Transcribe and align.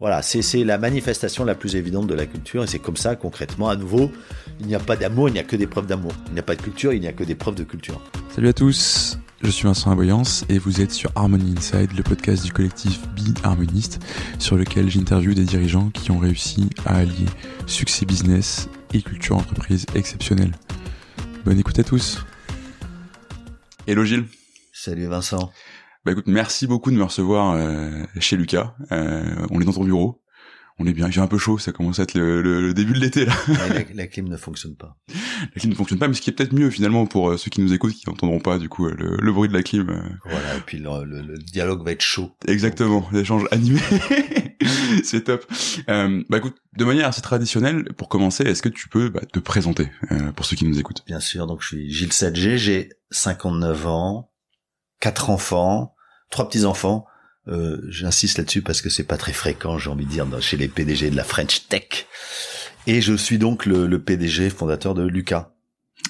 Voilà, 0.00 0.22
c'est 0.22 0.64
la 0.64 0.78
manifestation 0.78 1.44
la 1.44 1.54
plus 1.54 1.76
évidente 1.76 2.06
de 2.06 2.14
la 2.14 2.24
culture 2.24 2.64
et 2.64 2.66
c'est 2.66 2.78
comme 2.78 2.96
ça 2.96 3.16
concrètement, 3.16 3.68
à 3.68 3.76
nouveau, 3.76 4.10
il 4.58 4.66
n'y 4.66 4.74
a 4.74 4.80
pas 4.80 4.96
d'amour, 4.96 5.28
il 5.28 5.32
n'y 5.32 5.38
a 5.38 5.42
que 5.42 5.56
des 5.56 5.66
preuves 5.66 5.86
d'amour. 5.86 6.12
Il 6.28 6.32
n'y 6.32 6.38
a 6.38 6.42
pas 6.42 6.56
de 6.56 6.62
culture, 6.62 6.94
il 6.94 7.02
n'y 7.02 7.06
a 7.06 7.12
que 7.12 7.22
des 7.22 7.34
preuves 7.34 7.54
de 7.54 7.64
culture. 7.64 8.00
Salut 8.34 8.48
à 8.48 8.54
tous, 8.54 9.18
je 9.42 9.50
suis 9.50 9.64
Vincent 9.64 9.90
Aboyance 9.90 10.46
et 10.48 10.58
vous 10.58 10.80
êtes 10.80 10.92
sur 10.92 11.12
Harmony 11.16 11.54
Inside, 11.54 11.92
le 11.94 12.02
podcast 12.02 12.42
du 12.42 12.50
collectif 12.50 12.98
Be 13.08 13.36
Harmoniste, 13.42 14.00
sur 14.38 14.56
lequel 14.56 14.88
j'interviewe 14.88 15.34
des 15.34 15.44
dirigeants 15.44 15.90
qui 15.90 16.10
ont 16.10 16.18
réussi 16.18 16.70
à 16.86 16.96
allier 16.96 17.26
succès 17.66 18.06
business 18.06 18.70
et 18.94 19.02
culture 19.02 19.36
entreprise 19.36 19.84
exceptionnelle. 19.94 20.52
Bonne 21.44 21.58
écoute 21.58 21.78
à 21.78 21.84
tous. 21.84 22.24
Hello 23.86 24.06
Gilles. 24.06 24.24
Salut 24.72 25.08
Vincent. 25.08 25.52
Bah 26.04 26.12
écoute, 26.12 26.26
merci 26.26 26.66
beaucoup 26.66 26.90
de 26.90 26.96
me 26.96 27.02
recevoir 27.04 27.54
euh, 27.54 27.90
chez 28.20 28.36
Lucas. 28.36 28.74
Euh, 28.90 29.22
on 29.50 29.60
est 29.60 29.64
dans 29.64 29.72
ton 29.72 29.84
bureau. 29.84 30.22
On 30.78 30.86
est 30.86 30.94
bien. 30.94 31.10
J'ai 31.10 31.20
un 31.20 31.26
peu 31.26 31.36
chaud. 31.36 31.58
Ça 31.58 31.72
commence 31.72 31.98
à 32.00 32.04
être 32.04 32.14
le, 32.14 32.72
début 32.72 32.94
de 32.94 33.00
l'été 33.00 33.26
là. 33.26 33.34
La, 33.48 33.84
la, 33.94 34.06
clim 34.06 34.26
ne 34.28 34.38
fonctionne 34.38 34.76
pas. 34.76 34.96
La 35.08 35.60
clim 35.60 35.70
ne 35.70 35.76
fonctionne 35.76 35.98
pas, 35.98 36.08
mais 36.08 36.14
ce 36.14 36.22
qui 36.22 36.30
est 36.30 36.32
peut-être 36.32 36.54
mieux 36.54 36.70
finalement 36.70 37.04
pour 37.04 37.30
euh, 37.30 37.36
ceux 37.36 37.50
qui 37.50 37.60
nous 37.60 37.74
écoutent, 37.74 37.92
qui 37.92 38.08
n'entendront 38.08 38.40
pas 38.40 38.58
du 38.58 38.70
coup 38.70 38.86
le, 38.86 39.18
le, 39.20 39.32
bruit 39.32 39.50
de 39.50 39.52
la 39.52 39.62
clim. 39.62 40.02
Voilà. 40.24 40.56
Et 40.56 40.60
puis 40.64 40.78
le, 40.78 41.04
le 41.04 41.36
dialogue 41.36 41.84
va 41.84 41.92
être 41.92 42.00
chaud. 42.00 42.30
Exactement. 42.46 43.06
L'échange 43.12 43.44
animé. 43.50 43.80
c'est 45.04 45.24
top. 45.24 45.44
Euh, 45.88 46.22
bah 46.28 46.38
écoute, 46.38 46.56
de 46.76 46.84
manière 46.84 47.08
assez 47.08 47.20
traditionnelle, 47.20 47.84
pour 47.96 48.08
commencer, 48.08 48.44
est-ce 48.44 48.62
que 48.62 48.68
tu 48.68 48.88
peux 48.88 49.08
bah, 49.08 49.20
te 49.32 49.38
présenter 49.38 49.90
euh, 50.12 50.32
pour 50.32 50.46
ceux 50.46 50.56
qui 50.56 50.64
nous 50.64 50.78
écoutent? 50.78 51.04
Bien 51.06 51.20
sûr. 51.20 51.46
Donc 51.46 51.62
je 51.62 51.68
suis 51.68 51.90
Gilles 51.90 52.12
Sadger, 52.12 52.58
j'ai 52.58 52.90
59 53.10 53.86
ans 53.86 54.29
quatre 55.00 55.30
enfants, 55.30 55.94
trois 56.30 56.48
petits 56.48 56.64
enfants. 56.64 57.06
Euh, 57.48 57.80
J'insiste 57.88 58.38
là-dessus 58.38 58.62
parce 58.62 58.82
que 58.82 58.90
c'est 58.90 59.04
pas 59.04 59.16
très 59.16 59.32
fréquent, 59.32 59.78
j'ai 59.78 59.90
envie 59.90 60.04
de 60.04 60.10
dire, 60.10 60.26
chez 60.40 60.56
les 60.56 60.68
PDG 60.68 61.10
de 61.10 61.16
la 61.16 61.24
French 61.24 61.66
Tech. 61.68 62.06
Et 62.86 63.00
je 63.00 63.14
suis 63.14 63.38
donc 63.38 63.66
le, 63.66 63.86
le 63.86 64.02
PDG 64.02 64.50
fondateur 64.50 64.94
de 64.94 65.02
Lucas. 65.02 65.50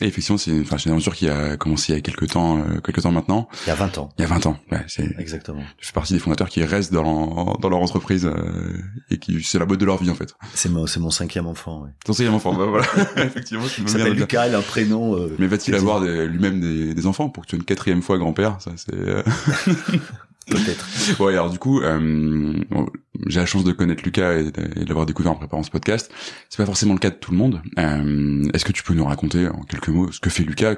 Et 0.00 0.06
effectivement, 0.06 0.38
c'est 0.38 0.50
une, 0.50 0.62
enfin, 0.62 0.76
une 0.76 0.92
aventure 0.92 1.14
qui 1.14 1.28
a 1.28 1.56
commencé 1.56 1.92
il 1.92 1.96
y 1.96 1.98
a 1.98 2.00
quelques 2.00 2.28
temps, 2.28 2.58
euh, 2.58 2.80
quelques 2.80 3.02
temps 3.02 3.12
maintenant. 3.12 3.48
Il 3.66 3.68
y 3.68 3.72
a 3.72 3.74
20 3.74 3.98
ans. 3.98 4.08
Il 4.18 4.22
y 4.22 4.24
a 4.24 4.28
20 4.28 4.46
ans. 4.46 4.56
Ouais, 4.72 4.82
c'est 4.88 5.18
exactement. 5.18 5.62
Je 5.78 5.86
fais 5.86 5.92
partie 5.92 6.14
des 6.14 6.18
fondateurs 6.18 6.48
qui 6.48 6.64
restent 6.64 6.92
dans, 6.92 7.56
dans 7.60 7.68
leur 7.68 7.80
entreprise 7.80 8.24
euh, 8.26 8.82
et 9.10 9.18
qui 9.18 9.42
c'est 9.42 9.58
la 9.58 9.66
boîte 9.66 9.80
de 9.80 9.84
leur 9.84 10.02
vie 10.02 10.10
en 10.10 10.14
fait. 10.14 10.34
C'est 10.54 10.70
mon 10.70 10.86
c'est 10.86 11.00
mon 11.00 11.10
cinquième 11.10 11.46
enfant. 11.46 11.82
Ouais. 11.82 11.90
Ton 12.04 12.12
cinquième 12.12 12.34
enfant, 12.34 12.54
bah 12.54 12.66
voilà. 12.66 12.86
effectivement. 13.16 13.64
Il 13.78 13.88
s'appelle 13.88 14.14
Lucas, 14.14 14.48
il 14.48 14.54
a 14.54 14.58
un 14.58 14.62
prénom. 14.62 15.16
Euh, 15.16 15.34
Mais 15.38 15.46
va-t-il 15.46 15.74
avoir 15.74 16.00
lui-même 16.00 16.60
des, 16.60 16.94
des, 16.94 17.06
enfants 17.06 17.28
pour 17.28 17.44
que 17.44 17.48
tu 17.48 17.56
sois 17.56 17.58
une 17.58 17.64
quatrième 17.64 18.02
fois 18.02 18.16
grand-père? 18.16 18.56
Ça 18.60 18.70
c'est. 18.76 18.94
Peut-être. 20.50 20.86
Ouais, 21.20 21.32
alors 21.32 21.50
du 21.50 21.58
coup, 21.58 21.80
euh, 21.80 22.54
j'ai 23.28 23.40
la 23.40 23.46
chance 23.46 23.64
de 23.64 23.72
connaître 23.72 24.02
Lucas 24.04 24.34
et 24.34 24.50
de 24.50 24.84
l'avoir 24.86 25.06
découvert 25.06 25.32
en 25.32 25.36
préparant 25.36 25.62
ce 25.62 25.70
podcast. 25.70 26.10
C'est 26.48 26.58
pas 26.58 26.66
forcément 26.66 26.94
le 26.94 26.98
cas 26.98 27.10
de 27.10 27.16
tout 27.16 27.30
le 27.32 27.36
monde. 27.38 27.60
Euh, 27.78 28.44
Est-ce 28.54 28.64
que 28.64 28.72
tu 28.72 28.82
peux 28.82 28.94
nous 28.94 29.04
raconter 29.04 29.48
en 29.48 29.62
quelques 29.62 29.88
mots 29.88 30.10
ce 30.12 30.20
que 30.20 30.30
fait 30.30 30.42
Lucas 30.44 30.76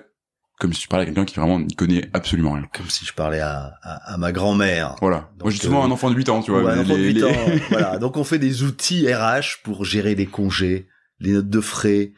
comme 0.59 0.73
si 0.73 0.83
tu 0.83 0.87
parlais 0.89 1.03
à 1.03 1.07
quelqu'un 1.07 1.25
qui 1.25 1.35
vraiment 1.35 1.59
n'y 1.59 1.75
connaît 1.75 2.09
absolument 2.13 2.53
rien. 2.53 2.63
Comme 2.73 2.89
si 2.89 3.05
je 3.05 3.13
parlais 3.13 3.41
à, 3.41 3.79
à, 3.83 4.15
à 4.15 4.17
ma 4.17 4.31
grand-mère. 4.31 4.95
Voilà. 5.01 5.31
Moi, 5.41 5.51
justement, 5.51 5.83
euh, 5.83 5.87
un 5.87 5.91
enfant 5.91 6.09
de 6.09 6.15
8 6.15 6.29
ans, 6.29 6.41
tu 6.41 6.53
vois. 6.53 6.71
un 6.71 6.79
enfant 6.79 6.95
de 6.97 7.03
8 7.03 7.25
ans. 7.25 7.33
voilà. 7.71 7.99
Donc, 7.99 8.17
on 8.17 8.23
fait 8.23 8.39
des 8.39 8.63
outils 8.63 9.13
RH 9.13 9.63
pour 9.65 9.85
gérer 9.85 10.15
les 10.15 10.27
congés, 10.27 10.87
les 11.19 11.33
notes 11.33 11.49
de 11.49 11.61
frais, 11.61 12.13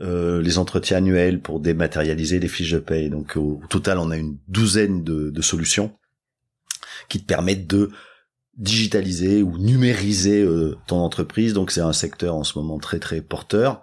euh, 0.00 0.40
les 0.40 0.56
entretiens 0.56 0.96
annuels 0.96 1.42
pour 1.42 1.60
dématérialiser 1.60 2.40
les 2.40 2.48
fiches 2.48 2.72
de 2.72 2.78
paye. 2.78 3.10
Donc, 3.10 3.36
au, 3.36 3.60
total, 3.68 3.98
on 3.98 4.10
a 4.10 4.16
une 4.16 4.38
douzaine 4.48 5.04
de, 5.04 5.28
de 5.28 5.42
solutions 5.42 5.92
qui 7.10 7.20
te 7.20 7.26
permettent 7.26 7.66
de 7.66 7.90
digitaliser 8.56 9.42
ou 9.42 9.58
numériser 9.58 10.40
euh, 10.40 10.76
ton 10.86 10.96
entreprise. 10.96 11.52
Donc 11.52 11.70
c'est 11.70 11.80
un 11.80 11.92
secteur 11.92 12.34
en 12.34 12.44
ce 12.44 12.58
moment 12.58 12.78
très 12.78 12.98
très 12.98 13.20
porteur. 13.20 13.82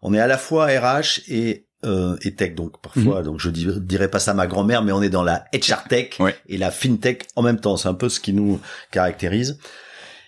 On 0.00 0.12
est 0.14 0.20
à 0.20 0.26
la 0.26 0.38
fois 0.38 0.66
RH 0.66 1.20
et 1.28 1.68
euh, 1.84 2.16
et 2.22 2.36
tech 2.36 2.54
donc 2.54 2.80
parfois 2.80 3.18
mhm. 3.18 3.24
donc 3.24 3.40
je 3.40 3.50
dirais 3.50 4.08
pas 4.08 4.20
ça 4.20 4.30
à 4.30 4.34
ma 4.34 4.46
grand-mère 4.46 4.84
mais 4.84 4.92
on 4.92 5.02
est 5.02 5.10
dans 5.10 5.24
la 5.24 5.46
HR 5.52 5.88
tech 5.88 6.10
et 6.46 6.56
la 6.56 6.70
fintech 6.70 7.26
en 7.34 7.42
même 7.42 7.58
temps 7.58 7.76
c'est 7.76 7.88
un 7.88 7.94
peu 7.94 8.08
ce 8.08 8.20
qui 8.20 8.32
nous 8.32 8.60
caractérise 8.92 9.58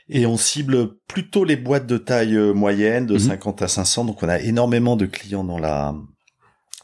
et 0.09 0.27
on 0.27 0.37
cible 0.37 0.97
plutôt 1.07 1.45
les 1.45 1.55
boîtes 1.55 1.87
de 1.87 1.97
taille 1.97 2.35
euh, 2.35 2.53
moyenne 2.53 3.07
de 3.07 3.19
50 3.19 3.61
mhm. 3.61 3.65
à 3.65 3.69
500 3.69 4.05
donc 4.07 4.21
on 4.25 4.29
a 4.29 4.41
énormément 4.41 4.97
de 4.97 5.07
clients 5.07 5.45
dans 5.45 5.61
la 5.61 5.95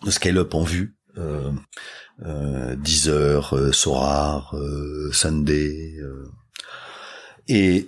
de 0.04 0.10
scale 0.12 0.38
up 0.38 0.54
en 0.54 0.62
vue 0.62 0.99
Deezer, 2.76 3.54
euh, 3.54 3.72
Sorar, 3.72 4.54
euh, 4.54 5.10
Sunday, 5.12 5.96
euh, 6.00 6.28
et 7.48 7.86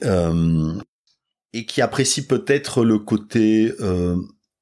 et 1.54 1.66
qui 1.66 1.82
apprécie 1.82 2.26
peut-être 2.26 2.82
le 2.82 2.98
côté 2.98 3.74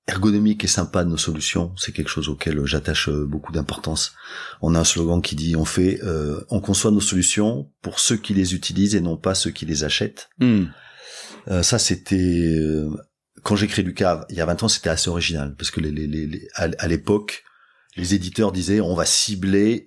ergonomique 0.08 0.64
et 0.64 0.66
sympa 0.66 1.04
de 1.04 1.08
nos 1.08 1.16
solutions. 1.16 1.72
C'est 1.76 1.92
quelque 1.92 2.08
chose 2.08 2.28
auquel 2.28 2.66
j'attache 2.66 3.08
beaucoup 3.08 3.52
d'importance. 3.52 4.12
On 4.60 4.74
a 4.74 4.80
un 4.80 4.84
slogan 4.84 5.22
qui 5.22 5.36
dit 5.36 5.54
on 5.54 5.64
fait, 5.64 6.00
on 6.48 6.60
conçoit 6.60 6.90
nos 6.90 7.00
solutions 7.00 7.70
pour 7.80 8.00
ceux 8.00 8.16
qui 8.16 8.34
les 8.34 8.54
utilisent 8.54 8.96
et 8.96 9.00
non 9.00 9.16
pas 9.16 9.36
ceux 9.36 9.52
qui 9.52 9.66
les 9.66 9.84
achètent. 9.84 10.30
Hmm. 10.40 10.64
ça, 11.62 11.78
c'était 11.78 12.58
quand 13.44 13.54
j'ai 13.54 13.68
créé 13.68 13.84
Lucas 13.84 14.26
il 14.28 14.36
y 14.36 14.40
a 14.40 14.46
20 14.46 14.64
ans, 14.64 14.68
c'était 14.68 14.90
assez 14.90 15.08
original 15.08 15.54
parce 15.56 15.70
que 15.70 15.78
les, 15.80 15.92
les, 15.92 16.08
les, 16.08 16.48
à 16.56 16.88
l'époque, 16.88 17.44
les 18.00 18.14
éditeurs 18.14 18.50
disaient 18.50 18.80
on 18.80 18.94
va 18.94 19.04
cibler 19.04 19.86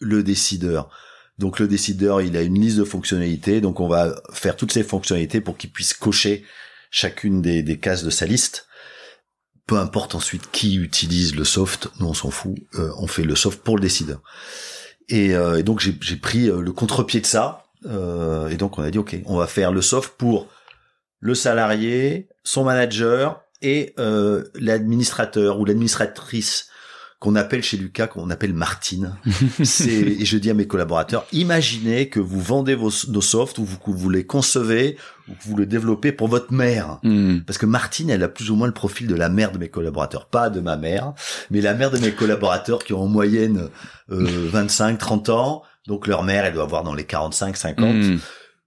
le 0.00 0.22
décideur. 0.22 0.90
Donc 1.38 1.58
le 1.58 1.68
décideur, 1.68 2.20
il 2.20 2.36
a 2.36 2.42
une 2.42 2.60
liste 2.60 2.78
de 2.78 2.84
fonctionnalités, 2.84 3.60
donc 3.60 3.80
on 3.80 3.88
va 3.88 4.20
faire 4.32 4.56
toutes 4.56 4.72
ces 4.72 4.82
fonctionnalités 4.82 5.40
pour 5.40 5.56
qu'il 5.56 5.70
puisse 5.70 5.94
cocher 5.94 6.44
chacune 6.90 7.40
des, 7.40 7.78
cases 7.78 8.02
de 8.02 8.10
sa 8.10 8.26
liste. 8.26 8.66
Peu 9.66 9.78
importe 9.78 10.14
ensuite 10.14 10.50
qui 10.50 10.76
utilise 10.76 11.36
le 11.36 11.44
soft, 11.44 11.88
nous 12.00 12.08
on 12.08 12.14
s'en 12.14 12.30
fout, 12.30 12.56
euh, 12.74 12.90
on 12.98 13.06
fait 13.06 13.22
le 13.22 13.36
soft 13.36 13.62
pour 13.62 13.76
le 13.76 13.82
décideur. 13.82 14.20
Et, 15.08 15.34
euh, 15.34 15.62
donc 15.62 15.80
j'ai 15.80 16.16
pris 16.16 16.48
euh, 16.48 16.60
le 16.60 16.72
contre-pied 16.72 17.20
de 17.20 17.26
ça, 17.26 17.66
et 17.84 18.56
donc 18.56 18.78
on 18.78 18.82
a 18.82 18.90
dit 18.90 18.98
ok, 18.98 19.16
on 19.24 19.38
va 19.38 19.46
faire 19.46 19.72
le 19.72 19.80
soft 19.80 20.14
pour 20.18 20.48
le 21.20 21.34
salarié, 21.34 22.28
son 22.44 22.64
manager 22.64 23.40
et 23.62 23.94
l'administrateur 24.54 25.58
ou 25.58 25.64
l'administratrice 25.64 26.69
qu'on 27.20 27.36
appelle 27.36 27.62
chez 27.62 27.76
Lucas, 27.76 28.06
qu'on 28.06 28.30
appelle 28.30 28.54
Martine. 28.54 29.14
c'est, 29.62 29.90
et 29.90 30.24
je 30.24 30.38
dis 30.38 30.48
à 30.48 30.54
mes 30.54 30.66
collaborateurs, 30.66 31.26
imaginez 31.32 32.08
que 32.08 32.18
vous 32.18 32.40
vendez 32.40 32.74
vos, 32.74 32.90
nos 33.08 33.20
softs 33.20 33.58
ou 33.58 33.64
vous, 33.64 33.78
vous 33.86 34.08
les 34.08 34.24
concevez 34.24 34.96
ou 35.28 35.32
que 35.34 35.44
vous 35.44 35.56
les 35.58 35.66
développez 35.66 36.12
pour 36.12 36.28
votre 36.28 36.50
mère. 36.50 36.98
Hmm. 37.02 37.40
Parce 37.40 37.58
que 37.58 37.66
Martine, 37.66 38.08
elle 38.08 38.22
a 38.22 38.28
plus 38.28 38.50
ou 38.50 38.56
moins 38.56 38.66
le 38.66 38.72
profil 38.72 39.06
de 39.06 39.14
la 39.14 39.28
mère 39.28 39.52
de 39.52 39.58
mes 39.58 39.68
collaborateurs. 39.68 40.26
Pas 40.26 40.48
de 40.48 40.60
ma 40.60 40.78
mère, 40.78 41.12
mais 41.50 41.60
la 41.60 41.74
mère 41.74 41.90
de 41.90 41.98
mes 41.98 42.10
collaborateurs 42.10 42.82
qui 42.82 42.94
ont 42.94 43.02
en 43.02 43.06
moyenne 43.06 43.68
euh, 44.10 44.48
25, 44.50 44.96
30 44.96 45.28
ans. 45.28 45.62
Donc 45.86 46.06
leur 46.06 46.22
mère, 46.22 46.46
elle 46.46 46.54
doit 46.54 46.64
avoir 46.64 46.84
dans 46.84 46.94
les 46.94 47.04
45, 47.04 47.54
50. 47.54 47.94
Hmm. 47.96 48.18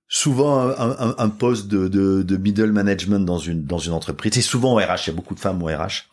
souvent 0.07 0.59
un, 0.59 0.91
un, 0.91 1.15
un 1.17 1.29
poste 1.29 1.69
de, 1.69 1.87
de, 1.87 2.21
de, 2.21 2.37
middle 2.37 2.71
management 2.71 3.25
dans 3.25 3.39
une 3.39 3.65
dans 3.65 3.79
une 3.79 3.93
entreprise. 3.93 4.37
Et 4.37 4.41
souvent 4.41 4.73
au 4.73 4.77
RH, 4.77 5.05
il 5.05 5.07
y 5.07 5.09
a 5.09 5.13
beaucoup 5.13 5.33
de 5.33 5.39
femmes 5.39 5.63
au 5.63 5.65
RH. 5.65 6.05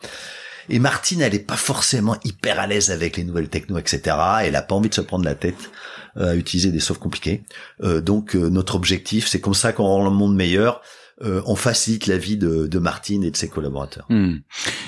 Et 0.69 0.79
Martine, 0.79 1.21
elle 1.21 1.35
est 1.35 1.39
pas 1.39 1.57
forcément 1.57 2.17
hyper 2.23 2.59
à 2.59 2.67
l'aise 2.67 2.91
avec 2.91 3.17
les 3.17 3.23
nouvelles 3.23 3.49
techno, 3.49 3.77
etc. 3.77 4.15
Elle 4.43 4.55
a 4.55 4.61
pas 4.61 4.75
envie 4.75 4.89
de 4.89 4.93
se 4.93 5.01
prendre 5.01 5.25
la 5.25 5.35
tête 5.35 5.71
euh, 6.17 6.31
à 6.31 6.35
utiliser 6.35 6.71
des 6.71 6.81
softs 6.81 7.01
compliqués. 7.01 7.43
Euh, 7.83 8.01
donc 8.01 8.35
euh, 8.35 8.49
notre 8.49 8.75
objectif, 8.75 9.27
c'est 9.27 9.39
comme 9.39 9.53
ça 9.53 9.71
qu'on 9.71 9.85
rend 9.85 10.03
le 10.03 10.09
monde 10.09 10.35
meilleur. 10.35 10.81
on 11.21 11.55
facilite 11.55 12.07
la 12.07 12.17
vie 12.17 12.35
de, 12.35 12.67
de, 12.67 12.79
Martine 12.79 13.23
et 13.23 13.31
de 13.31 13.37
ses 13.37 13.47
collaborateurs. 13.47 14.07
Hmm. 14.09 14.39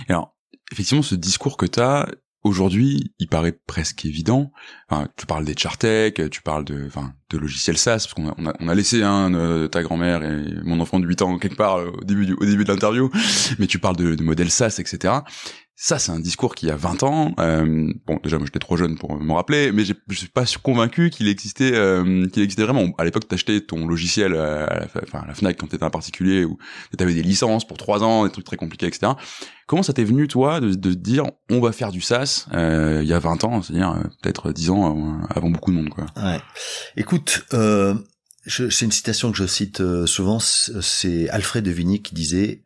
Alors, 0.10 0.36
effectivement, 0.72 1.04
ce 1.04 1.16
discours 1.16 1.56
que 1.56 1.66
tu 1.66 1.80
as, 1.80 2.10
aujourd'hui, 2.44 3.14
il 3.20 3.28
paraît 3.28 3.58
presque 3.68 4.04
évident. 4.04 4.52
Enfin, 4.90 5.08
tu 5.16 5.26
parles 5.26 5.46
des 5.46 5.56
chartech, 5.56 6.30
tu 6.30 6.42
parles 6.42 6.66
de, 6.66 6.86
enfin, 6.88 7.14
de 7.30 7.38
logiciels 7.38 7.78
SaaS, 7.78 8.08
parce 8.08 8.14
qu'on 8.16 8.28
a, 8.28 8.36
on 8.38 8.48
a, 8.48 8.54
on 8.60 8.68
a, 8.68 8.76
laissé 8.76 9.04
hein, 9.04 9.68
ta 9.72 9.84
grand-mère 9.84 10.24
et 10.24 10.44
mon 10.64 10.80
enfant 10.80 11.00
de 11.00 11.08
8 11.08 11.22
ans 11.22 11.38
quelque 11.38 11.56
part 11.56 11.78
au 11.78 12.04
début 12.04 12.26
du, 12.26 12.34
au 12.34 12.46
début 12.46 12.64
de 12.64 12.72
l'interview, 12.72 13.10
mais 13.60 13.68
tu 13.68 13.80
parles 13.80 13.96
de, 13.96 14.16
de 14.16 14.24
modèles 14.24 14.52
SaaS, 14.52 14.78
etc. 14.80 15.14
Ça, 15.76 15.98
c'est 15.98 16.12
un 16.12 16.20
discours 16.20 16.54
qui 16.54 16.70
a 16.70 16.76
20 16.76 17.04
ans. 17.04 17.34
Euh, 17.40 17.92
bon, 18.06 18.20
déjà, 18.24 18.38
moi, 18.38 18.46
j'étais 18.46 18.60
trop 18.60 18.78
jeune 18.78 18.98
pour 18.98 19.20
me 19.20 19.34
rappeler, 19.34 19.72
mais 19.72 19.84
je 19.86 19.94
suis 20.12 20.28
pas 20.28 20.46
convaincu 20.62 21.10
qu'il 21.10 21.28
existait, 21.28 21.74
euh, 21.74 22.28
qu'il 22.28 22.44
existait 22.44 22.64
vraiment. 22.64 22.94
À 23.00 23.04
l'époque, 23.04 23.28
t'achetais 23.28 23.60
ton 23.60 23.88
logiciel 23.88 24.36
à 24.36 24.68
la, 24.68 24.88
enfin, 25.04 25.24
la 25.28 25.34
Fnac 25.34 25.58
quand 25.58 25.68
t'étais 25.68 25.84
un 25.84 25.90
particulier, 25.90 26.46
ou 26.46 26.60
t'avais 26.96 27.16
des 27.16 27.24
licences 27.24 27.66
pour 27.66 27.78
3 27.78 28.04
ans, 28.04 28.26
des 28.26 28.32
trucs 28.32 28.46
très 28.46 28.56
compliqués, 28.56 28.86
etc. 28.86 29.14
Comment 29.66 29.82
ça 29.82 29.94
t'est 29.94 30.04
venu, 30.04 30.28
toi, 30.28 30.60
de, 30.60 30.74
de 30.76 30.94
dire, 30.94 31.26
on 31.50 31.60
va 31.60 31.72
faire 31.72 31.92
du 31.92 32.02
SaaS 32.02 32.48
euh, 32.54 33.00
il 33.02 33.10
y 33.10 33.14
a 33.14 33.20
20 33.20 33.44
ans, 33.44 33.62
c'est-à-dire 33.64 33.92
euh, 33.92 34.04
peut-être 34.22 34.52
10 34.52 34.70
ans 34.70 35.22
avant 35.30 35.50
beaucoup 35.50 35.72
de 35.72 35.78
monde, 35.78 35.90
quoi? 35.90 36.06
Ouais. 36.18 36.40
Écoute, 36.98 37.46
euh, 37.54 37.96
c'est 38.46 38.82
une 38.82 38.92
citation 38.92 39.32
que 39.32 39.38
je 39.38 39.48
cite 39.48 39.82
souvent, 40.06 40.40
c'est 40.40 41.30
Alfred 41.30 41.64
de 41.64 41.72
Vigny 41.72 42.02
qui 42.02 42.14
disait 42.14 42.64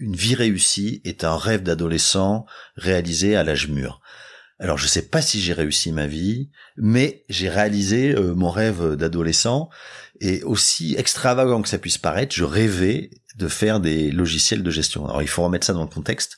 une 0.00 0.16
vie 0.16 0.34
réussie 0.34 1.00
est 1.04 1.24
un 1.24 1.36
rêve 1.36 1.62
d'adolescent 1.62 2.44
réalisé 2.76 3.36
à 3.36 3.44
l'âge 3.44 3.68
mûr. 3.68 4.00
Alors 4.58 4.76
je 4.76 4.86
sais 4.86 5.02
pas 5.08 5.22
si 5.22 5.40
j'ai 5.40 5.52
réussi 5.54 5.92
ma 5.92 6.06
vie, 6.06 6.50
mais 6.76 7.24
j'ai 7.28 7.48
réalisé 7.48 8.14
euh, 8.14 8.34
mon 8.34 8.50
rêve 8.50 8.94
d'adolescent 8.96 9.68
et 10.20 10.42
aussi 10.42 10.94
extravagant 10.98 11.62
que 11.62 11.68
ça 11.68 11.78
puisse 11.78 11.96
paraître, 11.98 12.34
je 12.34 12.44
rêvais 12.44 13.10
de 13.38 13.48
faire 13.48 13.80
des 13.80 14.10
logiciels 14.10 14.62
de 14.62 14.70
gestion. 14.70 15.06
Alors 15.06 15.22
il 15.22 15.28
faut 15.28 15.42
remettre 15.42 15.66
ça 15.66 15.72
dans 15.72 15.82
le 15.82 15.88
contexte. 15.88 16.36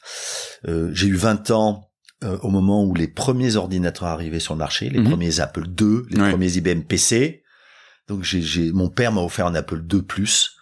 Euh, 0.69 0.91
j'ai 0.93 1.08
eu 1.08 1.17
20 1.17 1.50
ans 1.50 1.88
euh, 2.23 2.38
au 2.43 2.50
moment 2.50 2.85
où 2.85 2.94
les 2.94 3.08
premiers 3.08 3.56
ordinateurs 3.56 4.06
arrivaient 4.08 4.38
sur 4.38 4.55
le 4.55 4.58
marché, 4.58 4.88
les 4.88 5.00
Mhm. 5.00 5.08
premiers 5.11 5.41
Apple 5.41 5.65
II, 5.81 6.03
les 6.11 6.20
Ouais. 6.20 6.31
premiers 6.31 6.53
IBM 6.56 6.82
PC. 6.82 7.43
Donc 8.06 8.23
j'ai, 8.23 8.41
j'ai, 8.43 8.70
mon 8.70 8.88
père 8.88 9.11
m'a 9.11 9.20
offert 9.23 9.47
un 9.47 9.55
Apple 9.56 9.82
II 9.93 10.03
Plus. 10.03 10.53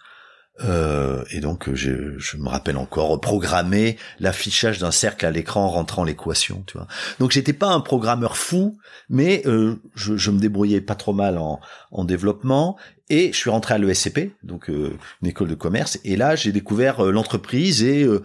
Euh, 0.63 1.23
et 1.31 1.39
donc 1.39 1.69
euh, 1.69 1.75
je, 1.75 2.19
je 2.19 2.37
me 2.37 2.49
rappelle 2.49 2.77
encore 2.77 3.19
programmer 3.19 3.97
l'affichage 4.19 4.79
d'un 4.79 4.91
cercle 4.91 5.25
à 5.25 5.31
l'écran 5.31 5.65
en 5.65 5.69
rentrant 5.69 6.03
l'équation, 6.03 6.63
tu 6.67 6.77
vois. 6.77 6.87
Donc 7.19 7.31
j'étais 7.31 7.53
pas 7.53 7.69
un 7.69 7.79
programmeur 7.79 8.37
fou, 8.37 8.77
mais 9.09 9.41
euh, 9.45 9.75
je, 9.95 10.17
je 10.17 10.29
me 10.29 10.39
débrouillais 10.39 10.81
pas 10.81 10.95
trop 10.95 11.13
mal 11.13 11.37
en, 11.37 11.59
en 11.91 12.03
développement. 12.03 12.77
Et 13.09 13.33
je 13.33 13.37
suis 13.37 13.49
rentré 13.49 13.73
à 13.73 13.77
l'ESCP, 13.77 14.31
donc 14.43 14.69
euh, 14.69 14.97
une 15.21 15.27
école 15.29 15.49
de 15.49 15.55
commerce, 15.55 15.99
et 16.05 16.15
là 16.15 16.35
j'ai 16.35 16.51
découvert 16.51 17.05
euh, 17.05 17.11
l'entreprise 17.11 17.83
et 17.83 18.03
euh, 18.03 18.23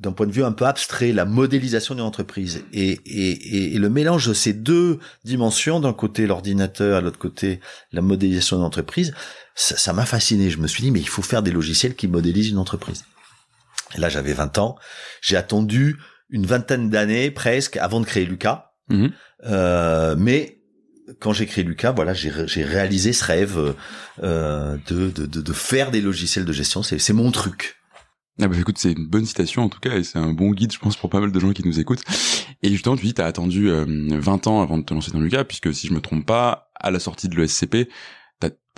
d'un 0.00 0.12
point 0.12 0.26
de 0.26 0.32
vue 0.32 0.44
un 0.44 0.52
peu 0.52 0.66
abstrait, 0.66 1.12
la 1.12 1.24
modélisation 1.24 1.94
d'une 1.94 2.04
entreprise. 2.04 2.62
Et, 2.72 3.00
et, 3.06 3.30
et, 3.30 3.74
et 3.74 3.78
le 3.78 3.88
mélange 3.88 4.28
de 4.28 4.34
ces 4.34 4.52
deux 4.52 5.00
dimensions, 5.24 5.80
d'un 5.80 5.92
côté 5.92 6.26
l'ordinateur, 6.26 6.98
à 6.98 7.00
l'autre 7.00 7.18
côté 7.18 7.60
la 7.92 8.00
modélisation 8.00 8.58
d'une 8.58 8.66
entreprise, 8.66 9.14
ça 9.60 9.92
m'a 9.92 10.06
fasciné. 10.06 10.50
Je 10.50 10.58
me 10.58 10.66
suis 10.68 10.82
dit, 10.82 10.90
mais 10.90 11.00
il 11.00 11.08
faut 11.08 11.22
faire 11.22 11.42
des 11.42 11.50
logiciels 11.50 11.94
qui 11.96 12.06
modélisent 12.08 12.50
une 12.50 12.58
entreprise. 12.58 13.04
Et 13.96 14.00
là, 14.00 14.08
j'avais 14.08 14.32
20 14.32 14.58
ans. 14.58 14.76
J'ai 15.20 15.36
attendu 15.36 15.96
une 16.30 16.46
vingtaine 16.46 16.90
d'années 16.90 17.30
presque 17.30 17.76
avant 17.76 18.00
de 18.00 18.06
créer 18.06 18.24
Lucas. 18.24 18.72
Mhm. 18.88 19.10
Euh, 19.46 20.14
mais 20.16 20.58
quand 21.20 21.32
j'ai 21.32 21.46
créé 21.46 21.64
Lucas, 21.64 21.92
voilà, 21.92 22.12
j'ai 22.14 22.28
ré- 22.30 22.46
j'ai 22.46 22.64
réalisé 22.64 23.12
ce 23.12 23.24
rêve 23.24 23.74
euh, 24.22 24.76
de, 24.88 25.10
de, 25.10 25.26
de, 25.26 25.52
faire 25.52 25.90
des 25.90 26.00
logiciels 26.02 26.44
de 26.44 26.52
gestion. 26.52 26.82
C'est 26.82 27.12
mon 27.12 27.30
truc. 27.30 27.76
Ah 28.40 28.46
bah 28.46 28.56
écoute, 28.56 28.78
c'est 28.78 28.92
une 28.92 29.06
bonne 29.06 29.26
citation 29.26 29.64
en 29.64 29.68
tout 29.68 29.80
cas, 29.80 29.96
et 29.96 30.04
c'est 30.04 30.18
un 30.18 30.32
bon 30.32 30.52
guide, 30.52 30.72
je 30.72 30.78
pense, 30.78 30.96
pour 30.96 31.10
pas 31.10 31.18
mal 31.18 31.32
de 31.32 31.40
gens 31.40 31.52
qui 31.52 31.66
nous 31.66 31.80
écoutent. 31.80 32.02
Et 32.62 32.70
justement, 32.70 32.96
tu 32.96 33.04
dis, 33.04 33.14
t'as 33.14 33.26
attendu 33.26 33.68
euh, 33.68 33.84
20 33.88 34.46
ans 34.46 34.62
avant 34.62 34.78
de 34.78 34.84
te 34.84 34.94
lancer 34.94 35.10
dans 35.10 35.18
Lucas, 35.20 35.42
puisque 35.44 35.74
si 35.74 35.88
je 35.88 35.92
me 35.92 36.00
trompe 36.00 36.24
pas, 36.24 36.70
à 36.76 36.90
la 36.92 37.00
sortie 37.00 37.28
de 37.28 37.34
l'ESCP, 37.36 37.88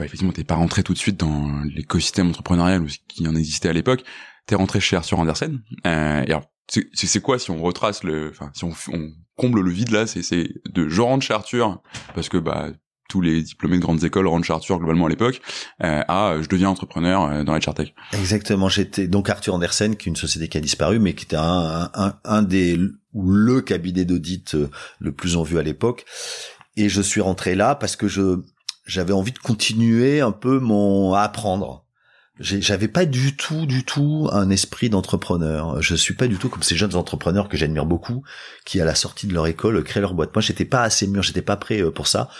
bah, 0.00 0.06
effectivement, 0.06 0.32
t'es 0.32 0.44
pas 0.44 0.54
rentré 0.54 0.82
tout 0.82 0.94
de 0.94 0.98
suite 0.98 1.18
dans 1.18 1.62
l'écosystème 1.76 2.30
entrepreneurial 2.30 2.80
ou 2.80 2.88
ce 2.88 2.96
qui 3.06 3.28
en 3.28 3.36
existait 3.36 3.68
à 3.68 3.74
l'époque. 3.74 4.02
T'es 4.46 4.54
rentré 4.54 4.80
chez 4.80 4.96
Arthur 4.96 5.18
Andersen. 5.18 5.60
Euh, 5.86 6.22
et 6.22 6.30
alors, 6.30 6.44
c'est, 6.68 7.20
quoi 7.20 7.38
si 7.38 7.50
on 7.50 7.60
retrace 7.60 8.02
le, 8.02 8.30
enfin, 8.30 8.50
si 8.54 8.64
on, 8.64 8.72
on 8.94 9.10
comble 9.36 9.60
le 9.60 9.70
vide 9.70 9.90
là, 9.90 10.06
c'est, 10.06 10.22
de 10.70 10.88
je 10.88 11.02
rentre 11.02 11.26
chez 11.26 11.34
Arthur 11.34 11.82
parce 12.14 12.30
que 12.30 12.38
bah 12.38 12.70
tous 13.10 13.20
les 13.20 13.42
diplômés 13.42 13.76
de 13.76 13.82
grandes 13.82 14.02
écoles 14.02 14.26
rentrent 14.26 14.46
chez 14.46 14.54
Arthur 14.54 14.78
globalement 14.78 15.04
à 15.04 15.08
l'époque, 15.10 15.42
euh, 15.82 16.02
à 16.08 16.36
je 16.40 16.48
deviens 16.48 16.70
entrepreneur 16.70 17.24
euh, 17.24 17.44
dans 17.44 17.52
la 17.52 17.60
tech. 17.60 17.92
Exactement. 18.14 18.70
J'étais 18.70 19.06
donc 19.06 19.28
Arthur 19.28 19.52
Andersen, 19.52 19.96
qui 19.96 20.08
est 20.08 20.12
une 20.12 20.16
société 20.16 20.48
qui 20.48 20.56
a 20.56 20.60
disparu, 20.60 20.98
mais 20.98 21.14
qui 21.14 21.24
était 21.24 21.36
un, 21.36 21.90
un, 21.92 22.14
un 22.24 22.42
des 22.42 22.78
ou 23.12 23.30
le 23.30 23.60
cabinet 23.60 24.06
d'audit 24.06 24.54
euh, 24.54 24.70
le 24.98 25.12
plus 25.12 25.36
en 25.36 25.42
vue 25.42 25.58
à 25.58 25.62
l'époque. 25.62 26.06
Et 26.76 26.88
je 26.88 27.02
suis 27.02 27.20
rentré 27.20 27.54
là 27.54 27.74
parce 27.74 27.96
que 27.96 28.08
je 28.08 28.40
j'avais 28.90 29.12
envie 29.12 29.32
de 29.32 29.38
continuer 29.38 30.20
un 30.20 30.32
peu 30.32 30.58
mon 30.58 31.14
à 31.14 31.20
apprendre. 31.22 31.86
J'avais 32.42 32.88
pas 32.88 33.04
du 33.04 33.36
tout, 33.36 33.66
du 33.66 33.84
tout 33.84 34.26
un 34.32 34.48
esprit 34.48 34.88
d'entrepreneur. 34.88 35.82
Je 35.82 35.94
suis 35.94 36.14
pas 36.14 36.26
du 36.26 36.36
tout 36.36 36.48
comme 36.48 36.62
ces 36.62 36.74
jeunes 36.74 36.94
entrepreneurs 36.94 37.50
que 37.50 37.58
j'admire 37.58 37.84
beaucoup, 37.84 38.22
qui 38.64 38.80
à 38.80 38.86
la 38.86 38.94
sortie 38.94 39.26
de 39.26 39.34
leur 39.34 39.46
école 39.46 39.84
créent 39.84 40.00
leur 40.00 40.14
boîte. 40.14 40.34
Moi, 40.34 40.40
j'étais 40.40 40.64
pas 40.64 40.82
assez 40.82 41.06
mûr, 41.06 41.22
j'étais 41.22 41.42
pas 41.42 41.56
prêt 41.58 41.82
euh, 41.82 41.90
pour 41.90 42.06
ça. 42.08 42.30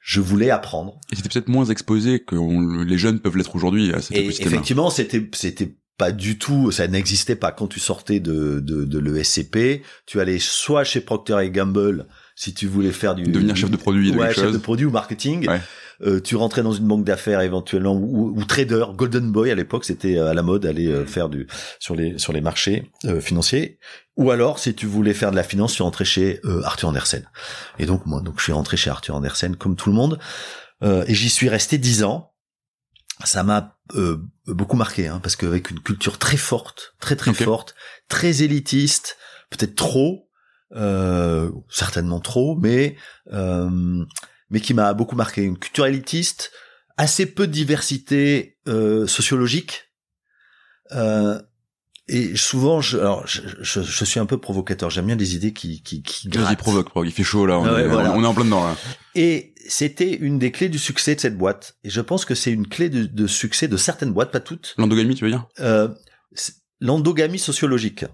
Je 0.00 0.20
voulais 0.22 0.48
apprendre. 0.48 0.98
Et 1.12 1.16
c'était 1.16 1.28
peut-être 1.28 1.48
moins 1.48 1.66
exposé 1.66 2.20
que 2.24 2.36
on- 2.36 2.82
les 2.82 2.96
jeunes 2.96 3.20
peuvent 3.20 3.36
l'être 3.36 3.54
aujourd'hui 3.54 3.92
à 3.92 4.00
cet 4.00 4.16
Et 4.16 4.26
effectivement, 4.28 4.88
c'était 4.88 5.28
c'était 5.34 5.76
pas 5.98 6.10
du 6.12 6.38
tout, 6.38 6.70
ça 6.70 6.88
n'existait 6.88 7.36
pas 7.36 7.52
quand 7.52 7.66
tu 7.66 7.80
sortais 7.80 8.18
de 8.18 8.60
de, 8.60 8.84
de 8.86 8.98
l'ESCP. 8.98 9.82
Tu 10.06 10.20
allais 10.20 10.38
soit 10.38 10.84
chez 10.84 11.02
Procter 11.02 11.36
et 11.42 11.50
Gamble 11.50 12.06
si 12.34 12.54
tu 12.54 12.66
voulais 12.66 12.92
faire 12.92 13.14
du 13.14 13.24
Devenir 13.24 13.56
chef 13.56 13.70
de 13.70 13.76
produit 13.76 14.10
de 14.10 14.16
ouais, 14.16 14.28
chef 14.32 14.44
chose. 14.44 14.52
de 14.54 14.58
produit 14.58 14.86
ou 14.86 14.90
marketing. 14.90 15.46
Ouais. 15.46 15.60
Euh, 16.02 16.20
tu 16.20 16.36
rentrais 16.36 16.62
dans 16.62 16.72
une 16.72 16.86
banque 16.86 17.04
d'affaires 17.04 17.40
éventuellement 17.40 17.94
ou, 17.94 18.32
ou 18.36 18.44
trader, 18.44 18.86
Golden 18.94 19.30
Boy 19.30 19.50
à 19.50 19.54
l'époque, 19.54 19.84
c'était 19.84 20.16
euh, 20.16 20.30
à 20.30 20.34
la 20.34 20.42
mode 20.42 20.64
aller 20.64 20.88
euh, 20.88 21.04
faire 21.04 21.28
du 21.28 21.46
sur 21.78 21.94
les 21.94 22.18
sur 22.18 22.32
les 22.32 22.40
marchés 22.40 22.90
euh, 23.04 23.20
financiers. 23.20 23.78
Ou 24.16 24.30
alors, 24.30 24.58
si 24.58 24.74
tu 24.74 24.86
voulais 24.86 25.14
faire 25.14 25.30
de 25.30 25.36
la 25.36 25.44
finance, 25.44 25.74
tu 25.74 25.82
rentrais 25.82 26.04
chez 26.04 26.40
euh, 26.44 26.62
Arthur 26.64 26.88
Andersen. 26.88 27.24
Et 27.78 27.86
donc 27.86 28.06
moi, 28.06 28.20
donc 28.20 28.38
je 28.38 28.44
suis 28.44 28.52
rentré 28.52 28.76
chez 28.76 28.90
Arthur 28.90 29.14
Andersen 29.14 29.56
comme 29.56 29.76
tout 29.76 29.90
le 29.90 29.96
monde, 29.96 30.18
Euh, 30.82 31.04
et 31.06 31.14
j'y 31.14 31.28
suis 31.28 31.50
resté 31.50 31.76
dix 31.78 32.02
ans. 32.04 32.32
Ça 33.24 33.42
m'a 33.42 33.76
euh, 33.96 34.16
beaucoup 34.46 34.78
marqué, 34.78 35.08
hein, 35.08 35.20
parce 35.22 35.36
qu'avec 35.36 35.70
une 35.70 35.80
culture 35.80 36.16
très 36.16 36.38
forte, 36.38 36.94
très 37.00 37.16
très 37.16 37.34
forte, 37.34 37.74
très 38.08 38.42
élitiste, 38.42 39.18
peut-être 39.50 39.74
trop, 39.74 40.30
euh, 40.74 41.50
certainement 41.68 42.20
trop, 42.20 42.56
mais 42.56 42.96
euh, 43.30 44.06
mais 44.50 44.60
qui 44.60 44.74
m'a 44.74 44.92
beaucoup 44.94 45.16
marqué. 45.16 45.42
Une 45.42 45.58
culture 45.58 45.86
élitiste, 45.86 46.50
assez 46.96 47.26
peu 47.26 47.46
de 47.46 47.52
diversité 47.52 48.58
euh, 48.68 49.06
sociologique. 49.06 49.84
Euh, 50.92 51.40
et 52.08 52.34
souvent, 52.34 52.80
je, 52.80 52.98
alors, 52.98 53.24
je, 53.26 53.40
je, 53.60 53.82
je 53.82 54.04
suis 54.04 54.18
un 54.18 54.26
peu 54.26 54.38
provocateur. 54.38 54.90
J'aime 54.90 55.06
bien 55.06 55.16
des 55.16 55.36
idées 55.36 55.52
qui 55.52 55.80
qui, 55.82 56.02
qui 56.02 56.28
grattent. 56.28 56.58
provoque, 56.58 56.90
provoque. 56.90 57.08
Il 57.08 57.12
fait 57.12 57.22
chaud 57.22 57.46
là. 57.46 57.58
On, 57.60 57.64
ouais, 57.64 57.82
est, 57.82 57.86
voilà. 57.86 58.12
on 58.12 58.22
est 58.22 58.26
en 58.26 58.34
plein 58.34 58.44
dedans 58.44 58.64
là. 58.64 58.76
Et 59.14 59.54
c'était 59.68 60.12
une 60.14 60.40
des 60.40 60.50
clés 60.50 60.68
du 60.68 60.78
succès 60.78 61.14
de 61.14 61.20
cette 61.20 61.38
boîte. 61.38 61.76
Et 61.84 61.90
je 61.90 62.00
pense 62.00 62.24
que 62.24 62.34
c'est 62.34 62.50
une 62.50 62.66
clé 62.66 62.90
de, 62.90 63.04
de 63.04 63.26
succès 63.28 63.68
de 63.68 63.76
certaines 63.76 64.12
boîtes, 64.12 64.32
pas 64.32 64.40
toutes. 64.40 64.74
L'endogamie, 64.76 65.14
tu 65.14 65.24
veux 65.24 65.30
dire? 65.30 65.46
Euh, 65.60 65.88
L'endogamie 66.80 67.38
sociologique, 67.38 68.06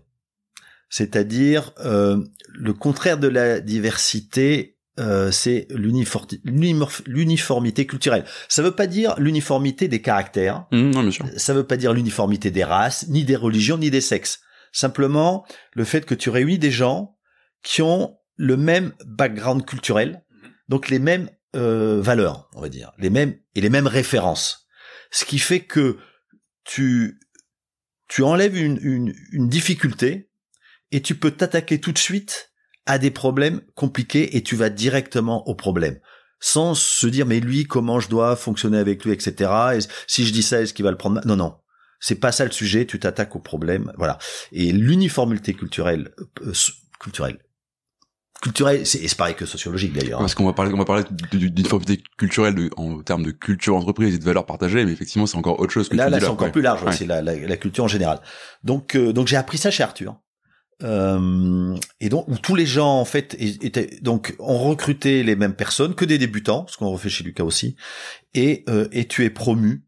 c'est-à-dire 0.91 1.73
euh, 1.79 2.23
le 2.49 2.75
contraire 2.75 3.17
de 3.17 3.29
la 3.29 3.61
diversité, 3.61 4.76
euh, 4.99 5.31
c'est 5.31 5.67
l'uniformité 7.07 7.87
culturelle. 7.87 8.25
Ça 8.49 8.63
veut 8.63 8.75
pas 8.75 8.87
dire 8.87 9.15
l'uniformité 9.19 9.89
des 9.89 10.01
caractères, 10.03 10.67
Hum, 10.73 10.91
Non, 10.91 11.03
bien 11.03 11.11
sûr. 11.11 11.27
ça 11.37 11.55
veut 11.55 11.67
pas 11.67 11.77
dire 11.77 11.93
l'uniformité 11.93 12.51
des 12.51 12.65
races, 12.65 13.09
ni 13.09 13.25
des 13.25 13.37
religions, 13.37 13.79
ni 13.79 13.91
des 13.91 14.01
sexes. 14.01 14.41
Simplement 14.73 15.47
le 15.75 15.85
fait 15.85 16.05
que 16.07 16.15
tu 16.15 16.31
réunis 16.31 16.59
des 16.59 16.71
gens 16.71 17.17
qui 17.63 17.83
ont 17.83 18.17
le 18.37 18.57
même 18.57 18.93
background 19.07 19.65
culturel, 19.65 20.23
donc 20.69 20.89
les 20.91 20.99
mêmes 20.99 21.31
euh, 21.55 22.01
valeurs, 22.03 22.49
on 22.55 22.61
va 22.61 22.69
dire, 22.69 22.93
les 22.99 23.11
mêmes 23.11 23.35
et 23.55 23.61
les 23.61 23.71
mêmes 23.71 23.87
références. 23.87 24.67
Ce 25.11 25.25
qui 25.25 25.39
fait 25.39 25.61
que 25.61 25.99
tu 26.65 27.19
tu 28.09 28.23
enlèves 28.23 28.57
une, 28.57 28.79
une, 28.83 29.15
une 29.33 29.49
difficulté 29.49 30.31
et 30.93 31.03
tu 31.03 31.17
peux 31.17 31.33
t'attaquer 31.33 31.81
tout 31.81 31.91
de 31.93 31.99
suite 31.99 32.53
à 32.87 32.99
des 32.99 33.11
problèmes 33.11 33.61
compliqués 33.75 34.37
et 34.37 34.43
tu 34.43 34.57
vas 34.57 34.71
directement 34.71 35.47
au 35.49 35.55
problème 35.55 35.99
sans 36.41 36.75
se 36.75 37.07
dire 37.07 37.27
mais 37.27 37.41
lui 37.41 37.65
comment 37.65 37.99
je 37.99 38.09
dois 38.09 38.37
fonctionner 38.37 38.79
avec 38.79 39.05
lui 39.05 39.13
etc 39.13 39.51
Et 39.77 39.79
si 40.07 40.25
je 40.27 40.33
dis 40.33 40.43
ça 40.43 40.61
est-ce 40.61 40.75
qu'il 40.75 40.85
va 40.85 40.91
le 40.91 40.97
prendre? 40.97 41.21
Non 41.27 41.37
non 41.37 41.57
c'est 42.01 42.17
pas 42.21 42.31
ça 42.33 42.45
le 42.45 42.51
sujet 42.53 42.85
tu 42.87 42.99
t'attaques 43.01 43.35
au 43.37 43.41
problème 43.41 43.93
voilà 43.97 44.19
et 44.53 44.71
l'uniformité 44.73 45.55
culturelle 45.55 46.11
euh, 46.43 46.53
culturelle 47.01 47.39
culturelle 48.43 48.87
c'est 48.87 49.17
pareil 49.17 49.35
que 49.35 49.47
sociologique 49.47 49.95
d'ailleurs 49.95 50.21
hein. 50.21 50.25
Parce 50.25 50.35
qu'on 50.35 50.45
va 50.45 50.53
parler, 50.53 50.73
on 50.75 50.77
va 50.79 50.85
parler 50.85 51.05
d'uniformité 51.33 52.03
culturelle 52.19 52.55
de- 52.55 52.71
en 52.77 53.01
termes 53.03 53.23
de 53.25 53.31
culture 53.31 53.75
entreprise 53.75 54.15
et 54.15 54.19
de 54.19 54.25
valeurs 54.25 54.45
partagées, 54.45 54.85
mais 54.85 54.93
effectivement, 54.93 55.27
c'est 55.27 55.39
encore 55.39 55.59
autre 55.59 55.73
chose 55.73 55.89
que 55.89 55.97
là, 55.97 56.05
tu 56.05 56.11
là 56.11 56.17
dis 56.19 56.21
c'est 56.21 56.27
là. 56.29 56.33
encore 56.35 56.47
ouais. 56.47 56.53
plus 56.53 56.61
large, 56.61 56.83
Ouais. 56.85 56.93
c'est 56.93 57.07
la, 57.07 57.23
la, 57.23 57.35
la 57.35 57.57
culture 57.57 57.85
en 57.85 57.89
général. 57.89 58.21
Donc, 58.63 58.95
euh, 58.95 59.13
donc 59.15 59.27
j'ai 59.27 59.37
appris 59.37 59.57
ça 59.57 59.71
chez 59.71 59.83
Arthur. 59.83 60.17
Euh, 60.83 61.75
et 62.01 62.09
donc 62.11 62.29
où 62.29 62.37
tous 62.37 62.55
les 62.55 62.67
gens 62.67 63.01
en 63.01 63.05
fait 63.07 63.35
étaient 63.39 63.99
donc 64.03 64.35
on 64.39 64.59
recrutait 64.59 65.23
les 65.23 65.35
mêmes 65.35 65.55
personnes 65.55 65.95
que 65.95 66.05
des 66.05 66.19
débutants, 66.19 66.67
ce 66.69 66.77
qu'on 66.77 66.91
refait 66.91 67.09
chez 67.09 67.25
Lucas 67.25 67.45
aussi, 67.45 67.77
et 68.35 68.63
euh, 68.69 68.87
et 68.93 69.07
tu 69.07 69.25
es 69.25 69.31
promu 69.31 69.85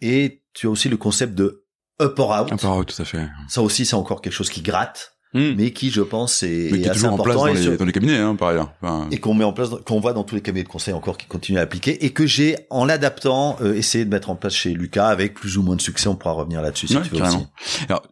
et 0.00 0.42
tu 0.52 0.66
as 0.66 0.70
aussi 0.70 0.88
le 0.88 0.96
concept 0.96 1.34
de 1.34 1.64
up 2.02 2.18
or 2.18 2.30
out. 2.30 2.48
Ah, 2.50 2.56
par- 2.56 2.84
tout 2.84 3.00
à 3.00 3.04
fait. 3.04 3.28
Ça 3.48 3.62
aussi 3.62 3.86
c'est 3.86 3.94
encore 3.94 4.20
quelque 4.22 4.32
chose 4.32 4.50
qui 4.50 4.60
gratte, 4.62 5.12
Hum. 5.36 5.54
mais 5.56 5.72
qui 5.72 5.90
je 5.90 6.00
pense 6.00 6.42
est, 6.44 6.68
Mais 6.70 6.78
qui 6.78 6.84
est 6.84 6.86
est 6.86 6.90
assez 6.90 7.00
toujours 7.00 7.12
en 7.12 7.16
place 7.22 7.34
important 7.36 7.46
dans 7.48 7.54
les, 7.54 7.62
sur- 7.62 7.76
dans 7.76 7.84
les 7.84 7.92
cabinets, 7.92 8.18
hein, 8.18 8.34
par 8.36 8.48
ailleurs. 8.48 8.72
Enfin, 8.82 9.08
et 9.12 9.18
qu'on 9.18 9.34
met 9.34 9.44
en 9.44 9.52
place, 9.52 9.68
qu'on 9.86 9.98
voit 10.00 10.12
dans 10.12 10.22
tous 10.24 10.34
les 10.36 10.40
cabinets 10.42 10.62
de 10.64 10.68
conseil 10.68 10.94
encore 10.94 11.16
qui 11.16 11.26
continuent 11.26 11.58
à 11.58 11.62
appliquer, 11.62 12.04
et 12.04 12.10
que 12.10 12.24
j'ai, 12.26 12.56
en 12.70 12.84
l'adaptant, 12.84 13.56
euh, 13.60 13.74
essayé 13.74 14.04
de 14.04 14.10
mettre 14.10 14.30
en 14.30 14.36
place 14.36 14.54
chez 14.54 14.70
Lucas 14.74 15.06
avec 15.08 15.34
plus 15.34 15.58
ou 15.58 15.62
moins 15.62 15.74
de 15.76 15.80
succès. 15.80 16.08
On 16.08 16.14
pourra 16.16 16.34
revenir 16.34 16.60
là-dessus 16.62 16.86
si 16.88 16.96
Ouais, 16.96 17.02
tu 17.02 17.10
veux 17.10 17.18
carrément. 17.18 17.38
aussi. 17.64 17.84
Alors, 17.88 18.02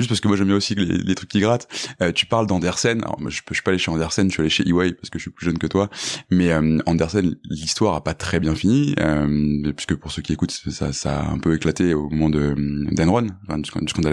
juste 0.00 0.08
parce 0.08 0.20
que 0.20 0.28
moi 0.28 0.36
j'aime 0.36 0.48
bien 0.48 0.56
aussi 0.56 0.74
les, 0.74 1.14
trucs 1.14 1.30
qui 1.30 1.40
grattent. 1.40 1.68
Euh, 2.02 2.12
tu 2.12 2.26
parles 2.26 2.46
d'Andersen. 2.46 3.02
Alors, 3.02 3.18
je, 3.28 3.40
je 3.48 3.54
suis 3.54 3.62
pas 3.62 3.70
allé 3.70 3.78
chez 3.78 3.90
Andersen, 3.90 4.28
je 4.28 4.32
suis 4.32 4.40
allé 4.40 4.50
chez 4.50 4.68
EY 4.68 4.92
parce 4.92 5.10
que 5.10 5.18
je 5.18 5.22
suis 5.22 5.30
plus 5.30 5.46
jeune 5.46 5.58
que 5.58 5.66
toi. 5.66 5.88
Mais 6.30 6.52
euh, 6.52 6.78
Andersen, 6.86 7.36
l'histoire 7.44 7.94
a 7.94 8.04
pas 8.04 8.14
très 8.14 8.40
bien 8.40 8.54
fini, 8.54 8.94
euh, 8.98 9.72
puisque 9.72 9.94
pour 9.94 10.12
ceux 10.12 10.22
qui 10.22 10.32
écoutent, 10.32 10.50
ça, 10.50 10.92
ça 10.92 11.20
a 11.20 11.30
un 11.30 11.38
peu 11.38 11.54
éclaté 11.54 11.94
au 11.94 12.08
moment 12.08 12.30
de 12.30 12.54
d'Enron, 12.94 13.28
enfin, 13.46 13.58
du, 13.58 13.70
scandale. 13.88 14.10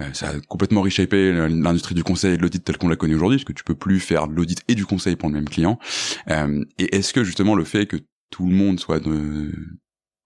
Euh, 0.00 0.04
ça 0.12 0.30
a 0.30 0.40
complètement 0.48 0.82
reshapé 0.82 1.32
l'industrie 1.48 1.94
du 1.94 2.04
conseil 2.04 2.34
et 2.34 2.36
de 2.36 2.42
l'audit 2.42 2.62
telle 2.62 2.78
qu'on 2.78 2.88
la 2.88 2.96
connaît 2.96 3.14
aujourd'hui, 3.14 3.38
parce 3.38 3.44
que 3.44 3.52
tu 3.52 3.64
peux 3.64 3.74
plus 3.74 4.00
faire 4.00 4.28
de 4.28 4.34
l'audit 4.34 4.62
et 4.68 4.74
du 4.74 4.86
conseil 4.86 5.16
pour 5.16 5.28
le 5.28 5.34
même 5.34 5.48
client. 5.48 5.78
Euh, 6.28 6.64
et 6.78 6.96
est-ce 6.96 7.12
que 7.12 7.24
justement 7.24 7.54
le 7.54 7.64
fait 7.64 7.86
que 7.86 7.96
tout 8.30 8.46
le 8.46 8.54
monde 8.54 8.80
soit 8.80 9.00
de 9.00 9.52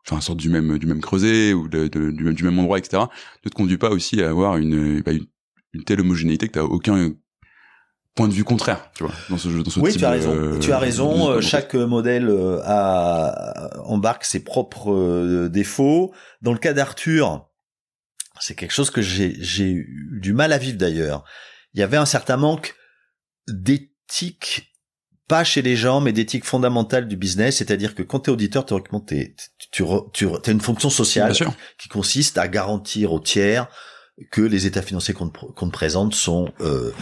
enfin 0.08 0.20
sortent 0.20 0.38
du 0.38 0.48
même 0.48 0.78
du 0.78 0.86
même 0.86 1.00
creuset 1.00 1.52
ou 1.52 1.68
de, 1.68 1.88
de- 1.88 2.10
du, 2.10 2.24
même, 2.24 2.34
du 2.34 2.44
même 2.44 2.58
endroit, 2.58 2.78
etc. 2.78 3.04
Ne 3.44 3.50
te 3.50 3.54
conduit 3.54 3.78
pas 3.78 3.90
aussi 3.90 4.22
à 4.22 4.28
avoir 4.30 4.56
une 4.56 5.00
bah, 5.02 5.12
une, 5.12 5.26
une 5.74 5.84
telle 5.84 6.00
homogénéité 6.00 6.46
que 6.48 6.52
t'as 6.52 6.62
aucun 6.62 7.12
point 8.14 8.28
de 8.28 8.32
vue 8.32 8.44
contraire, 8.44 8.90
tu 8.94 9.02
vois, 9.04 9.12
dans 9.28 9.36
ce 9.36 9.50
jeu, 9.50 9.62
dans 9.62 9.70
ce 9.70 9.78
Oui, 9.78 9.90
type 9.92 9.98
tu 10.00 10.06
as 10.06 10.16
de- 10.18 10.26
raison. 10.28 10.58
tu 10.60 10.72
as 10.72 10.78
raison. 10.78 11.28
de- 11.32 11.36
euh, 11.36 11.40
Chaque 11.42 11.74
modèle 11.74 12.28
euh, 12.30 12.60
a, 12.64 13.78
embarque 13.84 14.24
ses 14.24 14.42
propres 14.42 14.90
euh, 14.92 15.48
défauts. 15.50 16.14
Dans 16.40 16.52
le 16.54 16.58
cas 16.58 16.72
d'Arthur, 16.72 17.46
c'est 18.40 18.54
quelque 18.54 18.72
chose 18.72 18.90
que 18.90 19.02
j'ai 19.02 19.36
j'ai 19.40 19.70
eu 19.70 20.18
du 20.22 20.32
mal 20.32 20.52
à 20.54 20.58
vivre 20.58 20.78
d'ailleurs. 20.78 21.24
Il 21.74 21.80
y 21.80 21.82
avait 21.82 21.98
un 21.98 22.06
certain 22.06 22.38
manque 22.38 22.74
d'éthique, 23.48 24.72
pas 25.28 25.42
chez 25.44 25.62
les 25.62 25.76
gens, 25.76 26.00
mais 26.00 26.12
d'éthique 26.12 26.44
fondamentale 26.44 27.08
du 27.08 27.16
business. 27.16 27.56
C'est-à-dire 27.56 27.94
que 27.94 28.02
quand 28.02 28.20
tu 28.20 28.30
es 28.30 28.32
auditeur, 28.32 28.64
théoriquement, 28.64 29.00
t'es- 29.00 29.34
tu 29.72 29.82
tu 30.12 30.26
t'as 30.42 30.52
une 30.52 30.60
fonction 30.60 30.90
sociale 30.90 31.32
qui 31.78 31.88
consiste 31.88 32.38
à 32.38 32.46
garantir 32.48 33.12
aux 33.12 33.20
tiers 33.20 33.66
que 34.30 34.40
les 34.40 34.66
états 34.66 34.82
financiers 34.82 35.12
qu'on 35.14 35.28
te, 35.28 35.38
qu'on 35.38 35.66
te 35.68 35.72
présente 35.72 36.14
sont 36.14 36.52
euh, 36.60 36.92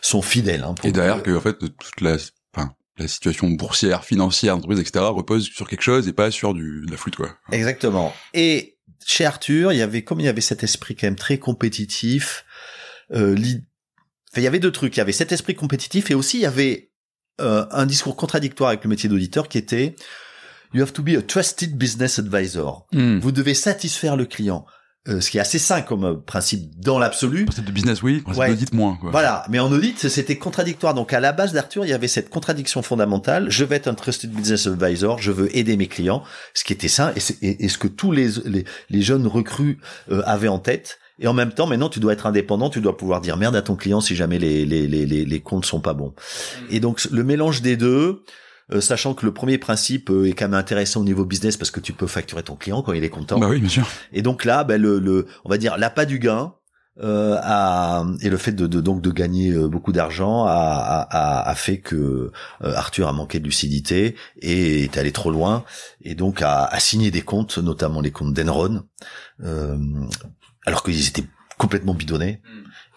sont 0.00 0.22
fidèles. 0.22 0.62
hein, 0.64 0.74
pour 0.74 0.86
Et 0.86 0.92
derrière 0.92 1.22
que- 1.22 1.36
en 1.36 1.40
fait 1.40 1.58
toute 1.58 2.00
la 2.00 2.16
enfin 2.54 2.74
la 2.96 3.08
situation 3.08 3.48
boursière, 3.50 4.04
financière, 4.04 4.54
d'entreprise, 4.54 4.80
etc. 4.80 5.04
repose 5.08 5.44
sur 5.48 5.68
quelque 5.68 5.82
chose 5.82 6.06
et 6.08 6.12
pas 6.12 6.30
sur 6.30 6.54
du 6.54 6.84
de 6.86 6.90
la 6.92 6.96
flûte 6.96 7.16
quoi. 7.16 7.36
Exactement. 7.52 8.14
Et 8.34 8.78
chez 9.04 9.24
Arthur, 9.26 9.72
il 9.72 9.78
y 9.78 9.82
avait 9.82 10.02
comme 10.04 10.20
il 10.20 10.26
y 10.26 10.28
avait 10.28 10.40
cet 10.40 10.62
esprit 10.62 10.94
quand 10.94 11.06
même 11.08 11.16
très 11.16 11.38
compétitif. 11.38 12.44
Euh, 13.12 13.34
l'i- 13.34 13.64
enfin, 14.32 14.40
il 14.40 14.44
y 14.44 14.46
avait 14.46 14.60
deux 14.60 14.72
trucs. 14.72 14.96
Il 14.96 14.98
y 14.98 15.02
avait 15.02 15.12
cet 15.12 15.32
esprit 15.32 15.54
compétitif 15.54 16.10
et 16.10 16.14
aussi 16.14 16.38
il 16.38 16.42
y 16.42 16.46
avait 16.46 16.90
euh, 17.40 17.66
un 17.70 17.86
discours 17.86 18.16
contradictoire 18.16 18.68
avec 18.70 18.84
le 18.84 18.90
métier 18.90 19.08
d'auditeur 19.08 19.48
qui 19.48 19.58
était 19.58 19.96
You 20.72 20.82
have 20.82 20.92
to 20.92 21.02
be 21.02 21.10
a 21.10 21.22
trusted 21.22 21.76
business 21.76 22.18
advisor. 22.18 22.86
Vous 22.92 23.32
devez 23.32 23.54
satisfaire 23.54 24.16
le 24.16 24.24
client. 24.26 24.66
Euh, 25.06 25.20
ce 25.20 25.30
qui 25.30 25.36
est 25.36 25.40
assez 25.40 25.58
sain 25.58 25.82
comme 25.82 26.04
euh, 26.04 26.14
principe 26.14 26.80
dans 26.80 26.98
l'absolu. 26.98 27.44
Principe 27.44 27.66
de 27.66 27.72
business, 27.72 28.02
oui. 28.02 28.22
Principe 28.22 28.40
Ouais. 28.40 28.48
d'audit, 28.48 28.72
moins. 28.72 28.96
Quoi. 28.96 29.10
Voilà, 29.10 29.44
mais 29.50 29.58
en 29.58 29.70
audit, 29.70 30.08
c'était 30.08 30.38
contradictoire. 30.38 30.94
Donc 30.94 31.12
à 31.12 31.20
la 31.20 31.32
base 31.32 31.52
d'Arthur, 31.52 31.84
il 31.84 31.90
y 31.90 31.92
avait 31.92 32.08
cette 32.08 32.30
contradiction 32.30 32.80
fondamentale. 32.80 33.50
Je 33.50 33.64
vais 33.64 33.76
être 33.76 33.86
un 33.86 33.92
trusted 33.94 34.30
business 34.32 34.66
advisor, 34.66 35.18
je 35.20 35.30
veux 35.30 35.54
aider 35.54 35.76
mes 35.76 35.88
clients, 35.88 36.24
ce 36.54 36.64
qui 36.64 36.72
était 36.72 36.88
sain 36.88 37.12
et, 37.16 37.20
c'est- 37.20 37.36
et- 37.42 37.66
et 37.66 37.68
ce 37.68 37.76
que 37.76 37.86
tous 37.86 38.12
les, 38.12 38.28
les, 38.46 38.64
les 38.88 39.02
jeunes 39.02 39.26
recrues 39.26 39.78
euh, 40.10 40.22
avaient 40.24 40.48
en 40.48 40.58
tête. 40.58 40.98
Et 41.18 41.26
en 41.28 41.32
même 41.32 41.52
temps, 41.52 41.66
maintenant, 41.66 41.88
tu 41.88 42.00
dois 42.00 42.12
être 42.12 42.26
indépendant, 42.26 42.70
tu 42.70 42.80
dois 42.80 42.96
pouvoir 42.96 43.20
dire 43.20 43.36
merde 43.36 43.54
à 43.56 43.62
ton 43.62 43.76
client 43.76 44.00
si 44.00 44.16
jamais 44.16 44.38
les, 44.38 44.64
les, 44.66 44.86
les, 44.88 45.06
les, 45.06 45.24
les 45.24 45.40
comptes 45.40 45.64
sont 45.66 45.80
pas 45.80 45.94
bons. 45.94 46.12
Et 46.70 46.80
donc 46.80 47.04
le 47.10 47.22
mélange 47.24 47.62
des 47.62 47.76
deux, 47.76 48.22
euh, 48.72 48.80
sachant 48.80 49.14
que 49.14 49.24
le 49.26 49.32
premier 49.32 49.58
principe 49.58 50.10
euh, 50.10 50.26
est 50.28 50.32
quand 50.32 50.46
même 50.46 50.54
intéressant 50.54 51.02
au 51.02 51.04
niveau 51.04 51.24
business 51.24 51.56
parce 51.56 51.70
que 51.70 51.80
tu 51.80 51.92
peux 51.92 52.06
facturer 52.06 52.42
ton 52.42 52.56
client 52.56 52.82
quand 52.82 52.92
il 52.94 53.04
est 53.04 53.10
content. 53.10 53.38
Bah 53.38 53.48
oui, 53.48 53.60
bien 53.60 53.68
sûr. 53.68 53.86
Et 54.12 54.22
donc 54.22 54.44
là, 54.44 54.64
ben, 54.64 54.80
le, 54.80 54.98
le, 54.98 55.26
on 55.44 55.48
va 55.50 55.58
dire 55.58 55.76
l'appât 55.78 56.06
du 56.06 56.18
gain 56.18 56.54
euh, 57.02 57.36
a, 57.42 58.04
et 58.20 58.28
le 58.30 58.36
fait 58.36 58.52
de, 58.52 58.66
de 58.66 58.80
donc 58.80 59.02
de 59.02 59.10
gagner 59.10 59.50
euh, 59.50 59.66
beaucoup 59.68 59.90
d'argent 59.92 60.44
a, 60.44 60.52
a, 60.52 61.00
a- 61.02 61.48
a 61.50 61.54
fait 61.56 61.78
que 61.78 61.96
euh, 62.62 62.74
Arthur 62.74 63.08
a 63.08 63.12
manqué 63.12 63.38
de 63.40 63.44
lucidité 63.44 64.14
et 64.40 64.84
est 64.84 64.96
allé 64.96 65.10
trop 65.12 65.30
loin 65.32 65.64
et 66.02 66.14
donc 66.14 66.40
a, 66.40 66.64
a 66.64 66.78
signé 66.80 67.10
des 67.10 67.22
comptes, 67.22 67.58
notamment 67.58 68.00
les 68.00 68.12
comptes 68.12 68.32
d'Enron, 68.32 68.84
euh, 69.42 69.76
alors 70.66 70.82
qu'ils 70.82 71.08
étaient 71.08 71.24
complètement 71.58 71.94
bidonnés. 71.94 72.40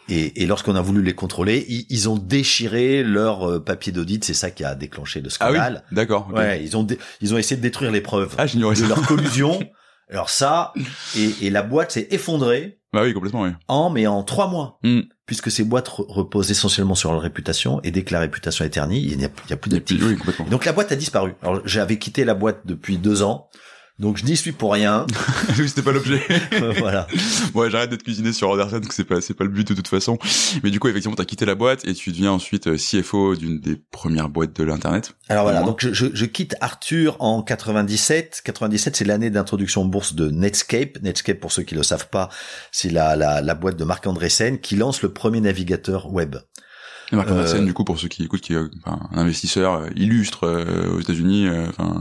Et, 0.10 0.42
et 0.44 0.46
lorsqu'on 0.46 0.76
a 0.76 0.82
voulu 0.82 1.04
les 1.04 1.14
contrôler, 1.14 1.66
ils, 1.68 1.86
ils 1.90 2.08
ont 2.08 2.18
déchiré 2.18 3.04
leur 3.04 3.50
euh, 3.50 3.60
papier 3.64 3.92
d'audit. 3.92 4.24
C'est 4.24 4.34
ça 4.34 4.52
qui 4.52 4.64
a 4.64 4.74
déclenché 4.74 5.20
le 5.20 5.28
Ah 5.42 5.50
oui, 5.52 5.58
scandale. 5.58 5.84
d'accord. 5.92 6.30
Ouais, 6.34 6.64
ils 6.64 6.78
ont 6.78 6.88
ils 7.20 7.34
ont 7.34 7.38
essayé 7.38 7.58
de 7.58 7.62
détruire 7.62 7.92
les 7.92 8.00
preuves 8.00 8.34
Ah, 8.38 8.48
j'ignorais 8.48 8.76
de 8.76 8.82
ça. 8.82 8.88
leur 8.88 9.02
collusion. 9.06 9.60
Alors 10.10 10.30
ça, 10.30 10.72
et, 11.18 11.48
et 11.48 11.50
la 11.50 11.62
boîte 11.64 11.92
s'est 11.92 12.08
effondrée 12.12 12.80
Bah 12.94 13.02
oui, 13.04 13.14
complètement, 13.14 13.42
oui. 13.42 13.50
en, 13.68 13.90
mais 13.90 14.08
en 14.08 14.24
trois 14.24 14.48
mois. 14.50 14.80
Mm. 14.84 15.02
Puisque 15.26 15.52
ces 15.52 15.66
boîtes 15.66 15.90
re- 15.90 16.06
reposent 16.10 16.50
essentiellement 16.50 16.96
sur 16.96 17.12
leur 17.12 17.22
réputation, 17.22 17.82
et 17.84 17.92
dès 17.92 18.04
que 18.04 18.14
la 18.14 18.22
réputation 18.22 18.64
est 18.64 18.70
ternie, 18.70 19.02
il 19.06 19.18
n'y 19.18 19.26
a, 19.26 19.30
plus 19.58 19.70
d'actifs. 19.70 20.02
oui, 20.02 20.18
donc 20.50 20.64
la 20.64 20.72
boîte 20.72 20.94
a 20.94 20.96
disparu. 20.96 21.34
Alors 21.44 21.62
j'avais 21.66 21.98
quitté 22.00 22.24
la 22.24 22.34
boîte 22.36 22.62
depuis 22.64 22.98
deux 22.98 23.24
ans, 23.24 23.50
donc 24.00 24.18
je 24.18 24.26
n'y 24.26 24.38
suis 24.38 24.52
pour 24.52 24.74
rien. 24.74 25.08
oui, 25.58 25.68
c'était 25.68 25.82
pas 25.82 25.92
l'objet. 25.92 26.22
voilà. 26.80 27.08
ouais, 27.56 27.72
j'arrête 27.72 27.90
d'être 27.90 28.04
cuisiné 28.04 28.32
sur 28.32 28.50
Andersen, 28.50 28.86
que 28.86 28.94
c'est 28.94 29.04
pas, 29.04 29.22
c'est 29.22 29.34
pas 29.34 29.44
le 29.44 29.50
but 29.50 29.68
de 29.68 29.74
toute 29.74 29.88
façon. 29.88 30.20
Mais 30.64 30.70
du 30.70 30.80
coup, 30.80 30.88
effectivement, 30.88 31.16
t'as 31.16 31.26
quitté 31.26 31.46
la 31.46 31.56
boîte 31.56 31.86
et 31.86 31.94
tu 31.96 32.12
deviens 32.12 32.32
ensuite 32.32 32.68
euh, 32.68 32.78
CFO 32.78 33.36
d'une 33.36 33.60
des 33.60 33.76
premières 33.76 34.30
boîtes 34.30 34.56
de 34.56 34.64
l'internet. 34.64 35.14
Alors 35.30 35.44
voilà, 35.46 35.64
donc 35.64 35.82
je, 35.82 35.94
je, 35.94 36.08
je 36.14 36.26
quitte 36.26 36.56
Arthur 36.62 37.18
en 37.20 37.42
97. 37.42 38.42
97, 38.44 38.96
c'est 38.96 39.06
l'année 39.06 39.32
d'introduction 39.32 39.84
bourse 39.86 40.14
de 40.14 40.30
Netscape. 40.30 41.02
Netscape, 41.02 41.40
pour 41.40 41.52
ceux 41.52 41.64
qui 41.64 41.74
le 41.74 41.84
savent 41.84 42.10
pas, 42.10 42.30
c'est 42.72 42.92
la, 42.92 43.16
la, 43.16 43.42
la 43.42 43.56
boîte 43.56 43.78
de 43.78 43.84
Marc 43.84 44.06
Andreessen 44.06 44.60
qui 44.60 44.76
lance 44.76 45.02
le 45.02 45.12
premier 45.12 45.42
navigateur 45.42 46.12
web. 46.12 46.36
Et 47.12 47.16
Marc 47.16 47.30
Euh, 47.30 47.34
Andersen, 47.34 47.66
du 47.66 47.74
coup, 47.74 47.84
pour 47.86 47.98
ceux 48.00 48.08
qui 48.08 48.24
écoutent, 48.24 48.42
qui 48.42 48.54
est 48.54 48.58
euh, 48.58 48.70
enfin, 48.86 49.00
un 49.14 49.18
investisseur 49.20 49.74
euh, 49.76 49.90
illustre 49.96 50.48
aux 50.94 51.00
États-Unis. 51.00 51.48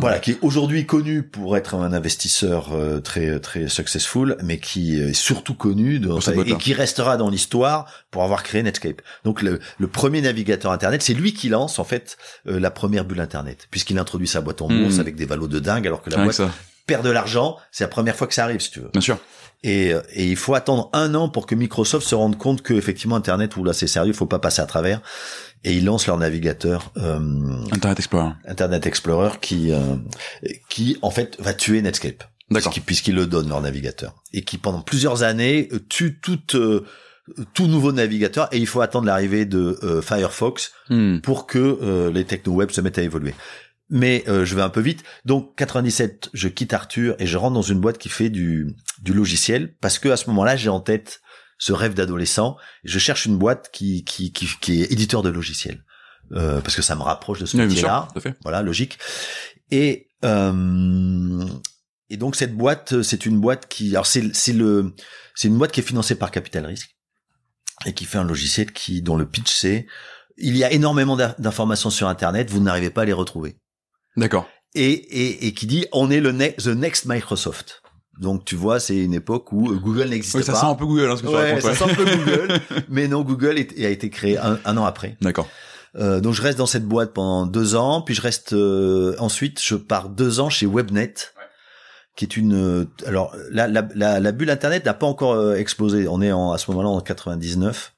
Voilà, 0.01 0.19
qui 0.19 0.33
est 0.33 0.39
aujourd'hui 0.43 0.85
connu 0.87 1.23
pour 1.23 1.57
être 1.57 1.75
un 1.75 1.93
investisseur 1.93 2.73
euh, 2.73 3.01
très 3.01 3.39
très 3.41 3.69
successful, 3.69 4.37
mais 4.43 4.59
qui 4.59 4.99
est 5.01 5.13
surtout 5.13 5.55
connu 5.55 5.99
boîte, 6.01 6.29
et 6.49 6.51
là. 6.51 6.57
qui 6.57 6.73
restera 6.75 7.17
dans 7.17 7.31
l'histoire 7.31 7.87
pour 8.11 8.23
avoir 8.25 8.43
créé 8.43 8.63
Netscape. 8.63 9.01
Donc 9.25 9.43
le, 9.43 9.61
le 9.79 9.87
premier 9.87 10.21
navigateur 10.21 10.73
Internet, 10.73 11.03
c'est 11.03 11.15
lui 11.15 11.33
qui 11.35 11.49
lance 11.49 11.79
en 11.79 11.85
fait 11.85 12.17
euh, 12.49 12.59
la 12.59 12.71
première 12.71 13.05
bulle 13.05 13.21
Internet, 13.21 13.69
puisqu'il 13.71 13.99
introduit 13.99 14.29
sa 14.29 14.41
boîte 14.41 14.63
en 14.63 14.69
Hmm. 14.69 14.83
bourse 14.83 14.99
avec 14.99 15.15
des 15.17 15.27
valos 15.27 15.47
de 15.49 15.61
dingue, 15.61 15.87
alors 15.87 16.03
que 16.03 16.11
la 16.11 16.17
que 16.17 16.23
boîte 16.25 16.35
ça, 16.37 16.51
perd 16.87 17.05
de 17.05 17.11
l'argent. 17.11 17.57
C'est 17.71 17.85
la 17.85 17.89
première 17.89 18.17
fois 18.17 18.27
que 18.27 18.35
ça 18.35 18.43
arrive, 18.45 18.61
si 18.61 18.71
tu 18.73 18.81
veux. 18.81 18.91
bien 18.93 19.01
sûr. 19.01 19.19
Et, 19.67 19.93
euh, 19.93 20.01
et 20.15 20.27
il 20.27 20.37
faut 20.37 20.55
attendre 20.55 20.89
un 20.93 21.15
an 21.15 21.29
pour 21.29 21.45
que 21.47 21.55
Microsoft 21.55 22.07
se 22.07 22.15
rende 22.15 22.39
compte 22.39 22.63
que 22.63 22.73
effectivement 22.73 23.17
Internet, 23.17 23.57
ou 23.57 23.65
là 23.65 23.73
c'est 23.73 23.87
sérieux, 23.89 24.13
il 24.13 24.17
faut 24.17 24.27
pas 24.27 24.39
passer 24.39 24.63
à 24.63 24.67
travers. 24.67 25.03
Et 25.65 25.75
ils 25.75 25.85
lancent 25.85 26.07
leur 26.07 26.17
navigateur 26.19 26.93
euh, 26.99 27.19
Internet 27.73 27.99
Explorer. 27.99 28.33
Internet 28.47 28.87
Explorer 28.87 29.31
qui 29.41 29.73
euh, 29.73 29.97
qui 30.69 30.97
en 31.03 31.11
fait 31.11 31.37
va 31.41 31.53
tuer 31.53 31.83
Netscape. 31.83 32.23
D'accord. 32.51 32.73
Puisqu'ils 32.87 33.17
le 33.17 33.27
donnent 33.27 33.49
leur 33.49 33.61
navigateur 33.61 34.15
et 34.33 34.43
qui 34.43 34.57
pendant 34.57 34.81
plusieurs 34.81 35.25
années 35.25 35.69
tue 35.89 36.21
toute 36.21 36.55
euh, 36.55 36.85
tout 37.55 37.67
nouveau 37.67 37.91
navigateur 37.91 38.49
et 38.53 38.59
il 38.59 38.69
faut 38.69 38.81
attendre 38.81 39.07
l'arrivée 39.07 39.47
de 39.47 39.79
euh, 39.83 40.01
Firefox 40.01 40.71
Hmm. 40.89 41.19
pour 41.19 41.49
que 41.49 41.59
euh, 41.59 42.13
les 42.13 42.25
techno-web 42.25 42.71
se 42.71 42.81
mettent 42.81 42.99
à 42.99 43.03
évoluer. 43.03 43.35
Mais 43.91 44.23
euh, 44.29 44.45
je 44.45 44.55
vais 44.55 44.63
un 44.63 44.69
peu 44.69 44.81
vite. 44.81 45.03
Donc 45.25 45.57
97, 45.57 46.31
je 46.33 46.49
quitte 46.49 46.73
Arthur 46.73 47.17
et 47.19 47.27
je 47.27 47.37
rentre 47.37 47.55
dans 47.55 47.63
une 47.63 47.81
boîte 47.81 47.99
qui 47.99 48.09
fait 48.09 48.31
du 48.31 48.69
du 49.03 49.13
logiciel 49.13 49.75
parce 49.81 49.99
que 49.99 50.09
à 50.09 50.17
ce 50.17 50.27
moment-là, 50.31 50.57
j'ai 50.57 50.69
en 50.71 50.81
tête 50.81 51.21
ce 51.59 51.73
rêve 51.73 51.95
d'adolescent. 51.95 52.57
Je 52.85 52.99
cherche 52.99 53.27
une 53.27 53.37
boîte 53.39 53.71
qui 53.73 54.05
qui 54.05 54.33
qui, 54.33 54.49
qui 54.61 54.83
est 54.83 54.93
éditeur 54.93 55.23
de 55.23 55.29
logiciels 55.31 55.85
euh, 56.33 56.61
parce 56.61 56.77
que 56.77 56.83
ça 56.83 56.95
me 56.95 57.03
rapproche 57.03 57.39
de 57.41 57.47
ce 57.47 57.57
Oui, 57.57 57.67
métier-là. 57.67 58.09
fait. 58.21 58.35
Voilà, 58.43 58.63
logique. 58.63 58.99
Et 59.71 60.09
euh, 60.25 61.45
et 62.09 62.17
donc 62.17 62.37
cette 62.37 62.55
boîte, 62.57 63.03
c'est 63.03 63.27
une 63.27 63.41
boîte 63.41 63.69
qui, 63.69 63.91
alors 63.91 64.07
c'est 64.07 64.35
c'est 64.35 64.53
le 64.53 64.95
c'est 65.35 65.49
une 65.49 65.59
boîte 65.59 65.73
qui 65.73 65.81
est 65.81 65.83
financée 65.83 66.15
par 66.15 66.31
Capital 66.31 66.65
Risk 66.67 66.95
et 67.85 67.93
qui 67.95 68.05
fait 68.05 68.19
un 68.19 68.25
logiciel 68.25 68.73
qui 68.73 69.03
dont 69.03 69.17
le 69.17 69.29
pitch 69.29 69.53
c'est 69.53 69.87
il 70.39 70.57
y 70.57 70.65
a 70.65 70.71
énormément 70.73 71.17
d'in- 71.17 71.35
d'informations 71.39 71.91
sur 71.91 72.09
Internet, 72.09 72.51
vous 72.51 72.61
n'arrivez 72.61 72.91
pas 72.91 73.03
à 73.03 73.05
les 73.07 73.13
retrouver. 73.13 73.59
D'accord. 74.17 74.49
Et 74.75 74.91
et, 74.93 75.47
et 75.47 75.55
qui 75.55 75.67
dit 75.67 75.87
on 75.93 76.11
est 76.11 76.21
le 76.21 76.33
ne- 76.33 76.51
the 76.51 76.69
next 76.77 77.07
Microsoft. 77.07 77.83
Donc 78.21 78.45
tu 78.45 78.55
vois, 78.57 78.81
c'est 78.81 78.97
une 78.97 79.13
époque 79.15 79.53
où 79.53 79.71
euh, 79.71 79.77
Google 79.77 80.09
n'existe 80.09 80.35
Oui, 80.37 80.43
ça 80.43 80.53
pas. 80.53 80.61
sent 80.61 80.67
un 80.67 80.75
peu 80.75 80.87
Google, 80.87 81.11
hein, 81.11 81.17
ce 81.17 81.23
que 81.23 81.29
tu 81.29 81.35
Ouais, 81.35 81.53
racontes. 81.53 81.63
ça 81.63 81.69
ouais. 81.71 81.75
sent 81.75 81.85
un 81.91 81.95
peu 81.95 82.05
Google, 82.17 82.61
mais 82.89 83.09
non, 83.09 83.23
Google 83.23 83.59
est- 83.59 83.85
a 83.85 83.89
été 83.91 84.09
créé 84.11 84.39
un, 84.39 84.59
un 84.65 84.77
an 84.77 84.85
après. 84.85 85.17
D'accord. 85.21 85.49
Euh, 85.97 86.21
donc 86.21 86.35
je 86.35 86.43
reste 86.43 86.59
dans 86.59 86.67
cette 86.67 86.85
boîte 86.87 87.13
pendant 87.15 87.47
deux 87.47 87.75
ans, 87.75 88.03
puis 88.03 88.15
je 88.15 88.21
reste 88.23 88.53
euh, 88.53 89.15
ensuite 89.19 89.61
je 89.63 89.75
pars 89.77 90.09
deux 90.09 90.41
ans 90.41 90.51
chez 90.51 90.67
Webnet, 90.67 91.15
qui 92.17 92.25
est 92.25 92.37
une 92.37 92.55
euh, 92.55 92.85
alors 93.07 93.35
la, 93.51 93.67
la, 93.69 93.87
la, 93.95 94.21
la 94.21 94.33
bulle 94.33 94.51
internet 94.51 94.85
n'a 94.87 94.95
pas 94.95 95.07
encore 95.07 95.33
euh, 95.33 95.55
explosé. 95.57 96.07
On 96.09 96.21
est 96.23 96.33
en, 96.33 96.53
à 96.53 96.59
ce 96.59 96.71
moment-là 96.71 96.89
en 96.91 97.01
99. 97.01 97.93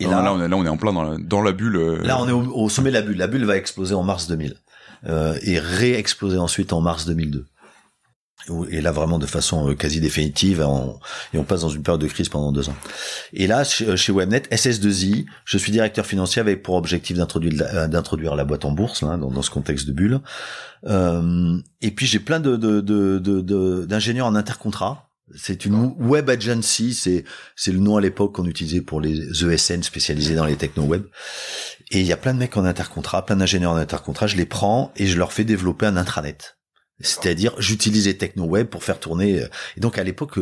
Et 0.00 0.04
Non, 0.06 0.10
là, 0.10 0.22
là, 0.22 0.32
on 0.34 0.42
est, 0.42 0.48
là, 0.48 0.56
on 0.56 0.64
est 0.64 0.68
en 0.68 0.76
plein 0.76 0.92
dans 0.92 1.02
la, 1.04 1.16
dans 1.18 1.42
la 1.42 1.52
bulle. 1.52 1.76
euh, 1.76 2.02
là 2.02 2.20
on 2.20 2.28
est 2.28 2.32
au, 2.32 2.42
au 2.52 2.68
sommet 2.68 2.90
de 2.90 2.94
la 2.94 3.02
bulle. 3.02 3.16
La 3.18 3.26
bulle 3.28 3.44
va 3.44 3.56
exploser 3.56 3.94
en 3.94 4.02
mars 4.02 4.26
2000 4.28 4.54
euh, 5.06 5.36
et 5.42 5.58
réexploser 5.58 6.38
ensuite 6.38 6.72
en 6.72 6.80
mars 6.80 7.06
2002. 7.06 7.44
Et 8.70 8.82
là 8.82 8.92
vraiment 8.92 9.18
de 9.18 9.24
façon 9.26 9.70
euh, 9.70 9.74
quasi 9.74 10.00
définitive, 10.00 10.60
on- 10.60 10.98
et 11.32 11.38
on 11.38 11.44
passe 11.44 11.62
dans 11.62 11.70
une 11.70 11.82
période 11.82 12.00
de 12.02 12.06
crise 12.08 12.28
pendant 12.28 12.52
deux 12.52 12.68
ans. 12.68 12.76
Et 13.32 13.46
là, 13.46 13.64
chez, 13.64 13.86
euh, 13.88 14.12
Webnet, 14.12 14.42
SS2I, 14.50 15.24
je 15.46 15.56
suis 15.58 15.72
directeur 15.72 16.04
financier 16.04 16.40
avec 16.40 16.62
pour 16.62 16.74
objectif 16.74 17.16
d'introduire 17.16 17.54
la, 17.56 17.74
euh, 17.84 17.88
d'introduire 17.88 18.34
la 18.36 18.44
boîte 18.44 18.66
en 18.66 18.72
bourse, 18.72 19.00
là, 19.02 19.16
dans, 19.16 19.30
dans 19.30 19.40
ce 19.42 19.50
contexte 19.50 19.86
de 19.86 19.92
bulle. 19.92 20.20
Euh, 20.86 21.58
et 21.80 21.90
puis 21.90 22.06
j'ai 22.06 22.18
plein 22.18 22.40
de, 22.40 22.56
de, 22.56 22.80
de, 22.82 23.18
de- 23.18 23.40
de- 23.40 23.86
d'ingénieurs 23.86 24.26
en 24.26 24.34
intercontrat. 24.34 25.08
C'est 25.34 25.64
une 25.64 25.94
web 25.98 26.28
agency, 26.28 26.92
c'est 26.92 27.24
c'est 27.56 27.72
le 27.72 27.78
nom 27.78 27.96
à 27.96 28.00
l'époque 28.02 28.34
qu'on 28.34 28.44
utilisait 28.44 28.82
pour 28.82 29.00
les 29.00 29.42
ESN 29.42 29.82
spécialisés 29.82 30.34
dans 30.34 30.44
les 30.44 30.56
techno 30.56 30.82
web. 30.82 31.04
Et 31.90 32.00
il 32.00 32.06
y 32.06 32.12
a 32.12 32.18
plein 32.18 32.34
de 32.34 32.38
mecs 32.38 32.56
en 32.58 32.64
intercontrat, 32.66 33.24
plein 33.24 33.36
d'ingénieurs 33.36 33.72
en 33.72 33.76
intercontrat. 33.76 34.26
Je 34.26 34.36
les 34.36 34.44
prends 34.44 34.92
et 34.96 35.06
je 35.06 35.16
leur 35.16 35.32
fais 35.32 35.44
développer 35.44 35.86
un 35.86 35.96
intranet. 35.96 36.58
C'est-à-dire, 37.00 37.54
j'utilisais 37.58 38.14
TechnoWeb 38.14 38.68
pour 38.68 38.84
faire 38.84 39.00
tourner. 39.00 39.42
euh, 39.42 39.48
Et 39.76 39.80
donc, 39.80 39.98
à 39.98 40.04
l'époque, 40.04 40.38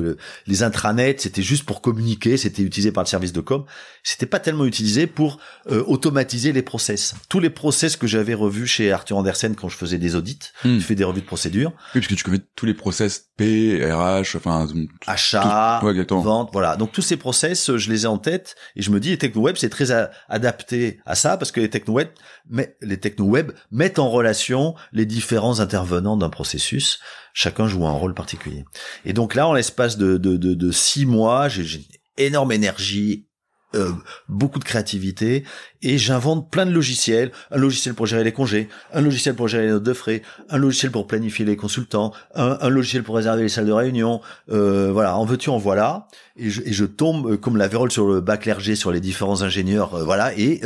les 0.46 0.62
intranets, 0.62 1.16
c'était 1.18 1.42
juste 1.42 1.64
pour 1.64 1.80
communiquer. 1.80 2.36
C'était 2.36 2.62
utilisé 2.62 2.92
par 2.92 3.04
le 3.04 3.08
service 3.08 3.32
de 3.32 3.40
com. 3.40 3.64
C'était 4.02 4.26
pas 4.26 4.38
tellement 4.38 4.64
utilisé 4.66 5.06
pour 5.06 5.38
euh, 5.70 5.82
automatiser 5.86 6.52
les 6.52 6.62
process. 6.62 7.14
Tous 7.28 7.40
les 7.40 7.50
process 7.50 7.96
que 7.96 8.06
j'avais 8.06 8.34
revus 8.34 8.66
chez 8.66 8.92
Arthur 8.92 9.16
Andersen 9.16 9.54
quand 9.56 9.68
je 9.68 9.76
faisais 9.76 9.98
des 9.98 10.14
audits, 10.14 10.38
Hmm. 10.64 10.78
je 10.78 10.84
fais 10.84 10.94
des 10.94 11.04
revues 11.04 11.20
de 11.22 11.26
procédure, 11.26 11.70
Oui, 11.94 12.00
parce 12.00 12.06
que 12.08 12.14
tu 12.14 12.24
connais 12.24 12.40
tous 12.56 12.66
les 12.66 12.74
process 12.74 13.28
P, 13.36 13.80
RH, 13.84 14.36
enfin, 14.36 14.66
achat, 15.06 15.78
Tout- 15.80 15.86
ouais, 15.86 16.04
vente, 16.22 16.50
voilà. 16.52 16.76
Donc 16.76 16.92
tous 16.92 17.02
ces 17.02 17.16
process, 17.16 17.76
je 17.76 17.90
les 17.90 18.04
ai 18.04 18.06
en 18.06 18.18
tête 18.18 18.54
et 18.76 18.82
je 18.82 18.90
me 18.90 19.00
dis 19.00 19.10
les 19.10 19.18
techno-web 19.18 19.56
c'est 19.56 19.68
très 19.70 19.90
a- 19.90 20.10
adapté 20.28 21.00
à 21.06 21.14
ça 21.14 21.36
parce 21.36 21.50
que 21.50 21.60
les 21.60 21.70
techno-web, 21.70 22.08
mais 22.48 22.76
les 22.82 22.98
techno-web 22.98 23.52
mettent 23.70 23.98
en 23.98 24.10
relation 24.10 24.74
les 24.92 25.06
différents 25.06 25.60
intervenants 25.60 26.16
d'un 26.16 26.28
processus. 26.42 26.98
Chacun 27.34 27.68
joue 27.68 27.86
un 27.86 27.92
rôle 27.92 28.14
particulier. 28.14 28.64
Et 29.04 29.12
donc 29.12 29.36
là, 29.36 29.46
en 29.46 29.52
l'espace 29.52 29.96
de, 29.96 30.70
six 30.72 31.06
mois, 31.06 31.48
j'ai 31.48 31.62
une 31.62 31.84
énorme 32.18 32.52
énergie. 32.52 33.26
euh, 33.74 33.90
beaucoup 34.28 34.58
de 34.58 34.64
créativité 34.64 35.44
et 35.80 35.96
j'invente 35.96 36.50
plein 36.50 36.66
de 36.66 36.72
logiciels 36.72 37.32
un 37.50 37.56
logiciel 37.56 37.94
pour 37.94 38.04
gérer 38.04 38.22
les 38.22 38.32
congés 38.32 38.68
un 38.92 39.00
logiciel 39.00 39.34
pour 39.34 39.48
gérer 39.48 39.64
les 39.64 39.70
notes 39.70 39.82
de 39.92 39.94
frais 39.94 40.20
un 40.50 40.58
logiciel 40.58 40.92
pour 40.92 41.06
planifier 41.06 41.46
les 41.46 41.56
consultants 41.56 42.12
un, 42.34 42.68
logiciel 42.68 43.02
pour 43.02 43.16
réserver 43.16 43.44
les 43.44 43.48
salles 43.48 43.70
de 43.72 43.72
réunion 43.72 44.20
euh, 44.50 44.92
voilà 44.92 45.16
en 45.16 45.24
veux-tu 45.24 45.48
en 45.48 45.56
voilà 45.56 46.06
et 46.36 46.50
je, 46.50 46.84
tombe 46.84 47.24
euh, 47.30 47.36
comme 47.38 47.56
la 47.56 47.66
vérole 47.66 47.90
sur 47.90 48.06
le 48.06 48.20
bac 48.20 48.42
clergé 48.42 48.76
sur 48.76 48.92
les 48.92 49.00
différents 49.00 49.40
ingénieurs 49.40 50.04
voilà 50.04 50.36
et 50.36 50.60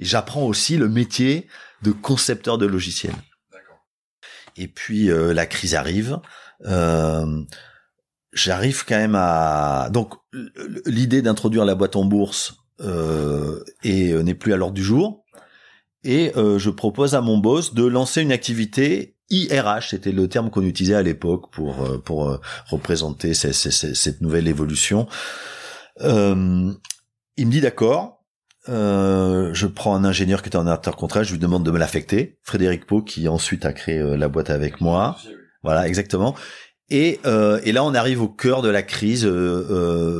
j'apprends 0.00 0.44
aussi 0.52 0.76
le 0.76 0.88
métier 0.88 1.46
de 1.86 1.92
concepteur 1.92 2.58
de 2.58 2.66
logiciels 2.66 3.20
et 4.58 4.68
puis 4.68 5.10
euh, 5.10 5.32
la 5.32 5.46
crise 5.46 5.74
arrive 5.74 6.18
euh, 6.66 7.42
j'arrive 8.32 8.84
quand 8.84 8.96
même 8.96 9.16
à 9.16 9.88
donc 9.92 10.14
l'idée 10.84 11.22
d'introduire 11.22 11.64
la 11.64 11.74
boîte 11.74 11.96
en 11.96 12.04
bourse 12.04 12.56
et 12.80 12.84
euh, 14.12 14.22
n'est 14.22 14.34
plus 14.34 14.52
à 14.52 14.56
l'ordre 14.56 14.74
du 14.74 14.84
jour 14.84 15.24
et 16.04 16.32
je 16.34 16.70
propose 16.70 17.14
à 17.14 17.20
mon 17.20 17.38
boss 17.38 17.74
de 17.74 17.84
lancer 17.84 18.22
une 18.22 18.32
activité 18.32 19.16
IRH, 19.30 19.90
c'était 19.90 20.12
le 20.12 20.26
terme 20.26 20.48
qu'on 20.48 20.62
utilisait 20.62 20.94
à 20.94 21.02
l'époque 21.02 21.50
pour 21.50 21.76
pour 22.04 22.40
représenter 22.68 23.34
cette 23.34 24.20
nouvelle 24.20 24.46
évolution. 24.46 25.08
Il 26.00 26.06
me 26.06 27.50
dit 27.50 27.60
d'accord. 27.60 28.17
Euh, 28.68 29.50
je 29.54 29.66
prends 29.66 29.94
un 29.94 30.04
ingénieur 30.04 30.42
qui 30.42 30.48
était 30.48 30.58
en 30.58 30.66
intercontrat, 30.66 31.22
je 31.22 31.32
lui 31.32 31.38
demande 31.38 31.64
de 31.64 31.70
me 31.70 31.78
l'affecter. 31.78 32.38
Frédéric 32.42 32.86
Pau, 32.86 33.02
qui 33.02 33.28
ensuite 33.28 33.64
a 33.64 33.72
créé 33.72 33.98
euh, 33.98 34.16
la 34.16 34.28
boîte 34.28 34.50
avec 34.50 34.80
moi. 34.80 35.16
Voilà, 35.62 35.88
exactement. 35.88 36.34
Et, 36.90 37.20
euh, 37.26 37.60
et 37.64 37.72
là, 37.72 37.84
on 37.84 37.94
arrive 37.94 38.22
au 38.22 38.28
cœur 38.28 38.62
de 38.62 38.68
la 38.68 38.82
crise, 38.82 39.28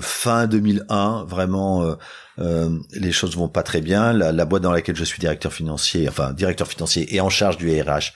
fin 0.02 0.46
2001. 0.46 1.24
Vraiment, 1.24 1.96
les 2.36 3.12
choses 3.12 3.36
vont 3.36 3.48
pas 3.48 3.62
très 3.62 3.80
bien. 3.80 4.12
La, 4.12 4.32
la 4.32 4.44
boîte 4.44 4.62
dans 4.62 4.72
laquelle 4.72 4.96
je 4.96 5.04
suis 5.04 5.18
directeur 5.18 5.52
financier, 5.52 6.08
enfin 6.08 6.32
directeur 6.32 6.68
financier 6.68 7.14
et 7.14 7.20
en 7.20 7.30
charge 7.30 7.56
du 7.56 7.70
RH, 7.70 8.12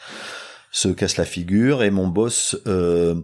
se 0.70 0.88
casse 0.88 1.16
la 1.16 1.24
figure. 1.24 1.82
Et 1.82 1.90
mon 1.90 2.08
boss 2.08 2.58
euh, 2.66 3.14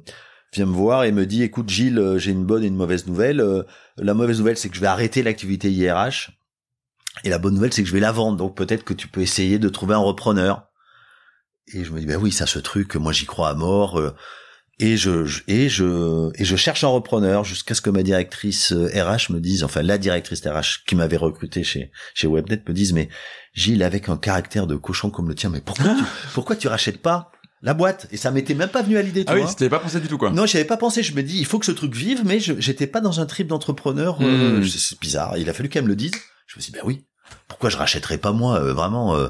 vient 0.54 0.66
me 0.66 0.72
voir 0.72 1.04
et 1.04 1.12
me 1.12 1.26
dit 1.26 1.42
"Écoute, 1.42 1.68
Gilles, 1.68 2.14
j'ai 2.16 2.30
une 2.30 2.46
bonne 2.46 2.64
et 2.64 2.68
une 2.68 2.76
mauvaise 2.76 3.06
nouvelle. 3.06 3.44
La 3.98 4.14
mauvaise 4.14 4.38
nouvelle, 4.38 4.56
c'est 4.56 4.70
que 4.70 4.76
je 4.76 4.80
vais 4.80 4.86
arrêter 4.86 5.22
l'activité 5.22 5.70
IRH. 5.70 6.38
Et 7.25 7.28
la 7.30 7.38
bonne 7.38 7.54
nouvelle, 7.54 7.72
c'est 7.72 7.82
que 7.82 7.88
je 7.88 7.94
vais 7.94 8.00
la 8.00 8.12
vendre. 8.12 8.37
Donc 8.37 8.56
peut-être 8.56 8.84
que 8.84 8.94
tu 8.94 9.08
peux 9.08 9.20
essayer 9.22 9.58
de 9.58 9.68
trouver 9.68 9.94
un 9.94 9.98
repreneur." 9.98 10.64
Et 11.75 11.84
je 11.84 11.92
me 11.92 12.00
dis 12.00 12.06
"Ben 12.06 12.16
oui, 12.16 12.32
ça, 12.32 12.46
ce 12.46 12.58
truc, 12.58 12.96
moi 12.96 13.12
j'y 13.12 13.26
crois 13.26 13.50
à 13.50 13.54
mort." 13.54 13.98
Euh, 13.98 14.14
et 14.80 14.96
je, 14.96 15.25
je- 15.25 15.42
et 15.48 15.68
je 15.68 16.30
et 16.40 16.44
je 16.44 16.54
cherche 16.56 16.84
un 16.84 16.88
repreneur 16.88 17.42
jusqu'à 17.44 17.75
ce 17.75 17.80
que 17.80 17.90
ma 17.90 18.04
directrice 18.04 18.72
euh, 18.72 18.87
RH 18.94 19.32
me 19.32 19.40
dise 19.40 19.64
enfin 19.64 19.82
la 19.82 19.98
directrice 19.98 20.40
RH 20.46 20.84
qui 20.87 20.94
m'avait 20.94 21.16
recruté 21.16 21.64
chez 21.64 21.90
chez 22.14 22.28
Webnet 22.28 22.62
me 22.68 22.72
dise 22.72 22.92
mais 22.92 23.09
Gilles 23.54 23.83
avec 23.83 24.09
un 24.09 24.16
caractère 24.16 24.68
de 24.68 24.76
cochon 24.76 25.11
comme 25.11 25.28
le 25.28 25.35
tien 25.35 25.50
mais 25.50 25.61
pourquoi 25.61 25.87
tu, 25.96 26.04
pourquoi 26.33 26.54
tu 26.54 26.68
rachètes 26.68 27.02
pas 27.02 27.33
la 27.61 27.74
boîte? 27.74 28.07
Et 28.12 28.16
ça 28.16 28.31
m'était 28.31 28.54
même 28.54 28.68
pas 28.68 28.83
venu 28.83 28.96
à 28.98 29.02
l'idée 29.02 29.24
tu 29.24 29.33
Ah 29.33 29.35
oui, 29.35 29.40
vois. 29.40 29.50
c'était 29.50 29.68
pas 29.68 29.81
pensé 29.81 29.98
du 29.98 30.07
tout, 30.07 30.16
quoi. 30.16 30.31
Non, 30.31 30.46
j'y 30.46 30.59
avais 30.59 30.64
pas 30.64 30.76
pensé. 30.76 31.02
Je 31.02 31.12
me 31.12 31.24
dis, 31.24 31.40
il 31.40 31.44
faut 31.44 31.59
que 31.59 31.66
ce 31.66 31.72
truc 31.72 31.92
vive, 31.92 32.22
mais 32.24 32.38
je 32.38 32.52
j'étais 32.61 32.87
pas 32.87 33.00
dans 33.00 33.18
un 33.18 33.26
trip 33.26 33.48
d'entrepreneur. 33.48 34.18
euh, 34.22 34.61
Hmm. 34.61 34.64
c'est- 34.64 34.78
c'est 34.78 35.00
bizarre. 35.00 35.37
Il 35.38 35.50
a 35.50 35.52
fallu 35.52 35.68
qu'elle 35.68 35.83
me 35.83 35.88
le 35.88 35.96
dise. 35.96 36.12
Je 36.46 36.57
me 36.57 36.62
suis 36.62 36.70
dit, 36.70 36.78
ben 36.78 36.85
oui. 36.87 37.04
Pourquoi 37.48 37.70
je 37.70 37.76
rachèterais 37.76 38.18
pas 38.18 38.32
moi 38.32 38.56
euh, 38.60 38.72
Vraiment, 38.74 39.16
euh, 39.16 39.28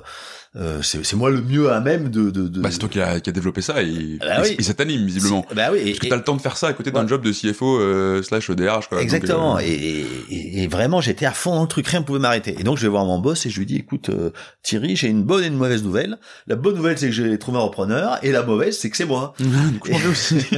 euh, 0.56 0.80
c'est 0.82 1.14
moi 1.14 1.30
le 1.30 1.40
mieux 1.42 1.70
à 1.70 1.80
même 1.80 2.08
de. 2.10 2.30
de, 2.30 2.48
de... 2.48 2.60
Bah, 2.60 2.70
c'est 2.72 2.78
toi 2.78 2.88
qui 2.88 3.00
a, 3.00 3.20
qui 3.20 3.30
a 3.30 3.32
développé 3.32 3.60
ça 3.60 3.80
et, 3.82 4.18
Bah 4.18 4.38
et, 4.38 4.48
oui. 4.48 4.56
et 4.58 4.62
ça 4.62 4.74
t'anime, 4.74 5.04
visiblement. 5.06 5.46
Bah 5.54 5.68
oui. 5.70 5.78
et- 5.78 5.84
Parce 5.90 5.98
que 6.00 6.06
t'as 6.08 6.16
le 6.16 6.24
temps 6.24 6.34
de 6.36 6.40
faire 6.40 6.56
ça 6.56 6.68
à 6.68 6.72
côté 6.72 6.90
d'un 6.90 7.02
Ouais. 7.02 7.08
job 7.08 7.22
de 7.22 7.30
CFO 7.32 7.78
euh, 7.78 8.22
slash 8.22 8.50
DRH, 8.50 8.88
quoi. 8.88 8.96
Donc, 8.98 9.02
Exactement. 9.04 9.56
euh, 9.58 9.60
Et, 9.60 10.04
et, 10.30 10.62
et 10.62 10.66
vraiment, 10.66 11.00
j'étais 11.00 11.26
à 11.26 11.32
fond 11.32 11.54
dans 11.54 11.62
le 11.62 11.68
truc, 11.68 11.86
rien 11.86 12.00
ne 12.00 12.04
pouvait 12.04 12.18
m'arrêter. 12.18 12.56
Et 12.58 12.64
donc, 12.64 12.76
je 12.78 12.82
vais 12.82 12.88
voir 12.88 13.04
mon 13.04 13.18
boss 13.18 13.46
et 13.46 13.50
je 13.50 13.58
lui 13.58 13.66
dis, 13.66 13.76
écoute, 13.76 14.08
euh, 14.08 14.30
Thierry, 14.62 14.96
j'ai 14.96 15.08
une 15.08 15.22
bonne 15.22 15.44
et 15.44 15.48
une 15.48 15.56
mauvaise 15.56 15.84
nouvelle. 15.84 16.18
La 16.48 16.56
bonne 16.56 16.74
nouvelle, 16.74 16.98
c'est 16.98 17.06
que 17.06 17.12
j'ai 17.14 17.38
trouvé 17.38 17.58
un 17.58 17.62
repreneur, 17.62 18.18
et 18.24 18.32
la 18.32 18.42
mauvaise, 18.42 18.76
c'est 18.78 18.90
que 18.90 18.96
c'est 18.96 19.04
moi. 19.06 19.34
du 19.38 19.78
coup, 19.78 19.90
aussi. 20.10 20.36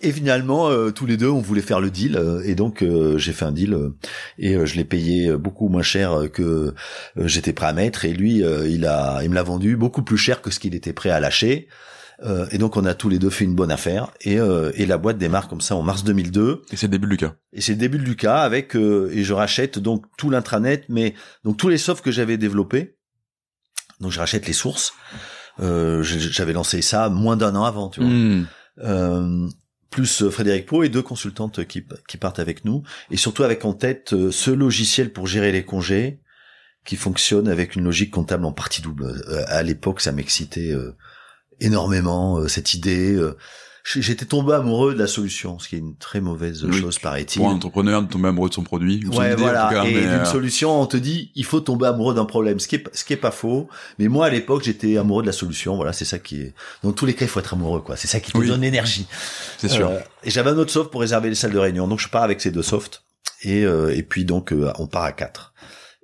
Et 0.00 0.12
finalement, 0.12 0.68
euh, 0.68 0.90
tous 0.90 1.06
les 1.06 1.16
deux, 1.16 1.28
on 1.28 1.40
voulait 1.40 1.62
faire 1.62 1.80
le 1.80 1.90
deal, 1.90 2.16
euh, 2.16 2.42
et 2.44 2.54
donc 2.54 2.82
euh, 2.82 3.18
j'ai 3.18 3.32
fait 3.32 3.44
un 3.44 3.52
deal, 3.52 3.74
euh, 3.74 3.96
et 4.38 4.54
euh, 4.54 4.64
je 4.64 4.76
l'ai 4.76 4.84
payé 4.84 5.32
beaucoup 5.36 5.68
moins 5.68 5.82
cher 5.82 6.12
euh, 6.12 6.28
que 6.28 6.42
euh, 6.42 6.72
j'étais 7.26 7.52
prêt 7.52 7.66
à 7.66 7.72
mettre, 7.72 8.04
et 8.04 8.12
lui, 8.12 8.44
euh, 8.44 8.68
il 8.68 8.86
a, 8.86 9.20
il 9.22 9.30
me 9.30 9.34
l'a 9.34 9.42
vendu 9.42 9.76
beaucoup 9.76 10.02
plus 10.02 10.16
cher 10.18 10.40
que 10.40 10.50
ce 10.50 10.60
qu'il 10.60 10.74
était 10.74 10.92
prêt 10.92 11.10
à 11.10 11.20
lâcher. 11.20 11.68
Euh, 12.24 12.46
et 12.50 12.58
donc 12.58 12.76
on 12.76 12.84
a 12.84 12.94
tous 12.94 13.08
les 13.08 13.20
deux 13.20 13.30
fait 13.30 13.44
une 13.44 13.54
bonne 13.54 13.70
affaire, 13.70 14.10
et, 14.20 14.38
euh, 14.40 14.72
et 14.74 14.86
la 14.86 14.98
boîte 14.98 15.18
démarre 15.18 15.48
comme 15.48 15.60
ça 15.60 15.76
en 15.76 15.82
mars 15.82 16.04
2002. 16.04 16.62
et 16.70 16.76
c'est 16.76 16.86
le 16.86 16.92
début 16.92 17.06
de 17.06 17.12
Lucas. 17.12 17.34
Et 17.52 17.60
c'est 17.60 17.72
le 17.72 17.78
début 17.78 17.98
de 17.98 18.04
Lucas 18.04 18.40
avec 18.40 18.76
euh, 18.76 19.10
et 19.12 19.24
je 19.24 19.32
rachète 19.32 19.78
donc 19.78 20.04
tout 20.16 20.30
l'intranet, 20.30 20.84
mais 20.88 21.14
donc 21.44 21.56
tous 21.56 21.68
les 21.68 21.78
softs 21.78 22.04
que 22.04 22.10
j'avais 22.10 22.36
développés. 22.36 22.96
Donc 24.00 24.12
je 24.12 24.18
rachète 24.18 24.46
les 24.46 24.52
sources. 24.52 24.94
Euh, 25.60 26.02
j'avais 26.02 26.52
lancé 26.52 26.82
ça 26.82 27.08
moins 27.08 27.36
d'un 27.36 27.54
an 27.56 27.64
avant, 27.64 27.88
tu 27.88 28.00
vois. 28.00 28.10
Hmm. 28.10 28.46
Euh, 28.84 29.48
plus 29.90 30.22
euh, 30.22 30.30
Frédéric 30.30 30.66
Pau 30.66 30.82
et 30.82 30.88
deux 30.88 31.02
consultantes 31.02 31.64
qui, 31.66 31.80
partent 32.18 32.38
avec 32.38 32.64
nous, 32.64 32.82
et 33.10 33.16
surtout 33.16 33.42
avec 33.42 33.64
en 33.64 33.72
tête 33.72 34.12
euh, 34.12 34.30
ce 34.30 34.50
logiciel 34.50 35.12
pour 35.12 35.26
gérer 35.26 35.52
les 35.52 35.64
congés 35.64 36.20
qui 36.84 36.96
fonctionne 36.96 37.48
avec 37.48 37.76
une 37.76 37.84
logique 37.84 38.10
comptable 38.10 38.44
en 38.46 38.52
partie 38.52 38.80
double. 38.80 39.04
Euh, 39.04 39.44
à 39.48 39.62
l'époque, 39.62 40.00
ça 40.00 40.12
m'excitait 40.12 40.74
énormément 41.60 42.48
cette 42.48 42.72
idée. 42.72 43.18
J'étais 43.96 44.26
tombé 44.26 44.52
amoureux 44.52 44.92
de 44.92 44.98
la 44.98 45.06
solution, 45.06 45.58
ce 45.58 45.68
qui 45.68 45.76
est 45.76 45.78
une 45.78 45.96
très 45.96 46.20
mauvaise 46.20 46.62
Oui. 46.64 46.78
chose, 46.78 46.98
paraît-il. 46.98 47.38
Pour 47.38 47.48
un 47.48 47.54
entrepreneur 47.54 48.02
de 48.02 48.08
tomber 48.08 48.28
amoureux 48.28 48.50
de 48.50 48.54
son 48.54 48.62
produit. 48.62 49.00
ou 49.08 49.12
son 49.14 49.20
Ouais, 49.20 49.32
idée, 49.32 49.36
en 49.42 49.46
voilà. 49.46 49.68
tout 49.68 49.74
cas, 49.74 49.84
et 49.84 49.92
d'une 49.92 50.02
euh, 50.08 50.24
solution, 50.26 50.80
on 50.80 50.84
te 50.86 50.96
dit, 50.98 51.30
il 51.34 51.44
faut 51.44 51.60
tomber 51.60 51.86
amoureux 51.86 52.14
d'un 52.14 52.26
problème, 52.26 52.60
ce 52.60 52.68
qui 52.68 52.74
est, 52.74 52.80
pas- 52.80 52.90
ce 52.92 53.04
qui 53.04 53.14
est 53.14 53.16
pas 53.16 53.30
faux. 53.30 53.68
Mais 53.98 54.08
moi, 54.08 54.26
à 54.26 54.30
l'époque, 54.30 54.62
j'étais 54.64 54.98
amoureux 54.98 55.22
de 55.22 55.26
la 55.28 55.32
solution. 55.32 55.76
Voilà, 55.76 55.92
c'est 55.94 56.04
ça 56.04 56.18
qui 56.18 56.40
est. 56.42 56.54
Dans 56.82 56.92
tous 56.92 57.06
les 57.06 57.14
cas, 57.14 57.24
il 57.24 57.28
faut 57.28 57.40
être 57.40 57.54
amoureux, 57.54 57.80
quoi. 57.80 57.96
C'est 57.96 58.08
ça 58.08 58.20
qui 58.20 58.30
te 58.32 58.36
Oui. 58.38 58.46
donne 58.48 58.60
l'énergie. 58.60 59.06
c'est 59.56 59.68
sûr. 59.68 59.88
Euh, 59.88 60.00
et 60.22 60.30
j'avais 60.30 60.50
un 60.50 60.58
autre 60.58 60.70
soft 60.70 60.90
pour 60.90 61.00
réserver 61.00 61.30
les 61.30 61.34
salles 61.34 61.52
de 61.52 61.58
réunion. 61.58 61.88
Donc 61.88 61.98
je 62.00 62.08
pars 62.08 62.22
avec 62.24 62.40
ces 62.42 62.50
deux 62.50 62.62
softs. 62.62 63.02
Et, 63.42 63.64
euh, 63.64 63.94
et 63.96 64.02
puis 64.02 64.24
donc 64.24 64.52
euh, 64.52 64.70
on 64.78 64.86
part 64.86 65.04
à 65.04 65.12
quatre. 65.12 65.54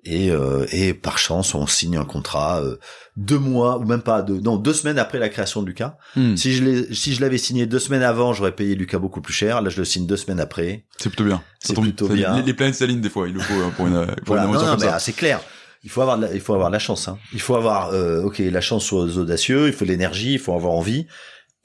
Et, 0.06 0.30
euh, 0.30 0.66
et 0.70 0.92
par 0.92 1.16
chance, 1.16 1.54
on 1.54 1.66
signe 1.66 1.96
un 1.96 2.04
contrat 2.04 2.60
euh, 2.62 2.76
deux 3.16 3.38
mois 3.38 3.78
ou 3.78 3.84
même 3.86 4.02
pas 4.02 4.20
deux, 4.20 4.38
non 4.38 4.56
deux 4.56 4.74
semaines 4.74 4.98
après 4.98 5.18
la 5.18 5.30
création 5.30 5.62
de 5.62 5.66
Lucas. 5.66 5.96
Hmm. 6.14 6.36
Si 6.36 6.52
je 6.52 6.62
l'ai, 6.62 6.94
si 6.94 7.14
je 7.14 7.22
l'avais 7.22 7.38
signé 7.38 7.64
deux 7.64 7.78
semaines 7.78 8.02
avant, 8.02 8.34
j'aurais 8.34 8.52
payé 8.54 8.74
Lucas 8.74 8.98
beaucoup 8.98 9.22
plus 9.22 9.32
cher. 9.32 9.62
Là, 9.62 9.70
je 9.70 9.78
le 9.78 9.84
signe 9.86 10.06
deux 10.06 10.18
semaines 10.18 10.40
après. 10.40 10.84
C'est 10.98 11.08
plutôt 11.08 11.24
bien. 11.24 11.42
C'est 11.58 11.72
plutôt 11.74 12.06
ça- 12.08 12.14
bien. 12.14 12.36
Les, 12.36 12.42
les 12.42 12.52
planètes 12.54 12.74
s'alignent 12.74 13.00
des 13.00 13.08
fois, 13.08 13.28
il 13.28 13.34
le 13.34 13.40
faut 13.40 13.54
hein, 13.54 13.72
pour 13.76 13.86
une, 13.86 14.04
pour 14.26 14.36
Voilà. 14.36 14.44
une 14.44 14.52
Non, 14.52 14.58
non, 14.60 14.66
comme 14.66 14.80
mais 14.80 14.86
ça. 14.86 14.96
ah, 14.96 14.98
c'est 14.98 15.14
clair. 15.14 15.40
Il 15.84 15.90
faut 15.90 16.02
avoir, 16.02 16.18
de 16.18 16.26
la, 16.26 16.34
il 16.34 16.40
faut 16.40 16.52
avoir 16.54 16.68
de 16.68 16.74
la 16.74 16.78
chance. 16.78 17.08
Hein. 17.08 17.18
Il 17.32 17.40
faut 17.40 17.56
avoir, 17.56 17.88
euh, 17.94 18.22
ok, 18.24 18.38
la 18.40 18.60
chance 18.60 18.92
aux 18.92 19.18
audacieux. 19.18 19.68
Il 19.68 19.72
faut 19.72 19.84
de 19.86 19.90
l'énergie. 19.90 20.32
Il 20.34 20.38
faut 20.38 20.54
avoir 20.54 20.72
envie. 20.74 21.06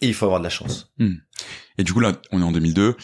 Et 0.01 0.07
il 0.07 0.13
faut 0.13 0.25
avoir 0.25 0.39
de 0.39 0.45
la 0.45 0.49
chance. 0.49 0.91
Et 1.77 1.83
du 1.83 1.91
coup, 1.93 1.99
là, 1.99 2.13
on 2.31 2.39
est 2.41 2.43
en 2.45 2.51
2002. 2.53 2.95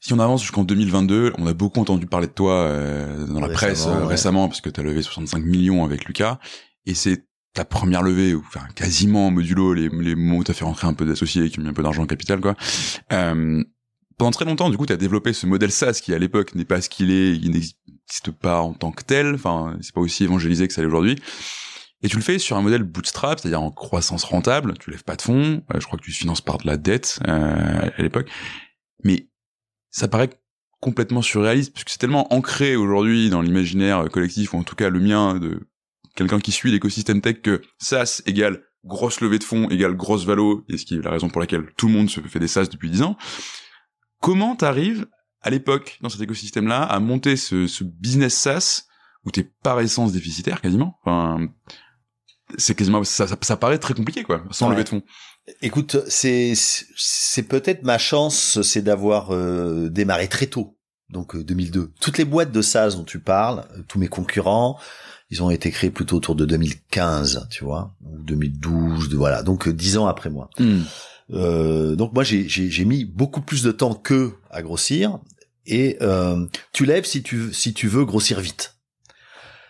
Si 0.00 0.12
on 0.12 0.18
avance 0.18 0.42
jusqu'en 0.42 0.64
2022, 0.64 1.32
on 1.38 1.46
a 1.46 1.54
beaucoup 1.54 1.80
entendu 1.80 2.06
parler 2.06 2.26
de 2.26 2.32
toi 2.32 2.52
euh, 2.52 3.26
dans 3.26 3.40
la 3.40 3.48
presse 3.48 3.86
euh, 3.86 4.02
ouais. 4.02 4.06
récemment, 4.06 4.48
parce 4.48 4.60
que 4.60 4.70
tu 4.70 4.80
as 4.80 4.82
levé 4.82 5.02
65 5.02 5.44
millions 5.44 5.84
avec 5.84 6.04
Lucas. 6.04 6.38
Et 6.84 6.94
c'est 6.94 7.26
ta 7.54 7.64
première 7.64 8.02
levée, 8.02 8.34
ou 8.34 8.44
enfin 8.46 8.66
quasiment 8.74 9.30
modulo, 9.30 9.72
les, 9.72 9.88
les 9.88 10.14
moments 10.14 10.38
où 10.38 10.44
tu 10.44 10.50
as 10.50 10.54
fait 10.54 10.64
rentrer 10.64 10.86
un 10.86 10.92
peu 10.94 11.06
d'associés 11.06 11.48
qui 11.50 11.58
ont 11.58 11.62
mis 11.62 11.68
un 11.68 11.72
peu 11.72 11.82
d'argent 11.82 12.02
en 12.02 12.06
capital. 12.06 12.40
quoi. 12.40 12.54
Euh, 13.12 13.64
pendant 14.18 14.30
très 14.30 14.44
longtemps, 14.44 14.70
du 14.70 14.76
coup, 14.76 14.86
tu 14.86 14.92
as 14.92 14.96
développé 14.98 15.32
ce 15.32 15.46
modèle 15.46 15.70
SaaS 15.70 16.00
qui, 16.02 16.14
à 16.14 16.18
l'époque, 16.18 16.54
n'est 16.54 16.64
pas 16.64 16.80
ce 16.80 16.88
qu'il 16.88 17.10
est, 17.10 17.34
il 17.34 17.50
n'existe 17.50 18.30
pas 18.40 18.60
en 18.60 18.72
tant 18.72 18.92
que 18.92 19.02
tel. 19.02 19.34
Enfin, 19.34 19.76
c'est 19.80 19.94
pas 19.94 20.00
aussi 20.00 20.24
évangélisé 20.24 20.68
que 20.68 20.74
ça 20.74 20.80
l'est 20.80 20.86
aujourd'hui. 20.86 21.16
Et 22.02 22.08
tu 22.08 22.16
le 22.16 22.22
fais 22.22 22.38
sur 22.38 22.56
un 22.56 22.62
modèle 22.62 22.82
bootstrap, 22.82 23.40
c'est-à-dire 23.40 23.62
en 23.62 23.70
croissance 23.70 24.24
rentable. 24.24 24.74
Tu 24.78 24.90
lèves 24.90 25.04
pas 25.04 25.16
de 25.16 25.22
fonds. 25.22 25.62
Euh, 25.74 25.80
je 25.80 25.86
crois 25.86 25.98
que 25.98 26.04
tu 26.04 26.12
finances 26.12 26.40
par 26.40 26.58
de 26.58 26.66
la 26.66 26.76
dette 26.76 27.18
euh, 27.26 27.90
à 27.96 28.02
l'époque. 28.02 28.28
Mais 29.02 29.28
ça 29.96 30.08
paraît 30.08 30.30
complètement 30.80 31.22
surréaliste 31.22 31.72
parce 31.72 31.84
que 31.84 31.90
c'est 31.90 31.98
tellement 31.98 32.32
ancré 32.32 32.76
aujourd'hui 32.76 33.30
dans 33.30 33.40
l'imaginaire 33.40 34.10
collectif 34.10 34.52
ou 34.52 34.58
en 34.58 34.62
tout 34.62 34.76
cas 34.76 34.90
le 34.90 35.00
mien 35.00 35.38
de 35.38 35.66
quelqu'un 36.14 36.38
qui 36.38 36.52
suit 36.52 36.70
l'écosystème 36.70 37.22
tech 37.22 37.40
que 37.40 37.62
SaaS 37.78 38.20
égale 38.26 38.62
grosse 38.84 39.20
levée 39.22 39.38
de 39.38 39.44
fonds 39.44 39.70
égale 39.70 39.96
grosse 39.96 40.26
valo, 40.26 40.64
et 40.68 40.76
ce 40.76 40.84
qui 40.84 40.96
est 40.96 41.02
la 41.02 41.10
raison 41.10 41.30
pour 41.30 41.40
laquelle 41.40 41.72
tout 41.78 41.86
le 41.86 41.94
monde 41.94 42.10
se 42.10 42.20
fait 42.20 42.38
des 42.38 42.46
SaaS 42.46 42.66
depuis 42.66 42.90
10 42.90 43.02
ans. 43.02 43.16
Comment 44.20 44.54
t'arrives 44.54 45.06
à 45.40 45.48
l'époque 45.50 45.98
dans 46.02 46.08
cet 46.10 46.20
écosystème-là 46.20 46.82
à 46.82 47.00
monter 47.00 47.36
ce, 47.36 47.66
ce 47.66 47.82
business 47.82 48.34
SaaS 48.34 48.82
où 49.24 49.30
t'es 49.30 49.50
par 49.62 49.80
essence 49.80 50.12
déficitaire 50.12 50.60
quasiment? 50.60 50.98
Enfin, 51.02 51.48
c'est 52.58 52.74
quasiment 52.74 53.02
ça, 53.02 53.26
ça, 53.26 53.36
ça, 53.40 53.56
paraît 53.56 53.78
très 53.78 53.94
compliqué 53.94 54.22
quoi 54.24 54.44
sans 54.50 54.66
Ouais. 54.66 54.72
lever 54.74 54.84
de 54.84 54.88
fonds 54.90 55.02
Écoute, 55.62 55.98
c'est 56.08 56.54
c'est 56.56 57.44
peut-être 57.44 57.84
ma 57.84 57.98
chance, 57.98 58.60
c'est 58.62 58.82
d'avoir 58.82 59.32
euh, 59.32 59.88
démarré 59.88 60.28
très 60.28 60.46
tôt, 60.46 60.76
donc 61.08 61.36
euh, 61.36 61.44
2002. 61.44 61.92
Toutes 62.00 62.18
les 62.18 62.24
boîtes 62.24 62.50
de 62.50 62.62
SaaS 62.62 62.96
dont 62.96 63.04
tu 63.04 63.20
parles, 63.20 63.64
euh, 63.76 63.82
tous 63.86 64.00
mes 64.00 64.08
concurrents, 64.08 64.78
ils 65.30 65.42
ont 65.42 65.50
été 65.50 65.70
créés 65.70 65.90
plutôt 65.90 66.16
autour 66.16 66.34
de 66.34 66.44
2015, 66.44 67.46
tu 67.50 67.64
vois, 67.64 67.94
ou 68.04 68.18
2012, 68.22 69.08
de, 69.08 69.16
voilà, 69.16 69.42
donc 69.42 69.68
euh, 69.68 69.72
dix 69.72 69.96
ans 69.98 70.06
après 70.06 70.30
moi. 70.30 70.50
Euh, 71.32 71.96
donc 71.96 72.12
moi 72.12 72.22
j'ai 72.22 72.48
j'ai 72.48 72.70
j'ai 72.70 72.84
mis 72.84 73.04
beaucoup 73.04 73.40
plus 73.40 73.62
de 73.64 73.72
temps 73.72 73.94
qu'eux 73.94 74.34
à 74.50 74.62
grossir 74.62 75.18
et 75.66 75.96
euh, 76.00 76.46
tu 76.72 76.86
lèves 76.86 77.04
si 77.04 77.22
tu 77.24 77.52
si 77.52 77.74
tu 77.74 77.88
veux 77.88 78.04
grossir 78.04 78.40
vite. 78.40 78.75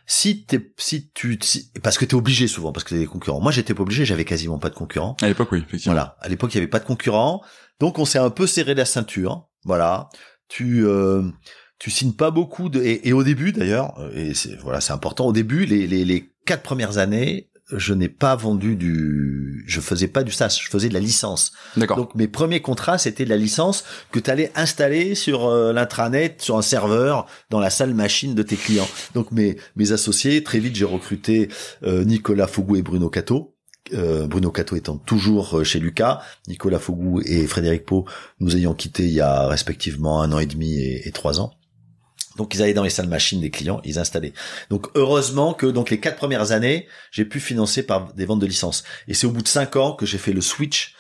Si 0.09 0.45
t'es 0.45 0.73
si 0.77 1.11
tu 1.15 1.37
si- 1.43 1.73
parce 1.83 1.99
que 1.99 2.05
t'es 2.05 2.15
obligé 2.15 2.47
souvent 2.47 2.71
parce 2.73 2.85
que 2.85 2.91
t'as 2.91 2.99
des 3.01 3.07
concurrents. 3.07 3.41
Moi 3.41 3.51
j'étais 3.51 3.75
pas 3.75 3.83
obligé, 3.83 4.05
j'avais 4.05 4.25
quasiment 4.25 4.59
pas 4.59 4.71
de 4.71 4.75
concurrents. 4.77 5.17
à 5.21 5.27
l'époque 5.27 5.51
oui 5.53 5.65
effectivement 5.67 5.95
Voilà, 5.95 6.17
à 6.21 6.29
l'époque 6.29 6.55
il 6.55 6.59
y 6.59 6.59
avait 6.59 6.69
pas 6.69 6.79
de 6.79 6.85
concurrents, 6.85 7.43
donc 7.81 7.99
on 7.99 8.05
s'est 8.05 8.19
un 8.21 8.31
peu 8.31 8.47
serré 8.47 8.75
la 8.75 8.85
ceinture. 8.85 9.49
Voilà, 9.65 10.09
tu 10.49 10.87
euh, 10.87 11.23
tu 11.81 11.91
signes 11.91 12.13
pas 12.13 12.31
beaucoup 12.31 12.69
de 12.69 12.81
et, 12.81 13.09
et 13.09 13.13
au 13.13 13.25
début 13.25 13.51
d'ailleurs 13.53 13.99
euh, 13.99 14.13
et 14.15 14.35
c'est 14.35 14.55
voilà 14.57 14.81
c'est 14.81 14.93
important 14.93 15.27
au 15.27 15.33
début 15.33 15.67
les 15.67 15.89
les 15.89 16.05
les 16.05 16.33
quatre 16.45 16.63
premières 16.63 16.99
années 16.99 17.51
je 17.73 17.95
n'ai 17.95 18.09
pas 18.09 18.37
vendu 18.37 18.77
du 18.77 19.65
je 19.67 19.81
faisais 19.81 20.09
pas 20.09 20.23
du 20.23 20.33
SaaS, 20.33 20.59
je 20.63 20.71
faisais 20.71 20.89
de 20.89 20.95
la 20.95 21.01
licence. 21.01 21.53
d'accord 21.77 21.97
Donc 21.97 22.15
mes 22.15 22.29
premiers 22.29 22.61
contrats, 22.61 22.99
c'était 22.99 23.25
de 23.25 23.31
la 23.31 23.37
licence 23.37 23.85
que 24.13 24.19
tu 24.21 24.31
allais 24.31 24.53
installer 24.55 25.15
sur 25.15 25.47
euh, 25.47 25.73
l'intranet, 25.73 26.41
sur 26.41 26.57
un 26.57 26.63
serveur, 26.63 27.27
dans 27.51 27.61
la 27.61 27.71
salle 27.71 27.95
machine 27.95 28.35
de 28.35 28.43
tes 28.43 28.57
clients. 28.57 28.89
Donc 29.15 29.33
mes 29.33 29.57
mes 29.75 29.93
associés, 29.93 30.43
très 30.43 30.61
vite 30.61 30.77
j'ai 30.77 30.85
recruté 30.85 31.49
euh, 31.83 32.05
Nicolas 32.05 32.47
Fougou 32.47 32.77
et 32.77 32.83
Bruno 32.83 33.11
Cato. 33.11 33.55
Euh, 33.95 34.27
Bruno 34.27 34.51
Cato 34.51 34.75
étant 34.75 34.99
toujours 34.99 35.59
euh, 35.59 35.65
chez 35.65 35.79
Lucas, 35.79 36.21
Nicolas 36.49 36.81
Fougou 36.81 37.21
et 37.25 37.47
Frédéric 37.47 37.85
Pau 37.85 38.05
nous 38.41 38.57
ayant 38.57 38.75
quittés 38.75 39.05
il 39.05 39.13
y 39.13 39.21
a 39.21 39.47
respectivement 39.47 40.23
un 40.23 40.33
an 40.33 40.41
et 40.41 40.47
demi 40.47 40.75
et, 40.75 41.07
et 41.07 41.13
trois 41.13 41.41
ans. 41.41 41.53
Donc 42.37 42.55
ils 42.55 42.63
allaient 42.63 42.75
dans 42.75 42.83
les 42.83 42.91
salles 42.91 43.09
machines 43.09 43.41
des 43.41 43.51
clients, 43.51 43.81
ils 43.85 43.99
installaient. 43.99 44.33
Donc 44.71 44.89
heureusement 44.95 45.55
que 45.55 45.67
donc 45.67 45.91
les 45.91 46.01
quatre 46.01 46.17
premières 46.17 46.53
années, 46.53 46.87
j'ai 47.11 47.25
pu 47.25 47.41
financer 47.41 47.83
par 47.83 48.13
des 48.15 48.25
ventes 48.25 48.41
de 48.41 48.47
licences. 48.47 48.85
Et 49.09 49.15
c'est 49.15 49.27
au 49.27 49.31
bout 49.31 49.43
de 49.43 49.49
cinq 49.49 49.77
ans 49.77 49.93
que 49.93 50.07
j'ai 50.07 50.19
fait 50.19 50.33
le 50.33 50.41
switch 50.41 50.96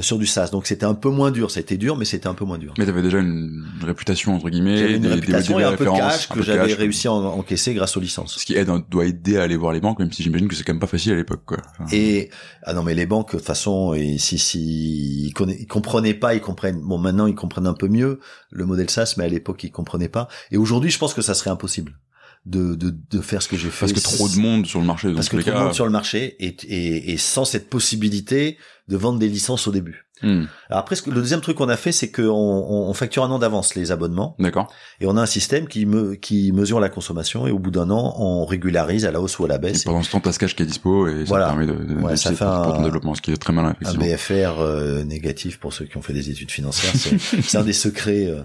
sur 0.00 0.18
du 0.18 0.26
SaaS. 0.26 0.50
Donc 0.50 0.66
c'était 0.66 0.86
un 0.86 0.94
peu 0.94 1.08
moins 1.10 1.30
dur. 1.30 1.50
Ça 1.50 1.58
a 1.58 1.62
été 1.62 1.76
dur, 1.76 1.96
mais 1.96 2.04
c'était 2.04 2.26
un 2.26 2.34
peu 2.34 2.44
moins 2.44 2.58
dur. 2.58 2.74
mais 2.78 2.86
t'avais 2.86 3.02
déjà 3.02 3.18
une 3.18 3.64
réputation 3.82 4.34
entre 4.34 4.48
guillemets 4.50 4.76
J'avais 4.76 4.94
une 4.96 5.02
des- 5.02 5.08
des- 5.08 5.14
réputation 5.14 5.56
des 5.58 5.62
et 5.62 5.66
un 5.66 5.72
peu 5.76 5.84
de 5.84 5.90
cash 5.90 6.28
que 6.28 6.42
j'avais 6.42 6.74
réussi 6.74 7.08
à 7.08 7.12
en- 7.12 7.24
encaisser 7.38 7.74
grâce 7.74 7.96
aux 7.96 8.00
licences. 8.00 8.36
ce 8.38 8.44
qui 8.44 8.54
aide 8.56 8.70
doit 8.90 9.04
aider 9.06 9.36
à 9.36 9.42
aller 9.42 9.56
voir 9.56 9.72
les 9.72 9.80
banques 9.80 9.98
même 9.98 10.12
si 10.12 10.22
j'imagine 10.22 10.48
que 10.48 10.54
c'est 10.54 10.64
quand 10.64 10.72
même 10.72 10.80
pas 10.80 10.86
facile 10.86 11.12
à 11.12 11.16
l'époque 11.16 11.42
quoi 11.46 11.58
Enfin, 11.78 11.86
Et 11.92 12.30
ah 12.64 12.74
non 12.74 12.82
mais 12.82 12.94
les 12.94 13.06
banques 13.06 13.32
de 13.32 13.36
toute 13.38 13.46
façon 13.46 13.94
et 13.94 14.18
si 14.18 14.38
si 14.38 15.26
ils, 15.26 15.32
conna- 15.32 15.54
ils 15.58 15.66
comprenaient 15.66 16.14
pas 16.14 16.34
ils 16.34 16.40
comprennent 16.40 16.80
bon 16.80 16.98
maintenant 16.98 17.26
ils 17.26 17.34
comprennent 17.34 17.66
un 17.66 17.74
peu 17.74 17.88
mieux 17.88 18.20
le 18.50 18.66
modèle 18.66 18.90
SaaS 18.90 19.14
mais 19.16 19.24
à 19.24 19.28
l'époque 19.28 19.62
ils 19.64 19.70
comprenaient 19.70 20.08
pas 20.08 20.28
et 20.50 20.56
aujourd'hui 20.56 20.90
je 20.90 20.98
pense 20.98 21.14
que 21.14 21.22
ça 21.22 21.34
serait 21.34 21.50
impossible 21.50 21.92
de 22.46 22.74
de, 22.74 22.94
de 23.10 23.20
faire 23.20 23.42
ce 23.42 23.48
que 23.48 23.56
j'ai 23.56 23.70
fait 23.70 23.80
parce 23.80 23.92
que 23.92 24.00
trop 24.00 24.28
de 24.28 24.36
monde 24.36 24.66
sur 24.66 24.80
le 24.80 24.86
marché 24.86 25.12
parce 25.12 25.28
que 25.28 25.36
trop 25.36 25.50
de 25.50 25.56
monde 25.56 25.74
sur 25.74 25.84
le 25.84 25.90
marché 25.90 26.36
et, 26.44 26.56
et, 26.68 27.12
et 27.12 27.16
sans 27.18 27.44
cette 27.44 27.68
possibilité 27.68 28.56
de 28.88 28.96
vendre 28.96 29.18
des 29.18 29.28
licences 29.28 29.66
au 29.68 29.72
début. 29.72 30.06
Hmm, 30.22 30.44
Alors 30.68 30.80
après 30.80 30.96
le 31.06 31.14
deuxième 31.14 31.40
truc 31.40 31.56
qu'on 31.56 31.68
a 31.68 31.76
fait 31.76 31.92
c'est 31.92 32.10
qu'on 32.10 32.22
on, 32.28 32.88
on 32.88 32.92
facture 32.94 33.24
un 33.24 33.30
an 33.30 33.38
d'avance 33.38 33.74
les 33.74 33.90
abonnements 33.92 34.36
d'accord 34.38 34.70
Et 35.00 35.06
on 35.06 35.16
a 35.16 35.22
un 35.22 35.26
système 35.26 35.66
qui, 35.66 35.86
me, 35.86 36.14
qui 36.14 36.52
mesure 36.52 36.78
la 36.80 36.88
consommation 36.90 37.46
et 37.46 37.50
au 37.50 37.58
bout 37.58 37.70
d'un 37.70 37.90
an, 37.90 38.14
on 38.18 38.44
régularise 38.44 39.04
à 39.06 39.10
la 39.12 39.20
hausse 39.20 39.38
ou 39.38 39.44
à 39.46 39.48
la 39.48 39.56
et 39.56 39.58
baisse. 39.58 39.84
pendant 39.84 40.02
ce 40.02 40.10
temps 40.10 40.20
t'as 40.20 40.32
ce 40.32 40.38
cash 40.38 40.54
qui 40.54 40.62
est 40.62 40.66
dispo 40.66 41.08
et 41.08 41.20
ça 41.20 41.24
Voilà. 41.28 41.46
te 41.46 41.50
permet 41.50 41.66
de, 41.66 41.72
de, 41.94 41.94
Ouais, 42.00 42.12
de- 42.12 42.16
ça 42.16 42.32
fait 42.32 42.44
un- 42.44 42.62
pour 42.62 42.74
ton 42.76 42.82
développement 42.82 43.14
ce 43.14 43.22
qui 43.22 43.32
est 43.32 43.36
très 43.36 43.52
malin 43.52 43.74
Un 43.84 43.94
BFR 43.94 44.60
euh, 44.60 45.04
négatif 45.04 45.58
pour 45.58 45.72
ceux 45.72 45.84
qui 45.86 45.96
ont 45.96 46.02
fait 46.02 46.12
des 46.12 46.30
études 46.30 46.50
financières, 46.50 46.92
c'est 47.42 47.56
un 47.58 47.64
des 47.64 47.72
secrets 47.72 48.26
euh, 48.26 48.42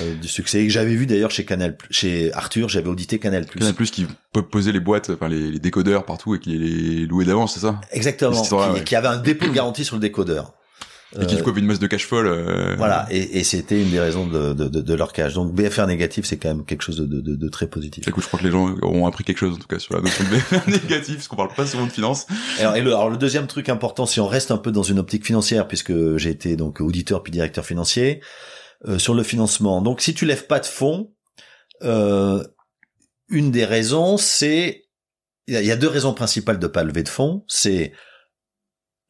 euh, 0.00 0.14
du 0.20 0.28
succès. 0.28 0.60
Et 0.62 0.66
que 0.66 0.72
j'avais 0.72 0.94
vu 0.94 1.06
d'ailleurs 1.06 1.30
chez 1.30 1.44
Canal, 1.44 1.76
chez 1.90 2.32
Arthur, 2.32 2.68
j'avais 2.68 2.88
audité 2.88 3.18
Canal+. 3.18 3.44
Canal 3.46 3.74
Plus 3.74 3.90
qui 3.90 4.06
peut 4.32 4.42
poser 4.42 4.72
les 4.72 4.80
boîtes, 4.80 5.10
enfin 5.10 5.28
les, 5.28 5.50
les 5.50 5.58
décodeurs 5.58 6.04
partout 6.04 6.34
et 6.34 6.38
qui 6.40 6.56
les 6.58 7.06
louait 7.06 7.24
d'avance, 7.24 7.54
c'est 7.54 7.60
ça? 7.60 7.80
Exactement. 7.92 8.40
Qui, 8.42 8.54
ouais. 8.54 8.84
qui 8.84 8.96
avait 8.96 9.08
un 9.08 9.18
dépôt 9.18 9.46
de 9.46 9.52
garantie 9.52 9.84
sur 9.84 9.96
le 9.96 10.00
décodeur. 10.00 10.52
Et 11.16 11.24
qui 11.26 11.34
Euh, 11.34 11.36
du 11.38 11.42
coup 11.42 11.50
avait 11.50 11.60
une 11.60 11.66
masse 11.66 11.78
de 11.78 11.86
cash 11.86 12.04
folle. 12.06 12.26
euh, 12.26 12.74
Voilà, 12.76 13.06
et, 13.10 13.38
et 13.38 13.44
c'était 13.44 13.80
une 13.80 13.90
des 13.90 14.00
raisons 14.00 14.26
de, 14.26 14.52
de, 14.52 14.68
de, 14.68 14.80
de 14.82 14.94
leur 14.94 15.12
cash. 15.12 15.34
Donc 15.34 15.54
BFR 15.54 15.86
négatif, 15.86 16.26
c'est 16.26 16.36
quand 16.36 16.48
même 16.48 16.64
quelque 16.66 16.82
chose 16.82 16.98
de, 16.98 17.06
de, 17.06 17.20
de, 17.20 17.34
de 17.34 17.48
très 17.48 17.66
positif. 17.66 18.06
Écoute, 18.06 18.22
je 18.24 18.28
crois 18.28 18.38
que 18.40 18.44
les 18.44 18.50
gens 18.50 18.74
auront 18.82 19.06
appris 19.06 19.24
quelque 19.24 19.38
chose 19.38 19.54
en 19.54 19.58
tout 19.58 19.66
cas 19.66 19.78
sur 19.78 19.94
la 19.94 20.02
notion 20.02 20.22
de 20.24 20.30
BFR 20.30 20.68
négatif, 20.82 21.14
parce 21.16 21.28
qu'on 21.28 21.36
parle 21.36 21.54
pas 21.54 21.66
souvent 21.66 21.86
de 21.86 21.92
finance. 21.92 22.26
Alors, 22.58 22.76
et 22.76 22.82
le, 22.82 22.90
alors 22.90 23.08
le 23.10 23.16
deuxième 23.16 23.46
truc 23.46 23.68
important, 23.70 24.04
si 24.04 24.20
on 24.20 24.26
reste 24.26 24.50
un 24.50 24.58
peu 24.58 24.70
dans 24.70 24.82
une 24.82 24.98
optique 24.98 25.24
financière, 25.24 25.66
puisque 25.66 26.16
j'ai 26.18 26.30
été 26.30 26.56
donc 26.56 26.80
auditeur 26.80 27.22
puis 27.22 27.30
directeur 27.32 27.64
financier, 27.64 28.20
euh, 28.86 28.98
sur 28.98 29.14
le 29.14 29.22
financement. 29.22 29.80
Donc 29.80 30.00
si 30.02 30.12
tu 30.14 30.26
lèves 30.26 30.46
pas 30.46 30.60
de 30.60 30.66
fonds, 30.66 31.12
euh, 31.82 32.44
une 33.30 33.50
des 33.50 33.64
raisons, 33.64 34.16
c'est 34.18 34.84
il 35.46 35.58
y, 35.58 35.64
y 35.66 35.70
a 35.72 35.76
deux 35.76 35.88
raisons 35.88 36.12
principales 36.12 36.58
de 36.58 36.66
pas 36.66 36.84
lever 36.84 37.02
de 37.02 37.08
fonds. 37.08 37.44
C'est 37.48 37.92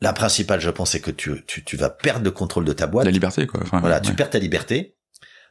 la 0.00 0.12
principale, 0.12 0.60
je 0.60 0.70
pense, 0.70 0.90
c'est 0.92 1.00
que 1.00 1.10
tu, 1.10 1.44
tu, 1.46 1.64
tu 1.64 1.76
vas 1.76 1.90
perdre 1.90 2.24
le 2.24 2.30
contrôle 2.30 2.64
de 2.64 2.72
ta 2.72 2.86
boîte. 2.86 3.04
La 3.06 3.10
liberté, 3.10 3.46
quoi. 3.46 3.60
Enfin, 3.62 3.80
Voilà, 3.80 3.96
ouais. 3.96 4.02
tu 4.02 4.14
perds 4.14 4.30
ta 4.30 4.38
liberté 4.38 4.96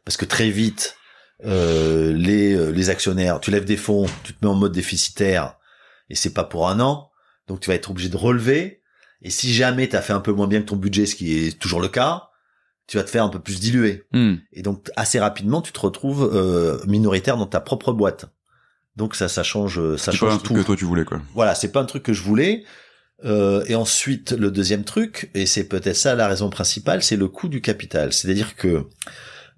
parce 0.06 0.16
que 0.18 0.26
très 0.26 0.50
vite 0.50 0.96
euh, 1.46 2.14
les 2.14 2.54
euh, 2.56 2.72
les 2.72 2.90
actionnaires, 2.90 3.40
tu 3.40 3.52
lèves 3.52 3.66
des 3.66 3.78
fonds, 3.78 4.06
tu 4.24 4.34
te 4.34 4.44
mets 4.44 4.50
en 4.50 4.56
mode 4.56 4.72
déficitaire 4.72 5.56
et 6.10 6.16
c'est 6.16 6.34
pas 6.34 6.44
pour 6.46 6.70
un 6.70 6.80
an, 6.80 7.12
donc 7.48 7.60
tu 7.60 7.70
vas 7.70 7.76
être 7.76 7.92
obligé 7.92 8.10
de 8.10 8.18
relever. 8.18 8.82
Et 9.22 9.30
si 9.30 9.54
jamais 9.54 9.88
tu 9.90 9.96
as 9.96 10.02
fait 10.02 10.14
un 10.14 10.20
peu 10.22 10.32
moins 10.32 10.48
bien 10.48 10.62
que 10.62 10.66
ton 10.68 10.76
budget, 10.78 11.06
ce 11.06 11.16
qui 11.16 11.38
est 11.38 11.60
toujours 11.60 11.82
le 11.82 11.90
cas, 11.90 12.30
tu 12.88 12.98
vas 12.98 13.04
te 13.04 13.10
faire 13.10 13.24
un 13.24 13.30
peu 13.30 13.40
plus 13.40 13.60
diluer. 13.60 14.06
Hmm. 14.14 14.36
Et 14.54 14.62
donc 14.62 14.90
assez 14.96 15.20
rapidement, 15.20 15.62
tu 15.62 15.74
te 15.74 15.80
retrouves 15.80 16.30
euh, 16.34 16.80
minoritaire 16.88 17.36
dans 17.38 17.48
ta 17.48 17.60
propre 17.60 17.92
boîte. 17.92 18.26
Donc 18.96 19.14
ça, 19.14 19.28
ça 19.28 19.44
change, 19.44 19.80
ça 19.98 20.12
C'est 20.12 20.18
pas 20.20 20.28
un 20.28 20.30
change 20.32 20.44
truc 20.44 20.56
tout. 20.58 20.62
que 20.62 20.66
toi 20.66 20.76
tu 20.76 20.86
voulais, 20.86 21.04
quoi. 21.06 21.22
Voilà, 21.36 21.54
c'est 21.54 21.72
pas 21.72 21.82
un 21.82 21.86
truc 21.86 22.02
que 22.04 22.14
je 22.14 22.24
voulais. 22.24 22.64
Euh, 23.25 23.63
et 23.67 23.75
ensuite, 23.75 24.32
le 24.32 24.51
deuxième 24.51 24.84
truc, 24.84 25.32
et 25.34 25.45
c'est 25.45 25.63
peut-être 25.67 25.95
ça 25.95 26.13
la 26.15 26.27
raison 26.27 26.49
principale, 26.49 27.01
c'est 27.01 27.15
le 27.15 27.27
coût 27.27 27.49
du 27.49 27.62
capital. 27.62 28.13
C'est-à-dire 28.13 28.56
que 28.56 28.88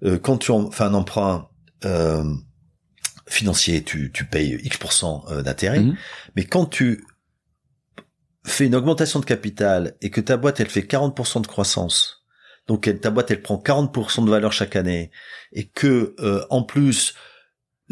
euh, 0.04 0.18
quand 0.18 0.38
tu 0.38 0.50
en, 0.50 0.70
fais 0.70 0.84
un 0.84 0.94
emprunt 0.94 1.48
euh, 1.84 2.24
financier, 3.26 3.82
tu, 3.84 4.10
tu 4.12 4.24
payes 4.24 4.58
X% 4.64 5.24
euh, 5.30 5.42
d'intérêt, 5.42 5.80
Mhm. 5.80 5.96
mais 6.36 6.44
quand 6.44 6.66
tu 6.66 7.04
fais 8.46 8.66
une 8.66 8.74
augmentation 8.74 9.20
de 9.20 9.24
capital 9.26 9.94
et 10.00 10.10
que 10.10 10.20
ta 10.20 10.36
boîte, 10.36 10.60
elle 10.60 10.68
fait 10.70 10.82
40% 10.82 11.42
de 11.42 11.46
croissance, 11.46 12.24
donc 12.66 12.88
elle- 12.88 12.98
ta 13.00 13.10
boîte, 13.10 13.30
elle 13.30 13.42
prend 13.42 13.58
40% 13.58 14.24
de 14.24 14.30
valeur 14.30 14.52
chaque 14.52 14.76
année, 14.76 15.10
et 15.52 15.68
que 15.68 16.14
euh, 16.20 16.44
en 16.50 16.62
plus 16.62 17.14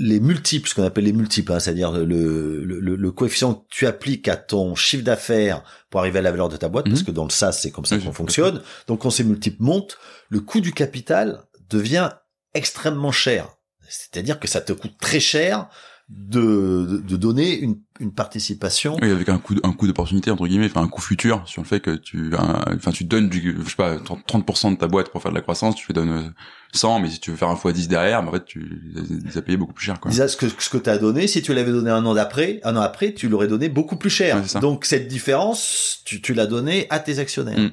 les 0.01 0.21
multiples, 0.21 0.69
ce 0.69 0.75
qu'on 0.77 0.85
appelle 0.85 1.05
les 1.05 1.13
multiples, 1.13 1.53
hein, 1.53 1.59
c'est-à-dire 1.59 1.91
le, 1.91 2.65
le, 2.65 3.11
coefficient 3.13 3.55
que 3.55 3.65
tu 3.69 3.87
appliques 3.87 4.29
à 4.29 4.37
ton 4.37 4.77
chiffre 4.77 5.03
d'affaires 5.03 5.63
pour 5.91 5.99
arriver 6.01 6.21
à 6.21 6.23
la 6.23 6.31
valeur 6.31 6.49
de 6.49 6.57
ta 6.57 6.69
boîte, 6.69 6.87
Mhm. 6.87 6.93
parce 6.93 7.03
que 7.03 7.11
dans 7.11 7.25
le 7.25 7.31
SaaS, 7.31 7.53
c'est 7.53 7.73
comme 7.73 7.85
ça 7.85 7.97
Oui, 7.97 8.05
qu'on 8.05 8.13
fonctionne. 8.13 8.63
Donc 8.87 9.01
quand 9.03 9.11
ces 9.11 9.25
multiples 9.25 9.61
montent, 9.63 9.99
le 10.29 10.39
coût 10.41 10.61
du 10.61 10.73
capital 10.73 11.43
devient 11.69 12.11
extrêmement 12.55 13.11
cher. 13.13 13.49
C'est-à-dire 13.89 14.39
que 14.39 14.47
ça 14.47 14.61
te 14.61 14.73
coûte 14.73 14.97
très 15.01 15.19
cher 15.21 15.69
de, 16.09 16.87
de, 16.89 16.97
de 16.99 17.17
donner 17.17 17.59
une, 17.59 17.81
une 18.01 18.13
participation. 18.13 18.97
Oui, 19.03 19.11
avec 19.11 19.29
un 19.29 19.39
coup, 19.39 19.55
un 19.63 19.73
coup 19.73 19.87
d'opportunité 19.87 20.31
entre 20.31 20.47
guillemets, 20.47 20.67
enfin 20.67 20.83
un 20.83 20.89
coup 20.89 21.03
futur 21.03 21.43
sur 21.47 21.61
le 21.61 21.67
fait 21.67 21.81
que 21.81 21.97
tu, 21.97 22.33
enfin 22.35 22.93
tu 22.93 23.05
donnes 23.05 23.29
du, 23.29 23.57
je 23.63 23.69
sais 23.69 23.77
pas, 23.77 23.97
30% 23.97 24.73
de 24.73 24.77
ta 24.79 24.87
boîte 24.89 25.11
pour 25.11 25.21
faire 25.21 25.33
de 25.33 25.37
la 25.37 25.43
croissance, 25.43 25.75
tu 25.75 25.87
lui 25.87 25.95
donnes 25.95 26.11
euh, 26.11 26.31
100, 26.73 27.01
mais 27.01 27.11
si 27.11 27.21
tu 27.21 27.31
veux 27.31 27.37
faire 27.37 27.49
un 27.49 27.57
fois 27.57 27.73
10 27.73 27.89
derrière, 27.89 28.23
bah, 28.23 28.31
en 28.31 28.33
fait 28.33 28.47
tu 28.47 28.81
les 29.25 29.37
as 29.37 29.43
payé 29.43 29.59
beaucoup 29.59 29.75
plus 29.75 29.85
cher, 29.85 30.01
quoi. 30.01 30.11
Déjà, 30.11 30.29
ce 30.29 30.37
que, 30.39 30.49
ce 30.49 30.71
que 30.71 30.79
tu 30.79 30.89
as 30.89 30.97
donné, 30.97 31.27
si 31.27 31.43
tu 31.43 31.53
l'avais 31.53 31.73
donné 31.73 31.91
un 31.91 32.05
an 32.07 32.15
d'après, 32.15 32.61
un 32.65 32.77
an 32.77 32.81
après, 32.81 33.13
tu 33.13 33.29
l'aurais 33.29 33.49
donné 33.49 33.69
beaucoup 33.69 33.97
plus 33.97 34.11
cher. 34.11 34.37
Ouais, 34.37 34.61
donc 34.61 34.87
cette 34.87 35.09
différence, 35.09 36.01
tu, 36.07 36.23
tu 36.23 36.33
l'as 36.33 36.47
donné 36.47 36.87
à 36.89 37.01
tes 37.01 37.19
actionnaires. 37.19 37.59
Mm. 37.59 37.73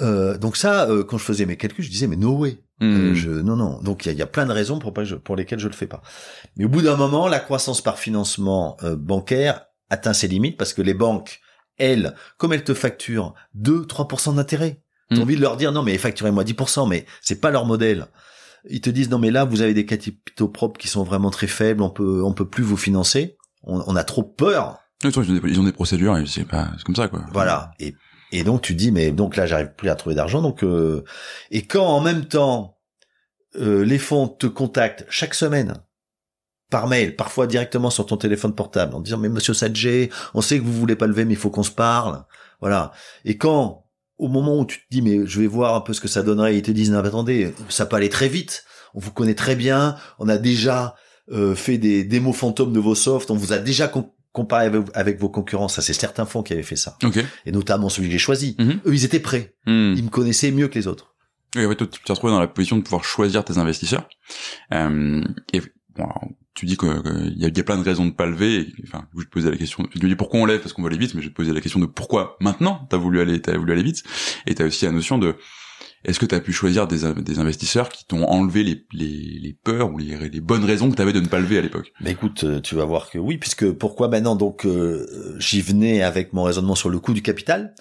Euh, 0.00 0.38
donc 0.38 0.56
ça, 0.56 0.88
euh, 0.88 1.02
quand 1.04 1.18
je 1.18 1.24
faisais 1.24 1.46
mes 1.46 1.56
calculs, 1.56 1.84
je 1.84 1.90
disais 1.90 2.06
mais 2.06 2.16
no 2.16 2.32
way. 2.36 2.58
Euh, 2.80 3.10
Hmm. 3.10 3.14
je, 3.14 3.30
non, 3.30 3.56
non. 3.56 3.80
Donc 3.82 4.04
il 4.04 4.08
y 4.08 4.10
a, 4.10 4.12
il 4.12 4.18
y 4.18 4.22
a 4.22 4.26
plein 4.26 4.46
de 4.46 4.52
raisons 4.52 4.78
pour, 4.78 4.92
pas 4.94 5.02
lesquelles 5.36 5.58
je 5.58 5.66
le 5.66 5.74
fais 5.74 5.88
pas. 5.88 6.00
Mais 6.56 6.64
au 6.64 6.68
bout 6.68 6.82
d'un 6.82 6.96
moment, 6.96 7.26
la 7.26 7.40
croissance 7.40 7.80
par 7.82 7.98
financement 7.98 8.76
euh, 8.84 8.94
bancaire 8.94 9.66
atteint 9.90 10.12
ses 10.12 10.28
limites 10.28 10.56
parce 10.56 10.72
que 10.74 10.82
les 10.82 10.94
banques, 10.94 11.40
elles, 11.78 12.14
comme 12.36 12.52
elles 12.52 12.62
te 12.62 12.74
facturent 12.74 13.34
2-3% 13.60 14.36
d'intérêt, 14.36 14.80
t'as 15.10 15.16
Mm. 15.16 15.22
envie 15.22 15.36
de 15.36 15.40
leur 15.40 15.56
dire 15.56 15.72
non 15.72 15.82
mais 15.82 15.96
facturez-moi 15.98 16.44
10%, 16.44 16.88
mais 16.88 17.04
c'est 17.22 17.40
pas 17.40 17.50
leur 17.50 17.64
modèle. 17.66 18.06
Ils 18.68 18.80
te 18.80 18.90
disent 18.90 19.10
non 19.10 19.18
mais 19.18 19.30
là 19.30 19.44
vous 19.44 19.60
avez 19.62 19.74
des 19.74 19.86
capitaux 19.86 20.48
propres 20.48 20.78
qui 20.78 20.86
sont 20.88 21.02
vraiment 21.04 21.30
très 21.30 21.46
faibles, 21.46 21.82
on 21.82 21.90
peut 21.90 22.22
on 22.24 22.32
peut 22.32 22.48
plus 22.48 22.62
vous 22.62 22.76
financer. 22.76 23.36
On, 23.64 23.82
on 23.86 23.96
a 23.96 24.04
trop 24.04 24.22
peur 24.22 24.78
Ils 25.02 25.18
ont 25.18 25.22
des, 25.22 25.40
ils 25.50 25.58
ont 25.60 25.64
des 25.64 25.72
procédures 25.72 26.16
c'est 26.28 26.44
pas, 26.44 26.68
c'est 26.76 26.84
comme 26.84 26.94
ça 26.96 27.08
quoi. 27.08 27.24
Voilà. 27.32 27.72
Et 27.80 27.94
et 28.32 28.44
donc 28.44 28.62
tu 28.62 28.74
dis 28.74 28.92
mais 28.92 29.10
donc 29.10 29.36
là 29.36 29.46
j'arrive 29.46 29.72
plus 29.76 29.88
à 29.88 29.94
trouver 29.94 30.14
d'argent 30.14 30.42
donc 30.42 30.62
euh, 30.62 31.04
et 31.50 31.62
quand 31.62 31.86
en 31.86 32.00
même 32.00 32.26
temps 32.26 32.78
euh, 33.56 33.84
les 33.84 33.98
fonds 33.98 34.28
te 34.28 34.46
contactent 34.46 35.06
chaque 35.08 35.34
semaine 35.34 35.82
par 36.70 36.86
mail, 36.86 37.16
parfois 37.16 37.46
directement 37.46 37.90
sur 37.90 38.06
ton 38.06 38.16
téléphone 38.16 38.54
portable 38.54 38.94
en 38.94 39.00
disant 39.00 39.18
mais 39.18 39.28
monsieur 39.28 39.54
Sadje, 39.54 40.10
on 40.34 40.42
sait 40.42 40.58
que 40.58 40.64
vous 40.64 40.72
voulez 40.72 40.96
pas 40.96 41.06
lever 41.06 41.24
mais 41.24 41.32
il 41.32 41.38
faut 41.38 41.50
qu'on 41.50 41.62
se 41.62 41.70
parle. 41.70 42.24
Voilà. 42.60 42.92
Et 43.24 43.38
quand 43.38 43.86
au 44.18 44.28
moment 44.28 44.58
où 44.58 44.66
tu 44.66 44.78
te 44.78 44.84
dis 44.90 45.02
mais 45.02 45.26
je 45.26 45.40
vais 45.40 45.46
voir 45.46 45.74
un 45.74 45.80
peu 45.80 45.92
ce 45.92 46.00
que 46.00 46.08
ça 46.08 46.22
donnerait, 46.22 46.56
ils 46.56 46.62
te 46.62 46.70
disent 46.70 46.90
non 46.90 46.98
attendez, 46.98 47.54
ça 47.68 47.86
peut 47.86 47.96
aller 47.96 48.10
très 48.10 48.28
vite. 48.28 48.64
On 48.94 49.00
vous 49.00 49.12
connaît 49.12 49.34
très 49.34 49.56
bien, 49.56 49.96
on 50.18 50.28
a 50.28 50.38
déjà 50.38 50.94
euh, 51.30 51.54
fait 51.54 51.78
des 51.78 52.04
démos 52.04 52.36
fantômes 52.36 52.72
de 52.72 52.80
vos 52.80 52.94
softs, 52.94 53.30
on 53.30 53.36
vous 53.36 53.52
a 53.52 53.58
déjà 53.58 53.88
comparé 54.32 54.66
avec, 54.66 54.82
avec, 54.94 55.18
vos 55.18 55.28
concurrents, 55.28 55.68
ça 55.68 55.82
c'est 55.82 55.92
certains 55.92 56.26
fonds 56.26 56.42
qui 56.42 56.52
avaient 56.52 56.62
fait 56.62 56.76
ça. 56.76 56.96
Okay. 57.02 57.24
Et 57.46 57.52
notamment 57.52 57.88
celui 57.88 58.08
que 58.08 58.12
j'ai 58.12 58.18
choisi. 58.18 58.56
Mhm. 58.58 58.80
Eux 58.86 58.94
ils 58.94 59.04
étaient 59.04 59.20
prêts, 59.20 59.54
Hmm. 59.66 59.94
ils 59.96 60.04
me 60.04 60.10
connaissaient 60.10 60.50
mieux 60.50 60.68
que 60.68 60.74
les 60.74 60.86
autres. 60.86 61.14
Et 61.56 61.64
ouais, 61.64 61.74
toi, 61.74 61.86
tu 61.86 62.00
t'es 62.02 62.12
retrouvé 62.12 62.32
dans 62.32 62.40
la 62.40 62.46
position 62.46 62.76
de 62.76 62.82
pouvoir 62.82 63.04
choisir 63.04 63.42
tes 63.42 63.56
investisseurs. 63.56 64.06
Euh, 64.74 65.24
et 65.54 65.60
bon, 65.60 66.04
alors, 66.04 66.28
tu 66.54 66.66
dis 66.66 66.76
qu'il 66.76 67.34
y, 67.36 67.44
a, 67.46 67.48
y 67.48 67.60
a 67.60 67.62
plein 67.64 67.78
de 67.78 67.82
raisons 67.82 68.04
de 68.04 68.10
pas 68.10 68.26
lever. 68.26 68.60
Et, 68.60 68.74
enfin, 68.86 69.06
je 69.14 69.20
vais 69.20 69.24
te 69.24 69.30
poser 69.30 69.50
la 69.50 69.56
question. 69.56 69.84
Tu 69.90 69.98
dis 69.98 70.14
pourquoi 70.14 70.40
on 70.40 70.44
lève? 70.44 70.60
Parce 70.60 70.74
qu'on 70.74 70.82
veut 70.82 70.88
aller 70.88 70.98
vite, 70.98 71.14
mais 71.14 71.22
je 71.22 71.26
vais 71.28 71.32
te 71.32 71.36
poser 71.36 71.52
la 71.52 71.60
question 71.62 71.80
de 71.80 71.86
pourquoi 71.86 72.36
maintenant 72.40 72.86
t'as 72.90 72.98
voulu 72.98 73.20
aller, 73.20 73.40
t'as 73.40 73.56
voulu 73.56 73.72
aller 73.72 73.82
vite. 73.82 74.02
Et 74.46 74.54
t'as 74.54 74.66
aussi 74.66 74.84
la 74.84 74.92
notion 74.92 75.16
de 75.16 75.36
est-ce 76.04 76.18
que 76.18 76.26
tu 76.26 76.34
as 76.34 76.40
pu 76.40 76.52
choisir 76.52 76.86
des, 76.86 77.12
des 77.14 77.38
investisseurs 77.38 77.88
qui 77.88 78.06
t'ont 78.06 78.24
enlevé 78.24 78.62
les, 78.62 78.86
les, 78.92 79.38
les, 79.40 79.52
peurs 79.52 79.92
ou 79.92 79.98
les, 79.98 80.28
les 80.28 80.40
bonnes 80.40 80.64
raisons 80.64 80.90
que 80.90 80.96
tu 80.96 81.02
avais 81.02 81.12
de 81.12 81.20
ne 81.20 81.26
pas 81.26 81.40
lever 81.40 81.58
à 81.58 81.60
l'époque? 81.60 81.92
Mais 82.00 82.12
écoute, 82.12 82.44
euh, 82.44 82.60
tu 82.60 82.76
vas 82.76 82.84
voir 82.84 83.10
que 83.10 83.18
oui, 83.18 83.38
puisque 83.38 83.70
pourquoi 83.72 84.08
maintenant 84.08 84.36
donc 84.36 84.64
euh, 84.64 85.36
j'y 85.38 85.60
venais 85.60 86.02
avec 86.02 86.32
mon 86.32 86.44
raisonnement 86.44 86.76
sur 86.76 86.88
le 86.88 86.98
coût 87.00 87.14
du 87.14 87.22
capital. 87.22 87.74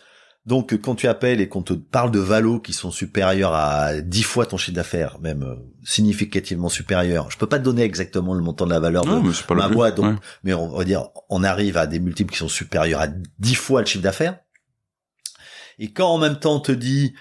Donc 0.48 0.74
quand 0.82 0.96
tu 0.96 1.08
appelles 1.08 1.42
et 1.42 1.50
qu'on 1.50 1.62
te 1.62 1.74
parle 1.74 2.10
de 2.10 2.20
valos 2.20 2.62
qui 2.62 2.72
sont 2.72 2.90
supérieurs 2.90 3.54
à 3.54 4.00
10 4.00 4.24
fois 4.24 4.46
ton 4.46 4.56
chiffre 4.56 4.76
d'affaires, 4.76 5.20
même 5.20 5.44
euh, 5.44 5.56
significativement 5.84 6.70
supérieurs, 6.70 7.30
je 7.30 7.38
peux 7.38 7.48
pas 7.48 7.60
te 7.60 7.66
donner 7.66 7.84
exactement 7.84 8.34
le 8.34 8.42
montant 8.42 8.66
de 8.66 8.72
la 8.72 8.80
valeur 8.80 9.06
non, 9.06 9.22
de 9.22 9.30
mais 9.30 9.56
ma 9.56 9.68
boîte, 9.68 9.98
donc, 9.98 10.06
ouais. 10.06 10.20
mais 10.44 10.54
on 10.54 10.70
va 10.70 10.86
dire 10.86 11.10
on 11.30 11.44
arrive 11.44 11.76
à 11.76 11.86
des 11.86 12.00
multiples 12.00 12.32
qui 12.32 12.40
sont 12.40 12.48
supérieurs 12.48 13.02
à 13.02 13.08
10 13.40 13.56
fois 13.56 13.82
le 13.82 13.88
chiffre 13.88 14.04
d'affaires. 14.04 14.40
Et 15.80 15.92
quand 15.92 16.08
en 16.08 16.18
même 16.18 16.40
temps 16.40 16.56
on 16.56 16.60
te 16.62 16.72
dit 16.72 17.14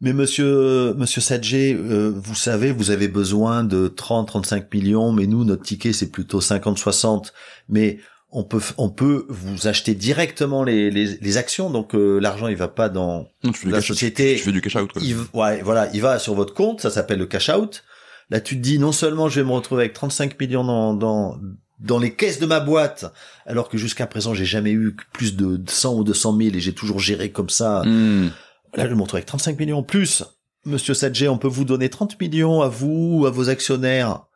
mais 0.00 0.12
monsieur, 0.12 0.94
monsieur 0.94 1.20
Sadje, 1.20 1.54
euh, 1.54 2.12
vous 2.14 2.34
savez, 2.34 2.70
vous 2.72 2.90
avez 2.90 3.08
besoin 3.08 3.64
de 3.64 3.88
30, 3.88 4.28
35 4.28 4.72
millions, 4.74 5.12
mais 5.12 5.26
nous, 5.26 5.44
notre 5.44 5.62
ticket, 5.62 5.92
c'est 5.92 6.10
plutôt 6.10 6.40
50, 6.40 6.78
60. 6.78 7.32
Mais 7.68 7.98
on 8.30 8.44
peut, 8.44 8.60
on 8.76 8.90
peut 8.90 9.24
vous 9.30 9.68
acheter 9.68 9.94
directement 9.94 10.64
les, 10.64 10.90
les, 10.90 11.16
les 11.18 11.36
actions. 11.38 11.70
Donc, 11.70 11.94
euh, 11.94 12.18
l'argent, 12.18 12.48
il 12.48 12.56
va 12.56 12.68
pas 12.68 12.90
dans 12.90 13.28
non, 13.42 13.52
tu 13.52 13.60
fais 13.60 13.70
la 13.70 13.78
cash, 13.78 13.88
société. 13.88 14.32
Tu, 14.34 14.38
tu 14.40 14.44
fais 14.44 14.52
du 14.52 14.60
cash 14.60 14.76
out, 14.76 14.92
quoi. 14.92 15.00
Il, 15.02 15.16
ouais, 15.32 15.62
voilà, 15.62 15.88
il 15.94 16.02
va 16.02 16.18
sur 16.18 16.34
votre 16.34 16.52
compte. 16.52 16.82
Ça 16.82 16.90
s'appelle 16.90 17.18
le 17.18 17.26
cash 17.26 17.48
out. 17.48 17.82
Là, 18.28 18.40
tu 18.40 18.56
te 18.56 18.60
dis, 18.60 18.78
non 18.78 18.92
seulement 18.92 19.28
je 19.28 19.40
vais 19.40 19.46
me 19.46 19.52
retrouver 19.52 19.84
avec 19.84 19.94
35 19.94 20.38
millions 20.38 20.64
dans, 20.64 20.92
dans, 20.92 21.38
dans 21.78 21.98
les 21.98 22.14
caisses 22.14 22.38
de 22.40 22.46
ma 22.46 22.60
boîte, 22.60 23.12
alors 23.46 23.68
que 23.68 23.78
jusqu'à 23.78 24.06
présent, 24.06 24.34
j'ai 24.34 24.44
jamais 24.44 24.72
eu 24.72 24.96
plus 25.12 25.36
de 25.36 25.62
100 25.66 25.94
ou 25.94 26.04
200 26.04 26.36
000 26.36 26.56
et 26.56 26.60
j'ai 26.60 26.74
toujours 26.74 26.98
géré 26.98 27.30
comme 27.30 27.50
ça. 27.50 27.82
Mmh. 27.84 28.30
Là, 28.76 28.88
je 28.88 28.94
me 28.94 29.00
retrouve 29.00 29.16
avec 29.16 29.26
35 29.26 29.58
millions. 29.58 29.82
Plus, 29.82 30.22
Monsieur 30.64 30.94
Sadje, 30.94 31.24
on 31.28 31.38
peut 31.38 31.48
vous 31.48 31.64
donner 31.64 31.88
30 31.88 32.20
millions 32.20 32.60
à 32.60 32.68
vous, 32.68 33.24
à 33.26 33.30
vos 33.30 33.48
actionnaires, 33.48 34.26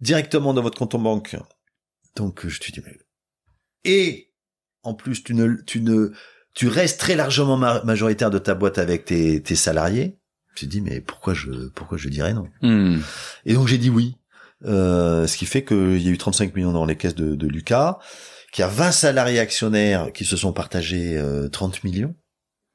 directement 0.00 0.54
dans 0.54 0.62
votre 0.62 0.78
compte 0.78 0.94
en 0.94 0.98
banque. 0.98 1.36
Donc, 2.16 2.46
je 2.46 2.60
te 2.60 2.70
dis, 2.70 2.80
mais... 2.84 2.96
Et, 3.84 4.32
en 4.82 4.94
plus, 4.94 5.24
tu 5.24 5.34
ne, 5.34 5.56
tu 5.66 5.80
ne, 5.80 6.12
tu 6.54 6.68
restes 6.68 7.00
très 7.00 7.16
largement 7.16 7.56
ma 7.56 7.82
majoritaire 7.84 8.30
de 8.30 8.38
ta 8.38 8.54
boîte 8.54 8.78
avec 8.78 9.04
tes, 9.04 9.42
tes 9.42 9.56
salariés. 9.56 10.18
Je 10.54 10.66
me 10.66 10.70
dis, 10.70 10.80
mais 10.80 11.00
pourquoi 11.00 11.34
je, 11.34 11.68
pourquoi 11.74 11.98
je 11.98 12.08
dirais 12.08 12.32
non? 12.32 12.48
Mmh. 12.62 13.00
Et 13.44 13.54
donc, 13.54 13.66
j'ai 13.66 13.78
dit 13.78 13.90
oui. 13.90 14.16
Euh, 14.64 15.26
ce 15.26 15.36
qui 15.36 15.46
fait 15.46 15.64
qu'il 15.64 16.00
y 16.00 16.08
a 16.08 16.10
eu 16.10 16.16
35 16.16 16.54
millions 16.54 16.72
dans 16.72 16.86
les 16.86 16.96
caisses 16.96 17.14
de, 17.14 17.34
de 17.34 17.46
Lucas, 17.46 17.98
qu'il 18.52 18.62
y 18.62 18.64
a 18.64 18.68
20 18.68 18.92
salariés 18.92 19.40
actionnaires 19.40 20.12
qui 20.12 20.24
se 20.24 20.36
sont 20.36 20.52
partagés 20.52 21.18
euh, 21.18 21.48
30 21.48 21.84
millions. 21.84 22.14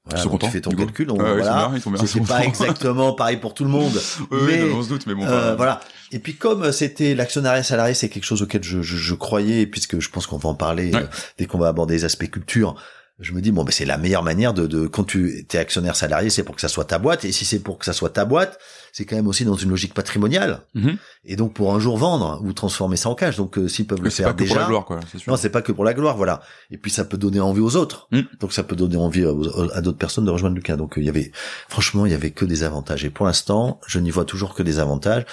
Voilà, 0.09 0.25
donc 0.25 0.41
tu 0.41 0.49
fais 0.49 0.61
ton 0.61 0.71
calcul, 0.71 1.07
donc 1.07 1.21
ouais, 1.21 1.33
voilà. 1.33 1.71
C'est 2.05 2.25
pas 2.25 2.43
exactement 2.43 3.13
pareil 3.13 3.37
pour 3.37 3.53
tout 3.53 3.63
le 3.63 3.69
monde. 3.69 3.93
oui, 4.31 4.39
mais, 4.47 4.63
oui, 4.63 4.71
on 4.73 4.83
se 4.83 4.89
doute, 4.89 5.05
mais 5.07 5.13
bon. 5.13 5.25
Euh, 5.25 5.55
voilà. 5.55 5.81
Et 6.11 6.19
puis 6.19 6.35
comme 6.35 6.71
c'était 6.71 7.15
l'actionnariat 7.15 7.63
salarié, 7.63 7.93
c'est 7.93 8.09
quelque 8.09 8.25
chose 8.25 8.41
auquel 8.41 8.63
je, 8.63 8.81
je, 8.81 8.97
je, 8.97 9.13
croyais, 9.13 9.65
puisque 9.65 9.99
je 9.99 10.09
pense 10.09 10.27
qu'on 10.27 10.37
va 10.37 10.49
en 10.49 10.55
parler 10.55 10.91
ouais. 10.91 11.03
euh, 11.03 11.07
dès 11.37 11.45
qu'on 11.45 11.59
va 11.59 11.67
aborder 11.67 11.95
les 11.95 12.05
aspects 12.05 12.29
culture. 12.29 12.75
Je 13.19 13.33
me 13.33 13.41
dis 13.41 13.51
bon, 13.51 13.63
ben 13.63 13.71
c'est 13.71 13.85
la 13.85 13.97
meilleure 13.97 14.23
manière 14.23 14.53
de, 14.53 14.65
de 14.65 14.87
quand 14.87 15.03
tu 15.03 15.45
es 15.51 15.57
actionnaire 15.57 15.95
salarié, 15.95 16.29
c'est 16.29 16.43
pour 16.43 16.55
que 16.55 16.61
ça 16.61 16.69
soit 16.69 16.85
ta 16.85 16.99
boîte. 16.99 17.25
Et 17.25 17.31
si 17.31 17.45
c'est 17.45 17.59
pour 17.59 17.77
que 17.77 17.85
ça 17.85 17.93
soit 17.93 18.11
ta 18.11 18.25
boîte, 18.25 18.59
c'est 18.91 19.05
quand 19.05 19.15
même 19.15 19.27
aussi 19.27 19.45
dans 19.45 19.55
une 19.55 19.69
logique 19.69 19.93
patrimoniale. 19.93 20.61
-hmm. 20.75 20.97
Et 21.25 21.35
donc 21.35 21.53
pour 21.53 21.73
un 21.75 21.79
jour 21.79 21.97
vendre 21.97 22.41
ou 22.43 22.53
transformer 22.53 22.97
ça 22.97 23.09
en 23.09 23.15
cash. 23.15 23.37
Donc 23.37 23.57
euh, 23.57 23.67
s'ils 23.67 23.87
peuvent 23.87 24.03
le 24.03 24.09
faire 24.09 24.27
pas 24.27 24.33
déjà. 24.33 24.53
Que 24.53 24.53
pour 24.53 24.61
la 24.61 24.67
gloire, 24.67 24.85
quoi. 24.85 24.99
Non, 25.27 25.37
c'est 25.37 25.49
pas 25.49 25.61
que 25.61 25.71
pour 25.71 25.85
la 25.85 25.93
gloire, 25.93 26.15
voilà. 26.17 26.41
Et 26.71 26.77
puis 26.77 26.91
ça 26.91 27.03
peut 27.05 27.17
donner 27.17 27.39
envie 27.39 27.61
aux 27.61 27.75
autres. 27.75 28.07
Mm. 28.11 28.21
Donc 28.41 28.53
ça 28.53 28.63
peut 28.63 28.75
donner 28.75 28.97
envie 28.97 29.25
à, 29.25 29.31
à 29.77 29.81
d'autres 29.81 29.97
personnes 29.97 30.25
de 30.25 30.31
rejoindre 30.31 30.55
Lucas. 30.55 30.77
Donc 30.77 30.93
il 30.97 31.03
y 31.03 31.09
avait, 31.09 31.31
franchement, 31.67 32.05
il 32.05 32.11
y 32.11 32.15
avait 32.15 32.31
que 32.31 32.45
des 32.45 32.63
avantages. 32.63 33.03
Et 33.05 33.09
pour 33.09 33.25
l'instant, 33.25 33.79
je 33.87 33.99
n'y 33.99 34.11
vois 34.11 34.25
toujours 34.25 34.53
que 34.53 34.63
des 34.63 34.79
avantages. 34.79 35.25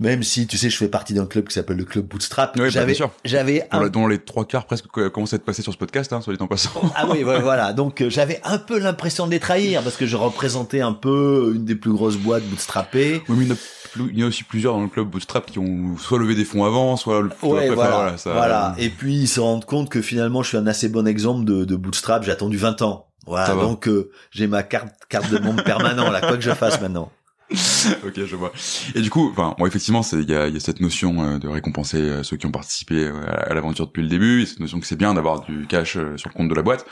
Même 0.00 0.22
si, 0.22 0.46
tu 0.46 0.56
sais, 0.56 0.70
je 0.70 0.76
fais 0.76 0.88
partie 0.88 1.14
d'un 1.14 1.26
club 1.26 1.46
qui 1.46 1.54
s'appelle 1.54 1.76
le 1.76 1.84
club 1.84 2.06
Bootstrap. 2.06 2.56
Oui, 2.58 2.70
j'avais, 2.70 2.94
bah, 2.98 3.10
j'avais 3.24 3.68
un... 3.70 3.88
dont 3.88 4.08
les 4.08 4.18
trois 4.18 4.44
quarts 4.44 4.64
presque 4.66 4.86
commencent 4.86 5.32
à 5.32 5.36
être 5.36 5.44
passés 5.44 5.62
sur 5.62 5.72
ce 5.72 5.78
podcast, 5.78 6.12
hein, 6.12 6.20
soit 6.20 6.34
dit 6.34 6.42
en 6.42 6.48
passant. 6.48 6.70
ah 6.96 7.06
oui, 7.08 7.22
voilà. 7.22 7.72
Donc 7.72 8.00
euh, 8.00 8.10
j'avais 8.10 8.40
un 8.42 8.58
peu 8.58 8.78
l'impression 8.78 9.26
de 9.26 9.32
les 9.32 9.38
trahir 9.38 9.82
parce 9.82 9.96
que 9.96 10.06
je 10.06 10.16
représentais 10.16 10.80
un 10.80 10.92
peu 10.92 11.52
une 11.54 11.64
des 11.64 11.76
plus 11.76 11.92
grosses 11.92 12.16
boîtes 12.16 12.44
bootstrappées. 12.44 13.22
Oui, 13.28 13.36
mais 13.38 13.44
il 13.44 13.48
y, 13.48 13.52
a, 13.52 14.08
il 14.12 14.18
y 14.18 14.22
a 14.22 14.26
aussi 14.26 14.44
plusieurs 14.44 14.74
dans 14.74 14.82
le 14.82 14.88
club 14.88 15.08
Bootstrap 15.08 15.50
qui 15.50 15.58
ont 15.58 15.96
soit 15.98 16.18
levé 16.18 16.34
des 16.34 16.44
fonds 16.44 16.64
avant, 16.64 16.96
soit 16.96 17.20
le. 17.20 17.28
Ouais, 17.42 17.64
après, 17.64 17.74
voilà. 17.74 17.90
voilà, 17.90 18.16
ça... 18.16 18.32
voilà. 18.32 18.74
Et 18.78 18.88
puis 18.88 19.14
ils 19.14 19.28
se 19.28 19.40
rendent 19.40 19.66
compte 19.66 19.88
que 19.90 20.00
finalement 20.00 20.42
je 20.42 20.48
suis 20.48 20.56
un 20.56 20.66
assez 20.66 20.88
bon 20.88 21.06
exemple 21.06 21.44
de, 21.44 21.64
de 21.64 21.76
bootstrap. 21.76 22.24
J'ai 22.24 22.32
attendu 22.32 22.56
20 22.56 22.82
ans. 22.82 23.08
Voilà. 23.26 23.54
Donc 23.54 23.86
euh, 23.86 24.10
j'ai 24.32 24.48
ma 24.48 24.62
carte 24.64 24.88
carte 25.08 25.30
de 25.30 25.38
membre 25.38 25.62
permanent 25.62 26.10
là, 26.10 26.20
quoi 26.20 26.36
que 26.36 26.42
je 26.42 26.50
fasse 26.50 26.80
maintenant. 26.80 27.12
ok, 28.06 28.24
je 28.24 28.36
vois. 28.36 28.52
Et 28.94 29.00
du 29.00 29.10
coup, 29.10 29.30
enfin, 29.30 29.54
bon, 29.58 29.66
effectivement, 29.66 30.02
il 30.12 30.30
y 30.30 30.34
a, 30.34 30.48
y 30.48 30.56
a, 30.56 30.60
cette 30.60 30.80
notion 30.80 31.22
euh, 31.22 31.38
de 31.38 31.48
récompenser 31.48 31.98
euh, 31.98 32.22
ceux 32.22 32.36
qui 32.36 32.46
ont 32.46 32.50
participé 32.50 33.04
euh, 33.04 33.20
à, 33.26 33.52
l'aventure 33.54 33.86
depuis 33.86 34.02
le 34.02 34.08
début, 34.08 34.42
et 34.42 34.46
cette 34.46 34.60
notion 34.60 34.80
que 34.80 34.86
c'est 34.86 34.96
bien 34.96 35.14
d'avoir 35.14 35.40
du 35.42 35.66
cash 35.66 35.92
sur 35.92 36.28
le 36.28 36.34
compte 36.34 36.48
de 36.48 36.54
la 36.54 36.62
boîte. 36.62 36.86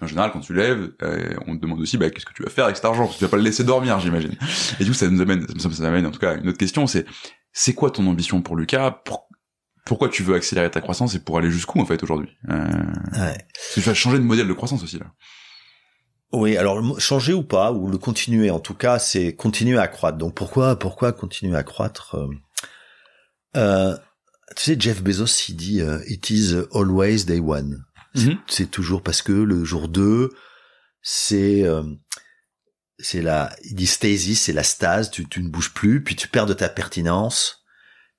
Mais 0.00 0.04
en 0.04 0.08
général, 0.08 0.30
quand 0.32 0.40
tu 0.40 0.54
lèves, 0.54 0.92
euh, 1.02 1.34
on 1.46 1.56
te 1.56 1.60
demande 1.60 1.80
aussi, 1.80 1.98
bah, 1.98 2.10
qu'est-ce 2.10 2.26
que 2.26 2.32
tu 2.32 2.42
vas 2.42 2.50
faire 2.50 2.64
avec 2.64 2.76
cet 2.76 2.84
argent? 2.84 3.04
Parce 3.04 3.14
que 3.14 3.18
tu 3.18 3.24
vas 3.24 3.30
pas 3.30 3.36
le 3.36 3.42
laisser 3.42 3.64
dormir, 3.64 4.00
j'imagine. 4.00 4.36
Et 4.80 4.84
du 4.84 4.90
coup, 4.90 4.96
ça 4.96 5.08
nous 5.08 5.20
amène, 5.20 5.46
ça, 5.58 5.70
ça 5.70 5.86
amène 5.86 6.06
en 6.06 6.10
tout 6.10 6.20
cas 6.20 6.36
une 6.36 6.48
autre 6.48 6.58
question, 6.58 6.86
c'est, 6.86 7.06
c'est 7.52 7.74
quoi 7.74 7.90
ton 7.90 8.06
ambition 8.06 8.42
pour 8.42 8.56
Lucas? 8.56 8.90
Pour, 9.04 9.28
Pourquoi 9.84 10.08
tu 10.08 10.22
veux 10.22 10.34
accélérer 10.34 10.70
ta 10.70 10.80
croissance 10.80 11.14
et 11.14 11.20
pour 11.20 11.38
aller 11.38 11.50
jusqu'où 11.50 11.80
en 11.80 11.86
fait 11.86 12.02
aujourd'hui? 12.02 12.30
Ouais. 12.48 12.56
Parce 13.12 13.74
que 13.74 13.80
tu 13.80 13.80
vas 13.80 13.94
changer 13.94 14.18
de 14.18 14.24
modèle 14.24 14.48
de 14.48 14.52
croissance 14.52 14.82
aussi 14.82 14.98
là. 14.98 15.06
Oui, 16.32 16.56
alors 16.56 17.00
changer 17.00 17.32
ou 17.32 17.42
pas, 17.42 17.72
ou 17.72 17.88
le 17.88 17.98
continuer, 17.98 18.50
en 18.50 18.58
tout 18.58 18.74
cas, 18.74 18.98
c'est 18.98 19.34
continuer 19.34 19.78
à 19.78 19.88
croître. 19.88 20.18
Donc 20.18 20.34
pourquoi, 20.34 20.78
pourquoi 20.78 21.12
continuer 21.12 21.56
à 21.56 21.62
croître 21.62 22.16
euh, 23.56 23.96
Tu 24.56 24.64
sais, 24.64 24.76
Jeff 24.78 25.02
Bezos, 25.02 25.48
il 25.48 25.56
dit 25.56 25.80
euh, 25.80 26.00
"It 26.06 26.30
is 26.30 26.56
always 26.74 27.24
day 27.24 27.40
one." 27.40 27.84
Mm 28.14 28.20
-hmm. 28.20 28.38
C'est 28.48 28.70
toujours 28.70 29.02
parce 29.02 29.22
que 29.22 29.32
le 29.32 29.64
jour 29.64 29.88
2, 29.88 30.30
c'est 31.02 31.62
euh, 31.62 31.84
c'est 32.98 33.22
la, 33.22 33.54
il 33.64 33.74
dit 33.74 33.86
stasis, 33.86 34.42
c'est 34.42 34.52
la 34.52 34.64
stase. 34.64 35.10
Tu, 35.10 35.28
tu 35.28 35.42
ne 35.42 35.48
bouges 35.48 35.74
plus, 35.74 36.02
puis 36.02 36.16
tu 36.16 36.28
perds 36.28 36.46
de 36.46 36.54
ta 36.54 36.68
pertinence, 36.68 37.64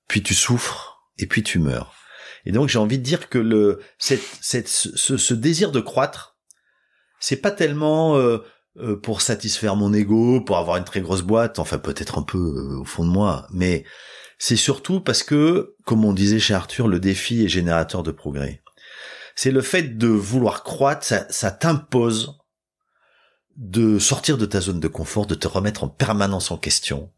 puis 0.07 0.23
tu 0.23 0.33
souffres, 0.33 0.97
et 1.17 1.27
puis 1.27 1.43
tu 1.43 1.59
meurs. 1.59 1.93
Et 2.45 2.51
donc 2.51 2.69
j'ai 2.69 2.79
envie 2.79 2.97
de 2.97 3.03
dire 3.03 3.29
que 3.29 3.37
le 3.39 3.81
cette, 3.97 4.23
cette 4.41 4.69
ce, 4.69 5.17
ce 5.17 5.33
désir 5.33 5.71
de 5.71 5.81
croître 5.81 6.36
c'est 7.19 7.37
pas 7.37 7.51
tellement 7.51 8.17
euh, 8.17 8.39
euh, 8.77 8.95
pour 8.95 9.21
satisfaire 9.21 9.75
mon 9.75 9.93
ego, 9.93 10.41
pour 10.41 10.57
avoir 10.57 10.77
une 10.77 10.83
très 10.83 11.01
grosse 11.01 11.23
boîte, 11.23 11.59
enfin 11.59 11.77
peut-être 11.77 12.17
un 12.17 12.23
peu 12.23 12.37
euh, 12.37 12.81
au 12.81 12.85
fond 12.85 13.03
de 13.03 13.09
moi, 13.09 13.47
mais 13.51 13.83
c'est 14.37 14.55
surtout 14.55 14.99
parce 15.01 15.23
que, 15.23 15.75
comme 15.85 16.05
on 16.05 16.13
disait 16.13 16.39
chez 16.39 16.53
Arthur, 16.53 16.87
le 16.87 16.99
défi 16.99 17.43
est 17.43 17.47
générateur 17.47 18.03
de 18.03 18.11
progrès. 18.11 18.61
C'est 19.35 19.51
le 19.51 19.61
fait 19.61 19.97
de 19.97 20.07
vouloir 20.07 20.63
croître, 20.63 21.05
ça, 21.05 21.25
ça 21.29 21.51
t'impose 21.51 22.37
de 23.55 23.97
sortir 23.97 24.37
de 24.37 24.45
ta 24.45 24.61
zone 24.61 24.79
de 24.79 24.87
confort, 24.87 25.25
de 25.25 25.35
te 25.35 25.47
remettre 25.47 25.83
en 25.83 25.89
permanence 25.89 26.51
en 26.51 26.57
question. 26.57 27.11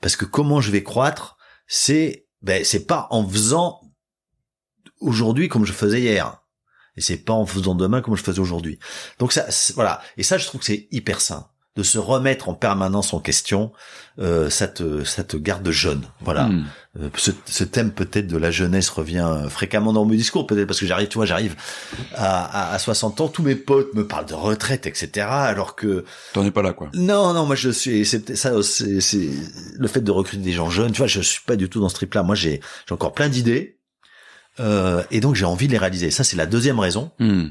Parce 0.00 0.14
que 0.14 0.24
comment 0.24 0.60
je 0.60 0.70
vais 0.70 0.84
croître, 0.84 1.36
c'est 1.66 2.26
ben 2.40 2.64
c'est 2.64 2.86
pas 2.86 3.08
en 3.10 3.28
faisant 3.28 3.80
aujourd'hui 5.00 5.48
comme 5.48 5.64
je 5.64 5.72
faisais 5.72 6.00
hier. 6.00 6.40
Et 6.98 7.00
c'est 7.00 7.16
pas 7.16 7.32
en 7.32 7.46
faisant 7.46 7.76
demain 7.76 8.00
comme 8.02 8.16
je 8.16 8.22
faisais 8.24 8.40
aujourd'hui. 8.40 8.80
Donc 9.20 9.32
ça, 9.32 9.46
voilà. 9.76 10.02
Et 10.16 10.24
ça, 10.24 10.36
je 10.36 10.46
trouve 10.46 10.60
que 10.60 10.66
c'est 10.66 10.88
hyper 10.90 11.20
sain 11.20 11.46
de 11.76 11.84
se 11.84 11.96
remettre 11.98 12.48
en 12.48 12.54
permanence 12.54 13.14
en 13.14 13.20
question, 13.20 13.70
euh, 14.18 14.50
ça 14.50 14.66
te 14.66 15.04
ça 15.04 15.22
te 15.22 15.36
garde 15.36 15.70
jeune. 15.70 16.02
Voilà. 16.22 16.46
Hmm. 16.48 16.66
Euh, 17.00 17.08
ce, 17.16 17.30
ce 17.46 17.62
thème 17.62 17.92
peut-être 17.92 18.26
de 18.26 18.36
la 18.36 18.50
jeunesse 18.50 18.88
revient 18.88 19.44
fréquemment 19.48 19.92
dans 19.92 20.04
mon 20.04 20.10
discours, 20.10 20.44
peut-être 20.44 20.66
parce 20.66 20.80
que 20.80 20.86
j'arrive, 20.86 21.06
tu 21.06 21.18
vois, 21.18 21.26
j'arrive 21.26 21.54
à, 22.16 22.70
à, 22.70 22.74
à 22.74 22.78
60 22.80 23.20
ans, 23.20 23.28
tous 23.28 23.44
mes 23.44 23.54
potes 23.54 23.94
me 23.94 24.04
parlent 24.08 24.26
de 24.26 24.34
retraite, 24.34 24.86
etc. 24.88 25.28
Alors 25.30 25.76
que 25.76 26.04
T'en 26.32 26.44
es 26.44 26.50
pas 26.50 26.62
là, 26.62 26.72
quoi. 26.72 26.90
non, 26.94 27.32
non, 27.32 27.46
moi 27.46 27.54
je 27.54 27.70
suis, 27.70 28.04
c'est 28.04 28.34
ça, 28.36 28.60
c'est 28.64 29.00
c'est 29.00 29.30
le 29.76 29.86
fait 29.86 30.00
de 30.00 30.10
recruter 30.10 30.42
des 30.42 30.52
gens 30.52 30.70
jeunes. 30.70 30.90
Tu 30.90 30.98
vois, 30.98 31.06
je 31.06 31.20
suis 31.20 31.42
pas 31.46 31.54
du 31.54 31.68
tout 31.68 31.80
dans 31.80 31.88
ce 31.88 31.94
trip-là. 31.94 32.24
Moi, 32.24 32.34
j'ai 32.34 32.60
j'ai 32.88 32.92
encore 32.92 33.12
plein 33.12 33.28
d'idées, 33.28 33.77
euh, 34.60 35.02
et 35.10 35.20
donc 35.20 35.34
j'ai 35.34 35.44
envie 35.44 35.66
de 35.66 35.72
les 35.72 35.78
réaliser. 35.78 36.10
Ça, 36.10 36.24
c'est 36.24 36.36
la 36.36 36.46
deuxième 36.46 36.78
raison. 36.80 37.10
Hmm. 37.18 37.48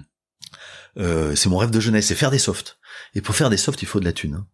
Euh, 0.98 1.36
c'est 1.36 1.48
mon 1.50 1.58
rêve 1.58 1.70
de 1.70 1.80
jeunesse, 1.80 2.08
c'est 2.08 2.16
faire 2.16 2.32
des 2.32 2.40
softs. 2.40 2.78
Et 3.14 3.22
pour 3.22 3.36
faire 3.36 3.50
des 3.52 3.58
softs, 3.58 3.82
il 3.84 3.88
faut 3.88 4.00
de 4.00 4.06
la 4.06 4.14
thune. 4.14 4.36
hein. 4.36 4.48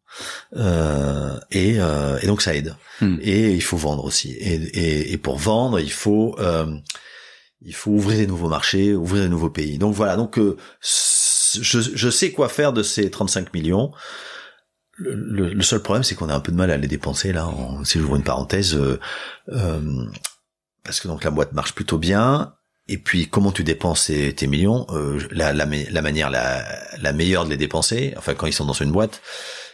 Euh, 0.58 1.40
et, 1.52 1.76
euh, 1.80 2.20
et 2.22 2.28
donc 2.28 2.42
ça 2.42 2.54
aide. 2.54 2.76
Hmm. 3.02 3.18
Et 3.22 3.52
il 3.54 3.62
faut 3.64 3.78
vendre 3.78 4.04
aussi. 4.04 4.32
Et, 4.34 4.56
et, 4.56 5.14
et 5.14 5.18
pour 5.18 5.38
vendre, 5.38 5.80
il 5.80 5.92
faut 5.92 6.38
il 7.66 7.74
faut 7.74 7.92
ouvrir 7.92 8.18
des 8.20 8.28
nouveaux 8.28 8.50
marchés, 8.50 8.94
ouvrir 8.94 9.24
des 9.24 9.30
nouveaux 9.30 9.50
pays. 9.50 9.78
Donc 9.78 9.96
voilà. 9.96 10.18
Donc 10.18 10.38
je, 10.38 11.80
je 11.82 12.10
sais 12.10 12.32
quoi 12.32 12.50
faire 12.50 12.74
de 12.74 12.84
ces 12.84 13.10
35 13.10 13.54
millions. 13.54 13.92
Le, 14.96 15.16
le- 15.16 15.54
le 15.54 15.64
seul 15.64 15.82
problème, 15.82 16.04
c'est 16.04 16.14
qu'on 16.16 16.28
a 16.30 16.36
un 16.36 16.40
peu 16.42 16.52
de 16.52 16.58
mal 16.58 16.72
à 16.72 16.78
les 16.78 16.88
dépenser 16.90 17.32
là. 17.32 17.48
En, 17.48 17.84
si 17.86 18.00
j'ouvre 18.00 18.18
une 18.18 18.24
parenthèse, 18.24 18.78
parce 20.84 21.00
que 21.00 21.08
donc 21.08 21.24
la 21.24 21.32
boîte 21.32 21.54
marche 21.54 21.74
plutôt 21.74 21.98
bien. 21.98 22.54
Et 22.90 22.98
puis 22.98 23.28
comment 23.30 23.54
tu 23.54 23.64
dépenses 23.64 24.08
tes, 24.36 24.48
millions 24.48 24.86
euh, 24.90 25.18
la, 25.32 25.54
la, 25.54 25.66
la 25.66 26.02
manière 26.02 26.30
la, 26.30 26.66
la 27.02 27.14
meilleure 27.14 27.46
de 27.46 27.50
les 27.50 27.56
dépenser, 27.58 28.14
enfin 28.18 28.34
quand 28.34 28.46
ils 28.46 28.52
sont 28.54 28.66
dans 28.66 28.74
une 28.74 28.92
boîte, 28.92 29.22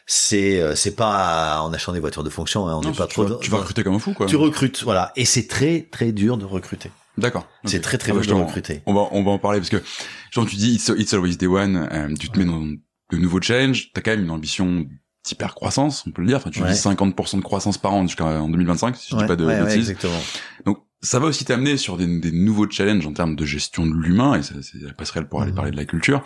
c'est 0.06 0.62
euh, 0.62 0.76
c'est 0.76 0.96
pas 0.96 1.62
en 1.62 1.74
achetant 1.74 1.92
des 1.94 2.00
voitures 2.00 2.24
de 2.24 2.30
fonction. 2.30 2.68
Hein, 2.68 2.76
on 2.76 2.82
Non, 2.82 2.92
n'est 2.92 2.96
pas 2.96 3.08
tu, 3.08 3.14
trop. 3.16 3.26
vas, 3.26 3.38
tu 3.42 3.50
vas 3.50 3.58
recruter 3.58 3.84
comme 3.84 3.96
un 3.96 4.00
fou, 4.00 4.14
quoi. 4.14 4.28
Tu 4.28 4.36
recrutes, 4.36 4.84
voilà. 4.84 5.12
Et 5.16 5.26
c'est 5.26 5.48
très 5.48 5.88
très 5.92 6.12
dur 6.12 6.38
de 6.38 6.46
recruter. 6.46 6.92
D'accord. 7.18 7.48
C'est 7.66 7.82
très 7.82 7.98
très 7.98 8.12
Ah 8.12 8.20
dur 8.20 8.38
de 8.38 8.42
recruter. 8.44 8.82
On 8.86 8.94
va, 8.94 9.08
on 9.12 9.24
va 9.24 9.32
en 9.32 9.40
parler 9.40 9.60
parce 9.60 9.70
que, 9.70 9.82
genre, 10.32 10.46
tu 10.46 10.56
dis, 10.56 10.76
it's, 10.76 10.92
it's 10.96 11.14
always 11.14 11.36
day 11.36 11.48
one, 11.48 11.90
euh, 11.92 12.14
tu 12.16 12.30
te 12.30 12.38
mets 12.40 12.46
dans 12.46 12.62
de 12.62 13.18
nouveaux 13.18 13.42
challenges, 13.42 13.92
t'as 13.92 14.02
quand 14.02 14.12
même 14.12 14.24
une 14.24 14.30
ambition 14.32 14.86
d'hyper 15.26 15.56
croissance, 15.56 16.06
on 16.08 16.12
peut 16.12 16.22
le 16.22 16.28
dire. 16.28 16.38
Enfin, 16.38 16.50
tu 16.52 16.62
Ouais. 16.62 16.72
dis 16.72 16.78
50% 16.80 17.38
de 17.38 17.42
croissance 17.42 17.78
par 17.80 17.94
an 17.94 18.04
jusqu'en 18.06 18.48
2025, 18.48 18.96
si 18.96 19.10
je 19.10 19.16
dis 19.16 19.22
Ouais, 19.22 19.28
pas 19.28 19.36
de 19.36 19.46
ouais, 19.46 19.54
ouais, 19.56 19.66
bêtises. 19.66 19.90
exactement. 19.90 20.22
Donc, 20.66 20.78
ça 21.02 21.20
va 21.20 21.28
aussi 21.28 21.46
t'amener 21.46 21.78
sur 21.78 21.98
des, 21.98 22.08
des 22.20 22.32
nouveaux 22.32 22.70
challenges 22.70 23.06
en 23.08 23.14
termes 23.14 23.36
de 23.36 23.46
gestion 23.46 23.86
de 23.86 23.94
l'humain, 23.94 24.36
et 24.36 24.44
ça, 24.44 24.56
c'est 24.62 24.80
la 24.82 24.94
passerelle 24.94 25.28
pour 25.28 25.42
aller 25.42 25.52
Mhm. 25.52 25.56
parler 25.56 25.72
de 25.72 25.78
la 25.78 25.86
culture. 25.86 26.24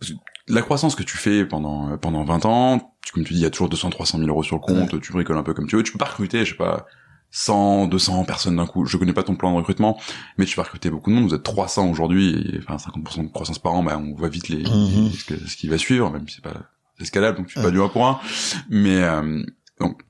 Parce 0.00 0.12
que 0.12 0.16
la 0.46 0.62
croissance 0.62 0.94
que 0.94 1.02
tu 1.02 1.16
fais 1.16 1.44
pendant, 1.44 1.96
pendant 1.98 2.24
20 2.24 2.44
ans, 2.46 2.94
tu, 3.04 3.12
comme 3.12 3.24
tu 3.24 3.34
dis, 3.34 3.40
il 3.40 3.42
y 3.42 3.46
a 3.46 3.50
toujours 3.50 3.68
200, 3.68 3.90
300 3.90 4.18
000 4.18 4.30
euros 4.30 4.42
sur 4.42 4.56
le 4.56 4.60
compte, 4.62 5.00
tu 5.00 5.12
bricoles 5.12 5.36
un 5.36 5.42
peu 5.42 5.54
comme 5.54 5.66
tu 5.66 5.76
veux, 5.76 5.82
tu 5.82 5.92
peux 5.92 5.98
pas 5.98 6.06
recruter, 6.06 6.44
je 6.44 6.50
sais 6.52 6.56
pas, 6.56 6.86
100, 7.30 7.88
200 7.88 8.24
personnes 8.24 8.56
d'un 8.56 8.66
coup. 8.66 8.86
Je 8.86 8.96
connais 8.96 9.12
pas 9.12 9.22
ton 9.22 9.36
plan 9.36 9.50
de 9.52 9.56
recrutement, 9.56 10.00
mais 10.38 10.46
tu 10.46 10.56
vas 10.56 10.62
recruter 10.62 10.88
beaucoup 10.88 11.10
de 11.10 11.16
monde. 11.16 11.28
Vous 11.28 11.34
êtes 11.34 11.42
300 11.42 11.90
aujourd'hui, 11.90 12.58
enfin 12.66 12.76
50% 12.78 13.24
de 13.24 13.28
croissance 13.28 13.58
par 13.58 13.74
an, 13.74 13.82
bah, 13.82 13.98
on 14.02 14.14
voit 14.14 14.28
vite 14.30 14.48
les, 14.48 14.62
Mhm. 14.62 15.10
ce, 15.12 15.24
que- 15.24 15.46
ce 15.48 15.56
qui 15.56 15.68
va 15.68 15.76
suivre, 15.76 16.10
même 16.10 16.26
si 16.28 16.36
c'est 16.36 16.44
pas 16.44 16.62
escalable, 17.00 17.36
donc 17.38 17.48
tu 17.48 17.52
fais 17.54 17.60
Ouais. 17.60 17.66
pas 17.66 17.70
du 17.70 17.80
1 17.80 17.88
pour 17.88 18.06
1. 18.06 18.18
Mais, 18.70 19.02
euh, 19.02 19.42
donc, 19.78 20.00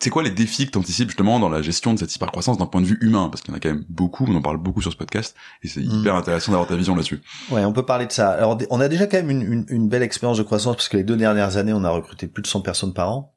c'est 0.00 0.10
quoi 0.10 0.22
les 0.22 0.30
défis 0.30 0.66
que 0.66 0.72
tu 0.72 0.78
anticipes 0.78 1.08
justement 1.08 1.38
dans 1.40 1.48
la 1.48 1.62
gestion 1.62 1.94
de 1.94 1.98
cette 1.98 2.14
hypercroissance 2.14 2.58
d'un 2.58 2.66
point 2.66 2.80
de 2.80 2.86
vue 2.86 2.98
humain? 3.00 3.28
Parce 3.30 3.40
qu'il 3.42 3.52
y 3.52 3.54
en 3.54 3.56
a 3.56 3.60
quand 3.60 3.70
même 3.70 3.84
beaucoup, 3.88 4.26
on 4.28 4.34
en 4.34 4.42
parle 4.42 4.58
beaucoup 4.58 4.82
sur 4.82 4.92
ce 4.92 4.96
podcast, 4.96 5.34
et 5.62 5.68
c'est 5.68 5.80
Mm. 5.80 6.00
hyper 6.00 6.14
intéressant 6.16 6.52
d'avoir 6.52 6.68
ta 6.68 6.76
vision 6.76 6.94
là-dessus. 6.94 7.22
Ouais, 7.50 7.64
on 7.64 7.72
peut 7.72 7.86
parler 7.86 8.06
de 8.06 8.12
ça. 8.12 8.30
Alors, 8.30 8.58
on 8.70 8.80
a 8.80 8.88
déjà 8.88 9.06
quand 9.06 9.16
même 9.18 9.30
une, 9.30 9.42
une, 9.42 9.66
une 9.68 9.88
belle 9.88 10.02
expérience 10.02 10.36
de 10.38 10.42
croissance 10.42 10.76
parce 10.76 10.88
que 10.88 10.96
les 10.96 11.04
deux 11.04 11.16
dernières 11.16 11.56
années, 11.56 11.72
on 11.72 11.84
a 11.84 11.90
recruté 11.90 12.26
plus 12.26 12.42
de 12.42 12.46
100 12.48 12.60
personnes 12.62 12.92
par 12.92 13.10
an. 13.10 13.30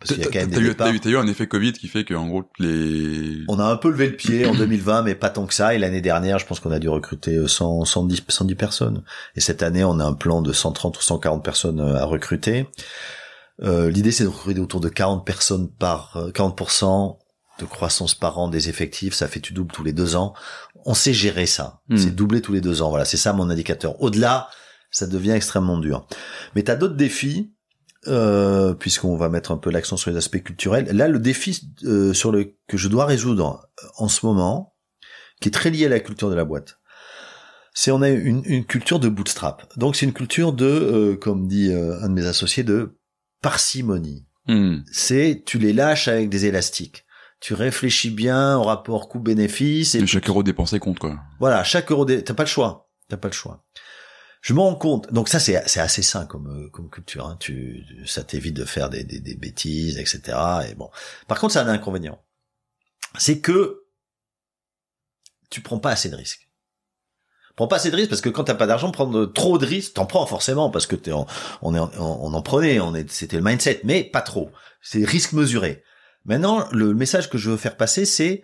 Parce 0.00 0.12
qu'il 0.14 0.20
y 0.22 0.26
a 0.26 0.28
T'as 0.28 0.32
quand 0.32 0.38
même 0.46 0.50
des 0.50 0.60
eu, 0.60 0.68
départs. 0.68 0.86
t'as 0.86 0.92
eu, 0.92 1.00
t'as 1.00 1.10
eu 1.10 1.16
un 1.16 1.26
effet 1.26 1.48
Covid 1.48 1.72
qui 1.72 1.88
fait 1.88 2.04
que 2.04 2.14
en 2.14 2.28
gros 2.28 2.44
les 2.60 3.42
On 3.48 3.58
a 3.58 3.64
un 3.64 3.76
peu 3.76 3.90
levé 3.90 4.06
le 4.08 4.14
pied 4.14 4.46
en 4.46 4.54
2020, 4.54 5.02
mais 5.02 5.16
pas 5.16 5.28
tant 5.28 5.44
que 5.44 5.52
ça. 5.54 5.74
Et 5.74 5.78
l'année 5.78 6.00
dernière, 6.00 6.38
je 6.38 6.46
pense 6.46 6.60
qu'on 6.60 6.70
a 6.70 6.78
dû 6.78 6.88
recruter 6.88 7.34
euh, 7.34 7.48
100, 7.48 7.84
110, 7.84 8.22
110 8.28 8.54
personnes. 8.54 9.02
Et 9.34 9.40
cette 9.40 9.60
année, 9.60 9.82
on 9.82 9.98
a 9.98 10.04
un 10.04 10.12
plan 10.12 10.40
de 10.40 10.52
130 10.52 10.96
ou 10.96 11.02
140 11.02 11.42
personnes 11.44 11.80
euh, 11.80 11.96
à 11.96 12.04
recruter. 12.04 12.68
Euh, 13.62 13.90
L'idée, 13.90 14.12
c'est 14.12 14.24
de 14.24 14.28
recruter 14.28 14.60
autour 14.60 14.80
de 14.80 14.88
40 14.88 15.26
personnes 15.26 15.70
par 15.70 16.16
euh, 16.16 16.30
40% 16.30 17.18
de 17.60 17.64
croissance 17.64 18.14
par 18.14 18.38
an 18.38 18.48
des 18.48 18.68
effectifs. 18.68 19.14
Ça 19.14 19.26
fait 19.28 19.40
tu 19.40 19.52
doubles 19.52 19.72
tous 19.72 19.84
les 19.84 19.92
deux 19.92 20.16
ans. 20.16 20.34
On 20.84 20.94
sait 20.94 21.12
gérer 21.12 21.46
ça. 21.46 21.80
Hmm. 21.88 21.96
C'est 21.96 22.14
doubler 22.14 22.40
tous 22.40 22.52
les 22.52 22.60
deux 22.60 22.82
ans. 22.82 22.90
Voilà, 22.90 23.04
c'est 23.04 23.16
ça 23.16 23.32
mon 23.32 23.50
indicateur. 23.50 24.00
Au-delà, 24.00 24.48
ça 24.90 25.06
devient 25.06 25.32
extrêmement 25.32 25.78
dur. 25.78 26.06
Mais 26.54 26.62
tu 26.62 26.70
as 26.70 26.76
d'autres 26.76 26.96
défis. 26.96 27.52
Euh, 28.06 28.74
puisqu'on 28.74 29.16
va 29.16 29.28
mettre 29.28 29.50
un 29.50 29.56
peu 29.56 29.70
l'accent 29.70 29.96
sur 29.96 30.10
les 30.12 30.16
aspects 30.16 30.40
culturels. 30.40 30.86
Là, 30.96 31.08
le 31.08 31.18
défi 31.18 31.60
euh, 31.82 32.14
sur 32.14 32.30
le 32.30 32.54
que 32.68 32.76
je 32.76 32.86
dois 32.86 33.04
résoudre 33.06 33.68
euh, 33.82 33.86
en 33.96 34.06
ce 34.06 34.24
moment, 34.24 34.76
qui 35.40 35.48
est 35.48 35.52
très 35.52 35.70
lié 35.70 35.86
à 35.86 35.88
la 35.88 35.98
culture 35.98 36.30
de 36.30 36.36
la 36.36 36.44
boîte, 36.44 36.78
c'est 37.74 37.90
on 37.90 38.02
a 38.02 38.08
une, 38.08 38.42
une 38.44 38.64
culture 38.64 38.98
de 38.98 39.08
bootstrap. 39.08 39.72
Donc 39.76 39.94
c'est 39.94 40.04
une 40.04 40.12
culture 40.12 40.52
de, 40.52 40.64
euh, 40.64 41.16
comme 41.16 41.46
dit 41.46 41.72
euh, 41.72 42.00
un 42.02 42.08
de 42.08 42.14
mes 42.14 42.26
associés, 42.26 42.64
de 42.64 42.97
parcimonie. 43.40 44.26
Hmm. 44.46 44.78
C'est 44.92 45.42
tu 45.46 45.58
les 45.58 45.72
lâches 45.72 46.08
avec 46.08 46.28
des 46.28 46.46
élastiques. 46.46 47.04
Tu 47.40 47.54
réfléchis 47.54 48.10
bien 48.10 48.56
au 48.56 48.62
rapport 48.64 49.08
coût-bénéfice 49.08 49.94
et 49.94 50.04
chaque 50.06 50.28
euro 50.28 50.42
dépensé 50.42 50.78
compte 50.80 50.98
quoi. 50.98 51.20
voilà, 51.38 51.62
chaque 51.62 51.90
euro, 51.92 52.04
dé- 52.04 52.24
t'as 52.24 52.34
pas 52.34 52.42
le 52.42 52.48
choix, 52.48 52.90
t'as 53.08 53.16
pas 53.16 53.28
le 53.28 53.34
choix. 53.34 53.64
Je 54.40 54.54
me 54.54 54.60
rends 54.60 54.74
compte, 54.74 55.12
donc 55.12 55.28
ça 55.28 55.38
c'est 55.38 55.62
c'est 55.68 55.80
assez 55.80 56.02
sain 56.02 56.24
comme 56.26 56.48
euh, 56.48 56.68
comme 56.70 56.88
culture. 56.90 57.26
Hein. 57.26 57.36
Tu 57.38 57.84
ça 58.06 58.24
t'évite 58.24 58.54
de 58.54 58.64
faire 58.64 58.88
des, 58.88 59.04
des 59.04 59.20
des 59.20 59.34
bêtises, 59.36 59.98
etc. 59.98 60.36
Et 60.70 60.74
bon. 60.74 60.90
Par 61.28 61.38
contre, 61.38 61.52
ça 61.54 61.60
a 61.60 61.64
un 61.64 61.68
inconvénient, 61.68 62.20
c'est 63.18 63.40
que 63.40 63.84
tu 65.50 65.60
prends 65.60 65.78
pas 65.78 65.90
assez 65.90 66.08
de 66.08 66.16
risques. 66.16 66.47
Prends 67.58 67.66
pas 67.66 67.76
assez 67.76 67.90
de 67.90 67.96
risques 67.96 68.10
parce 68.10 68.20
que 68.20 68.28
quand 68.28 68.44
t'as 68.44 68.54
pas 68.54 68.68
d'argent, 68.68 68.92
prendre 68.92 69.26
trop 69.26 69.58
de 69.58 69.66
risques, 69.66 69.94
t'en 69.94 70.06
prends 70.06 70.24
forcément 70.26 70.70
parce 70.70 70.86
que 70.86 70.94
t'es 70.94 71.10
en, 71.10 71.26
on 71.60 71.74
est 71.74 71.78
en- 71.80 71.90
on 71.98 72.32
en 72.32 72.40
prenait, 72.40 72.78
on 72.78 72.94
est 72.94 73.10
c'était 73.10 73.36
le 73.36 73.42
mindset, 73.42 73.80
mais 73.82 74.04
pas 74.04 74.20
trop. 74.22 74.50
C'est 74.80 75.04
risque 75.04 75.32
mesuré. 75.32 75.82
Maintenant, 76.24 76.66
le 76.70 76.94
message 76.94 77.28
que 77.28 77.36
je 77.36 77.50
veux 77.50 77.56
faire 77.56 77.76
passer, 77.76 78.04
c'est 78.04 78.42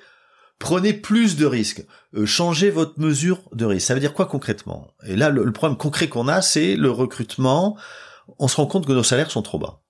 prenez 0.59 0.93
plus 0.93 1.37
de 1.37 1.47
risques, 1.47 1.87
Euh, 2.17 2.27
changez 2.27 2.71
votre 2.71 2.99
mesure 2.99 3.41
de 3.53 3.65
risque. 3.65 3.87
Ça 3.87 3.95
veut 3.95 4.01
dire 4.01 4.15
quoi 4.15 4.27
concrètement? 4.27 4.89
Et 5.07 5.15
là, 5.17 5.29
le, 5.31 5.45
le 5.45 5.53
problème 5.53 5.77
concret 5.79 6.09
qu'on 6.09 6.27
a, 6.29 6.43
c'est 6.43 6.75
le 6.77 6.91
recrutement. 6.91 7.77
On 8.41 8.49
se 8.49 8.57
rend 8.57 8.67
compte 8.67 8.85
que 8.87 8.93
nos 8.93 9.03
salaires 9.05 9.31
sont 9.31 9.43
trop 9.43 9.59
bas 9.61 9.81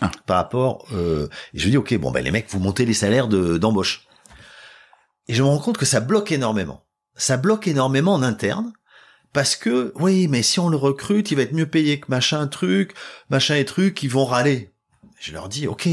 Ah. 0.00 0.10
par 0.26 0.36
rapport. 0.38 0.86
Euh, 0.92 1.28
et 1.54 1.58
je 1.60 1.68
dis 1.68 1.76
ok, 1.76 1.96
bon 1.98 2.10
ben 2.10 2.24
les 2.24 2.30
mecs, 2.32 2.50
vous 2.50 2.58
montez 2.58 2.84
les 2.84 2.94
salaires 2.94 3.28
de 3.28 3.58
d'embauche. 3.58 4.06
Et 5.28 5.34
je 5.34 5.42
me 5.44 5.48
rends 5.48 5.58
compte 5.58 5.78
que 5.78 5.86
ça 5.86 6.00
bloque 6.00 6.32
énormément. 6.32 6.84
Ça 7.16 7.36
bloque 7.36 7.68
énormément 7.68 8.14
en 8.14 8.22
interne. 8.22 8.72
Parce 9.32 9.56
que, 9.56 9.92
oui, 9.96 10.28
mais 10.28 10.42
si 10.42 10.60
on 10.60 10.68
le 10.68 10.76
recrute, 10.76 11.30
il 11.30 11.36
va 11.36 11.42
être 11.42 11.54
mieux 11.54 11.66
payé 11.66 12.00
que 12.00 12.06
machin 12.10 12.46
truc, 12.48 12.94
machin 13.30 13.56
et 13.56 13.64
truc, 13.64 14.02
ils 14.02 14.10
vont 14.10 14.26
râler. 14.26 14.72
Je 15.18 15.32
leur 15.32 15.48
dis, 15.48 15.66
ok, 15.66 15.88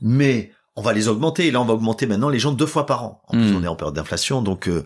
mais 0.00 0.52
on 0.76 0.82
va 0.82 0.92
les 0.92 1.08
augmenter. 1.08 1.48
Et 1.48 1.50
là, 1.50 1.60
on 1.60 1.64
va 1.64 1.74
augmenter 1.74 2.06
maintenant 2.06 2.28
les 2.28 2.38
gens 2.38 2.52
deux 2.52 2.66
fois 2.66 2.86
par 2.86 3.04
an. 3.04 3.22
En 3.26 3.32
plus, 3.32 3.50
Hmm. 3.50 3.56
on 3.56 3.62
est 3.64 3.66
en 3.66 3.74
période 3.74 3.94
d'inflation, 3.96 4.40
donc 4.40 4.68
euh, 4.68 4.84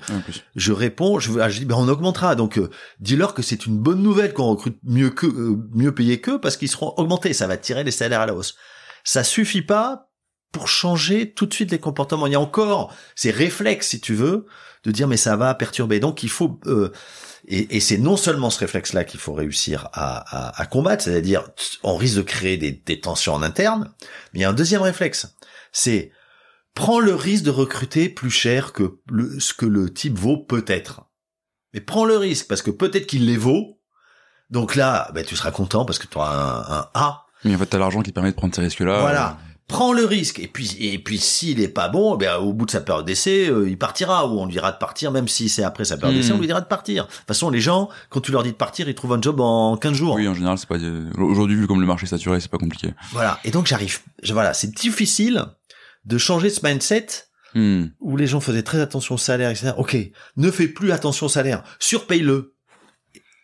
je 0.56 0.72
réponds, 0.72 1.18
je, 1.18 1.38
ah, 1.38 1.50
je 1.50 1.58
dis, 1.60 1.64
ben 1.66 1.76
on 1.76 1.88
augmentera. 1.88 2.34
Donc, 2.36 2.56
euh, 2.58 2.70
dis-leur 3.00 3.34
que 3.34 3.42
c'est 3.42 3.66
une 3.66 3.78
bonne 3.78 4.02
nouvelle 4.02 4.32
qu'on 4.32 4.46
recrute 4.50 4.78
mieux 4.82 5.10
que 5.10 5.26
euh, 5.26 5.56
mieux 5.74 5.92
payé 5.94 6.20
qu'eux 6.22 6.40
parce 6.40 6.56
qu'ils 6.56 6.70
seront 6.70 6.94
augmentés. 6.96 7.34
Ça 7.34 7.46
va 7.46 7.58
tirer 7.58 7.84
les 7.84 7.90
salaires 7.90 8.22
à 8.22 8.26
la 8.26 8.34
hausse. 8.34 8.54
Ça 9.04 9.22
suffit 9.24 9.62
pas 9.62 10.08
pour 10.54 10.68
changer 10.68 11.32
tout 11.32 11.46
de 11.46 11.52
suite 11.52 11.72
les 11.72 11.80
comportements. 11.80 12.28
Il 12.28 12.32
y 12.32 12.36
a 12.36 12.40
encore 12.40 12.94
ces 13.16 13.32
réflexes, 13.32 13.88
si 13.88 14.00
tu 14.00 14.14
veux, 14.14 14.46
de 14.84 14.90
dire 14.92 15.08
mais 15.08 15.16
ça 15.16 15.36
va 15.36 15.52
perturber. 15.54 15.98
Donc, 15.98 16.22
il 16.22 16.30
faut 16.30 16.60
euh, 16.66 16.92
et, 17.46 17.76
et 17.76 17.80
c'est 17.80 17.98
non 17.98 18.16
seulement 18.16 18.50
ce 18.50 18.60
réflexe-là 18.60 19.04
qu'il 19.04 19.18
faut 19.18 19.34
réussir 19.34 19.88
à, 19.92 20.52
à, 20.54 20.62
à 20.62 20.66
combattre, 20.66 21.04
c'est-à-dire 21.04 21.42
on 21.82 21.96
risque 21.96 22.16
de 22.16 22.22
créer 22.22 22.56
des, 22.56 22.70
des 22.70 23.00
tensions 23.00 23.34
en 23.34 23.42
interne. 23.42 23.92
Mais 24.32 24.40
il 24.40 24.42
y 24.42 24.44
a 24.44 24.48
un 24.48 24.54
deuxième 24.54 24.82
réflexe, 24.82 25.34
c'est 25.72 26.12
prends 26.74 27.00
le 27.00 27.14
risque 27.14 27.44
de 27.44 27.50
recruter 27.50 28.08
plus 28.08 28.30
cher 28.30 28.72
que 28.72 28.98
le, 29.10 29.38
ce 29.40 29.52
que 29.54 29.66
le 29.66 29.92
type 29.92 30.16
vaut 30.16 30.38
peut-être. 30.38 31.02
Mais 31.72 31.80
prends 31.80 32.04
le 32.04 32.16
risque 32.16 32.46
parce 32.46 32.62
que 32.62 32.70
peut-être 32.70 33.06
qu'il 33.08 33.26
les 33.26 33.36
vaut. 33.36 33.80
Donc 34.50 34.76
là, 34.76 35.10
ben, 35.14 35.24
tu 35.24 35.34
seras 35.34 35.50
content 35.50 35.84
parce 35.84 35.98
que 35.98 36.06
tu 36.06 36.16
auras 36.16 36.32
un, 36.32 36.78
un 36.78 36.88
A. 36.94 37.26
Mais 37.44 37.56
en 37.56 37.58
fait 37.58 37.66
t'as 37.66 37.78
l'argent 37.78 38.02
qui 38.02 38.10
te 38.10 38.14
permet 38.14 38.30
de 38.30 38.36
prendre 38.36 38.54
ces 38.54 38.62
risques 38.62 38.80
là. 38.80 39.00
Voilà. 39.00 39.38
Prends 39.66 39.94
le 39.94 40.04
risque 40.04 40.38
et 40.40 40.46
puis 40.46 40.76
et 40.78 40.98
puis 40.98 41.18
s'il 41.18 41.58
est 41.60 41.68
pas 41.68 41.88
bon, 41.88 42.16
ben 42.16 42.36
au 42.36 42.52
bout 42.52 42.66
de 42.66 42.70
sa 42.70 42.82
période 42.82 43.06
d'essai, 43.06 43.48
euh, 43.48 43.66
il 43.68 43.78
partira 43.78 44.26
ou 44.28 44.38
on 44.38 44.44
lui 44.44 44.52
dira 44.52 44.70
de 44.72 44.76
partir 44.76 45.10
même 45.10 45.26
si 45.26 45.48
c'est 45.48 45.62
après 45.64 45.86
sa 45.86 45.96
période 45.96 46.14
Hmm. 46.16 46.20
d'essai, 46.20 46.32
on 46.34 46.38
lui 46.38 46.46
dira 46.46 46.60
de 46.60 46.66
partir. 46.66 47.04
De 47.06 47.10
toute 47.10 47.26
façon, 47.26 47.48
les 47.48 47.60
gens 47.60 47.88
quand 48.10 48.20
tu 48.20 48.30
leur 48.30 48.42
dis 48.42 48.50
de 48.52 48.56
partir, 48.56 48.88
ils 48.88 48.94
trouvent 48.94 49.14
un 49.14 49.22
job 49.22 49.40
en 49.40 49.76
15 49.78 49.94
jours. 49.94 50.14
Oui 50.16 50.28
en 50.28 50.34
général 50.34 50.58
c'est 50.58 50.68
pas 50.68 50.76
euh, 50.76 51.10
aujourd'hui 51.18 51.56
vu 51.56 51.66
comme 51.66 51.80
le 51.80 51.86
marché 51.86 52.04
est 52.04 52.10
saturé 52.10 52.40
c'est 52.40 52.50
pas 52.50 52.58
compliqué. 52.58 52.92
Voilà. 53.12 53.40
Et 53.44 53.50
donc 53.50 53.66
j'arrive 53.66 54.00
voilà, 54.30 54.52
c'est 54.52 54.70
difficile 54.74 55.42
de 56.04 56.18
changer 56.18 56.50
ce 56.50 56.64
mindset 56.66 57.06
Hmm. 57.54 57.86
où 58.00 58.16
les 58.16 58.26
gens 58.26 58.40
faisaient 58.40 58.64
très 58.64 58.80
attention 58.80 59.14
au 59.14 59.18
salaire, 59.18 59.48
etc. 59.48 59.70
Ok, 59.78 59.96
ne 60.36 60.50
fais 60.50 60.66
plus 60.66 60.90
attention 60.90 61.26
au 61.26 61.28
salaire, 61.28 61.62
surpaye-le. 61.78 62.52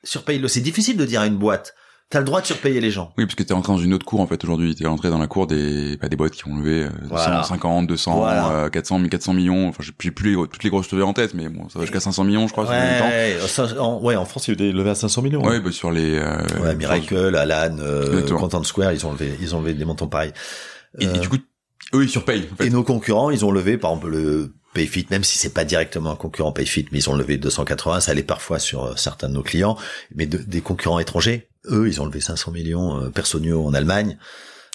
Surpaye-le. 0.03 0.49
C'est 0.49 0.61
difficile 0.61 0.97
de 0.97 1.05
dire 1.05 1.21
à 1.21 1.27
une 1.29 1.37
boîte, 1.37 1.75
T'as 2.11 2.19
le 2.19 2.25
droit 2.25 2.41
de 2.41 2.47
surpayer 2.47 2.81
les 2.81 2.91
gens. 2.91 3.13
Oui, 3.17 3.25
parce 3.25 3.37
que 3.37 3.45
t'es 3.45 3.53
entré 3.55 3.73
dans 3.73 3.79
une 3.79 3.95
autre 3.95 4.05
cour 4.05 4.19
en 4.21 4.27
fait 4.27 4.43
aujourd'hui. 4.43 4.75
T'es 4.75 4.85
entré 4.87 5.11
dans 5.11 5.19
la 5.19 5.29
cour 5.29 5.47
des 5.47 5.97
bah, 5.97 6.09
des 6.09 6.17
boîtes 6.17 6.33
qui 6.33 6.47
ont 6.49 6.57
levé 6.57 6.83
euh, 6.83 6.89
Voilà. 7.09 7.45
150, 7.45 7.87
200, 7.87 8.17
Voilà. 8.17 8.51
euh, 8.65 8.69
400, 8.69 8.99
1400 8.99 9.33
millions. 9.33 9.69
Enfin, 9.69 9.85
j'ai 9.85 9.93
j'ai 10.01 10.11
plus 10.11 10.31
les, 10.31 10.49
toutes 10.49 10.65
les 10.65 10.71
grosses 10.71 10.91
levées 10.91 11.05
en 11.05 11.13
tête, 11.13 11.35
mais 11.35 11.49
bon, 11.49 11.69
ça 11.69 11.79
va 11.79 11.85
jusqu'à 11.85 12.01
500 12.01 12.25
millions, 12.25 12.49
je 12.49 12.53
crois, 12.53 12.69
même 12.69 12.99
temps. 12.99 13.07
Ouais, 13.07 13.37
ça, 13.47 13.81
en, 13.81 14.01
ouais, 14.03 14.17
en 14.17 14.25
France, 14.25 14.49
il 14.49 14.51
y 14.51 14.53
a 14.53 14.55
eu 14.55 14.57
des 14.57 14.73
levées 14.73 14.91
à 14.91 14.95
500 14.97 15.23
millions. 15.23 15.45
Ouais, 15.47 15.61
bah, 15.61 15.71
sur 15.71 15.93
les. 15.93 16.17
Euh, 16.17 16.37
Ouais, 16.61 16.75
Miracle, 16.75 17.37
Alan, 17.37 17.77
euh. 17.79 18.27
Content 18.29 18.65
Square, 18.65 18.93
ils 18.93 19.07
ont 19.07 19.13
levé, 19.13 19.33
ils 19.41 19.55
ont 19.55 19.61
levé 19.61 19.75
des 19.75 19.85
montants 19.85 20.09
pareils. 20.09 20.33
Et, 20.99 21.05
et 21.05 21.09
Euh, 21.09 21.13
du 21.19 21.29
coup, 21.29 21.37
eux, 21.95 22.03
ils 22.03 22.11
surpayent. 22.11 22.49
En 22.53 22.57
fait. 22.57 22.67
Et 22.67 22.71
nos 22.71 22.83
concurrents, 22.83 23.31
ils 23.31 23.45
ont 23.45 23.53
levé, 23.53 23.79
par 23.79 23.93
exemple, 23.93 24.09
le 24.11 24.53
Payfit, 24.75 25.07
même 25.13 25.23
si 25.23 25.39
c'est 25.39 25.55
pas 25.55 25.65
directement 25.65 26.11
un 26.11 26.17
concurrent 26.17 26.51
Payfit, 26.51 26.87
mais 26.91 26.99
ils 26.99 27.09
ont 27.11 27.15
levé 27.15 27.37
280, 27.39 28.01
ça 28.01 28.11
allait 28.13 28.23
parfois 28.25 28.59
sur 28.59 28.85
euh, 28.85 28.93
certains 28.97 29.29
de 29.29 29.35
nos 29.35 29.43
clients, 29.45 29.77
mais 30.15 30.27
de- 30.27 30.39
des 30.39 30.61
concurrents 30.61 30.99
étrangers, 31.01 31.49
eux, 31.67 31.89
ils 31.89 32.01
ont 32.01 32.07
levé 32.07 32.21
500 32.21 32.53
millions, 32.53 33.03
euh, 33.03 33.11
Personio 33.11 33.65
en 33.67 33.75
Allemagne, 33.75 34.17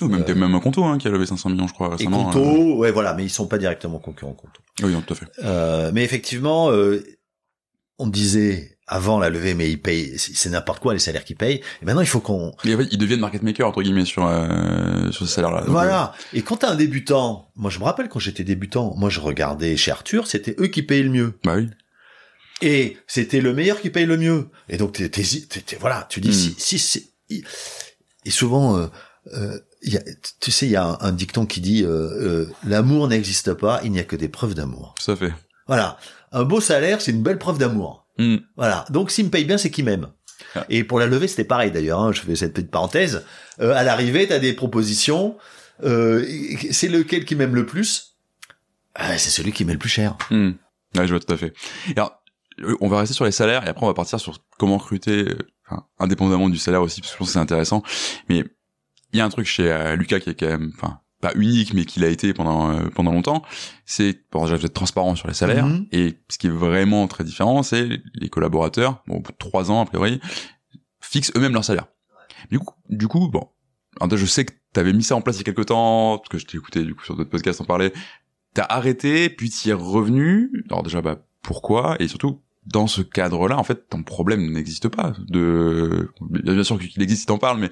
Ou 0.01 0.07
même, 0.07 0.23
même 0.33 0.55
un 0.55 0.59
Conto 0.59 0.83
hein, 0.83 0.97
qui 0.97 1.07
a 1.07 1.11
levé 1.11 1.25
500 1.25 1.49
millions, 1.49 1.67
je 1.67 1.73
crois, 1.73 1.87
et 1.87 1.91
récemment. 1.91 2.25
Conto, 2.25 2.39
euh. 2.39 2.75
ouais, 2.77 2.91
voilà, 2.91 3.13
mais 3.13 3.23
ils 3.23 3.29
sont 3.29 3.47
pas 3.47 3.57
directement 3.57 3.99
concurrents 3.99 4.33
Conto. 4.33 4.61
Oui, 4.83 4.91
non, 4.91 5.01
tout 5.01 5.13
à 5.13 5.15
fait. 5.17 5.27
Euh, 5.43 5.91
mais 5.93 6.03
effectivement, 6.03 6.69
euh, 6.71 7.01
on 7.97 8.07
disait 8.07 8.77
avant 8.87 9.17
la 9.17 9.29
levée, 9.29 9.55
mais 9.55 9.71
ils 9.71 9.81
payent, 9.81 10.13
c'est 10.17 10.49
n'importe 10.49 10.79
quoi 10.79 10.93
les 10.93 10.99
salaires 10.99 11.23
qu'ils 11.23 11.37
payent. 11.37 11.61
Et 11.81 11.85
maintenant, 11.85 12.01
il 12.01 12.07
faut 12.07 12.19
qu'on, 12.19 12.53
Et 12.65 12.75
en 12.75 12.77
fait, 12.77 12.87
ils 12.91 12.97
deviennent 12.97 13.19
market 13.19 13.41
maker 13.41 13.67
entre 13.67 13.81
guillemets 13.81 14.05
sur 14.05 14.27
euh, 14.27 15.09
sur 15.11 15.25
ce 15.27 15.33
salaire-là. 15.33 15.63
Voilà. 15.67 16.13
Et 16.33 16.43
quand 16.43 16.57
t'as 16.57 16.69
un 16.69 16.75
débutant, 16.75 17.49
moi 17.55 17.71
je 17.71 17.79
me 17.79 17.83
rappelle 17.85 18.09
quand 18.09 18.19
j'étais 18.19 18.43
débutant, 18.43 18.93
moi 18.95 19.09
je 19.09 19.19
regardais 19.19 19.75
chez 19.75 19.89
Arthur, 19.91 20.27
c'était 20.27 20.55
eux 20.59 20.67
qui 20.67 20.83
payaient 20.83 21.03
le 21.03 21.09
mieux. 21.09 21.23
euh, 21.25 21.39
bah 21.43 21.55
oui. 21.55 21.69
Et 22.61 22.97
c'était 23.07 23.41
le 23.41 23.53
meilleur 23.53 23.81
qui 23.81 23.89
paye 23.89 24.05
le 24.05 24.17
mieux. 24.17 24.47
Et 24.69 24.77
donc 24.77 24.93
t'es, 24.93 25.09
t'es- 25.09 25.23
t'es- 25.23 25.61
t'es- 25.61 25.77
voilà, 25.79 26.05
tu 26.09 26.21
dis 26.21 26.29
Hmm. 26.29 26.31
si, 26.31 26.55
si, 26.57 26.79
si- 26.79 27.11
et 28.25 28.31
souvent, 28.31 28.77
euh, 28.77 28.87
euh, 29.33 29.59
y 29.83 29.97
a, 29.97 30.01
tu 30.39 30.51
sais, 30.51 30.65
il 30.65 30.71
y 30.71 30.75
a 30.75 30.85
un, 30.85 30.97
un 31.01 31.11
dicton 31.11 31.45
qui 31.45 31.59
dit 31.61 31.83
euh, 31.83 31.89
euh, 31.89 32.49
l'amour 32.65 33.07
n'existe 33.07 33.53
pas, 33.53 33.81
il 33.83 33.91
n'y 33.91 33.99
a 33.99 34.03
que 34.03 34.15
des 34.15 34.29
preuves 34.29 34.53
d'amour. 34.53 34.95
À 35.07 35.15
fait. 35.15 35.33
Voilà, 35.67 35.97
un 36.31 36.43
beau 36.43 36.61
salaire, 36.61 37.01
c'est 37.01 37.11
une 37.11 37.23
belle 37.23 37.37
preuve 37.39 37.57
d'amour. 37.57 38.07
Hmm. 38.17 38.37
Voilà. 38.55 38.85
Donc 38.89 39.11
s'il 39.11 39.25
me 39.25 39.29
paye 39.29 39.45
bien, 39.45 39.57
c'est 39.57 39.69
qu'il 39.69 39.85
m'aime. 39.85 40.07
Ah. 40.55 40.65
Et 40.69 40.83
pour 40.85 40.99
la 40.99 41.07
levée, 41.07 41.27
c'était 41.27 41.43
pareil 41.43 41.71
d'ailleurs. 41.71 41.99
hein, 41.99 42.11
je 42.13 42.21
fais 42.21 42.35
cette 42.35 42.53
petite 42.53 42.71
parenthèse. 42.71 43.25
Euh, 43.59 43.73
à 43.73 43.83
l'arrivée, 43.83 44.27
t'as 44.27 44.39
des 44.39 44.53
propositions. 44.53 45.37
Euh, 45.83 46.25
c'est 46.71 46.87
lequel 46.87 47.25
qui 47.25 47.35
m'aime 47.35 47.53
le 47.55 47.65
plus? 47.65 48.15
Ah, 48.93 49.17
C'est 49.17 49.29
celui 49.29 49.51
qui 49.51 49.65
met 49.65 49.73
le 49.73 49.79
plus 49.79 49.89
cher. 49.89 50.17
Hmm. 50.31 50.51
Ouais, 50.95 51.05
je 51.05 51.13
vois 51.13 51.19
tout 51.19 51.33
à 51.33 51.37
fait. 51.37 51.53
Alors, 51.97 52.21
on 52.79 52.87
va 52.87 52.99
rester 52.99 53.13
sur 53.13 53.25
les 53.25 53.31
salaires 53.31 53.65
et 53.65 53.69
après 53.69 53.83
on 53.83 53.89
va 53.89 53.93
partir 53.93 54.19
sur 54.19 54.37
comment 54.57 54.77
recruter, 54.77 55.29
euh, 55.29 55.37
enfin, 55.67 55.85
indépendamment 55.99 56.49
du 56.49 56.57
salaire 56.57 56.81
aussi, 56.81 57.01
parce 57.01 57.11
que 57.11 57.15
je 57.15 57.19
pense 57.19 57.27
que 57.27 57.33
c'est 57.33 57.39
intéressant. 57.39 57.83
Mais 58.29 58.43
il 59.13 59.17
y 59.17 59.21
a 59.21 59.25
un 59.25 59.29
truc 59.29 59.45
chez 59.45 59.71
euh, 59.71 59.95
Lucas 59.95 60.19
qui 60.19 60.29
est 60.29 60.39
quand 60.39 60.47
même, 60.47 60.71
enfin, 60.75 60.99
pas 61.21 61.31
unique, 61.35 61.73
mais 61.73 61.85
qui 61.85 61.99
l'a 61.99 62.09
été 62.09 62.33
pendant 62.33 62.71
euh, 62.71 62.89
pendant 62.93 63.11
longtemps. 63.11 63.43
C'est, 63.85 64.21
bon, 64.31 64.43
déjà, 64.43 64.57
vous 64.57 64.65
êtes 64.65 64.73
transparent 64.73 65.15
sur 65.15 65.27
les 65.27 65.33
salaires. 65.33 65.67
Mhm. 65.67 65.87
Et 65.91 66.15
ce 66.29 66.37
qui 66.37 66.47
est 66.47 66.51
vraiment 66.51 67.07
très 67.07 67.23
différent, 67.23 67.63
c'est 67.63 68.01
les 68.13 68.29
collaborateurs, 68.29 69.03
bon, 69.07 69.17
au 69.17 69.19
bout 69.21 69.31
de 69.31 69.37
trois 69.37 69.71
ans, 69.71 69.81
a 69.81 69.85
priori, 69.85 70.19
fixent 71.01 71.31
eux-mêmes 71.35 71.53
leur 71.53 71.63
salaire. 71.63 71.87
Du 72.51 72.59
coup, 72.59 72.73
du 72.89 73.07
coup, 73.07 73.29
bon, 73.29 73.47
alors 73.99 74.17
je 74.17 74.25
sais 74.25 74.45
que 74.45 74.53
t'avais 74.73 74.93
mis 74.93 75.03
ça 75.03 75.15
en 75.15 75.21
place 75.21 75.37
il 75.37 75.39
y 75.39 75.41
a 75.41 75.45
quelque 75.45 75.61
temps, 75.61 76.17
parce 76.17 76.29
que 76.29 76.37
je 76.37 76.45
t'ai 76.45 76.57
écouté 76.57 76.83
du 76.83 76.95
coup 76.95 77.03
sur 77.03 77.15
d'autres 77.15 77.29
podcasts 77.29 77.61
en 77.61 77.65
parler. 77.65 77.93
T'as 78.53 78.65
arrêté, 78.69 79.29
puis 79.29 79.49
t'y 79.49 79.69
es 79.69 79.73
revenu. 79.73 80.51
Alors 80.69 80.83
déjà, 80.83 81.01
bah 81.01 81.17
pourquoi? 81.41 81.95
Et 81.99 82.07
surtout, 82.07 82.41
dans 82.65 82.87
ce 82.87 83.01
cadre-là, 83.01 83.57
en 83.57 83.63
fait, 83.63 83.89
ton 83.89 84.03
problème 84.03 84.51
n'existe 84.51 84.87
pas. 84.89 85.13
De, 85.27 86.09
bien 86.21 86.63
sûr 86.63 86.79
qu'il 86.79 87.01
existe 87.01 87.21
si 87.21 87.25
t'en 87.27 87.37
parles, 87.37 87.59
mais 87.59 87.69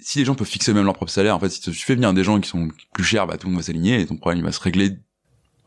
si 0.00 0.18
les 0.18 0.24
gens 0.24 0.34
peuvent 0.34 0.46
fixer 0.46 0.72
même 0.72 0.84
leur 0.84 0.94
propre 0.94 1.10
salaire, 1.12 1.34
en 1.36 1.40
fait, 1.40 1.50
si 1.50 1.60
tu 1.60 1.72
fais 1.72 1.94
venir 1.94 2.12
des 2.14 2.24
gens 2.24 2.40
qui 2.40 2.48
sont 2.48 2.68
plus 2.92 3.04
chers, 3.04 3.26
bah 3.26 3.36
tout 3.36 3.46
le 3.46 3.52
monde 3.52 3.60
va 3.60 3.66
s'aligner 3.66 4.00
et 4.00 4.06
ton 4.06 4.16
problème 4.16 4.38
il 4.40 4.44
va 4.44 4.52
se 4.52 4.60
régler 4.60 4.92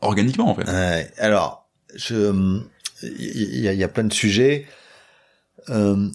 organiquement 0.00 0.48
en 0.50 0.54
fait. 0.54 0.64
Ouais, 0.68 1.10
alors, 1.18 1.70
je, 1.94 2.60
il 3.02 3.60
y, 3.60 3.68
a- 3.68 3.72
il 3.72 3.78
y 3.78 3.84
a 3.84 3.88
plein 3.88 4.04
de 4.04 4.12
sujets. 4.12 4.66
Euh, 5.68 6.08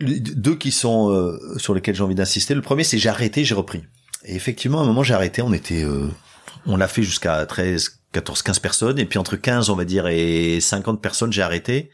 deux 0.00 0.56
qui 0.56 0.72
sont 0.72 1.10
euh, 1.10 1.38
sur 1.58 1.74
lesquels 1.74 1.94
j'ai 1.94 2.02
envie 2.02 2.14
d'insister. 2.14 2.54
Le 2.54 2.62
premier, 2.62 2.82
c'est 2.84 2.98
j'ai 2.98 3.08
arrêté, 3.08 3.44
j'ai 3.44 3.54
repris. 3.54 3.82
Et 4.24 4.34
effectivement, 4.34 4.80
à 4.80 4.82
un 4.82 4.86
moment, 4.86 5.02
j'ai 5.02 5.14
arrêté. 5.14 5.42
On 5.42 5.52
était, 5.52 5.84
euh, 5.84 6.08
on 6.66 6.76
l'a 6.76 6.88
fait 6.88 7.02
jusqu'à 7.02 7.44
13, 7.46 8.01
14, 8.12 8.42
15 8.42 8.58
personnes. 8.58 8.98
Et 8.98 9.06
puis 9.06 9.18
entre 9.18 9.36
15, 9.36 9.70
on 9.70 9.76
va 9.76 9.84
dire, 9.84 10.06
et 10.06 10.60
50 10.60 11.02
personnes, 11.02 11.32
j'ai 11.32 11.42
arrêté. 11.42 11.90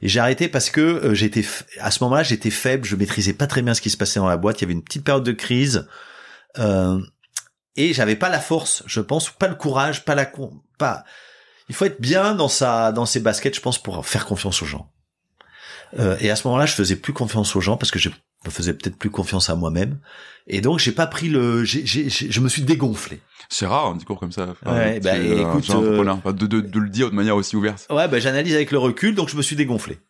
Et 0.00 0.08
j'ai 0.08 0.20
arrêté 0.20 0.48
parce 0.48 0.70
que 0.70 0.80
euh, 0.80 1.14
j'étais, 1.14 1.44
à 1.78 1.90
ce 1.90 2.02
moment-là, 2.04 2.22
j'étais 2.22 2.50
faible. 2.50 2.84
Je 2.84 2.96
maîtrisais 2.96 3.34
pas 3.34 3.46
très 3.46 3.62
bien 3.62 3.74
ce 3.74 3.80
qui 3.80 3.90
se 3.90 3.96
passait 3.96 4.18
dans 4.18 4.28
la 4.28 4.36
boîte. 4.36 4.60
Il 4.60 4.64
y 4.64 4.66
avait 4.66 4.72
une 4.72 4.82
petite 4.82 5.04
période 5.04 5.24
de 5.24 5.32
crise. 5.32 5.86
Euh, 6.58 7.00
et 7.76 7.94
j'avais 7.94 8.16
pas 8.16 8.28
la 8.28 8.40
force, 8.40 8.82
je 8.86 9.00
pense, 9.00 9.30
pas 9.30 9.48
le 9.48 9.54
courage, 9.54 10.04
pas 10.04 10.14
la 10.14 10.30
pas. 10.78 11.04
Il 11.68 11.74
faut 11.74 11.86
être 11.86 12.00
bien 12.00 12.34
dans 12.34 12.48
sa, 12.48 12.92
dans 12.92 13.06
ses 13.06 13.20
baskets, 13.20 13.54
je 13.54 13.60
pense, 13.60 13.82
pour 13.82 14.04
faire 14.04 14.26
confiance 14.26 14.60
aux 14.62 14.66
gens. 14.66 14.92
Euh, 15.98 16.16
et 16.20 16.30
à 16.30 16.36
ce 16.36 16.46
moment-là, 16.48 16.66
je 16.66 16.74
faisais 16.74 16.96
plus 16.96 17.12
confiance 17.12 17.54
aux 17.56 17.60
gens 17.60 17.76
parce 17.76 17.90
que 17.90 17.98
je 17.98 18.10
me 18.44 18.50
faisais 18.50 18.74
peut-être 18.74 18.96
plus 18.96 19.10
confiance 19.10 19.50
à 19.50 19.54
moi-même. 19.54 19.98
Et 20.46 20.60
donc, 20.60 20.78
j'ai 20.78 20.92
pas 20.92 21.06
pris 21.06 21.28
le, 21.28 21.64
j'ai, 21.64 21.86
j'ai, 21.86 22.08
je 22.08 22.40
me 22.40 22.48
suis 22.48 22.62
dégonflé. 22.62 23.20
C'est 23.48 23.66
rare 23.66 23.86
un 23.86 23.94
discours 23.96 24.18
comme 24.18 24.32
ça. 24.32 24.54
Ouais, 24.66 24.98
bah, 25.00 25.14
euh, 25.14 25.42
écoute. 25.42 25.70
Enfin, 25.70 26.32
de, 26.32 26.46
de, 26.46 26.60
de 26.60 26.78
le 26.80 26.88
dire 26.88 27.10
de 27.10 27.14
manière 27.14 27.36
aussi 27.36 27.54
ouverte. 27.54 27.86
Ouais, 27.90 28.08
ben 28.08 28.20
j'analyse 28.20 28.54
avec 28.54 28.70
le 28.72 28.78
recul, 28.78 29.14
donc 29.14 29.28
je 29.28 29.36
me 29.36 29.42
suis 29.42 29.56
dégonflé. 29.56 30.00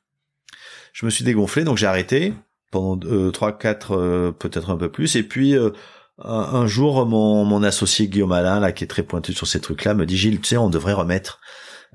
Je 0.93 1.05
me 1.07 1.11
suis 1.11 1.25
dégonflé, 1.25 1.65
donc 1.65 1.77
j'ai 1.79 1.87
arrêté 1.87 2.35
pendant 2.71 3.07
euh, 3.07 3.31
trois, 3.31 3.57
quatre, 3.57 3.97
euh, 3.97 4.33
peut-être 4.33 4.71
un 4.71 4.77
peu 4.77 4.91
plus. 4.91 5.17
Et 5.17 5.23
puis 5.23 5.55
euh, 5.55 5.71
un, 6.23 6.33
un 6.33 6.67
jour, 6.67 7.05
mon, 7.05 7.45
mon 7.45 7.63
associé 7.63 8.09
Guillaume 8.09 8.33
Alain, 8.33 8.61
là, 8.61 8.73
qui 8.73 8.85
est 8.85 8.87
très 8.87 9.03
pointu 9.03 9.35
sur 9.35 9.47
ces 9.47 9.61
trucs-là, 9.61 9.95
me 9.95 10.07
dit 10.07 10.17
Gilles, 10.17 10.41
tu 10.41 10.49
sais, 10.49 10.57
on 10.57 10.71
devrait 10.71 10.93
remettre 10.93 11.41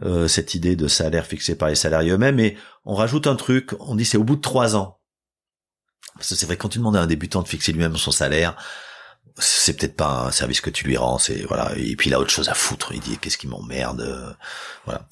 euh, 0.03 0.27
cette 0.27 0.53
idée 0.53 0.75
de 0.75 0.87
salaire 0.87 1.25
fixé 1.25 1.55
par 1.55 1.69
les 1.69 1.75
salariés 1.75 2.11
eux-mêmes, 2.11 2.39
et 2.39 2.57
on 2.85 2.93
rajoute 2.93 3.25
un 3.25 3.35
truc. 3.35 3.71
On 3.79 3.95
dit 3.95 4.05
c'est 4.05 4.17
au 4.17 4.23
bout 4.23 4.35
de 4.35 4.41
trois 4.41 4.75
ans. 4.75 4.99
Parce 6.17 6.29
que 6.29 6.35
c'est 6.35 6.45
vrai 6.45 6.57
quand 6.57 6.69
tu 6.69 6.79
demandes 6.79 6.97
à 6.97 7.01
un 7.01 7.07
débutant 7.07 7.41
de 7.41 7.47
fixer 7.47 7.71
lui-même 7.71 7.95
son 7.97 8.11
salaire, 8.11 8.55
c'est 9.39 9.77
peut-être 9.77 9.95
pas 9.95 10.25
un 10.27 10.31
service 10.31 10.61
que 10.61 10.69
tu 10.69 10.85
lui 10.85 10.97
rends, 10.97 11.19
c'est 11.19 11.43
voilà. 11.43 11.71
Et 11.77 11.95
puis 11.95 12.09
il 12.09 12.13
a 12.13 12.19
autre 12.19 12.31
chose 12.31 12.49
à 12.49 12.53
foutre. 12.53 12.91
Il 12.93 12.99
dit 13.01 13.17
qu'est-ce 13.17 13.37
qui 13.37 13.47
m'emmerde, 13.47 14.01
euh, 14.01 14.33
voilà. 14.85 15.07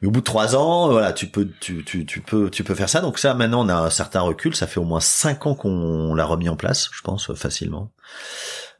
Mais 0.00 0.08
au 0.08 0.10
bout 0.10 0.20
de 0.20 0.24
trois 0.24 0.56
ans, 0.56 0.88
voilà, 0.90 1.12
tu 1.12 1.26
peux, 1.28 1.48
tu, 1.60 1.84
tu, 1.84 2.06
tu 2.06 2.20
peux, 2.20 2.50
tu 2.50 2.64
peux 2.64 2.74
faire 2.74 2.88
ça. 2.88 3.00
Donc 3.00 3.18
ça, 3.18 3.34
maintenant, 3.34 3.64
on 3.64 3.68
a 3.68 3.74
un 3.74 3.90
certain 3.90 4.22
recul. 4.22 4.56
Ça 4.56 4.66
fait 4.66 4.80
au 4.80 4.84
moins 4.84 5.00
cinq 5.00 5.46
ans 5.46 5.54
qu'on 5.54 6.14
l'a 6.14 6.24
remis 6.24 6.48
en 6.48 6.56
place, 6.56 6.88
je 6.92 7.02
pense 7.02 7.32
facilement. 7.34 7.92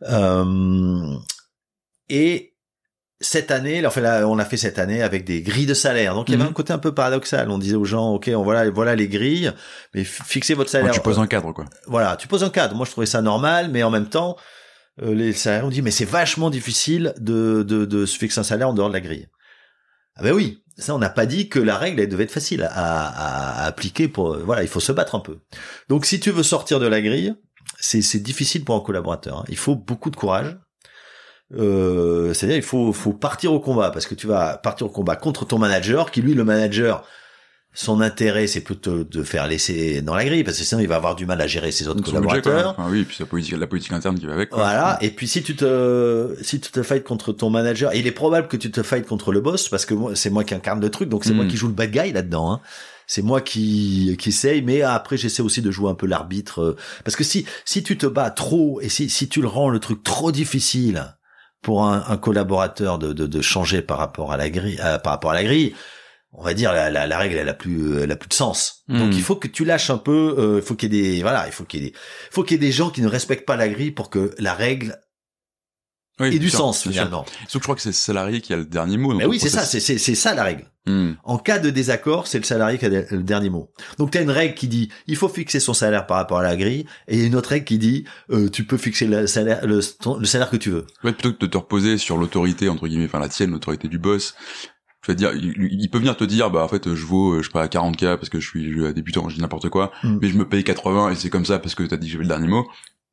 Euh, 0.03 1.14
et 2.09 2.49
cette 3.23 3.51
année, 3.51 3.85
enfin 3.87 4.01
là, 4.01 4.27
on 4.27 4.35
l'a 4.35 4.45
fait 4.47 4.57
cette 4.57 4.79
année 4.79 5.03
avec 5.03 5.25
des 5.25 5.43
grilles 5.43 5.66
de 5.66 5.75
salaire. 5.75 6.14
Donc 6.14 6.29
il 6.29 6.33
y 6.33 6.35
avait 6.37 6.45
Mhm. 6.45 6.51
un 6.51 6.55
côté 6.55 6.73
un 6.73 6.79
peu 6.79 6.95
paradoxal. 6.95 7.51
On 7.51 7.59
disait 7.59 7.77
aux 7.77 7.85
gens, 7.85 8.11
ok, 8.14 8.31
on 8.35 8.43
voilà, 8.43 8.71
voilà 8.71 8.95
les 8.97 9.09
grilles, 9.09 9.53
mais 9.95 10.05
fixez 10.05 10.55
votre 10.55 10.71
salaire. 10.71 10.91
tu 10.93 11.01
poses 11.01 11.18
un 11.18 11.27
cadre, 11.27 11.53
quoi. 11.53 11.66
Voilà, 11.87 12.16
tu 12.16 12.29
poses 12.29 12.45
un 12.45 12.51
cadre. 12.51 12.75
Moi, 12.75 12.87
je 12.87 12.93
trouvais 12.93 13.07
ça 13.07 13.21
normal, 13.21 13.68
mais 13.71 13.83
en 13.83 13.91
même 13.91 14.09
temps, 14.09 14.37
euh, 15.03 15.14
les 15.14 15.33
salaires, 15.35 15.66
on 15.66 15.68
dit, 15.68 15.83
mais 15.83 15.91
c'est 15.91 16.05
vachement 16.07 16.49
difficile 16.51 17.12
de, 17.18 17.62
de, 17.62 17.85
de 17.85 18.07
se 18.07 18.16
fixer 18.18 18.41
un 18.41 18.43
salaire 18.43 18.68
en 18.71 18.73
dehors 18.75 18.89
de 18.89 18.95
la 18.95 19.01
grille. 19.01 19.29
Ah 20.16 20.23
ben 20.23 20.33
oui, 20.33 20.62
ça, 20.79 20.95
on 20.95 20.99
n'a 20.99 21.09
pas 21.11 21.27
dit 21.27 21.49
que 21.49 21.59
la 21.61 21.77
règle, 21.77 22.01
elle 22.01 22.09
devait 22.09 22.25
être 22.25 22.31
facile 22.33 22.62
à, 22.62 22.68
à, 22.73 23.62
à 23.62 23.66
appliquer 23.66 24.09
pour, 24.09 24.33
euh, 24.35 24.43
voilà, 24.45 24.62
il 24.62 24.68
faut 24.68 24.81
se 24.81 24.93
battre 24.93 25.14
un 25.14 25.21
peu. 25.21 25.39
Donc, 25.89 26.07
si 26.07 26.21
tu 26.21 26.31
veux 26.31 26.43
sortir 26.43 26.81
de 26.81 26.87
la 26.87 27.01
grille, 27.03 27.35
c'est, 27.79 28.03
c'est 28.03 28.18
difficile 28.18 28.64
pour 28.64 28.75
un 28.77 28.81
collaborateur. 28.81 29.41
hein. 29.41 29.45
Il 29.49 29.57
faut 29.59 29.77
beaucoup 29.77 30.11
de 30.11 30.16
courage. 30.16 30.57
Euh, 31.59 32.32
c'est-à-dire, 32.32 32.57
il 32.57 32.62
faut, 32.62 32.92
faut 32.92 33.12
partir 33.12 33.53
au 33.53 33.61
combat 33.61 33.90
parce 33.90 34.07
que 34.07 34.14
tu 34.14 34.26
vas 34.26 34.57
partir 34.57 34.86
au 34.86 34.90
combat 34.90 35.16
contre 35.16 35.44
ton 35.44 35.59
manager, 35.59 36.11
qui 36.11 36.22
lui, 36.22 36.34
le 36.34 36.44
manager, 36.44 37.05
son 37.72 38.01
intérêt, 38.01 38.46
c'est 38.46 38.61
plutôt 38.61 39.05
de 39.05 39.22
faire 39.22 39.46
laisser 39.46 40.03
dans 40.03 40.14
la 40.14 40.24
grille, 40.24 40.42
parce 40.42 40.59
que 40.59 40.64
sinon 40.64 40.80
il 40.80 40.88
va 40.88 40.96
avoir 40.96 41.14
du 41.14 41.24
mal 41.24 41.40
à 41.40 41.46
gérer 41.46 41.70
ses 41.70 41.86
autres 41.86 42.05
Son 42.05 42.20
budget, 42.20 42.40
collaborateurs. 42.40 42.74
Enfin, 42.76 42.90
oui, 42.90 43.01
et 43.01 43.05
puis 43.05 43.16
la 43.20 43.26
politique, 43.26 43.57
la 43.57 43.66
politique 43.66 43.92
interne 43.92 44.18
qui 44.18 44.26
va 44.26 44.32
avec. 44.32 44.51
Quoi. 44.51 44.59
Voilà. 44.59 44.98
Et 45.01 45.11
puis 45.11 45.28
si 45.28 45.42
tu 45.42 45.55
te, 45.55 46.34
si 46.42 46.61
tu 46.61 46.70
te 46.72 46.82
fights 46.82 47.05
contre 47.05 47.32
ton 47.32 47.48
manager, 47.51 47.94
il 47.94 48.07
est 48.07 48.12
probable 48.12 48.48
que 48.48 48.57
tu 48.57 48.70
te 48.70 48.82
fights 48.82 49.07
contre 49.07 49.32
le 49.32 49.40
boss, 49.40 49.68
parce 49.68 49.86
que 49.86 49.94
c'est 50.14 50.30
moi 50.30 50.42
qui 50.42 50.55
incarne 50.55 50.80
le 50.80 50.90
truc, 50.90 51.09
donc 51.09 51.24
c'est 51.24 51.34
moi 51.34 51.46
qui 51.46 51.57
joue 51.57 51.68
le 51.68 51.74
bad 51.74 51.90
guy 51.90 52.12
là-dedans. 52.12 52.53
Hein. 52.53 52.61
C'est 53.07 53.22
moi 53.22 53.40
qui, 53.40 54.16
qui 54.20 54.28
essaye, 54.28 54.62
mais 54.62 54.82
après 54.82 55.16
j'essaie 55.16 55.42
aussi 55.42 55.62
de 55.62 55.72
jouer 55.72 55.90
un 55.90 55.96
peu 55.96 56.07
l'arbitre, 56.07 56.61
euh, 56.61 56.76
parce 57.05 57.16
que 57.16 57.24
si, 57.24 57.44
si 57.64 57.82
tu 57.82 57.98
te 57.98 58.07
bats 58.07 58.30
trop 58.30 58.80
et 58.80 58.88
si, 58.88 59.11
si 59.11 59.28
tu 59.28 59.42
le 59.42 59.48
rends 59.48 59.68
le 59.68 59.80
truc 59.80 60.05
trop 60.05 60.30
difficile 60.30 61.16
pour 61.63 61.85
un, 61.85 62.05
un 62.09 62.17
collaborateur 62.17 62.99
de, 62.99 63.13
de, 63.13 63.27
de 63.27 63.41
changer 63.43 63.83
par 63.83 63.99
rapport 63.99 64.33
à 64.33 64.37
la 64.37 64.49
grille, 64.51 64.79
euh, 64.83 64.99
par 64.99 65.13
rapport 65.13 65.31
à 65.33 65.35
la 65.35 65.45
grille, 65.45 65.75
on 66.33 66.43
va 66.43 66.55
dire 66.55 66.73
la, 66.73 66.91
la, 66.91 67.07
la 67.07 67.19
règle 67.19 67.37
elle 67.37 67.49
a 67.49 67.55
plus 67.55 68.01
elle 68.03 68.11
a 68.13 68.17
plus 68.17 68.29
de 68.29 68.35
sens. 68.35 68.85
Mm. 68.89 68.99
Donc 68.99 69.15
il 69.15 69.23
faut 69.23 69.37
que 69.37 69.49
tu 69.49 69.65
lâches 69.65 69.91
un 69.91 69.99
peu. 69.99 70.35
euh, 70.39 70.57
il 70.59 70.63
faut 70.63 70.75
qu'il 70.75 70.93
y 70.95 70.99
ait 70.99 71.17
des 71.17 71.23
voilà, 71.23 71.47
il 71.47 71.53
faut 71.53 71.65
qu'il 71.65 71.83
y 71.83 71.87
ait 71.87 71.91
des 71.91 71.97
faut 72.31 72.43
qu'il 72.45 72.57
y 72.61 72.65
ait 72.65 72.67
des 72.67 72.73
gens 72.73 72.91
qui 72.91 73.03
ne 73.03 73.09
respectent 73.09 73.47
pas 73.47 73.57
la 73.57 73.69
grille 73.69 73.91
pour 73.91 74.11
que 74.11 74.33
la 74.39 74.55
règle 74.55 74.97
Oui, 76.21 76.29
et 76.35 76.39
du 76.39 76.51
sûr, 76.51 76.59
sens 76.61 76.83
finalement. 76.83 77.25
Sauf 77.49 77.53
que 77.55 77.59
je 77.59 77.59
crois 77.61 77.75
que 77.75 77.81
c'est 77.83 77.89
le 77.89 77.95
salarié 77.95 78.41
qui 78.41 78.53
a 78.53 78.57
le 78.57 78.64
dernier 78.64 78.99
mot. 78.99 79.14
Mais 79.14 79.25
oui, 79.27 79.39
c'est 79.41 79.49
ça, 79.49 79.62
c'est 79.64 79.81
ça 80.14 80.35
la 80.35 80.45
règle. 80.45 80.64
Hmm. 80.87 81.12
En 81.25 81.37
cas 81.39 81.59
de 81.59 81.68
désaccord, 81.71 82.27
c'est 82.27 82.39
le 82.39 82.45
salarié 82.45 82.79
qui 82.79 82.87
a 82.87 82.89
le 82.89 83.23
dernier 83.23 83.51
mot. 83.51 83.71
Donc 83.99 84.11
tu 84.12 84.18
as 84.18 84.23
une 84.23 84.31
règle 84.31 84.55
qui 84.55 84.66
dit 84.68 84.89
il 85.07 85.16
faut 85.16 85.29
fixer 85.29 85.61
son 85.61 85.75
salaire 85.75 86.07
par 86.07 86.16
rapport 86.16 86.39
à 86.39 86.43
la 86.43 86.57
grille 86.57 86.87
et 87.07 87.27
une 87.27 87.35
autre 87.37 87.51
règle 87.51 87.64
qui 87.66 87.79
dit 87.79 88.05
euh, 88.31 88.49
tu 88.49 88.64
peux 88.64 88.77
fixer 88.79 89.07
le 89.07 89.27
salaire 89.27 89.66
le, 89.66 89.81
ton- 89.99 90.16
le 90.18 90.25
salaire 90.25 90.49
que 90.51 90.57
tu 90.57 90.71
veux. 90.71 90.87
Ouais, 91.05 91.12
plutôt 91.12 91.33
que 91.33 91.39
de 91.39 91.47
te 91.47 91.57
reposer 91.59 91.99
sur 91.99 92.16
l'autorité 92.16 92.68
entre 92.68 92.89
guillemets, 92.89 93.05
enfin 93.07 93.18
la 93.18 93.29
tienne, 93.29 93.51
l'autorité 93.51 93.89
du 93.89 93.99
boss. 93.99 94.35
Je 95.07 95.12
veux 95.12 95.16
dire, 95.16 95.33
il, 95.35 95.89
peut 95.89 95.97
venir 95.97 96.14
te 96.14 96.25
dire, 96.25 96.51
bah 96.51 96.62
en 96.62 96.68
fait, 96.68 96.95
je 96.95 97.07
vaux, 97.07 97.33
euh, 97.33 97.39
je 97.41 97.47
sais 97.47 97.53
pas, 97.53 97.66
40k 97.66 98.16
parce 98.16 98.29
que 98.29 98.39
je 98.39 98.47
suis 98.47 98.71
je 98.71 98.83
suis 98.85 98.93
débutant, 98.95 99.27
je 99.31 99.35
dis 99.37 99.41
n'importe 99.41 99.71
quoi, 99.71 99.93
Mm. 100.03 100.18
mais 100.21 100.29
je 100.29 100.37
me 100.37 100.47
paye 100.47 100.62
80 100.62 101.11
et 101.11 101.14
c'est 101.14 101.31
comme 101.31 101.47
ça 101.47 101.59
parce 101.59 101.75
que 101.75 101.83
t'as 101.85 101.97
dit 101.97 102.07
que 102.09 102.12
j'avais 102.12 102.25
le 102.25 102.29
dernier 102.29 102.49
mot. 102.49 102.66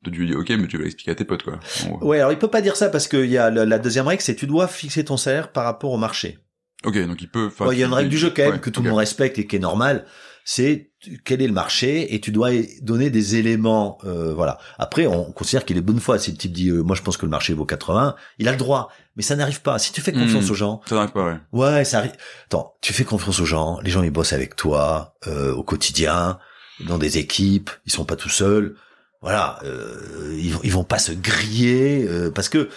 Tu 0.04 0.10
lui 0.10 0.26
dis, 0.28 0.34
ok, 0.34 0.48
mais 0.50 0.66
tu 0.68 0.76
vas 0.78 0.84
l'expliquer 0.84 1.10
à 1.10 1.14
tes 1.16 1.24
potes, 1.24 1.42
quoi. 1.42 1.58
Gros. 1.86 2.06
Ouais, 2.06 2.18
alors 2.20 2.32
il 2.32 2.38
peut 2.38 2.48
pas 2.48 2.60
dire 2.60 2.76
ça 2.76 2.88
parce 2.88 3.08
qu'il 3.08 3.26
y 3.26 3.36
a 3.38 3.50
la, 3.50 3.64
la 3.66 3.78
deuxième 3.78 4.06
règle, 4.06 4.22
c'est 4.22 4.36
tu 4.36 4.46
dois 4.46 4.68
fixer 4.68 5.04
ton 5.04 5.16
salaire 5.16 5.50
par 5.52 5.64
rapport 5.64 5.90
au 5.92 5.96
marché. 5.98 6.38
Ok, 6.84 6.96
donc 7.06 7.20
il 7.20 7.28
peut. 7.28 7.46
enfin, 7.48 7.66
Ouais, 7.66 7.74
Il 7.74 7.80
y 7.80 7.82
a 7.82 7.86
une 7.86 7.92
règle 7.92 8.08
du 8.10 8.16
jeu 8.18 8.30
quand 8.34 8.42
même 8.42 8.52
ouais, 8.52 8.60
que 8.60 8.70
tout 8.70 8.82
le 8.82 8.90
monde 8.90 8.98
respecte 8.98 9.38
et 9.38 9.46
qui 9.46 9.56
est 9.56 9.60
normale. 9.60 10.04
C'est 10.44 10.92
quel 11.24 11.42
est 11.42 11.46
le 11.46 11.52
marché 11.52 12.14
et 12.14 12.20
tu 12.20 12.30
dois 12.30 12.50
donner 12.80 13.10
des 13.10 13.36
éléments. 13.36 13.98
euh, 14.04 14.32
voilà. 14.32 14.58
Après, 14.78 15.06
on 15.06 15.30
considère 15.32 15.64
qu'il 15.66 15.76
est 15.76 15.80
bonne 15.82 16.00
foi. 16.00 16.18
Si 16.18 16.30
le 16.30 16.36
type 16.38 16.52
dit, 16.52 16.68
euh, 16.70 16.80
moi 16.82 16.94
je 16.96 17.02
pense 17.02 17.16
que 17.18 17.26
le 17.26 17.30
marché 17.30 17.52
vaut 17.52 17.66
80, 17.66 18.14
il 18.38 18.48
a 18.48 18.52
le 18.52 18.56
droit. 18.56 18.88
Mais 19.16 19.22
ça 19.22 19.34
n'arrive 19.36 19.60
pas. 19.60 19.78
Si 19.78 19.92
tu 19.92 20.00
fais 20.00 20.12
confiance 20.12 20.46
Mm. 20.48 20.50
aux 20.52 20.54
gens, 20.54 20.80
Ça 20.86 20.94
n'arrive 20.94 21.10
pas, 21.10 21.24
ouais. 21.26 21.36
Ouais, 21.52 21.84
ça 21.84 21.98
arrive. 21.98 22.12
Attends, 22.46 22.74
tu 22.80 22.92
fais 22.94 23.04
confiance 23.04 23.40
aux 23.40 23.44
gens, 23.44 23.78
les 23.82 23.90
gens 23.90 24.02
ils 24.02 24.10
bossent 24.12 24.32
avec 24.32 24.54
toi 24.56 25.16
euh, 25.26 25.52
au 25.52 25.64
quotidien, 25.64 26.38
dans 26.86 26.96
des 26.98 27.18
équipes, 27.18 27.70
ils 27.84 27.92
sont 27.92 28.04
pas 28.04 28.16
tout 28.16 28.30
seuls. 28.30 28.76
Voilà, 29.20 29.58
euh, 29.64 30.36
ils, 30.38 30.52
vont- 30.52 30.60
ils 30.62 30.72
vont 30.72 30.84
pas 30.84 30.98
se 30.98 31.12
griller 31.12 32.04
euh, 32.08 32.30
parce 32.30 32.48
que 32.48 32.68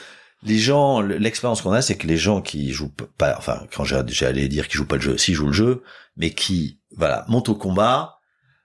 les 0.43 0.57
gens, 0.57 1.01
l'expérience 1.01 1.61
qu'on 1.61 1.71
a, 1.71 1.83
c'est 1.83 1.95
que 1.95 2.07
les 2.07 2.17
gens 2.17 2.41
qui 2.41 2.71
jouent 2.71 2.91
pas, 3.17 3.35
enfin 3.37 3.63
quand 3.75 3.83
j'allais 3.83 4.47
dire 4.47 4.67
qu'ils 4.67 4.77
jouent 4.77 4.87
pas 4.87 4.95
le 4.95 5.01
jeu, 5.01 5.17
s'ils 5.17 5.35
jouent 5.35 5.47
le 5.47 5.53
jeu, 5.53 5.83
mais 6.17 6.31
qui 6.31 6.79
voilà 6.97 7.25
montent 7.27 7.49
au 7.49 7.55
combat, 7.55 8.17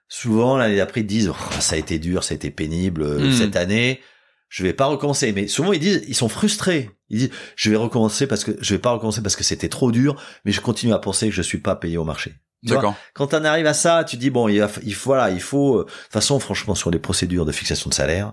souvent 0.09 0.57
l'année 0.57 0.77
d'après 0.77 1.01
ils 1.03 1.07
disent 1.07 1.29
Oh, 1.31 1.61
ça 1.61 1.75
a 1.75 1.79
été 1.79 1.99
dur, 1.99 2.25
ça 2.25 2.33
a 2.33 2.37
été 2.37 2.51
pénible 2.51 3.03
euh, 3.03 3.29
Mm. 3.29 3.33
cette 3.33 3.57
année. 3.57 4.01
Je 4.49 4.63
vais 4.63 4.73
pas 4.73 4.87
recommencer, 4.87 5.33
mais 5.33 5.49
souvent 5.49 5.73
ils 5.73 5.81
disent, 5.81 6.05
ils 6.09 6.15
sont 6.15 6.29
frustrés. 6.29 6.91
Ils 7.11 7.19
disent, 7.19 7.31
je 7.57 7.69
vais 7.69 7.77
recommencer 7.77 8.27
parce 8.29 8.45
que 8.45 8.53
je 8.61 8.75
vais 8.75 8.81
pas 8.81 8.91
recommencer 8.93 9.21
parce 9.21 9.37
que 9.37 9.43
c'était 9.45 9.69
trop 9.69 9.91
dur, 9.93 10.15
mais 10.45 10.53
je 10.53 10.61
continue 10.61 10.93
à 10.93 10.99
penser 10.99 11.29
que 11.29 11.35
je 11.35 11.43
suis 11.43 11.59
pas 11.59 11.75
payé 11.77 11.99
au 11.99 12.05
marché. 12.05 12.37
D'accord. 12.75 12.95
Quand 13.15 13.33
on 13.35 13.45
arrive 13.45 13.67
à 13.67 13.75
ça, 13.75 14.05
tu 14.05 14.17
dis 14.17 14.31
bon, 14.31 14.49
il, 14.49 14.59
va, 14.61 14.69
il 14.85 14.95
faut 14.95 15.11
voilà, 15.11 15.31
il 15.31 15.41
faut. 15.41 15.79
euh, 15.81 15.85
De 15.85 15.91
toute 15.91 16.13
façon, 16.13 16.39
franchement, 16.41 16.75
sur 16.75 16.91
les 16.91 16.99
procédures 16.99 17.45
de 17.47 17.53
fixation 17.53 17.89
de 17.89 17.95
salaire, 17.95 18.33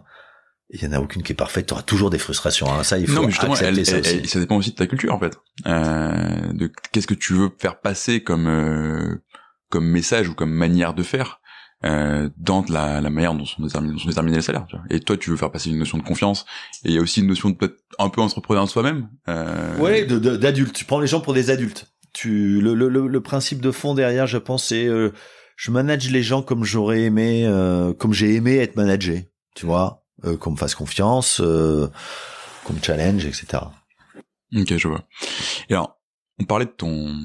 il 0.70 0.82
y 0.84 0.88
en 0.88 0.92
a 0.94 1.00
aucune 1.00 1.22
qui 1.24 1.34
est 1.34 1.36
parfaite. 1.36 1.68
Tu 1.68 1.74
auras 1.74 1.84
toujours 1.84 2.10
des 2.10 2.18
frustrations. 2.18 2.68
Hein. 2.74 2.84
Ça, 2.84 2.98
il 2.98 3.06
faut 3.08 3.14
Non, 3.16 3.22
mais 3.26 3.32
justement, 3.32 3.54
accepter 3.54 3.80
elle- 3.82 3.86
ça 3.86 3.96
elle- 3.98 4.02
aussi. 4.02 4.16
elle- 4.18 4.30
ça 4.30 4.40
dépend 4.40 4.56
aussi 4.58 4.72
de 4.72 4.76
ta 4.76 4.88
culture, 4.88 5.14
en 5.14 5.20
fait. 5.20 5.38
Euh, 5.68 6.54
de 6.54 6.72
qu'est-ce 6.92 7.08
que 7.08 7.14
tu 7.14 7.34
veux 7.34 7.50
faire 7.60 7.80
passer 7.80 8.24
comme 8.24 8.48
euh, 8.48 9.18
comme 9.70 9.86
message 9.86 10.30
ou 10.30 10.34
comme 10.34 10.52
manière 10.52 10.94
de 10.94 11.04
faire 11.04 11.40
euh, 11.86 12.30
dans 12.38 12.64
la, 12.70 13.02
la 13.02 13.10
manière 13.10 13.34
dont 13.34 13.44
sont 13.46 13.62
déterminés, 13.62 13.94
dont 13.94 14.00
sont 14.00 14.08
déterminés 14.08 14.38
les 14.38 14.42
salaires. 14.42 14.66
Tu 14.70 14.78
vois. 14.78 14.86
Et 14.90 15.02
toi, 15.02 15.18
tu 15.18 15.30
veux 15.32 15.36
faire 15.36 15.52
passer 15.52 15.70
une 15.70 15.80
notion 15.80 15.98
de 15.98 16.04
confiance. 16.04 16.46
Et 16.86 16.90
il 16.90 16.94
y 16.96 16.98
a 16.98 17.02
aussi 17.02 17.20
une 17.20 17.28
notion 17.28 17.50
de 17.50 17.56
peut-être 17.56 17.76
un 18.00 18.08
peu 18.10 18.22
entrepreneur 18.22 18.64
de 18.64 18.70
soi-même. 18.70 19.10
Euh, 19.28 19.78
Ouais, 19.80 20.06
d'adultes. 20.06 20.74
Tu 20.74 20.86
prends 20.86 21.02
les 21.02 21.08
gens 21.08 21.20
pour 21.20 21.34
des 21.34 21.50
adultes. 21.50 21.93
Tu 22.14 22.62
le, 22.62 22.74
le, 22.76 22.88
le, 23.08 23.22
principe 23.22 23.60
de 23.60 23.72
fond 23.72 23.94
derrière, 23.96 24.28
je 24.28 24.38
pense, 24.38 24.66
c'est 24.68 24.86
euh, 24.86 25.12
je 25.58 25.72
manage 25.72 26.10
les 26.10 26.22
gens 26.24 26.42
comme 26.44 26.64
j'aurais 26.64 27.02
aimé, 27.02 27.44
euh, 27.46 27.94
comme 27.94 28.14
j'ai 28.14 28.36
aimé 28.36 28.58
être 28.58 28.76
managé. 28.76 29.32
Tu 29.56 29.66
vois, 29.66 30.04
euh, 30.26 30.38
qu'on 30.38 30.52
me 30.52 30.56
fasse 30.58 30.76
confiance, 30.76 31.42
euh, 31.42 31.88
qu'on 32.66 32.74
me 32.74 32.82
challenge, 32.82 33.26
etc. 33.26 33.64
Ok, 34.56 34.78
je 34.78 34.88
vois. 34.88 35.04
Et 35.70 35.74
alors, 35.74 36.00
on 36.40 36.46
parlait 36.46 36.66
de 36.66 36.72
ton, 36.72 37.16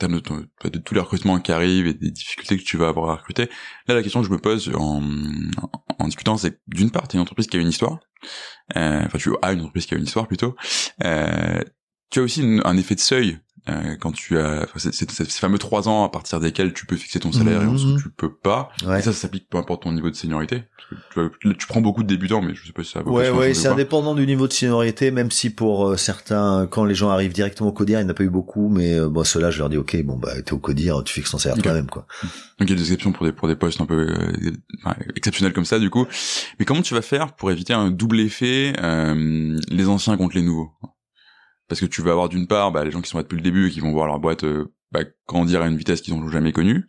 de, 0.00 0.18
ton- 0.20 0.46
de 0.64 0.78
tous 0.78 0.94
les 0.94 1.00
recrutements 1.00 1.38
qui 1.40 1.50
arrivent 1.52 1.86
et 1.88 1.94
des 1.94 2.10
difficultés 2.10 2.56
que 2.56 2.62
tu 2.64 2.76
vas 2.76 2.88
avoir 2.88 3.10
à 3.10 3.16
recruter. 3.16 3.48
Là, 3.88 3.94
la 3.94 4.02
question 4.02 4.20
que 4.20 4.26
je 4.26 4.32
me 4.32 4.38
pose 4.38 4.70
en, 4.74 5.02
en 5.98 6.04
discutant, 6.06 6.36
c'est 6.36 6.60
d'une 6.68 6.90
part, 6.90 7.08
tu 7.08 7.16
une 7.16 7.22
entreprise 7.22 7.46
qui 7.48 7.56
a 7.56 7.60
une 7.60 7.68
histoire. 7.68 7.98
Euh, 8.76 9.02
Enfin, 9.06 9.18
tu 9.18 9.32
as 9.42 9.52
une 9.52 9.60
entreprise 9.60 9.86
qui 9.86 9.94
a 9.94 9.98
une 9.98 10.04
histoire 10.04 10.26
plutôt. 10.28 10.54
Euh, 11.04 11.60
tu 12.10 12.18
as 12.18 12.22
aussi 12.22 12.42
un 12.64 12.76
effet 12.76 12.96
de 12.96 13.00
seuil 13.00 13.38
euh, 13.68 13.96
quand 14.00 14.12
tu 14.12 14.38
as 14.38 14.66
c'est- 14.76 15.10
ces 15.10 15.24
fameux 15.26 15.58
trois 15.58 15.88
ans 15.88 16.04
à 16.04 16.08
partir 16.08 16.40
desquels 16.40 16.72
tu 16.72 16.86
peux 16.86 16.96
fixer 16.96 17.20
ton 17.20 17.32
salaire 17.32 17.62
et 17.62 17.66
Mhm. 17.66 17.74
ensuite 17.74 17.98
tu 18.02 18.10
peux 18.10 18.32
pas. 18.34 18.70
Ouais. 18.86 19.00
Et 19.00 19.02
ça, 19.02 19.12
ça 19.12 19.20
s'applique 19.20 19.48
peu 19.48 19.58
importe 19.58 19.82
ton 19.82 19.92
niveau 19.92 20.10
de 20.10 20.14
seniorité. 20.16 20.64
Parce 21.14 21.28
que 21.28 21.52
tu, 21.52 21.66
prends 21.68 21.80
beaucoup 21.80 22.02
de 22.02 22.08
débutants, 22.08 22.42
mais 22.42 22.54
je 22.54 22.66
sais 22.66 22.72
pas 22.72 22.82
si 22.82 22.90
ça. 22.90 23.00
a 23.00 23.02
Ouais, 23.04 23.30
ouais, 23.30 23.54
c'est 23.54 23.68
indépendant 23.68 24.14
du 24.14 24.26
niveau 24.26 24.48
de 24.48 24.52
seniorité, 24.52 25.10
même 25.12 25.30
si 25.30 25.50
pour 25.50 25.88
euh, 25.90 25.96
certains, 25.96 26.66
quand 26.68 26.84
les 26.84 26.94
gens 26.96 27.10
arrivent 27.10 27.32
directement 27.32 27.68
au 27.68 27.72
codir, 27.72 28.00
il 28.00 28.04
n'y 28.04 28.08
en 28.08 28.10
a 28.10 28.14
pas 28.14 28.24
eu 28.24 28.28
beaucoup, 28.30 28.68
mais 28.68 28.98
euh, 28.98 29.08
bon, 29.08 29.22
ceux-là, 29.22 29.50
je 29.52 29.58
leur 29.58 29.68
dis, 29.68 29.76
ok, 29.76 30.02
bon, 30.02 30.16
bah, 30.16 30.40
t'es 30.42 30.52
au 30.52 30.58
codir, 30.58 31.04
tu 31.04 31.14
fixes 31.14 31.30
ton 31.30 31.38
salaire 31.38 31.58
Ok. 31.58 31.62
toi-même, 31.64 31.86
quoi. 31.88 32.06
Donc 32.22 32.68
il 32.68 32.70
y 32.70 32.72
a 32.72 32.76
des 32.76 32.82
exceptions 32.82 33.12
pour 33.12 33.24
des 33.24 33.32
pour 33.32 33.46
des 33.46 33.56
postes 33.56 33.80
un 33.80 33.86
peu 33.86 34.08
euh, 34.10 34.52
exceptionnels 35.16 35.52
comme 35.52 35.64
ça 35.64 35.78
du 35.78 35.90
coup. 35.90 36.06
Mais 36.58 36.64
comment 36.64 36.82
tu 36.82 36.94
vas 36.94 37.02
faire 37.02 37.34
pour 37.34 37.50
éviter 37.50 37.72
un 37.72 37.90
double 37.90 38.20
effet 38.20 38.72
euh, 38.82 39.58
les 39.68 39.88
anciens 39.88 40.16
contre 40.16 40.36
les 40.36 40.42
nouveaux? 40.42 40.70
Parce 41.70 41.80
que 41.80 41.86
tu 41.86 42.02
vas 42.02 42.10
avoir 42.10 42.28
d'une 42.28 42.46
part 42.46 42.72
bah, 42.72 42.84
les 42.84 42.90
gens 42.90 43.00
qui 43.00 43.08
sont 43.08 43.16
là 43.16 43.22
depuis 43.22 43.36
le 43.36 43.42
début 43.42 43.68
et 43.68 43.70
qui 43.70 43.80
vont 43.80 43.92
voir 43.92 44.06
leur 44.06 44.18
boîte 44.18 44.44
euh, 44.44 44.74
bah, 44.92 45.00
grandir 45.26 45.62
à 45.62 45.66
une 45.68 45.76
vitesse 45.76 46.02
qu'ils 46.02 46.14
n'ont 46.14 46.28
jamais 46.28 46.52
connue. 46.52 46.84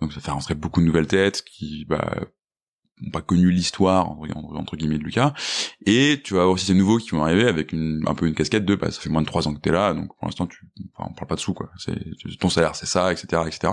Donc 0.00 0.12
ça 0.12 0.20
faire 0.20 0.34
rentrer 0.34 0.54
beaucoup 0.54 0.80
de 0.80 0.86
nouvelles 0.86 1.06
têtes 1.06 1.42
qui 1.44 1.86
bah 1.86 2.14
n'ont 3.00 3.10
pas 3.10 3.22
connu 3.22 3.50
l'histoire 3.50 4.10
entre, 4.10 4.76
guillemets 4.76 4.98
de 4.98 5.04
Lucas. 5.04 5.32
Et 5.86 6.20
tu 6.22 6.34
vas 6.34 6.40
avoir 6.40 6.54
aussi 6.54 6.66
ces 6.66 6.74
nouveaux 6.74 6.98
qui 6.98 7.10
vont 7.10 7.22
arriver 7.22 7.46
avec 7.46 7.72
une 7.72 8.02
un 8.06 8.14
peu 8.14 8.26
une 8.26 8.34
casquette 8.34 8.64
de 8.64 8.74
bah 8.74 8.90
ça 8.90 9.00
fait 9.00 9.08
moins 9.08 9.22
de 9.22 9.26
trois 9.26 9.46
ans 9.48 9.54
que 9.54 9.60
t'es 9.60 9.70
là 9.72 9.94
donc 9.94 10.08
pour 10.16 10.26
l'instant 10.26 10.46
tu 10.46 10.68
enfin, 10.94 11.08
on 11.10 11.14
parle 11.14 11.28
pas 11.28 11.36
de 11.36 11.40
sous 11.40 11.54
quoi. 11.54 11.70
C'est 11.78 11.94
ton 12.40 12.50
salaire 12.50 12.74
c'est 12.74 12.86
ça 12.86 13.12
etc 13.12 13.42
etc. 13.46 13.72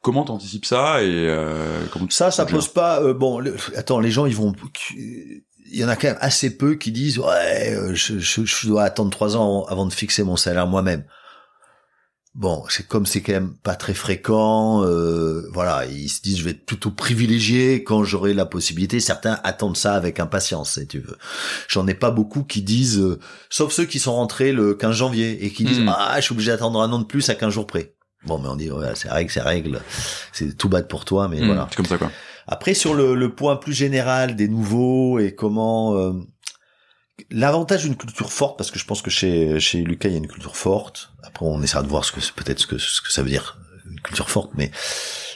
Comment 0.00 0.24
t'anticipes 0.24 0.64
ça 0.64 1.02
et 1.02 1.08
euh, 1.10 1.84
comment 1.92 2.06
Ça, 2.08 2.30
ça 2.30 2.46
pose 2.46 2.68
pas. 2.68 3.02
euh, 3.02 3.14
bon, 3.14 3.40
le- 3.40 3.56
attends, 3.74 3.98
les 3.98 4.12
gens, 4.12 4.26
ils 4.26 4.34
vont. 4.36 4.54
Il 5.70 5.78
y 5.78 5.84
en 5.84 5.88
a 5.88 5.96
quand 5.96 6.08
même 6.08 6.18
assez 6.20 6.56
peu 6.56 6.74
qui 6.76 6.92
disent 6.92 7.18
ouais, 7.18 7.74
euh, 7.74 7.94
je, 7.94 8.18
je, 8.18 8.44
je 8.44 8.66
dois 8.66 8.84
attendre 8.84 9.10
trois 9.10 9.36
ans 9.36 9.64
avant 9.68 9.86
de 9.86 9.92
fixer 9.92 10.22
mon 10.22 10.36
salaire 10.36 10.66
moi-même. 10.66 11.04
Bon, 12.34 12.62
c'est 12.68 12.86
comme 12.86 13.04
c'est 13.04 13.20
quand 13.20 13.32
même 13.32 13.54
pas 13.56 13.74
très 13.74 13.94
fréquent. 13.94 14.84
euh, 14.84 15.48
voilà, 15.52 15.86
ils 15.86 16.08
se 16.08 16.20
disent 16.22 16.38
je 16.38 16.44
vais 16.44 16.50
être 16.52 16.64
plutôt 16.66 16.90
privilégié 16.92 17.82
quand 17.82 18.04
j'aurai 18.04 18.32
la 18.32 18.46
possibilité. 18.46 19.00
Certains 19.00 19.40
attendent 19.42 19.76
ça 19.76 19.94
avec 19.94 20.20
impatience, 20.20 20.74
si 20.78 20.86
tu 20.86 21.00
veux. 21.00 21.16
J'en 21.68 21.86
ai 21.88 21.94
pas 21.94 22.12
beaucoup 22.12 22.44
qui 22.44 22.62
disent, 22.62 22.98
euh, 22.98 23.18
sauf 23.50 23.72
ceux 23.72 23.86
qui 23.86 23.98
sont 23.98 24.14
rentrés 24.14 24.52
le 24.52 24.74
15 24.74 24.94
janvier 24.94 25.44
et 25.44 25.50
qui 25.50 25.64
disent 25.64 25.80
Hmm. 25.80 25.88
ah 25.88 26.14
je 26.18 26.22
suis 26.26 26.32
obligé 26.32 26.50
d'attendre 26.52 26.80
un 26.80 26.92
an 26.92 27.00
de 27.00 27.04
plus 27.06 27.28
à 27.28 27.34
15 27.34 27.52
jours 27.52 27.66
près. 27.66 27.94
Bon, 28.24 28.38
mais 28.38 28.48
on 28.48 28.56
dit 28.56 28.70
ouais, 28.70 28.92
c'est 28.94 29.10
règle, 29.10 29.30
c'est 29.30 29.40
règle. 29.42 29.80
C'est 30.32 30.56
tout 30.56 30.68
bad 30.68 30.86
pour 30.86 31.04
toi, 31.04 31.26
mais 31.28 31.40
Hmm, 31.40 31.46
voilà. 31.46 31.66
C'est 31.70 31.76
comme 31.76 31.86
ça 31.86 31.98
quoi. 31.98 32.12
Après, 32.48 32.74
sur 32.74 32.94
le, 32.94 33.14
le 33.14 33.34
point 33.34 33.56
plus 33.56 33.74
général 33.74 34.34
des 34.34 34.48
nouveaux 34.48 35.18
et 35.18 35.34
comment 35.34 35.94
euh, 35.96 36.14
l'avantage 37.30 37.84
d'une 37.84 37.96
culture 37.96 38.32
forte, 38.32 38.56
parce 38.56 38.70
que 38.70 38.78
je 38.78 38.86
pense 38.86 39.02
que 39.02 39.10
chez 39.10 39.60
chez 39.60 39.82
Lucas 39.82 40.08
il 40.08 40.12
y 40.12 40.14
a 40.14 40.18
une 40.18 40.28
culture 40.28 40.56
forte. 40.56 41.12
Après, 41.22 41.44
on 41.44 41.62
essaiera 41.62 41.82
de 41.82 41.88
voir 41.88 42.04
ce 42.04 42.12
que 42.12 42.20
peut-être 42.32 42.58
ce 42.58 42.66
que 42.66 42.78
ce 42.78 43.02
que 43.02 43.12
ça 43.12 43.22
veut 43.22 43.28
dire 43.28 43.58
une 43.90 44.00
culture 44.00 44.30
forte, 44.30 44.52
mais 44.54 44.70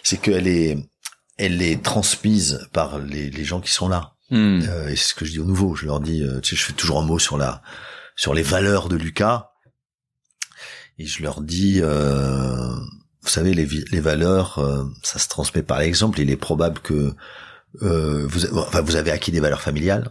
c'est 0.03 0.17
qu'elle 0.17 0.47
est 0.49 0.79
elle 1.37 1.63
est 1.63 1.83
transmise 1.83 2.67
par 2.73 2.99
les, 2.99 3.31
les 3.31 3.45
gens 3.45 3.61
qui 3.61 3.73
sont 3.73 3.89
là. 3.89 4.15
Hmm. 4.31 4.61
Euh, 4.63 4.89
et 4.89 4.97
c'est 4.97 5.09
ce 5.09 5.15
que 5.15 5.25
je 5.25 5.33
dis 5.33 5.41
aux 5.41 5.45
nouveaux. 5.45 5.75
Je 5.75 5.87
leur 5.87 6.01
dis, 6.01 6.23
euh, 6.23 6.41
tu 6.41 6.51
sais, 6.51 6.57
je 6.57 6.65
fais 6.65 6.73
toujours 6.73 6.99
un 6.99 7.05
mot 7.05 7.19
sur 7.19 7.37
la 7.37 7.63
sur 8.17 8.33
les 8.33 8.43
valeurs 8.43 8.89
de 8.89 8.97
Lucas. 8.97 9.51
Et 10.99 11.07
je 11.07 11.23
leur 11.23 11.41
dis, 11.41 11.81
euh, 11.83 12.75
vous 13.23 13.29
savez, 13.29 13.55
les, 13.55 14.01
valeurs, 14.01 14.59
euh, 14.59 14.85
ça 15.03 15.19
se 15.19 15.29
transmet 15.29 15.63
par 15.63 15.79
l'exemple. 15.79 16.21
Il 16.21 16.31
est 16.31 16.37
probable 16.37 16.81
que 16.81 17.15
euh, 17.83 18.27
vous, 18.27 18.47
enfin, 18.59 18.81
vous 18.83 18.97
avez 18.97 19.11
acquis 19.11 19.31
des 19.31 19.41
valeurs 19.41 19.63
familiales. 19.63 20.11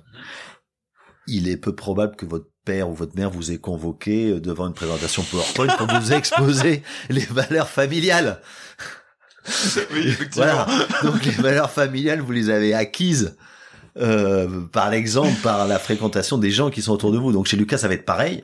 Il 1.27 1.47
est 1.47 1.57
peu 1.57 1.75
probable 1.75 2.15
que 2.15 2.25
votre 2.25 2.47
père 2.65 2.89
ou 2.89 2.95
votre 2.95 3.15
mère 3.15 3.29
vous 3.29 3.51
ait 3.51 3.57
convoqué 3.57 4.31
euh, 4.31 4.39
devant 4.39 4.67
une 4.67 4.73
présentation 4.73 5.23
PowerPoint 5.23 5.67
pour 5.77 5.87
vous 5.87 6.13
exposer 6.13 6.83
les 7.09 7.25
valeurs 7.25 7.69
familiales. 7.69 8.41
oui, 9.91 9.99
effectivement. 10.07 10.45
Voilà. 10.45 10.67
Donc 11.03 11.25
les 11.25 11.31
valeurs 11.31 11.71
familiales, 11.71 12.21
vous 12.21 12.31
les 12.31 12.49
avez 12.49 12.73
acquises 12.73 13.35
euh, 13.97 14.61
par 14.71 14.89
l'exemple, 14.89 15.35
par 15.43 15.67
la 15.67 15.77
fréquentation 15.77 16.37
des 16.37 16.51
gens 16.51 16.69
qui 16.69 16.81
sont 16.81 16.93
autour 16.93 17.11
de 17.11 17.17
vous. 17.17 17.31
Donc 17.31 17.47
chez 17.47 17.57
Lucas, 17.57 17.77
ça 17.77 17.87
va 17.87 17.95
être 17.95 18.05
pareil. 18.05 18.43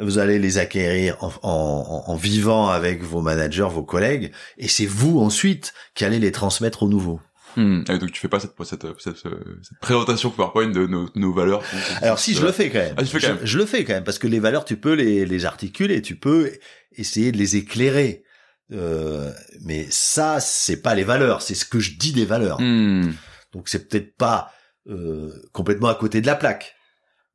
Vous 0.00 0.18
allez 0.18 0.38
les 0.38 0.58
acquérir 0.58 1.16
en, 1.22 1.32
en- 1.42 2.04
en 2.06 2.16
vivant 2.16 2.68
avec 2.68 3.02
vos 3.02 3.20
managers, 3.20 3.66
vos 3.70 3.82
collègues, 3.82 4.32
et 4.56 4.68
c'est 4.68 4.86
vous 4.86 5.18
ensuite 5.20 5.74
qui 5.94 6.04
allez 6.04 6.18
les 6.20 6.30
transmettre 6.32 6.84
aux 6.84 6.88
nouveaux. 6.88 7.20
Hmm. 7.56 7.82
Ah, 7.88 7.98
donc 7.98 8.12
tu 8.12 8.20
fais 8.20 8.28
pas 8.28 8.38
cette, 8.38 8.52
cette, 8.64 8.86
cette, 9.00 9.16
cette 9.16 9.78
présentation 9.80 10.30
PowerPoint 10.30 10.68
de 10.68 10.86
nos, 10.86 11.08
nos 11.16 11.32
valeurs. 11.32 11.62
Alors 12.02 12.18
si, 12.20 12.34
je 12.34 12.44
le 12.44 12.52
fais 12.52 12.70
quand 12.70 12.78
même. 12.78 12.94
Ah, 12.96 13.02
tu 13.02 13.08
fais 13.08 13.18
quand 13.20 13.26
je, 13.26 13.32
même. 13.32 13.40
je 13.46 13.58
le 13.58 13.66
fais 13.66 13.84
quand 13.84 13.94
même 13.94 14.04
parce 14.04 14.18
que 14.20 14.28
les 14.28 14.38
valeurs, 14.38 14.64
tu 14.64 14.76
peux 14.76 14.92
les, 14.92 15.26
les 15.26 15.44
articuler, 15.44 16.00
tu 16.02 16.14
peux 16.14 16.52
essayer 16.96 17.32
de 17.32 17.38
les 17.38 17.56
éclairer. 17.56 18.22
Euh, 18.70 19.32
mais 19.62 19.86
ça, 19.90 20.38
c'est 20.40 20.76
pas 20.82 20.94
les 20.94 21.04
valeurs, 21.04 21.42
c'est 21.42 21.54
ce 21.54 21.64
que 21.64 21.80
je 21.80 21.96
dis 21.98 22.12
des 22.12 22.26
valeurs. 22.26 22.60
Hmm. 22.60 23.12
Donc 23.52 23.68
c'est 23.68 23.88
peut-être 23.88 24.14
pas 24.16 24.52
euh, 24.88 25.32
complètement 25.52 25.88
à 25.88 25.94
côté 25.96 26.20
de 26.20 26.26
la 26.26 26.36
plaque. 26.36 26.74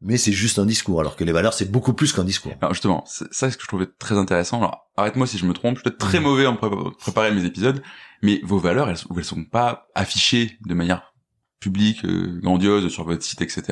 Mais 0.04 0.18
c'est 0.18 0.32
juste 0.34 0.60
un 0.60 0.66
discours, 0.66 1.00
alors 1.00 1.16
que 1.16 1.24
les 1.24 1.32
valeurs, 1.32 1.54
c'est 1.54 1.72
beaucoup 1.72 1.94
plus 1.94 2.12
qu'un 2.14 2.24
discours. 2.24 2.54
Alors 2.62 2.74
justement, 2.74 3.04
ça, 3.06 3.26
c'est 3.32 3.50
ce 3.52 3.58
que 3.58 3.64
je 3.64 3.68
trouvais 3.68 3.88
très 4.00 4.18
intéressant. 4.18 4.60
Alors, 4.60 4.88
arrête-moi 4.98 5.26
si 5.28 5.38
je 5.38 5.46
me 5.46 5.54
trompe, 5.54 5.76
je 5.76 5.80
suis 5.82 5.84
peut-être 5.90 5.98
très 5.98 6.20
Mhm. 6.20 6.24
mauvais 6.26 6.46
en 6.46 6.56
pré- 6.56 6.70
préparer 7.00 7.32
mes 7.34 7.46
épisodes, 7.46 7.82
mais 8.22 8.40
vos 8.44 8.60
valeurs, 8.60 8.90
elles, 8.90 8.98
elles 9.18 9.24
sont 9.24 9.44
pas 9.46 9.88
affichées 9.96 10.58
de 10.68 10.74
manière 10.74 11.14
publique, 11.60 12.04
euh, 12.04 12.40
grandiose 12.42 12.90
sur 12.92 13.06
votre 13.06 13.24
site, 13.24 13.42
etc. 13.42 13.64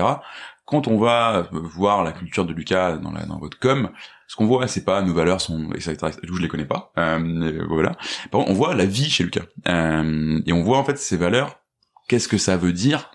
Quand 0.66 0.88
on 0.88 0.98
va 0.98 1.36
euh, 1.38 1.44
voir 1.52 2.04
la 2.06 2.14
culture 2.14 2.46
de 2.46 2.54
Lucas 2.54 2.98
dans, 2.98 3.12
la, 3.12 3.26
dans 3.26 3.38
votre 3.38 3.60
com, 3.60 3.90
ce 4.28 4.38
qu'on 4.38 4.46
voit, 4.48 4.66
c'est 4.70 4.86
pas 4.86 5.02
nos 5.02 5.14
valeurs 5.14 5.42
sont, 5.42 5.72
etc. 5.74 5.92
etc. 5.94 6.18
Je 6.24 6.42
les 6.42 6.48
connais 6.48 6.64
pas, 6.66 6.94
euh, 6.98 7.66
voilà. 7.68 7.92
Par 8.32 8.40
contre, 8.40 8.52
on 8.52 8.54
voit 8.54 8.74
la 8.76 8.86
vie 8.86 9.10
chez 9.10 9.26
Lucas, 9.26 9.42
euh, 9.68 10.40
et 10.46 10.54
on 10.54 10.64
voit 10.64 10.78
en 10.78 10.86
fait 10.86 10.98
ces 10.98 11.18
valeurs. 11.18 11.60
Qu'est-ce 12.08 12.30
que 12.30 12.38
ça 12.38 12.56
veut 12.56 12.72
dire 12.74 13.12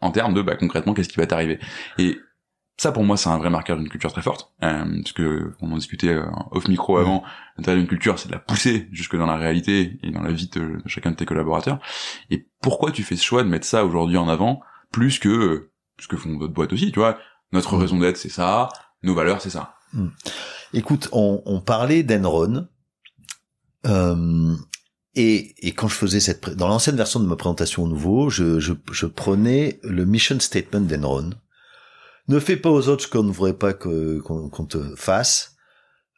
en 0.00 0.10
termes 0.10 0.32
de 0.34 0.40
bah, 0.42 0.56
concrètement 0.56 0.92
qu'est-ce 0.94 1.08
qui 1.08 1.16
va 1.16 1.26
t'arriver 1.26 1.58
et 1.98 2.18
ça 2.76 2.92
pour 2.92 3.04
moi 3.04 3.16
c'est 3.16 3.28
un 3.28 3.38
vrai 3.38 3.50
marqueur 3.50 3.76
d'une 3.76 3.88
culture 3.88 4.12
très 4.12 4.22
forte 4.22 4.52
euh, 4.62 4.84
parce 5.02 5.12
que 5.12 5.52
on 5.60 5.72
en 5.72 5.76
discutait 5.76 6.08
euh, 6.08 6.26
off 6.50 6.66
micro 6.68 6.98
avant. 6.98 7.22
L'intérêt 7.56 7.76
d'une 7.76 7.86
culture 7.86 8.18
c'est 8.18 8.28
de 8.28 8.32
la 8.32 8.40
pousser 8.40 8.88
jusque 8.92 9.16
dans 9.16 9.26
la 9.26 9.36
réalité 9.36 9.98
et 10.02 10.10
dans 10.10 10.22
la 10.22 10.32
vie 10.32 10.48
de, 10.48 10.78
chacun 10.86 11.12
de 11.12 11.16
tes 11.16 11.24
collaborateurs. 11.24 11.78
Et 12.30 12.48
pourquoi 12.60 12.90
tu 12.90 13.02
fais 13.02 13.16
ce 13.16 13.24
choix 13.24 13.42
de 13.44 13.48
mettre 13.48 13.66
ça 13.66 13.84
aujourd'hui 13.84 14.16
en 14.16 14.28
avant 14.28 14.60
plus 14.90 15.18
que 15.18 15.70
ce 16.00 16.08
que 16.08 16.16
font 16.16 16.34
d'autres 16.36 16.52
boîtes 16.54 16.72
aussi 16.72 16.90
tu 16.90 16.98
vois? 16.98 17.18
Notre 17.52 17.76
Mm. 17.76 17.80
raison 17.80 17.98
d'être 17.98 18.16
c'est 18.16 18.28
ça. 18.28 18.68
Nos 19.02 19.14
valeurs 19.14 19.40
c'est 19.40 19.50
ça. 19.50 19.76
Écoute, 20.72 21.08
on, 21.12 21.40
on 21.46 21.60
parlait 21.60 22.02
d'Enron, 22.02 22.66
euh, 23.86 24.56
et, 25.14 25.54
et 25.66 25.72
quand 25.72 25.86
je 25.86 25.94
faisais 25.94 26.18
cette, 26.18 26.50
dans 26.56 26.66
l'ancienne 26.66 26.96
version 26.96 27.20
de 27.20 27.26
ma 27.26 27.36
présentation 27.36 27.84
au 27.84 27.88
nouveau, 27.88 28.28
je, 28.30 28.58
je, 28.58 28.72
je 28.90 29.06
prenais 29.06 29.78
le 29.84 30.04
mission 30.04 30.40
statement 30.40 30.80
d'Enron. 30.80 31.30
Ne 32.28 32.38
fais 32.40 32.56
pas 32.56 32.70
aux 32.70 32.88
autres 32.88 33.04
ce 33.04 33.08
qu'on 33.08 33.22
ne 33.22 33.32
voudrait 33.32 33.58
pas 33.58 33.74
qu'on 33.74 34.66
te 34.68 34.94
fasse. 34.96 35.56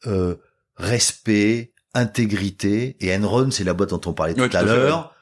Euh, 0.06 0.36
respect, 0.76 1.72
intégrité. 1.94 2.96
Et 3.00 3.14
Enron, 3.16 3.50
c'est 3.50 3.64
la 3.64 3.74
boîte 3.74 3.90
dont 3.90 4.00
on 4.06 4.12
parlait 4.12 4.38
Ouais, 4.38 4.48
tout 4.48 4.56
à 4.56 4.62
l'heure, 4.62 5.14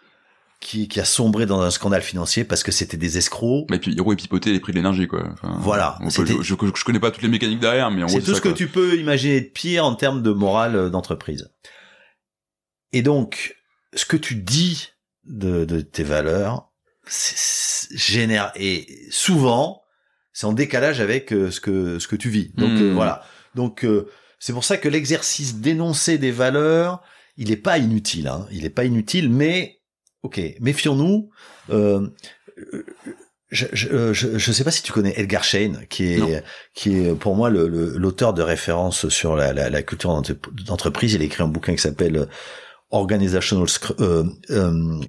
qui, 0.61 0.89
qui 0.89 1.01
a 1.01 1.05
sombré 1.05 1.47
dans 1.47 1.61
un 1.63 1.71
scandale 1.71 2.03
financier 2.03 2.45
parce 2.45 2.63
que 2.63 2.73
c'était 2.73 2.97
des 2.97 3.17
escrocs. 3.19 3.71
et 3.73 3.79
puis 3.79 3.99
ouais 4.01 4.17
pipoter 4.17 4.51
les 4.53 4.61
prix 4.61 4.73
de 4.73 4.77
l'énergie 4.79 5.07
quoi 5.07 5.23
Enfin, 5.33 5.57
Voilà, 5.61 5.99
peut- 6.01 6.27
je, 6.27 6.43
je, 6.43 6.55
je 6.75 6.85
connais 6.85 7.01
pas 7.01 7.11
toutes 7.11 7.23
les 7.23 7.29
mécaniques 7.29 7.61
derrière 7.61 7.91
mais 7.91 8.03
en 8.03 8.07
gros 8.07 8.17
C'est 8.17 8.23
tout 8.25 8.31
ça, 8.33 8.37
ce 8.37 8.41
que 8.41 8.49
tu 8.49 8.69
peux 8.69 8.99
imaginer 8.99 9.41
de 9.43 9.47
pire 9.49 9.85
en 9.85 9.95
termes 9.95 10.23
de 10.23 10.31
morale 10.31 10.75
euh, 10.77 10.89
d'entreprise. 10.91 11.51
Et 12.93 13.03
donc, 13.03 13.57
ce 13.95 14.05
que 14.07 14.17
tu 14.17 14.37
dis 14.37 14.89
de, 15.25 15.65
de 15.65 15.81
tes 15.83 16.03
valeurs, 16.05 16.71
génère 17.95 18.53
et 18.57 18.87
souvent, 19.11 19.83
c'est 20.35 20.45
en 20.47 20.53
décalage 20.53 21.01
avec 21.01 21.33
euh, 21.33 21.51
ce 21.51 21.61
que 21.61 21.99
ce 21.99 22.07
que 22.09 22.17
tu 22.17 22.29
vis. 22.29 22.53
Donc 22.57 22.71
euh, 22.81 22.91
Hmm. 22.91 22.95
voilà. 22.95 23.23
Donc 23.55 23.85
euh, 23.87 24.07
c'est 24.39 24.53
pour 24.53 24.65
ça 24.65 24.77
que 24.77 24.89
l'exercice 24.91 25.57
d'énoncer 25.57 26.19
des 26.19 26.31
valeurs, 26.33 27.03
il 27.39 27.51
est 27.51 27.57
pas 27.57 27.79
inutile. 27.79 28.29
Hein. 28.29 28.47
Il 28.53 28.67
est 28.67 28.71
pas 28.71 28.85
inutile, 28.85 29.31
mais 29.31 29.81
ok, 30.23 30.39
méfions-nous. 30.61 31.31
Euh, 31.71 32.07
je, 33.51 33.67
je, 33.73 33.89
euh, 33.89 34.13
je, 34.13 34.37
je 34.39 34.53
sais 34.53 34.65
pas 34.65 34.71
si 34.71 34.83
tu 34.83 34.91
connais 34.93 35.13
Edgar 35.17 35.45
Schein, 35.45 35.75
qui 35.89 36.17
Non. 36.19 36.29
est 36.29 36.43
qui 36.75 36.97
est 36.99 37.15
pour 37.15 37.37
moi 37.37 37.51
le- 37.51 37.69
le- 37.69 37.97
l'auteur 37.97 38.35
de 38.35 38.43
référence 38.43 39.09
sur 39.09 39.37
la, 39.37 39.53
la, 39.53 39.71
la 39.71 39.83
culture 39.83 40.11
d'entre- 40.11 40.37
d'entreprise. 40.67 41.13
Il 41.15 41.23
a 41.23 41.25
écrit 41.25 41.43
un 41.43 41.49
bouquin 41.49 41.75
qui 41.75 41.81
s'appelle 41.83 42.17
euh, 42.17 42.27
Organizational 42.91 43.67
euh, 44.01 44.25
euh, 44.51 45.01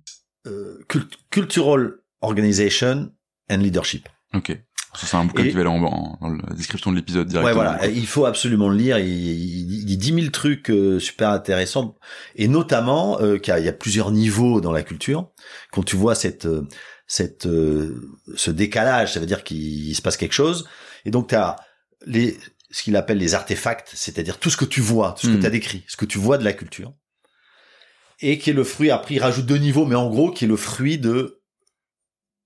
euh, 0.48 0.78
Cult- 0.88 1.18
Cultural 1.32 1.94
Organization 2.22 3.12
and 3.50 3.58
Leadership. 3.58 4.08
ok 4.34 4.58
c'est 5.00 5.16
un 5.18 5.26
bouquin 5.26 5.44
Et- 5.44 5.50
qui 5.50 5.54
va 5.56 5.62
aller 5.62 5.70
en, 5.70 5.84
en- 5.84 6.18
dans 6.22 6.30
la 6.30 6.56
description 6.56 6.92
de 6.92 6.96
l'épisode 6.98 7.28
Ouais, 7.28 7.32
directement 7.32 7.64
voilà, 7.64 7.88
il 7.88 8.08
faut 8.08 8.26
absolument 8.26 8.70
le 8.70 8.78
lire. 8.78 8.98
Il, 9.00 9.86
dit 9.86 9.98
10 9.98 10.14
000 10.22 10.28
trucs 10.32 10.70
euh, 10.70 11.00
super 11.00 11.30
intéressants, 11.30 11.96
et 12.36 12.48
notamment 12.48 13.20
euh, 13.22 13.38
qu'il 13.38 13.56
y, 13.58 13.62
y 13.64 13.68
a 13.68 13.74
plusieurs 13.74 14.12
niveaux 14.12 14.62
dans 14.62 14.72
la 14.72 14.84
culture. 14.84 15.30
Quand 15.72 15.84
tu 15.84 15.96
vois 15.96 16.16
cette, 16.16 16.46
euh, 16.46 16.68
cette, 17.08 17.46
euh, 17.46 18.00
ce 18.36 18.52
décalage, 18.52 19.14
ça 19.14 19.20
veut 19.20 19.26
dire 19.26 19.44
qu'il 19.44 19.96
se 19.96 20.02
passe 20.02 20.18
quelque 20.18 20.34
chose. 20.34 20.68
Et 21.06 21.12
donc 21.12 21.30
tu 21.30 21.36
as 21.36 21.56
les, 22.06 22.38
ce 22.72 22.84
qu'il 22.84 22.96
appelle 22.96 23.18
les 23.20 23.36
artefacts, 23.36 23.92
c'est-à-dire 23.94 24.38
tout 24.40 24.50
ce 24.50 24.58
que 24.58 24.66
tu 24.66 24.82
vois, 24.82 25.16
tout 25.20 25.28
ce 25.28 25.32
que 25.32 25.38
Mm. 25.38 25.42
tu 25.42 25.46
as 25.46 25.50
décrit, 25.52 25.84
ce 25.88 25.98
que 25.98 26.06
tu 26.06 26.18
vois 26.18 26.38
de 26.38 26.44
la 26.44 26.54
culture, 26.54 26.94
et 28.22 28.38
qui 28.38 28.50
est 28.50 28.54
le 28.54 28.64
fruit. 28.64 28.92
Après, 28.92 29.16
il 29.16 29.20
rajoute 29.20 29.46
deux 29.46 29.58
niveaux, 29.58 29.86
mais 29.86 29.96
en 29.96 30.10
gros, 30.10 30.32
qui 30.32 30.46
est 30.46 30.48
le 30.48 30.56
fruit 30.56 30.98
de 30.98 31.35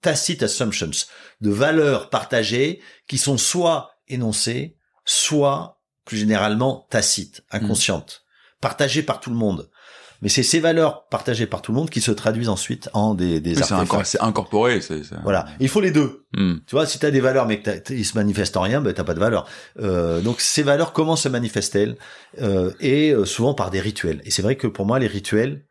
tacit 0.02 0.42
assumptions, 0.44 0.92
de 1.42 1.50
valeurs 1.50 2.10
partagées 2.10 2.82
qui 3.08 3.18
sont 3.18 3.38
soit 3.38 3.92
énoncées, 4.08 4.76
soit 5.06 5.80
plus 6.06 6.18
généralement 6.18 6.88
tacites, 6.90 7.44
inconscientes, 7.52 8.24
partagées 8.62 9.04
par 9.04 9.20
tout 9.20 9.30
le 9.30 9.36
monde. 9.36 9.70
Mais 10.22 10.28
c'est 10.28 10.44
ces 10.44 10.60
valeurs 10.60 11.08
partagées 11.08 11.46
par 11.46 11.62
tout 11.62 11.72
le 11.72 11.78
monde 11.78 11.90
qui 11.90 12.02
se 12.02 12.12
traduisent 12.12 12.50
ensuite 12.50 12.90
en 12.92 13.14
des, 13.16 13.40
des 13.40 13.52
Oui, 13.52 13.64
c'est 13.66 13.72
artefacts. 13.74 14.02
incor- 14.02 14.06
c'est 14.06 14.22
incorporé 14.22 14.82
c'est 14.82 15.02
Voilà, 15.24 15.46
il 15.62 15.70
faut 15.70 15.80
les 15.80 15.92
deux. 15.92 16.26
Hmm. 16.34 16.56
Tu 16.68 16.76
vois, 16.76 16.86
si 16.86 17.00
tu 17.00 17.06
as 17.06 17.12
des 17.12 17.22
valeurs 17.22 17.46
mais 17.48 17.62
que 17.62 17.70
t'as- 17.70 17.94
ils 17.94 18.04
se 18.06 18.18
manifestent 18.18 18.58
en 18.58 18.62
rien, 18.62 18.82
ben 18.82 18.94
t'as 18.94 19.06
pas 19.06 19.14
de 19.14 19.20
valeur. 19.20 19.48
Euh, 19.80 20.20
donc 20.20 20.42
ces 20.42 20.62
valeurs, 20.62 20.92
comment 20.92 21.16
se 21.16 21.30
manifestent-elles? 21.30 21.96
Euh, 22.42 22.74
Et 22.82 23.12
euh, 23.12 23.24
souvent 23.24 23.54
par 23.54 23.70
des 23.70 23.80
rituels. 23.80 24.22
Et 24.26 24.32
c'est 24.32 24.42
vrai 24.42 24.58
que 24.58 24.68
pour 24.68 24.86
moi, 24.86 25.00
les 25.00 25.08
rituels, 25.08 25.66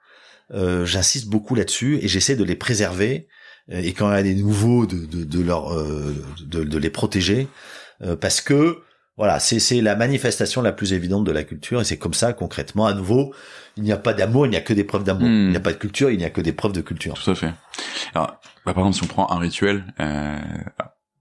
euh, 0.54 0.86
j'insiste 0.86 1.26
beaucoup 1.28 1.54
là-dessus 1.54 1.98
et 2.00 2.08
j'essaie 2.08 2.36
de 2.36 2.44
les 2.44 2.56
préserver. 2.56 3.28
Euh, 3.70 3.80
Et 3.82 3.92
quand 3.92 4.10
il 4.10 4.16
y 4.16 4.18
a 4.18 4.22
des 4.22 4.34
nouveaux, 4.34 4.86
de, 4.86 5.06
de, 5.06 5.24
de 5.24 5.42
leur, 5.42 5.72
euh, 5.72 6.14
de, 6.46 6.64
de 6.64 6.78
les 6.78 6.90
protéger, 6.90 7.48
euh, 8.02 8.16
parce 8.16 8.40
que 8.40 8.82
voilà, 9.16 9.40
c'est 9.40 9.58
c'est 9.58 9.80
la 9.80 9.96
manifestation 9.96 10.62
la 10.62 10.70
plus 10.70 10.92
évidente 10.92 11.24
de 11.24 11.32
la 11.32 11.42
culture 11.42 11.80
et 11.80 11.84
c'est 11.84 11.98
comme 11.98 12.14
ça 12.14 12.32
concrètement. 12.32 12.86
À 12.86 12.94
nouveau, 12.94 13.34
il 13.76 13.82
n'y 13.82 13.90
a 13.90 13.96
pas 13.96 14.14
d'amour, 14.14 14.46
il 14.46 14.50
n'y 14.50 14.56
a 14.56 14.60
que 14.60 14.72
des 14.72 14.84
preuves 14.84 15.02
d'amour. 15.02 15.28
Hmm. 15.28 15.46
Il 15.46 15.50
n'y 15.50 15.56
a 15.56 15.60
pas 15.60 15.72
de 15.72 15.78
culture, 15.78 16.10
il 16.10 16.18
n'y 16.18 16.24
a 16.24 16.30
que 16.30 16.40
des 16.40 16.52
preuves 16.52 16.72
de 16.72 16.80
culture. 16.80 17.14
Tout 17.14 17.32
à 17.32 17.34
fait. 17.34 17.52
Alors, 18.14 18.40
bah, 18.64 18.74
par 18.74 18.86
exemple, 18.86 18.94
si 18.96 19.02
on 19.02 19.06
prend 19.06 19.28
un 19.32 19.38
rituel 19.38 19.84
euh, 19.98 20.38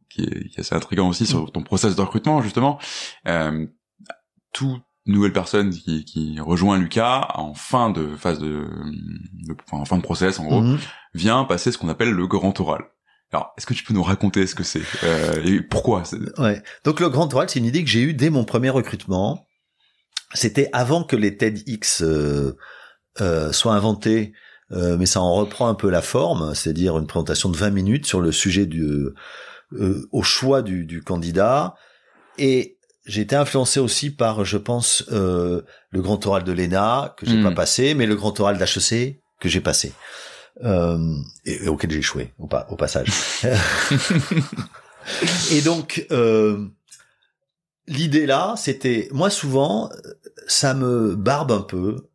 qui, 0.10 0.22
est, 0.22 0.50
qui 0.50 0.58
est 0.58 0.60
assez 0.60 0.76
intriguant 0.76 1.10
aussi 1.10 1.26
sur 1.26 1.52
ton 1.52 1.64
process 1.64 1.96
de 1.96 2.02
recrutement, 2.02 2.44
justement, 2.44 2.78
euh, 3.28 3.66
toute 4.54 4.82
nouvelle 5.14 5.34
personne 5.34 5.70
qui, 5.72 6.04
qui 6.06 6.40
rejoint 6.40 6.78
Lucas 6.78 7.28
en 7.36 7.54
fin 7.54 7.90
de 7.90 8.16
phase 8.16 8.40
de, 8.40 8.68
de- 9.48 9.56
enfin, 9.66 9.78
en 9.82 9.86
fin 9.86 9.98
de 9.98 10.02
process, 10.04 10.40
en 10.40 10.46
gros, 10.46 10.62
Mhm. 10.62 10.78
vient 11.14 11.44
passer 11.46 11.72
ce 11.72 11.78
qu'on 11.78 11.90
appelle 11.90 12.12
le 12.12 12.28
grand 12.28 12.60
oral. 12.60 12.84
Alors, 13.34 13.54
est-ce 13.58 13.66
que 13.66 13.74
tu 13.74 13.84
peux 13.84 13.94
nous 13.94 14.04
raconter 14.04 14.48
ce 14.48 14.56
que 14.56 14.64
c'est 14.64 14.82
euh, 15.04 15.44
et 15.44 15.62
pourquoi 15.62 16.04
Ouais. 16.38 16.62
Donc 16.86 17.00
le 17.02 17.10
grand 17.10 17.34
oral, 17.34 17.50
c'est 17.50 17.60
une 17.60 17.66
idée 17.66 17.84
que 17.84 17.90
j'ai 17.90 18.02
eue 18.02 18.14
dès 18.14 18.30
mon 18.30 18.46
premier 18.46 18.70
recrutement. 18.70 19.46
C'était 20.34 20.70
avant 20.74 21.04
que 21.04 21.16
les 21.16 21.36
TEDx 21.38 22.02
euh, 22.04 22.56
euh, 23.22 23.52
soient 23.52 23.74
inventés, 23.74 24.34
euh, 24.72 24.98
mais 24.98 25.06
ça 25.06 25.22
en 25.22 25.34
reprend 25.34 25.68
un 25.70 25.74
peu 25.76 25.90
la 25.90 26.02
forme, 26.02 26.54
c'est-à-dire 26.56 26.98
une 26.98 27.08
présentation 27.08 27.50
de 27.50 27.58
20 27.58 27.70
minutes 27.70 28.06
sur 28.06 28.20
le 28.22 28.32
sujet 28.32 28.66
du 28.66 28.86
euh, 29.74 30.08
au 30.12 30.24
choix 30.24 30.62
du, 30.62 30.86
du 30.86 31.02
candidat. 31.02 31.76
Et 32.38 32.77
j'ai 33.08 33.22
été 33.22 33.36
influencé 33.36 33.80
aussi 33.80 34.12
par, 34.12 34.46
je 34.46 34.58
pense, 34.58 35.04
euh, 35.12 35.62
le 35.92 36.02
grand 36.02 36.24
oral 36.28 36.44
de 36.44 36.52
l'ENA 36.52 37.16
que 37.18 37.26
j'ai 37.26 37.38
Mm. 37.38 37.44
pas 37.44 37.52
passé, 37.52 37.94
mais 37.96 38.06
le 38.06 38.16
grand 38.16 38.38
oral 38.40 38.58
d'HEC 38.58 39.20
que 39.40 39.50
j'ai 39.50 39.62
passé. 39.62 39.94
Euh, 40.64 40.98
et, 41.46 41.66
et 41.66 41.70
auquel 41.70 41.92
j'ai 41.92 42.00
échoué 42.00 42.34
au, 42.40 42.48
pa- 42.48 42.68
au 42.70 42.76
passage. 42.76 43.08
et 45.52 45.62
donc, 45.62 46.06
euh, 46.12 46.66
l'idée 47.88 48.26
là, 48.26 48.56
c'était, 48.58 49.08
moi 49.12 49.30
souvent, 49.30 49.90
ça 50.48 50.74
me 50.74 51.16
barbe 51.16 51.52
un 51.52 51.62
peu 51.62 52.08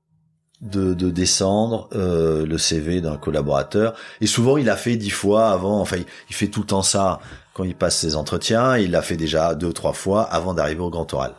de, 0.61 0.95
de 0.95 1.11
descendre 1.11 1.89
euh, 1.95 2.47
le 2.47 2.59
CV 2.59 3.01
d'un 3.01 3.17
collaborateur. 3.17 3.95
Et 4.21 4.27
souvent, 4.27 4.57
il 4.57 4.71
a 4.71 4.77
fait 4.77 4.97
dix 4.97 5.11
fois 5.11 5.51
avant. 5.51 5.81
Enfin, 5.81 5.97
il, 5.97 6.05
il 6.31 6.35
fait 6.37 6.49
tout 6.49 6.61
le 6.61 6.67
temps 6.67 6.83
ça 6.83 7.21
quand 7.55 7.65
il 7.65 7.75
passe 7.75 7.99
ses 7.99 8.17
entretiens. 8.17 8.77
Il 8.77 8.91
l'a 8.93 9.03
fait 9.03 9.17
déjà 9.17 9.55
deux 9.55 9.69
ou 9.69 9.73
trois 9.73 9.93
fois 9.93 10.23
avant 10.23 10.55
d'arriver 10.55 10.81
au 10.81 10.91
grand 10.91 11.13
oral. 11.15 11.35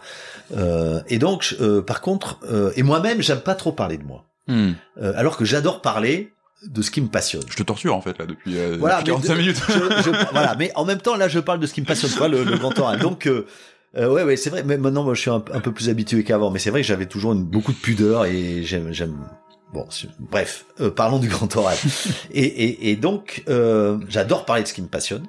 Euh, 0.55 1.01
et 1.07 1.18
donc, 1.20 1.55
euh, 1.61 1.82
par 1.82 2.01
contre, 2.01 2.39
euh, 2.51 2.72
et 2.76 2.84
moi-même, 2.84 3.22
j'aime 3.22 3.39
pas 3.41 3.55
trop 3.55 3.72
parler 3.72 3.97
de 3.97 4.03
moi. 4.03 4.26
Hmm. 4.47 4.72
Euh, 5.01 5.14
alors 5.16 5.38
que 5.38 5.45
j'adore 5.45 5.82
parler 5.82 6.34
de 6.68 6.82
ce 6.82 6.91
qui 6.91 7.01
me 7.01 7.07
passionne. 7.07 7.43
Je 7.49 7.55
te 7.57 7.64
torture 7.64 7.95
en 7.95 8.01
fait 8.01 8.18
là 8.20 8.26
depuis, 8.26 8.57
euh, 8.57 8.78
Voilà, 8.80 8.99
depuis 9.01 9.11
mais 9.11 9.18
45 9.28 9.34
de- 9.34 9.39
minutes. 9.39 9.61
je, 9.68 10.01
je- 10.11 10.26
voilà, 10.32 10.55
mais 10.57 10.72
en 10.76 10.86
même 10.86 10.99
temps, 10.99 11.16
là, 11.16 11.28
je 11.28 11.39
parle 11.39 11.59
de 11.59 11.66
ce 11.68 11.74
qui 11.74 11.82
me 11.82 11.86
passionne, 11.86 12.11
quoi, 12.11 12.28
le, 12.28 12.43
le 12.43 12.57
grand 12.57 12.78
oral. 12.80 12.99
Donc, 12.99 13.26
euh, 13.28 13.45
euh, 13.97 14.09
ouais, 14.09 14.24
ouais, 14.24 14.36
c'est 14.38 14.49
vrai. 14.49 14.64
Mais 14.64 14.78
maintenant, 14.78 15.03
moi, 15.03 15.14
je 15.14 15.22
suis 15.22 15.30
un, 15.30 15.43
un 15.53 15.59
peu 15.59 15.72
plus 15.72 15.89
habitué 15.89 16.24
qu'avant. 16.24 16.51
Mais 16.51 16.59
c'est 16.59 16.70
vrai 16.72 16.82
que 16.82 16.88
j'avais 16.88 17.05
toujours 17.05 17.34
une, 17.34 17.43
beaucoup 17.43 17.72
de 17.74 17.78
pudeur 17.78 18.26
et 18.26 18.64
j'aime, 18.64 18.91
j'aime. 18.91 19.18
Bon, 19.74 19.88
bref, 20.20 20.66
euh, 20.82 20.89
parlons 20.91 21.20
du 21.20 21.28
grand 21.30 21.53
oral. 21.57 21.78
et, 22.32 22.43
et, 22.43 22.91
et 22.91 22.95
donc, 22.95 23.43
euh, 23.49 23.97
j'adore 24.07 24.45
parler 24.45 24.64
de 24.64 24.68
ce 24.68 24.74
qui 24.74 24.82
me 24.84 24.88
passionne. 24.88 25.24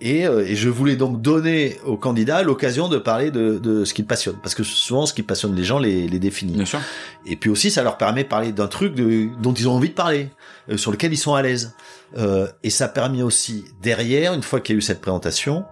Et, 0.00 0.26
euh, 0.28 0.46
et 0.46 0.54
je 0.54 0.68
voulais 0.68 0.94
donc 0.94 1.20
donner 1.20 1.76
aux 1.84 1.96
candidats 1.96 2.42
l'occasion 2.44 2.88
de 2.88 2.98
parler 2.98 3.32
de, 3.32 3.58
de 3.58 3.84
ce 3.84 3.92
qui 3.94 4.04
passionne, 4.04 4.36
parce 4.40 4.54
que 4.54 4.62
souvent, 4.62 5.06
ce 5.06 5.12
qui 5.12 5.24
passionne 5.24 5.56
les 5.56 5.64
gens 5.64 5.80
les, 5.80 6.06
les 6.06 6.18
définit. 6.20 6.52
Bien 6.52 6.64
sûr. 6.66 6.78
Et 7.26 7.34
puis 7.34 7.50
aussi, 7.50 7.70
ça 7.72 7.82
leur 7.82 7.96
permet 7.96 8.22
de 8.22 8.28
parler 8.28 8.52
d'un 8.52 8.68
truc 8.68 8.94
de, 8.94 9.28
dont 9.42 9.52
ils 9.52 9.68
ont 9.68 9.72
envie 9.74 9.88
de 9.88 9.94
parler, 9.94 10.30
euh, 10.70 10.76
sur 10.76 10.92
lequel 10.92 11.12
ils 11.12 11.16
sont 11.18 11.34
à 11.34 11.42
l'aise. 11.42 11.74
Euh, 12.16 12.46
et 12.62 12.70
ça 12.70 12.84
a 12.84 12.88
permis 12.88 13.22
aussi, 13.24 13.64
derrière, 13.82 14.34
une 14.34 14.42
fois 14.42 14.60
qu'il 14.60 14.74
y 14.74 14.76
a 14.76 14.78
eu 14.78 14.82
cette 14.82 15.00
présentation, 15.00 15.64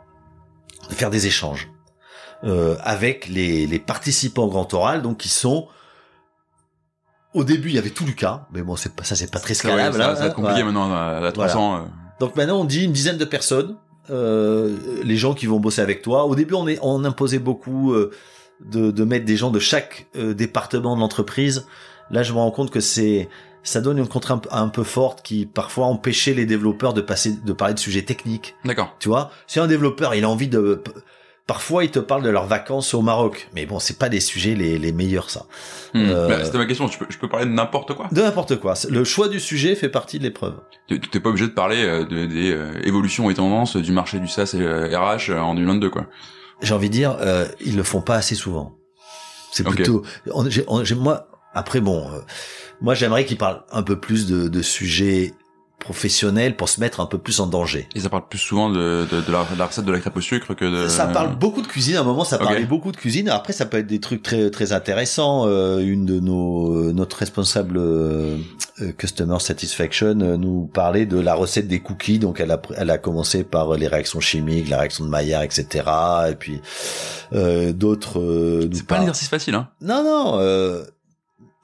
de 0.91 0.95
faire 0.95 1.11
des 1.11 1.27
échanges 1.29 1.68
euh, 2.45 2.77
avec 2.81 3.29
les, 3.29 3.66
les 3.68 3.79
participants 3.79 4.45
au 4.45 4.51
grand 4.51 4.72
oral, 4.74 5.03
donc 5.03 5.18
qui 5.18 5.29
sont 5.29 5.68
au 7.33 7.45
début, 7.45 7.68
il 7.68 7.74
y 7.74 7.79
avait 7.79 7.91
tout 7.91 8.05
Lucas, 8.07 8.47
mais 8.53 8.62
bon, 8.62 8.77
c'est 8.77 8.95
pas 8.95 9.05
ça, 9.05 9.14
c'est 9.14 9.31
pas 9.31 9.39
très 9.41 9.55
scalable. 9.55 9.97
ça, 9.97 10.11
hein, 10.11 10.14
ça 10.14 10.20
va 10.22 10.27
être 10.29 10.35
compliqué 10.35 10.62
voilà. 10.62 10.79
maintenant 10.81 11.24
à 11.27 11.31
300. 11.33 11.77
euh. 11.77 11.81
Donc 12.18 12.35
maintenant, 12.35 12.61
on 12.61 12.64
dit 12.64 12.85
une 12.85 12.93
dizaine 12.93 13.18
de 13.18 13.24
personnes, 13.27 13.77
les 14.09 15.17
gens 15.17 15.35
qui 15.35 15.47
vont 15.47 15.61
bosser 15.61 15.81
avec 15.81 16.03
toi. 16.03 16.25
Au 16.25 16.35
début, 16.35 16.55
on, 16.55 16.69
est, 16.69 16.79
on 16.83 17.05
imposait 17.05 17.39
beaucoup 17.39 17.93
euh, 17.93 18.11
de, 18.61 18.91
de 18.91 19.05
mettre 19.05 19.25
des 19.25 19.37
gens 19.37 19.51
de 19.51 19.59
chaque 19.59 20.07
euh, 20.17 20.35
département 20.35 20.95
de 20.97 21.01
l'entreprise. 21.01 21.67
Là, 22.11 22.23
je 22.23 22.33
me 22.33 22.39
rends 22.39 22.51
compte 22.51 22.71
que 22.71 22.81
c'est 22.81 23.29
ça 23.63 23.81
donne 23.81 23.99
une 23.99 24.07
contrainte 24.07 24.47
un 24.53 24.69
peu 24.69 24.85
forte 24.85 25.23
qui 25.23 25.45
parfois 25.45 25.87
empêchait 25.87 26.35
les 26.35 26.47
développeurs 26.47 26.95
de 26.95 27.01
passer 27.01 27.33
de 27.33 27.53
parler 27.53 27.75
de 27.75 27.81
sujets 27.81 28.03
techniques. 28.03 28.55
D'accord. 28.65 28.95
Tu 29.01 29.09
vois, 29.09 29.33
si 29.49 29.59
un 29.59 29.67
développeur 29.67 30.15
il 30.15 30.25
a 30.25 30.29
envie 30.29 30.47
de 30.47 30.83
Parfois, 31.47 31.85
ils 31.85 31.91
te 31.93 32.01
parlent 32.01 32.25
de 32.25 32.29
leurs 32.31 32.47
vacances 32.47 32.93
au 32.93 33.03
Maroc, 33.03 33.49
mais 33.55 33.67
bon, 33.67 33.79
c'est 33.79 33.99
pas 33.99 34.09
des 34.09 34.19
sujets 34.19 34.55
les, 34.57 34.79
les 34.79 34.91
meilleurs, 34.93 35.31
ça. 35.31 35.47
Hmm. 35.95 36.05
Euh, 36.09 36.29
Bah, 36.29 36.45
C'était 36.45 36.59
ma 36.59 36.67
question. 36.67 36.89
Je 36.89 36.99
peux, 36.99 37.07
je 37.09 37.19
peux 37.19 37.29
parler 37.29 37.47
de 37.47 37.53
n'importe 37.53 37.95
quoi. 37.95 38.09
De 38.11 38.21
n'importe 38.21 38.57
quoi. 38.57 38.75
Le 38.91 39.05
choix 39.05 39.29
du 39.29 39.39
sujet 39.39 39.77
fait 39.77 39.89
partie 39.89 40.19
de 40.19 40.25
l'épreuve. 40.25 40.57
Tu 40.89 40.99
t'es 41.01 41.21
pas 41.21 41.29
obligé 41.29 41.47
de 41.47 41.53
parler 41.53 41.85
euh, 41.85 42.05
de- 42.05 42.27
des 42.27 42.51
euh, 42.51 42.73
évolutions 42.85 43.31
et 43.31 43.35
tendances 43.35 43.77
du 43.77 43.93
marché 43.93 44.19
du 44.19 44.27
SaaS 44.27 44.55
et 44.55 44.61
euh, 44.61 44.89
RH 44.99 45.31
euh, 45.31 45.39
en 45.39 45.55
2022, 45.55 45.89
quoi. 45.91 46.07
j'ai 46.63 46.75
envie 46.75 46.89
de 46.89 46.95
dire, 46.95 47.17
euh, 47.21 47.47
ils 47.65 47.77
le 47.77 47.83
font 47.85 48.01
pas 48.01 48.17
assez 48.17 48.35
souvent. 48.35 48.77
C'est 49.53 49.63
plutôt, 49.63 50.03
on- 50.33 50.51
j'ai- 50.51 50.65
on- 50.67 50.83
j'ai- 50.85 50.95
moi, 50.97 51.29
après 51.55 51.81
bon, 51.81 52.11
euh, 52.13 52.19
moi 52.81 52.95
j'aimerais 52.95 53.25
qu'ils 53.25 53.39
parlent 53.39 53.63
un 53.71 53.83
peu 53.85 53.99
plus 54.01 54.27
de, 54.27 54.49
de 54.49 54.63
sujets 54.63 55.33
professionnels 55.79 56.57
pour 56.57 56.68
se 56.68 56.81
mettre 56.81 57.01
un 57.01 57.07
peu 57.07 57.18
plus 57.18 57.39
en 57.41 57.47
danger. 57.47 57.89
Et 57.95 58.01
ça 58.01 58.09
parle 58.09 58.27
plus 58.29 58.39
souvent 58.39 58.70
de, 58.70 59.07
de, 59.11 59.20
de, 59.20 59.33
la, 59.33 59.45
de 59.45 59.59
la 59.59 59.66
recette 59.66 59.85
de 59.85 59.93
la 59.93 60.01
crêpe 60.01 60.16
au 60.16 60.20
sucre 60.20 60.55
que 60.55 60.64
de... 60.64 60.89
Ça 60.89 61.07
parle 61.07 61.37
beaucoup 61.39 61.62
de 61.62 61.66
cuisine. 61.66 61.97
À 61.97 62.01
un 62.01 62.05
moment, 62.05 62.24
ça 62.24 62.37
Euh, 62.37 62.45
parlait 62.45 62.64
beaucoup 62.64 62.91
de 62.93 62.97
cuisine. 62.97 63.29
Après, 63.29 63.53
ça 63.53 63.66
peut 63.66 63.77
être 63.79 63.87
des 63.87 64.01
trucs 64.01 64.22
très 64.22 64.51
très 64.51 64.72
intéressants. 64.72 65.47
Euh, 65.47 65.79
une 65.79 66.05
de 66.07 66.18
nos 66.18 66.93
notre 66.93 67.18
responsable 67.18 67.77
euh, 67.79 68.37
euh, 68.81 68.93
customer 68.93 69.39
satisfaction 69.39 70.18
euh, 70.20 70.37
nous 70.37 70.66
parlait 70.66 71.07
de 71.07 71.20
la 71.20 71.35
recette 71.35 71.68
des 71.68 71.81
cookies. 71.81 72.18
Donc, 72.18 72.41
elle 72.41 72.51
a 72.51 72.61
elle 72.77 72.91
a 72.91 72.99
commencé 72.99 73.45
par 73.45 73.74
les 73.77 73.87
réactions 73.87 74.20
chimiques, 74.20 74.68
la 74.68 74.79
réaction 74.79 75.05
de 75.05 75.11
Maillard, 75.11 75.43
etc. 75.43 75.85
Et 76.31 76.35
puis 76.35 76.61
euh, 77.33 77.72
d'autres. 77.72 78.18
euh, 78.18 78.68
C'est 78.72 78.87
pas 78.87 78.97
un 78.97 79.01
exercice 79.03 79.29
facile, 79.29 79.55
hein. 79.55 79.68
Non, 79.81 80.03
non. 80.03 80.39
euh, 80.41 80.85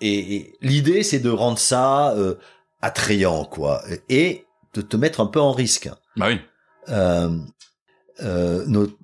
et, 0.01 0.35
et 0.37 0.55
l'idée, 0.63 1.03
c'est 1.03 1.21
de 1.21 1.31
rendre 1.31 1.59
ça 1.59 2.13
euh, 2.13 2.35
attrayant, 2.83 3.45
quoi, 3.45 3.83
et 4.09 4.45
de 4.75 4.81
te 4.83 4.97
mettre 4.97 5.21
un 5.21 5.27
peu 5.27 5.41
en 5.41 5.53
risque. 5.53 5.89
Bah 6.17 6.27
oui. 6.29 6.41
Euh, 6.89 7.39
euh, 8.23 8.65
notre, 8.67 8.95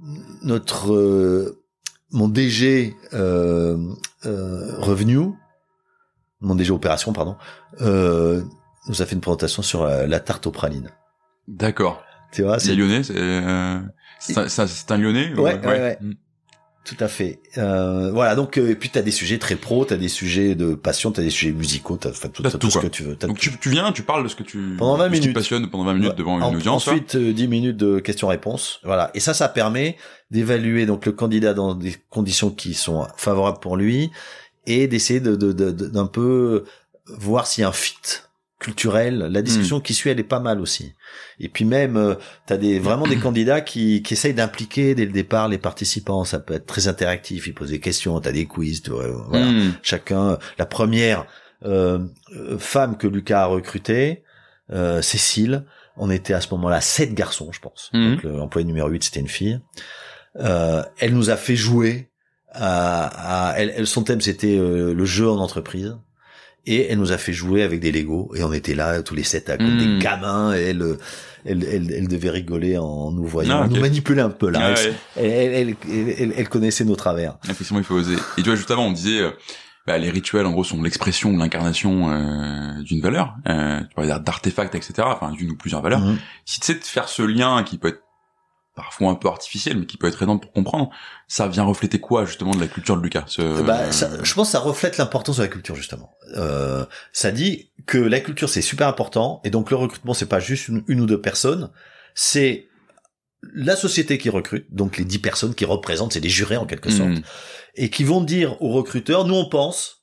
notre 0.42 0.92
euh, 0.92 1.62
mon 2.10 2.28
DG 2.28 2.94
euh, 3.14 3.78
euh, 4.26 4.76
revenu, 4.78 5.30
mon 6.40 6.54
DG 6.54 6.70
opération, 6.72 7.12
pardon, 7.12 7.36
euh, 7.80 8.42
nous 8.88 9.02
a 9.02 9.06
fait 9.06 9.14
une 9.14 9.20
présentation 9.20 9.62
sur 9.62 9.84
la, 9.84 10.06
la 10.06 10.20
tarte 10.20 10.46
aux 10.46 10.50
pralines. 10.52 10.90
D'accord. 11.46 12.02
Tu 12.32 12.42
vois, 12.42 12.58
C'est 12.58 12.74
lyonnais, 12.74 13.02
c'est... 13.02 13.14
euh, 13.16 13.80
C'est 14.20 14.36
un, 14.36 14.46
un- 14.94 14.98
lyonnais 14.98 15.32
ou- 15.34 15.40
Ouais, 15.42 15.58
ouais, 15.60 15.66
ouais. 15.66 15.98
Hmm. 16.00 16.12
Tout 16.84 16.96
à 17.00 17.08
fait. 17.08 17.40
Euh, 17.58 18.10
voilà, 18.12 18.34
donc 18.34 18.56
euh, 18.58 18.70
et 18.70 18.74
puis 18.74 18.88
t'as 18.88 19.02
des 19.02 19.10
sujets 19.10 19.38
très 19.38 19.56
pro, 19.56 19.84
t'as 19.84 19.96
des 19.96 20.08
sujets 20.08 20.54
de 20.54 20.74
passion, 20.74 21.12
t'as 21.12 21.20
des 21.22 21.28
sujets 21.30 21.52
musicaux, 21.52 21.96
t'as 21.98 22.10
enfin, 22.10 22.28
tout, 22.30 22.42
t'as 22.42 22.50
tout, 22.50 22.58
tout 22.58 22.70
ce 22.70 22.78
que 22.78 22.86
tu 22.86 23.02
veux. 23.02 23.14
Donc 23.16 23.38
tu, 23.38 23.50
tu 23.58 23.68
viens, 23.70 23.92
tu 23.92 24.02
parles 24.02 24.22
de 24.24 24.28
ce 24.28 24.36
que 24.36 24.42
tu... 24.42 24.76
Pendant 24.78 24.96
20 24.96 25.08
de 25.08 25.08
ce 25.08 25.14
qui 25.14 25.20
te 25.20 25.24
minutes. 25.26 25.34
passionne 25.36 25.70
pendant 25.70 25.84
20 25.84 25.94
minutes 25.94 26.10
Ouais. 26.10 26.16
devant 26.16 26.36
une 26.38 26.42
En- 26.44 26.54
audience, 26.54 26.84
quoi. 26.84 26.94
Ensuite, 26.94 27.14
euh, 27.16 27.32
10 27.34 27.46
minutes 27.48 27.76
de 27.76 27.98
questions-réponses. 27.98 28.80
Voilà. 28.84 29.10
Et 29.14 29.20
ça, 29.20 29.34
ça 29.34 29.48
permet 29.48 29.96
d'évaluer 30.30 30.86
donc 30.86 31.04
le 31.04 31.12
candidat 31.12 31.52
dans 31.52 31.74
des 31.74 31.94
conditions 32.08 32.50
qui 32.50 32.72
sont 32.74 33.06
favorables 33.16 33.60
pour 33.60 33.76
lui 33.76 34.10
et 34.66 34.86
d'essayer 34.88 35.20
de, 35.20 35.36
de, 35.36 35.52
de- 35.52 35.70
de- 35.72 35.86
d'un 35.88 36.06
peu 36.06 36.64
voir 37.06 37.46
s'il 37.46 37.62
y 37.62 37.64
a 37.64 37.68
un 37.68 37.72
fit 37.72 37.94
culturel. 38.58 39.18
La 39.30 39.42
discussion 39.42 39.80
qui 39.80 39.94
suit, 39.94 40.10
elle 40.10 40.18
est 40.20 40.24
pas 40.24 40.40
mal 40.40 40.60
aussi. 40.60 40.94
Et 41.38 41.48
puis 41.48 41.64
même, 41.64 41.96
euh, 41.96 42.14
t'as 42.46 42.56
des 42.56 42.78
vraiment 42.78 43.06
des 43.06 43.16
candidats 43.18 43.60
qui, 43.60 44.02
qui 44.02 44.14
essayent 44.14 44.34
d'impliquer 44.34 44.94
dès 44.94 45.04
le 45.06 45.12
départ 45.12 45.48
les 45.48 45.58
participants. 45.58 46.24
Ça 46.24 46.38
peut 46.40 46.54
être 46.54 46.66
très 46.66 46.88
interactif. 46.88 47.46
Ils 47.46 47.54
posent 47.54 47.70
des 47.70 47.80
questions. 47.80 48.20
T'as 48.20 48.32
des 48.32 48.46
quiz. 48.46 48.82
tu 48.82 48.90
vois, 48.90 49.06
voilà 49.28 49.46
Hmm. 49.46 49.72
chacun. 49.82 50.38
La 50.58 50.66
première 50.66 51.26
euh, 51.64 51.98
euh, 52.36 52.58
femme 52.58 52.96
que 52.96 53.06
Lucas 53.06 53.42
a 53.42 53.46
recrutée, 53.46 54.22
euh, 54.72 55.02
Cécile, 55.02 55.64
on 55.96 56.10
était 56.10 56.34
à 56.34 56.40
ce 56.40 56.48
moment-là 56.54 56.80
sept 56.80 57.14
garçons, 57.14 57.50
je 57.52 57.60
pense. 57.60 57.90
Mhm. 57.92 58.14
Donc 58.14 58.22
l'employé 58.24 58.64
numéro 58.66 58.88
8, 58.88 59.02
c'était 59.04 59.20
une 59.20 59.28
fille. 59.28 59.60
Euh, 60.36 60.82
elle 60.98 61.14
nous 61.14 61.30
a 61.30 61.36
fait 61.36 61.56
jouer. 61.56 62.10
À, 62.52 63.50
à- 63.50 63.58
elle, 63.58 63.72
elle- 63.76 63.86
son 63.86 64.02
thème, 64.04 64.20
c'était 64.20 64.56
euh, 64.56 64.94
le 64.94 65.04
jeu 65.04 65.28
en 65.28 65.38
entreprise. 65.38 65.96
Et 66.70 66.90
elle 66.90 66.98
nous 66.98 67.12
a 67.12 67.18
fait 67.18 67.32
jouer 67.32 67.62
avec 67.62 67.80
des 67.80 67.90
Legos. 67.92 68.30
Et 68.36 68.42
on 68.44 68.52
était 68.52 68.74
là, 68.74 69.02
tous 69.02 69.14
les 69.14 69.22
sept, 69.22 69.46
comme 69.56 69.74
Mhm. 69.74 69.78
des 69.98 70.04
gamins. 70.04 70.54
Et 70.54 70.60
elle, 70.70 70.96
elle, 71.46 71.64
elle, 71.64 71.92
elle 71.92 72.08
devait 72.08 72.30
rigoler 72.30 72.76
en 72.76 73.10
nous 73.10 73.24
voyant. 73.24 73.62
Ah, 73.62 73.68
nous 73.68 73.80
manipulait 73.80 74.20
un 74.22 74.28
peu 74.30 74.50
là. 74.50 74.74
Ah, 74.74 74.80
Elle- 75.16 75.68
ouais. 75.68 76.32
elle, 76.36 76.48
connaissait 76.48 76.84
nos 76.84 76.96
travers. 76.96 77.38
Effectivement, 77.44 77.78
il 77.78 77.84
faut 77.84 77.94
oser. 77.94 78.16
Et 78.36 78.42
tu 78.42 78.48
vois, 78.48 78.56
juste 78.56 78.70
avant, 78.70 78.86
on 78.86 78.92
disait, 78.92 79.20
euh, 79.20 79.30
bah, 79.86 79.96
les 79.96 80.10
rituels, 80.10 80.44
en 80.44 80.50
gros, 80.52 80.64
sont 80.64 80.82
l'expression 80.82 81.30
ou 81.30 81.38
l'incarnation 81.38 82.10
euh, 82.12 82.82
d'une 82.82 83.00
valeur. 83.00 83.34
Euh, 83.48 83.80
tu 83.80 83.94
parlais 83.94 84.10
d'artefacts, 84.20 84.74
etc. 84.74 84.92
Enfin, 85.06 85.30
d'une 85.32 85.50
ou 85.52 85.56
plusieurs 85.56 85.80
valeurs. 85.80 86.00
Mhm. 86.00 86.18
Si 86.44 86.60
tu 86.60 86.66
sais 86.66 86.74
de 86.74 86.84
faire 86.84 87.08
ce 87.08 87.22
lien 87.22 87.62
qui 87.62 87.78
peut 87.78 87.88
être 87.88 88.02
parfois 88.78 89.10
un 89.10 89.16
peu 89.16 89.26
artificiel, 89.26 89.76
mais 89.76 89.86
qui 89.86 89.96
peut 89.96 90.06
être 90.06 90.22
aidant 90.22 90.38
pour 90.38 90.52
comprendre, 90.52 90.90
ça 91.26 91.48
vient 91.48 91.64
refléter 91.64 91.98
quoi, 91.98 92.24
justement, 92.24 92.52
de 92.52 92.60
la 92.60 92.68
culture 92.68 92.96
de 92.96 93.02
Lucas 93.02 93.24
ce... 93.26 93.60
Bah, 93.62 93.90
ça, 93.90 94.08
je 94.22 94.34
pense 94.34 94.48
que 94.48 94.52
ça 94.52 94.60
reflète 94.60 94.98
l'importance 94.98 95.38
de 95.38 95.42
la 95.42 95.48
culture 95.48 95.74
justement. 95.74 96.14
Euh, 96.36 96.86
ça 97.12 97.32
dit 97.32 97.70
que 97.86 97.98
la 97.98 98.20
culture 98.20 98.48
c'est 98.48 98.62
super 98.62 98.86
important 98.86 99.40
et 99.42 99.50
donc 99.50 99.70
le 99.72 99.76
recrutement 99.76 100.14
c'est 100.14 100.28
pas 100.28 100.38
juste 100.38 100.68
une, 100.68 100.84
une 100.86 101.00
ou 101.00 101.06
deux 101.06 101.20
personnes, 101.20 101.70
c'est 102.14 102.68
la 103.52 103.74
société 103.74 104.16
qui 104.16 104.30
recrute, 104.30 104.66
donc 104.72 104.96
les 104.96 105.04
dix 105.04 105.18
personnes 105.18 105.54
qui 105.56 105.64
représentent, 105.64 106.12
c'est 106.12 106.20
des 106.20 106.28
jurés 106.28 106.56
en 106.56 106.66
quelque 106.66 106.90
sorte, 106.90 107.10
Hmm. 107.10 107.20
et 107.74 107.90
qui 107.90 108.04
vont 108.04 108.20
dire 108.20 108.60
aux 108.62 108.70
recruteurs, 108.70 109.24
nous 109.26 109.34
on 109.34 109.48
pense 109.48 109.97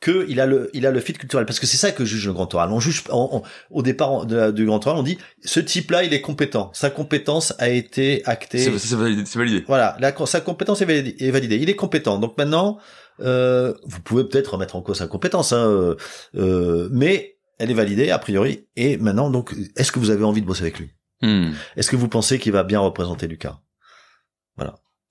que 0.00 0.24
il 0.28 0.40
a 0.40 0.46
le 0.46 0.70
il 0.72 0.86
a 0.86 0.90
le 0.90 1.00
fit 1.00 1.12
culturel 1.12 1.44
parce 1.46 1.60
que 1.60 1.66
c'est 1.66 1.76
ça 1.76 1.92
que 1.92 2.04
juge 2.04 2.26
le 2.26 2.32
grand 2.32 2.52
oral. 2.54 2.70
On 2.72 2.80
juge 2.80 3.04
on- 3.10 3.28
on- 3.32 3.42
au 3.70 3.82
départ 3.82 4.24
du 4.26 4.64
grand 4.64 4.84
oral, 4.86 4.98
on 4.98 5.02
dit 5.02 5.18
ce 5.44 5.60
type-là 5.60 6.04
il 6.04 6.14
est 6.14 6.20
compétent, 6.22 6.70
sa 6.72 6.88
compétence 6.90 7.52
a 7.58 7.68
été 7.68 8.22
actée. 8.24 8.58
C'est 8.78 8.96
validé. 8.96 9.24
validé. 9.34 9.64
Voilà, 9.68 9.96
la, 10.00 10.14
sa 10.26 10.40
compétence 10.40 10.80
est 10.80 10.86
validée, 10.86 11.16
est 11.18 11.30
validée. 11.30 11.56
Il 11.58 11.68
est 11.68 11.76
compétent. 11.76 12.18
Donc 12.18 12.38
maintenant, 12.38 12.78
euh, 13.20 13.74
vous 13.84 14.00
pouvez 14.00 14.24
peut-être 14.24 14.54
remettre 14.54 14.76
en 14.76 14.80
cause 14.82 14.98
sa 14.98 15.06
compétence, 15.06 15.52
hein, 15.52 15.66
euh, 15.68 15.96
euh, 16.36 16.88
mais 16.90 17.36
elle 17.58 17.70
est 17.70 17.74
validée 17.74 18.10
a 18.10 18.18
priori. 18.18 18.66
Et 18.76 18.96
maintenant, 18.96 19.28
donc, 19.28 19.54
est-ce 19.76 19.92
que 19.92 19.98
vous 19.98 20.08
avez 20.08 20.24
envie 20.24 20.40
de 20.40 20.46
bosser 20.46 20.62
avec 20.62 20.78
lui? 20.78 20.90
Hmm. 21.20 21.50
Est-ce 21.76 21.90
que 21.90 21.96
vous 21.96 22.08
pensez 22.08 22.38
qu'il 22.38 22.52
va 22.52 22.62
bien 22.64 22.80
représenter 22.80 23.26
Lucas? 23.28 23.58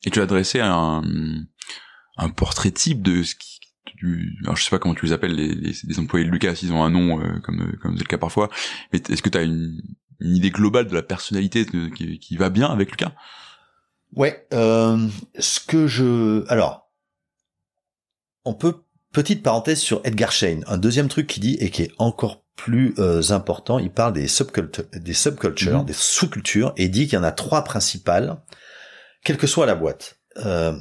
Et 0.05 0.11
tu 0.11 0.21
as 0.21 0.25
dressé 0.25 0.61
un, 0.61 1.03
un 2.17 2.29
portrait 2.29 2.71
type 2.71 3.01
de 3.01 3.21
ce 3.21 3.35
qui, 3.35 3.48
du, 3.99 4.37
alors 4.43 4.55
je 4.55 4.63
sais 4.63 4.69
pas 4.69 4.79
comment 4.79 4.95
tu 4.95 5.05
les 5.05 5.11
appelles 5.13 5.33
les, 5.35 5.53
les, 5.53 5.73
les 5.83 5.99
employés 5.99 6.25
de 6.25 6.31
Lucas, 6.31 6.55
s'ils 6.55 6.73
ont 6.73 6.83
un 6.83 6.89
nom 6.89 7.21
euh, 7.21 7.39
comme 7.43 7.77
comme 7.81 7.95
c'est 7.97 8.03
le 8.03 8.07
cas 8.07 8.17
parfois. 8.17 8.49
Mais 8.91 9.01
est-ce 9.09 9.21
que 9.21 9.29
tu 9.29 9.37
as 9.37 9.43
une, 9.43 9.81
une 10.19 10.35
idée 10.35 10.49
globale 10.51 10.87
de 10.87 10.93
la 10.95 11.03
personnalité 11.03 11.65
de- 11.65 11.89
qui, 11.89 12.19
qui 12.19 12.37
va 12.37 12.49
bien 12.49 12.67
avec 12.67 12.89
Lucas? 12.91 13.13
Ouais. 14.15 14.47
Euh, 14.53 15.07
ce 15.37 15.59
que 15.59 15.85
je, 15.87 16.43
alors, 16.49 16.89
on 18.45 18.53
peut 18.53 18.75
petite 19.11 19.43
parenthèse 19.43 19.79
sur 19.79 20.01
Edgar 20.03 20.31
Schein. 20.31 20.61
Un 20.67 20.77
deuxième 20.77 21.07
truc 21.07 21.27
qu'il 21.27 21.43
dit 21.43 21.57
et 21.59 21.69
qui 21.69 21.83
est 21.83 21.91
encore 21.97 22.43
plus 22.55 22.93
euh, 22.99 23.21
important, 23.31 23.79
il 23.79 23.89
parle 23.91 24.13
des 24.13 24.27
subcultures, 24.27 24.85
des 24.93 25.13
subcultures, 25.13 25.79
Mhm. 25.79 25.85
des 25.85 25.93
sous-cultures, 25.93 26.73
et 26.75 26.89
dit 26.89 27.05
qu'il 27.07 27.13
y 27.13 27.17
en 27.17 27.23
a 27.23 27.31
trois 27.31 27.63
principales, 27.63 28.37
quelle 29.23 29.37
que 29.37 29.47
soit 29.47 29.65
la 29.65 29.75
boîte. 29.75 30.19
Euh, 30.37 30.77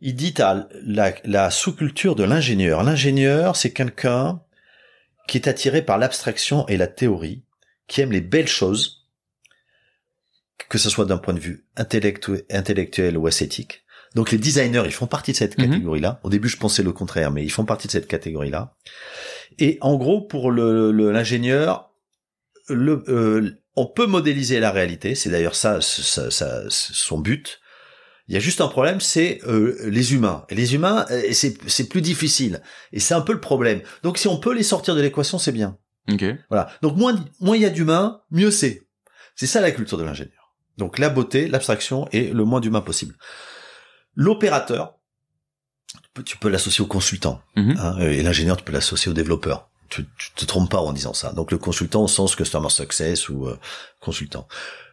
il 0.00 0.14
dit 0.14 0.34
à 0.38 0.68
la, 0.84 1.14
la 1.24 1.50
sous-culture 1.50 2.14
de 2.14 2.24
l'ingénieur. 2.24 2.82
L'ingénieur, 2.82 3.56
c'est 3.56 3.72
quelqu'un 3.72 4.40
qui 5.28 5.38
est 5.38 5.48
attiré 5.48 5.82
par 5.82 5.98
l'abstraction 5.98 6.66
et 6.68 6.76
la 6.76 6.86
théorie, 6.86 7.42
qui 7.88 8.00
aime 8.00 8.12
les 8.12 8.20
belles 8.20 8.48
choses, 8.48 9.06
que 10.68 10.78
ce 10.78 10.90
soit 10.90 11.04
d'un 11.04 11.18
point 11.18 11.34
de 11.34 11.40
vue 11.40 11.66
intellectu- 11.76 12.44
intellectuel 12.50 13.16
ou 13.16 13.28
esthétique. 13.28 13.82
Donc 14.14 14.30
les 14.30 14.38
designers, 14.38 14.82
ils 14.84 14.92
font 14.92 15.06
partie 15.06 15.32
de 15.32 15.36
cette 15.36 15.58
Mhm. 15.58 15.70
catégorie-là. 15.70 16.20
Au 16.22 16.30
début, 16.30 16.48
je 16.48 16.56
pensais 16.56 16.82
le 16.82 16.92
contraire, 16.92 17.30
mais 17.32 17.42
ils 17.44 17.50
font 17.50 17.64
partie 17.64 17.86
de 17.88 17.92
cette 17.92 18.06
catégorie-là. 18.06 18.76
Et 19.58 19.78
en 19.80 19.96
gros, 19.96 20.20
pour 20.20 20.50
le 20.50 20.92
le- 20.92 21.10
l'ingénieur, 21.10 21.90
le, 22.68 23.02
euh, 23.08 23.50
on 23.76 23.86
peut 23.86 24.06
modéliser 24.06 24.60
la 24.60 24.70
réalité. 24.70 25.14
C'est 25.14 25.30
d'ailleurs 25.30 25.56
ça, 25.56 25.80
ça, 25.80 26.30
ça- 26.30 26.62
son 26.68 27.18
but. 27.18 27.60
Il 28.28 28.34
y 28.34 28.36
a 28.36 28.40
juste 28.40 28.60
un 28.60 28.68
problème, 28.68 29.00
c'est 29.00 29.40
euh, 29.46 29.76
les 29.84 30.14
humains. 30.14 30.46
Et 30.48 30.54
les 30.54 30.74
humains, 30.74 31.04
euh, 31.10 31.22
c'est 31.32 31.56
c'est 31.68 31.88
plus 31.88 32.00
difficile. 32.00 32.62
Et 32.92 33.00
c'est 33.00 33.14
un 33.14 33.20
peu 33.20 33.32
le 33.32 33.40
problème. 33.40 33.82
Donc 34.02 34.16
si 34.18 34.28
on 34.28 34.38
peut 34.38 34.54
les 34.54 34.62
sortir 34.62 34.94
de 34.94 35.02
l'équation, 35.02 35.38
c'est 35.38 35.52
bien. 35.52 35.76
Ok. 36.10 36.24
Voilà. 36.48 36.70
Donc 36.80 36.96
moins 36.96 37.22
moins 37.40 37.56
il 37.56 37.62
y 37.62 37.66
a 37.66 37.70
d'humains, 37.70 38.22
mieux 38.30 38.50
c'est. 38.50 38.86
C'est 39.36 39.46
ça 39.46 39.60
la 39.60 39.72
culture 39.72 39.98
de 39.98 40.04
l'ingénieur. 40.04 40.54
Donc 40.78 40.98
la 40.98 41.10
beauté, 41.10 41.48
l'abstraction 41.48 42.08
et 42.12 42.32
le 42.32 42.44
moins 42.44 42.60
d'humain 42.60 42.80
possible. 42.80 43.14
L'opérateur, 44.14 44.98
tu 46.24 46.38
peux 46.38 46.48
l'associer 46.48 46.82
au 46.82 46.86
consultant. 46.86 47.42
Mhm. 47.56 47.76
hein, 47.78 47.98
et 47.98 48.22
l'ingénieur, 48.22 48.56
tu 48.56 48.64
peux 48.64 48.72
l'associer 48.72 49.10
au 49.10 49.14
développeur. 49.14 49.68
Tu, 49.90 50.06
tu 50.16 50.30
te 50.32 50.44
trompes 50.46 50.70
pas 50.70 50.78
en 50.80 50.92
disant 50.92 51.12
ça. 51.14 51.32
Donc 51.32 51.52
le 51.52 51.58
consultant 51.58 52.04
au 52.04 52.08
sens 52.08 52.36
customer 52.36 52.70
success 52.70 53.28
ou 53.28 53.46
euh, 53.46 53.58
consultant. 54.00 54.48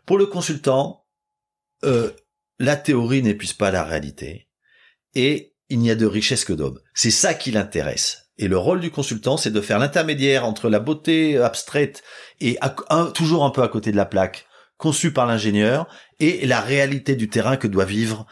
Pour 0.06 0.18
le 0.18 0.26
consultant, 0.26 1.06
euh, 1.84 2.12
la 2.62 2.76
théorie 2.76 3.22
n'épuise 3.22 3.54
pas 3.54 3.72
la 3.72 3.84
réalité 3.84 4.48
et 5.16 5.54
il 5.70 5.80
n'y 5.80 5.92
a 5.92 5.96
de 5.96 6.06
richesse 6.06 6.46
que 6.46 6.54
d'aube. 6.54 6.80
C'est 6.94 7.12
ça 7.12 7.34
qui 7.34 7.52
l'intéresse. 7.52 8.30
Et 8.38 8.48
le 8.48 8.58
rôle 8.58 8.80
du 8.82 8.92
consultant, 8.92 9.38
c'est 9.38 9.52
de 9.52 9.62
faire 9.62 9.80
l'intermédiaire 9.80 10.46
entre 10.46 10.70
la 10.70 10.80
beauté 10.80 11.38
abstraite 11.38 12.04
et 12.40 12.58
à- 12.62 12.76
un- 12.90 13.12
toujours 13.12 13.46
un 13.46 13.50
peu 13.52 13.62
à 13.64 13.68
côté 13.68 13.92
de 13.92 13.98
la 13.98 14.06
plaque, 14.06 14.46
conçue 14.78 15.14
par 15.14 15.28
l'ingénieur, 15.28 15.88
et 16.20 16.46
la 16.48 16.60
réalité 16.60 17.16
du 17.16 17.30
terrain 17.30 17.56
que 17.58 17.68
doit 17.68 17.86
vivre 17.86 18.26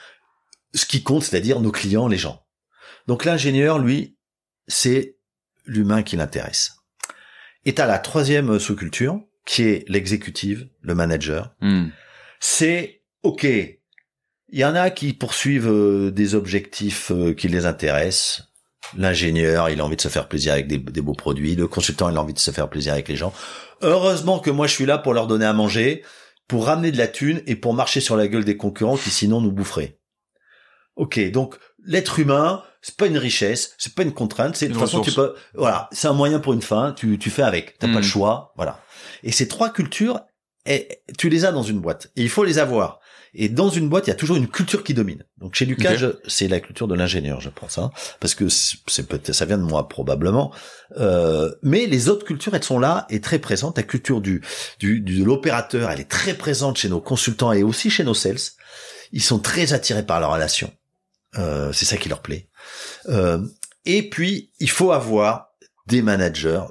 ce 0.73 0.85
qui 0.85 1.03
compte, 1.03 1.23
c'est-à-dire 1.23 1.59
nos 1.59 1.71
clients, 1.71 2.07
les 2.07 2.17
gens. 2.17 2.43
Donc 3.07 3.23
l'ingénieur, 3.25 3.77
lui, 3.79 4.17
c'est 4.67 5.17
l'humain 5.65 6.01
qui 6.03 6.15
l'intéresse. 6.15 6.71
Et 7.65 7.79
à 7.79 7.85
la 7.85 7.99
troisième 7.99 8.57
sous-culture, 8.59 9.19
qui 9.45 9.63
est 9.63 9.85
l'exécutive, 9.87 10.69
le 10.81 10.95
manager, 10.95 11.55
Hmm. 11.61 11.89
c'est 12.39 13.03
OK. 13.23 13.45
Il 14.51 14.59
y 14.59 14.65
en 14.65 14.75
a 14.75 14.89
qui 14.89 15.13
poursuivent 15.13 15.69
euh, 15.69 16.11
des 16.11 16.35
objectifs 16.35 17.11
euh, 17.11 17.33
qui 17.33 17.47
les 17.47 17.65
intéressent. 17.65 18.45
L'ingénieur, 18.97 19.69
il 19.69 19.79
a 19.81 19.85
envie 19.85 19.95
de 19.95 20.01
se 20.01 20.07
faire 20.07 20.27
plaisir 20.27 20.53
avec 20.53 20.67
des, 20.67 20.79
des 20.79 21.01
beaux 21.01 21.13
produits. 21.13 21.55
Le 21.55 21.67
consultant, 21.67 22.09
il 22.09 22.17
a 22.17 22.21
envie 22.21 22.33
de 22.33 22.39
se 22.39 22.49
faire 22.49 22.69
plaisir 22.69 22.93
avec 22.93 23.07
les 23.07 23.15
gens. 23.15 23.31
Heureusement 23.81 24.39
que 24.39 24.49
moi, 24.49 24.65
je 24.65 24.73
suis 24.73 24.85
là 24.87 24.97
pour 24.97 25.13
leur 25.13 25.27
donner 25.27 25.45
à 25.45 25.53
manger, 25.53 26.03
pour 26.47 26.65
ramener 26.65 26.91
de 26.91 26.97
la 26.97 27.07
thune 27.07 27.43
et 27.45 27.55
pour 27.55 27.75
marcher 27.75 28.01
sur 28.01 28.17
la 28.17 28.27
gueule 28.27 28.43
des 28.45 28.57
concurrents 28.57 28.97
qui 28.97 29.11
sinon 29.11 29.41
nous 29.41 29.51
boufferaient. 29.51 29.99
Ok, 30.95 31.19
donc 31.31 31.55
l'être 31.85 32.19
humain, 32.19 32.63
c'est 32.81 32.97
pas 32.97 33.05
une 33.05 33.17
richesse, 33.17 33.75
c'est 33.77 33.93
pas 33.93 34.03
une 34.03 34.13
contrainte, 34.13 34.55
c'est 34.57 34.67
de 34.67 34.73
toute 34.73 34.81
façon 34.81 35.01
tu 35.01 35.11
peux, 35.13 35.33
voilà, 35.53 35.87
c'est 35.93 36.07
un 36.07 36.13
moyen 36.13 36.39
pour 36.39 36.51
une 36.53 36.61
fin, 36.61 36.91
tu, 36.91 37.17
tu 37.17 37.29
fais 37.29 37.43
avec, 37.43 37.77
t'as 37.77 37.87
pas 37.87 37.93
Mm. 37.93 37.97
le 37.97 38.01
choix, 38.01 38.53
voilà. 38.57 38.81
Et 39.23 39.31
ces 39.31 39.47
trois 39.47 39.69
cultures, 39.69 40.19
eh, 40.65 40.89
tu 41.17 41.29
les 41.29 41.45
as 41.45 41.53
dans 41.53 41.63
une 41.63 41.79
boîte 41.79 42.11
et 42.17 42.23
il 42.23 42.29
faut 42.29 42.43
les 42.43 42.57
avoir. 42.57 42.99
Et 43.41 43.47
dans 43.47 43.69
une 43.69 43.87
boîte, 43.87 44.05
il 44.07 44.09
y 44.09 44.13
a 44.13 44.15
toujours 44.15 44.35
une 44.35 44.47
culture 44.49 44.83
qui 44.83 44.93
domine. 44.93 45.23
Donc 45.37 45.55
chez 45.55 45.65
Lucas, 45.65 45.93
Ok. 45.93 45.97
je- 45.97 46.15
c'est 46.27 46.47
la 46.49 46.59
culture 46.59 46.87
de 46.89 46.93
l'ingénieur, 46.95 47.39
je 47.39 47.49
pense, 47.49 47.77
hein, 47.77 47.89
parce 48.19 48.35
que 48.35 48.49
c'est 48.49 49.07
peut-être 49.07 49.31
ça 49.33 49.45
vient 49.45 49.57
de 49.57 49.63
moi 49.63 49.87
probablement. 49.87 50.53
Euh, 50.97 51.49
mais 51.63 51.85
les 51.85 52.09
autres 52.09 52.25
cultures, 52.25 52.53
elles 52.53 52.63
sont 52.63 52.79
là 52.79 53.05
et 53.09 53.21
très 53.21 53.39
présentes. 53.39 53.77
La 53.77 53.83
culture 53.83 54.19
du, 54.19 54.41
du, 54.79 54.99
du- 54.99 55.19
de 55.19 55.23
l'opérateur, 55.23 55.89
elle 55.89 56.01
est 56.01 56.09
très 56.09 56.33
présente 56.33 56.77
chez 56.77 56.89
nos 56.89 56.99
consultants 56.99 57.53
et 57.53 57.63
aussi 57.63 57.89
chez 57.89 58.03
nos 58.03 58.13
sales. 58.13 58.37
Ils 59.13 59.23
sont 59.23 59.39
très 59.39 59.71
attirés 59.73 60.05
par 60.05 60.19
la 60.19 60.27
relation. 60.27 60.71
Euh, 61.37 61.71
c'est 61.71 61.85
ça 61.85 61.95
qui 61.97 62.09
leur 62.09 62.21
plaît. 62.21 62.49
Euh, 63.07 63.39
et 63.85 64.09
puis, 64.09 64.51
il 64.59 64.69
faut 64.69 64.91
avoir 64.91 65.47
des 65.87 66.01
managers, 66.01 66.61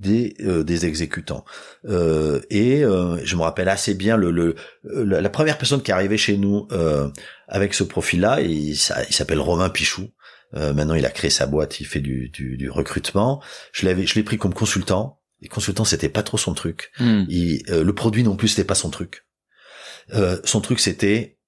des, 0.00 0.34
euh, 0.40 0.64
des 0.64 0.86
exécutants. 0.86 1.44
Euh, 1.84 2.40
et 2.50 2.82
euh, 2.84 3.20
je 3.24 3.36
me 3.36 3.42
rappelle 3.42 3.68
assez 3.68 3.94
bien 3.94 4.16
le, 4.16 4.30
le, 4.30 4.54
le- 4.82 5.20
la 5.20 5.30
première 5.30 5.58
personne 5.58 5.82
qui 5.82 5.90
est 5.90 5.94
arrivée 5.94 6.16
chez 6.18 6.36
nous 6.36 6.66
euh, 6.72 7.08
avec 7.46 7.74
ce 7.74 7.84
profil-là, 7.84 8.40
il, 8.40 8.70
il 8.70 8.76
s'appelle 9.14 9.40
Romain 9.40 9.68
Pichou. 9.70 10.08
Euh, 10.54 10.72
maintenant, 10.72 10.94
il 10.94 11.06
a 11.06 11.10
créé 11.10 11.30
sa 11.30 11.46
boîte, 11.46 11.78
il 11.80 11.86
fait 11.86 12.00
du, 12.00 12.28
du, 12.30 12.56
du 12.56 12.68
recrutement. 12.70 13.40
Je 13.72 13.86
l'avais, 13.86 14.06
je 14.06 14.14
l'ai 14.16 14.24
pris 14.24 14.38
comme 14.38 14.54
consultant. 14.54 15.20
Et 15.42 15.48
consultant, 15.48 15.84
c'était 15.84 16.08
pas 16.08 16.22
trop 16.22 16.38
son 16.38 16.54
truc. 16.54 16.90
Hmm. 16.98 17.24
Il, 17.28 17.62
euh, 17.68 17.84
le 17.84 17.94
produit 17.94 18.24
non 18.24 18.36
plus, 18.36 18.48
c'était 18.48 18.64
pas 18.64 18.74
son 18.74 18.90
truc. 18.90 19.26
Euh, 20.12 20.38
son 20.44 20.60
truc, 20.60 20.80
c'était 20.80 21.38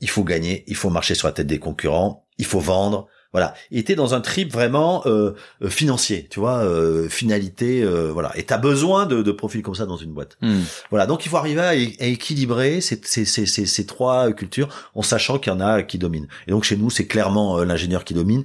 il 0.00 0.08
faut 0.08 0.22
gagner, 0.22 0.62
il 0.68 0.76
faut 0.76 0.90
marcher 0.90 1.16
sur 1.16 1.26
la 1.26 1.32
tête 1.32 1.48
des 1.48 1.58
concurrents, 1.58 2.28
il 2.38 2.44
faut 2.46 2.60
vendre. 2.60 3.08
Voilà, 3.32 3.52
il 3.70 3.78
était 3.78 3.94
dans 3.94 4.14
un 4.14 4.22
trip 4.22 4.50
vraiment 4.50 5.02
euh, 5.04 5.32
euh, 5.60 5.68
financier, 5.68 6.28
tu 6.30 6.40
vois, 6.40 6.60
euh, 6.60 7.10
finalité, 7.10 7.82
euh, 7.82 8.10
voilà. 8.10 8.32
Et 8.36 8.44
t'as 8.44 8.56
besoin 8.56 9.04
de, 9.04 9.22
de 9.22 9.32
profils 9.32 9.62
comme 9.62 9.74
ça 9.74 9.84
dans 9.84 9.98
une 9.98 10.14
boîte. 10.14 10.38
Hmm. 10.40 10.60
Voilà, 10.88 11.06
donc 11.06 11.26
il 11.26 11.28
faut 11.28 11.36
arriver 11.36 11.60
à, 11.60 11.74
équilibrer 11.74 12.80
ces, 12.80 12.98
ces, 13.04 13.26
ces, 13.26 13.46
ces, 13.46 13.86
trois 13.86 14.32
cultures 14.32 14.68
en 14.94 15.02
sachant 15.02 15.38
qu'il 15.38 15.52
y 15.52 15.56
en 15.56 15.60
a 15.60 15.82
qui 15.82 15.98
dominent. 15.98 16.28
Et 16.46 16.52
donc 16.52 16.64
chez 16.64 16.78
nous, 16.78 16.88
c'est 16.88 17.06
clairement 17.06 17.58
euh, 17.58 17.64
l'ingénieur 17.66 18.04
qui 18.04 18.14
domine, 18.14 18.44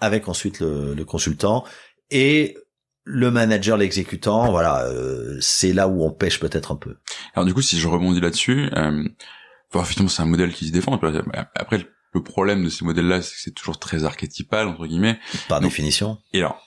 avec 0.00 0.28
ensuite 0.28 0.60
le, 0.60 0.94
le 0.94 1.04
consultant 1.04 1.64
et 2.10 2.56
le 3.04 3.30
manager, 3.30 3.76
l'exécutant. 3.76 4.50
Voilà, 4.50 4.86
euh, 4.86 5.36
c'est 5.40 5.74
là 5.74 5.88
où 5.88 6.04
on 6.04 6.10
pêche 6.10 6.40
peut-être 6.40 6.72
un 6.72 6.76
peu. 6.76 6.96
Alors 7.34 7.44
du 7.44 7.52
coup, 7.52 7.62
si 7.62 7.78
je 7.78 7.86
rebondis 7.86 8.20
là-dessus, 8.20 8.70
euh, 8.76 9.04
bon, 9.72 9.82
effectivement, 9.82 10.08
c'est 10.08 10.22
un 10.22 10.26
modèle 10.26 10.52
qui 10.52 10.68
se 10.68 10.72
défend. 10.72 10.98
Après, 11.54 11.86
le 12.12 12.22
problème 12.22 12.64
de 12.64 12.68
ces 12.68 12.84
modèles-là, 12.84 13.22
c'est 13.22 13.34
que 13.34 13.40
c'est 13.40 13.54
toujours 13.54 13.78
très 13.78 14.04
archétypal 14.04 14.68
entre 14.68 14.86
guillemets. 14.86 15.18
Par 15.48 15.60
Donc- 15.60 15.70
définition, 15.70 16.18
Et 16.32 16.38
alors, 16.40 16.60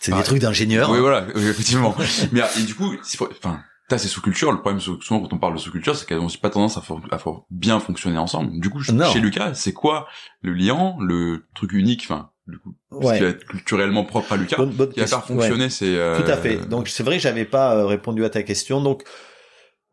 c'est 0.00 0.14
des 0.14 0.22
trucs 0.22 0.40
d'ingénieur. 0.40 0.90
oui, 0.90 0.98
hein. 0.98 1.00
voilà, 1.00 1.26
effectivement. 1.36 1.94
Mais 2.32 2.42
et 2.58 2.62
du 2.62 2.74
coup, 2.74 2.92
c'est 3.02 3.20
enfin, 3.22 3.60
t'as 3.88 3.98
ces 3.98 4.08
sous-cultures. 4.08 4.52
Le 4.52 4.60
problème 4.60 4.80
sou- 4.80 5.00
souvent 5.02 5.20
quand 5.20 5.32
on 5.32 5.38
parle 5.38 5.54
de 5.54 5.58
sous-culture, 5.58 5.96
c'est 5.96 6.06
qu'elles 6.06 6.18
aussi 6.18 6.38
pas 6.38 6.50
tendance 6.50 6.76
à, 6.76 6.80
for- 6.80 7.00
à 7.10 7.18
for- 7.18 7.46
bien 7.50 7.80
fonctionner 7.80 8.18
ensemble. 8.18 8.60
Du 8.60 8.70
coup, 8.70 8.80
Non. 8.92 9.10
chez 9.12 9.20
Lucas, 9.20 9.54
c'est 9.54 9.72
quoi 9.72 10.06
le 10.42 10.52
lien, 10.54 10.94
le 11.00 11.46
truc 11.54 11.72
unique, 11.72 12.02
enfin, 12.04 12.30
du 12.46 12.58
coup, 12.58 12.74
ce 12.90 12.96
Ouais. 12.96 13.16
qui 13.16 13.22
va 13.22 13.28
être 13.30 13.44
culturellement 13.46 14.04
propre 14.04 14.32
à 14.32 14.36
Lucas, 14.36 14.56
Bonne- 14.56 14.70
bonne 14.72 14.90
qui 14.92 15.00
va 15.00 15.06
faire. 15.06 15.18
Ouais. 15.30 15.36
fonctionner 15.36 15.70
ces. 15.70 15.94
euh, 15.96 16.20
Tout 16.22 16.30
à 16.30 16.36
fait. 16.36 16.56
Donc 16.68 16.88
c'est 16.88 17.02
vrai 17.04 17.16
que 17.16 17.22
j'avais 17.22 17.44
pas 17.44 17.74
euh, 17.76 17.86
répondu 17.86 18.24
à 18.24 18.30
ta 18.30 18.42
question. 18.42 18.80
Donc 18.82 19.04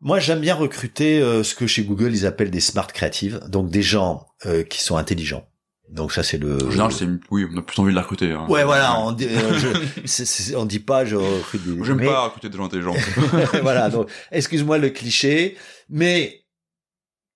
moi 0.00 0.18
j'aime 0.20 0.40
bien 0.40 0.54
recruter 0.54 1.20
euh, 1.20 1.42
ce 1.42 1.54
que 1.54 1.66
chez 1.66 1.82
Google 1.84 2.10
ils 2.14 2.26
appellent 2.26 2.50
des 2.50 2.60
smart 2.60 2.86
creatives, 2.86 3.40
donc 3.48 3.70
des 3.70 3.82
gens 3.82 4.26
euh, 4.46 4.62
qui 4.62 4.82
sont 4.82 4.96
intelligents. 4.96 5.46
Donc 5.90 6.12
ça 6.12 6.22
c'est 6.22 6.36
le. 6.38 6.62
En 6.66 6.70
général, 6.70 6.92
c'est 6.92 7.06
oui, 7.30 7.46
on 7.50 7.56
a 7.56 7.62
plus 7.62 7.80
envie 7.80 7.90
de 7.92 7.96
la 7.96 8.02
recruter. 8.02 8.30
Hein. 8.32 8.46
Ouais 8.48 8.62
voilà, 8.62 9.00
on 9.00 9.12
dit, 9.12 9.24
euh, 9.26 9.54
je- 9.58 10.02
c'est- 10.04 10.26
c'est- 10.26 10.54
on 10.54 10.66
dit 10.66 10.80
pas 10.80 11.04
je 11.06 11.16
recrute 11.16 11.64
des. 11.64 11.82
J'aime 11.84 11.96
mais- 11.96 12.06
pas 12.06 12.24
recruter 12.24 12.48
des 12.50 12.56
gens 12.58 12.66
intelligents. 12.66 12.94
voilà, 13.62 13.88
donc 13.90 14.10
excuse-moi 14.30 14.76
le 14.78 14.90
cliché, 14.90 15.56
mais 15.88 16.44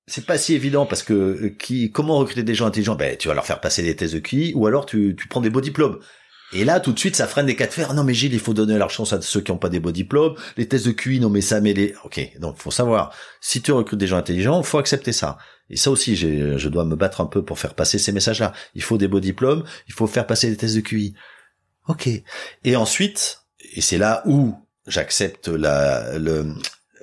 c'est 0.07 0.27
pas 0.27 0.37
si 0.37 0.53
évident 0.55 0.85
parce 0.85 1.03
que 1.03 1.15
euh, 1.15 1.57
qui 1.59 1.91
comment 1.93 2.19
recruter 2.19 2.43
des 2.43 2.55
gens 2.55 2.67
intelligents? 2.67 2.95
Ben 2.95 3.17
tu 3.17 3.29
vas 3.29 3.35
leur 3.35 3.47
faire 3.47 3.61
passer 3.61 3.83
des 3.83 3.97
tests 3.97 4.13
de 4.15 4.19
QI 4.19 4.53
ou 4.55 4.67
alors 4.67 4.85
tu 4.85 5.17
tu 5.19 5.29
prends 5.29 5.41
des 5.41 5.49
beaux 5.51 5.61
diplômes. 5.63 5.99
Et 6.55 6.65
là, 6.65 6.81
tout 6.81 6.93
de 6.93 6.99
suite, 6.99 7.17
ça 7.17 7.27
freine 7.27 7.47
des 7.47 7.57
cas 7.57 7.67
de 7.67 7.73
fer. 7.73 7.95
Non, 7.95 8.05
mais 8.05 8.13
Gilles, 8.15 8.35
il 8.35 8.41
faut 8.41 8.53
donner 8.55 8.77
leur 8.77 8.91
chance 8.91 9.13
à 9.13 9.23
ceux 9.23 9.41
qui 9.41 9.51
n'ont 9.51 9.59
pas 9.59 9.71
des 9.71 9.81
beaux 9.81 9.93
diplômes. 9.93 10.35
Les 10.57 10.69
tests 10.69 10.87
de 10.87 10.93
QI, 10.93 11.19
non, 11.19 11.31
mais 11.31 11.41
ça 11.41 11.61
met 11.61 11.73
les... 11.73 11.95
Ok, 12.05 12.21
donc 12.41 12.59
faut 12.59 12.71
savoir, 12.71 13.15
si 13.41 13.63
tu 13.63 13.73
recrutes 13.73 13.99
des 13.99 14.07
gens 14.07 14.19
intelligents, 14.19 14.63
faut 14.63 14.79
accepter 14.79 15.13
ça. 15.13 15.39
Et 15.71 15.77
ça 15.77 15.91
aussi, 15.91 16.15
je 16.17 16.69
dois 16.69 16.85
me 16.85 16.97
battre 16.97 17.21
un 17.23 17.27
peu 17.27 17.43
pour 17.43 17.59
faire 17.59 17.75
passer 17.75 17.99
ces 17.99 18.13
messages-là. 18.13 18.53
Il 18.75 18.83
faut 18.83 18.99
des 18.99 19.09
beaux 19.09 19.21
diplômes, 19.21 19.65
il 19.89 19.95
faut 19.95 20.07
faire 20.07 20.27
passer 20.27 20.51
des 20.51 20.57
tests 20.59 20.77
de 20.77 20.81
QI. 20.81 21.15
Ok. 21.89 22.09
Et 22.65 22.77
ensuite, 22.77 23.39
et 23.75 23.81
c'est 23.81 23.97
là 23.99 24.23
où 24.27 24.55
j'accepte 24.87 25.49
la, 25.49 26.19
le, 26.19 26.55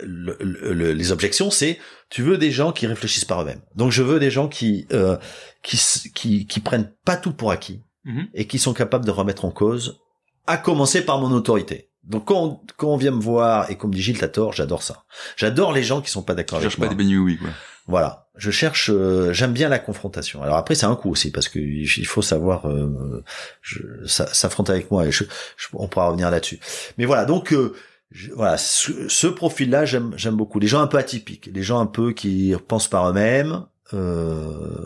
le- 0.03 0.37
le- 0.41 0.93
les 0.93 1.11
objections, 1.11 1.49
c'est 1.49 1.79
tu 2.09 2.21
veux 2.21 2.37
des 2.37 2.51
gens 2.51 2.71
qui 2.71 2.85
réfléchissent 2.87 3.25
par 3.25 3.41
eux-mêmes. 3.41 3.61
Donc 3.75 3.91
je 3.91 4.03
veux 4.03 4.19
des 4.19 4.29
gens 4.31 4.47
qui 4.47 4.85
euh, 4.93 5.17
qui, 5.63 5.79
qui 6.13 6.45
qui 6.45 6.59
prennent 6.59 6.91
pas 7.05 7.17
tout 7.17 7.33
pour 7.33 7.51
acquis 7.51 7.81
Mhm. 8.05 8.27
et 8.33 8.47
qui 8.47 8.59
sont 8.59 8.73
capables 8.73 9.05
de 9.05 9.11
remettre 9.11 9.45
en 9.45 9.51
cause, 9.51 9.99
à 10.47 10.57
commencer 10.57 11.01
par 11.05 11.19
mon 11.19 11.31
autorité. 11.31 11.89
Donc 12.05 12.25
quand 12.25 12.41
on, 12.43 12.59
quand 12.77 12.87
on 12.87 12.97
vient 12.97 13.11
me 13.11 13.21
voir 13.21 13.69
et 13.69 13.75
qu'on 13.77 13.87
me 13.89 13.93
dit 13.93 14.01
Gilles 14.01 14.17
t'as 14.17 14.29
tort, 14.29 14.53
j'adore 14.53 14.81
ça. 14.83 15.03
J'adore 15.35 15.73
les 15.73 15.83
gens 15.83 16.01
qui 16.01 16.09
sont 16.09 16.23
pas 16.23 16.33
d'accord 16.33 16.59
Je 16.59 16.63
avec 16.65 16.71
cherche 16.71 16.79
moi. 16.79 16.87
pas 16.87 16.93
des 16.93 16.97
bénis 16.97 17.17
oui 17.17 17.37
quoi. 17.37 17.49
Voilà, 17.87 18.27
je 18.35 18.51
cherche, 18.51 18.89
euh, 18.93 19.33
j'aime 19.33 19.51
bien 19.51 19.67
la 19.67 19.79
confrontation. 19.79 20.41
Alors 20.41 20.55
après 20.55 20.75
c'est 20.75 20.85
un 20.85 20.95
coup 20.95 21.09
aussi 21.11 21.29
parce 21.31 21.49
que 21.49 21.59
il 21.59 22.05
faut 22.07 22.21
savoir 22.21 22.67
euh, 22.69 23.23
je- 23.61 24.05
ça- 24.05 24.33
s'affronter 24.33 24.71
avec 24.71 24.89
moi 24.91 25.05
et 25.07 25.11
je, 25.11 25.23
je- 25.57 25.67
on 25.73 25.87
pourra 25.87 26.07
revenir 26.07 26.31
là-dessus. 26.31 26.59
Mais 26.97 27.05
voilà 27.05 27.25
donc 27.25 27.51
euh, 27.51 27.73
je- 28.11 28.31
voilà 28.31 28.57
ce, 28.57 29.09
ce 29.09 29.27
profil-là 29.27 29.85
j'aime 29.85 30.13
j'aime 30.15 30.35
beaucoup. 30.35 30.59
Les 30.59 30.67
gens 30.67 30.81
un 30.81 30.87
peu 30.87 30.97
atypiques, 30.97 31.49
les 31.53 31.63
gens 31.63 31.79
un 31.79 31.85
peu 31.85 32.13
qui 32.13 32.55
pensent 32.67 32.87
par 32.87 33.09
eux-mêmes. 33.09 33.65
Euh, 33.93 34.85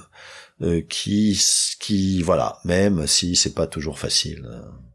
qui 0.89 1.39
qui 1.80 2.22
voilà 2.22 2.59
même 2.64 3.07
si 3.07 3.36
c'est 3.36 3.53
pas 3.53 3.68
toujours 3.68 3.99
facile. 3.99 4.47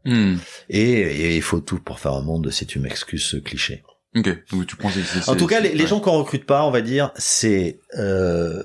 Hmm. 0.05 0.37
et, 0.69 1.35
il 1.35 1.41
faut 1.41 1.59
tout 1.59 1.79
pour 1.79 1.99
faire 1.99 2.13
un 2.13 2.21
monde 2.21 2.49
si 2.51 2.65
tu 2.65 2.79
m'excuses 2.79 3.23
ce 3.25 3.37
cliché. 3.37 3.83
Ok, 4.15 4.29
donc 4.51 4.65
tu 4.65 4.75
c'est- 5.03 5.29
en 5.29 5.35
tout 5.35 5.45
cas, 5.45 5.59
les, 5.59 5.75
les 5.75 5.85
gens 5.85 5.99
qu'on 5.99 6.17
recrute 6.17 6.45
pas, 6.45 6.65
on 6.65 6.71
va 6.71 6.81
dire, 6.81 7.11
c'est 7.15 7.79
euh, 7.95 8.63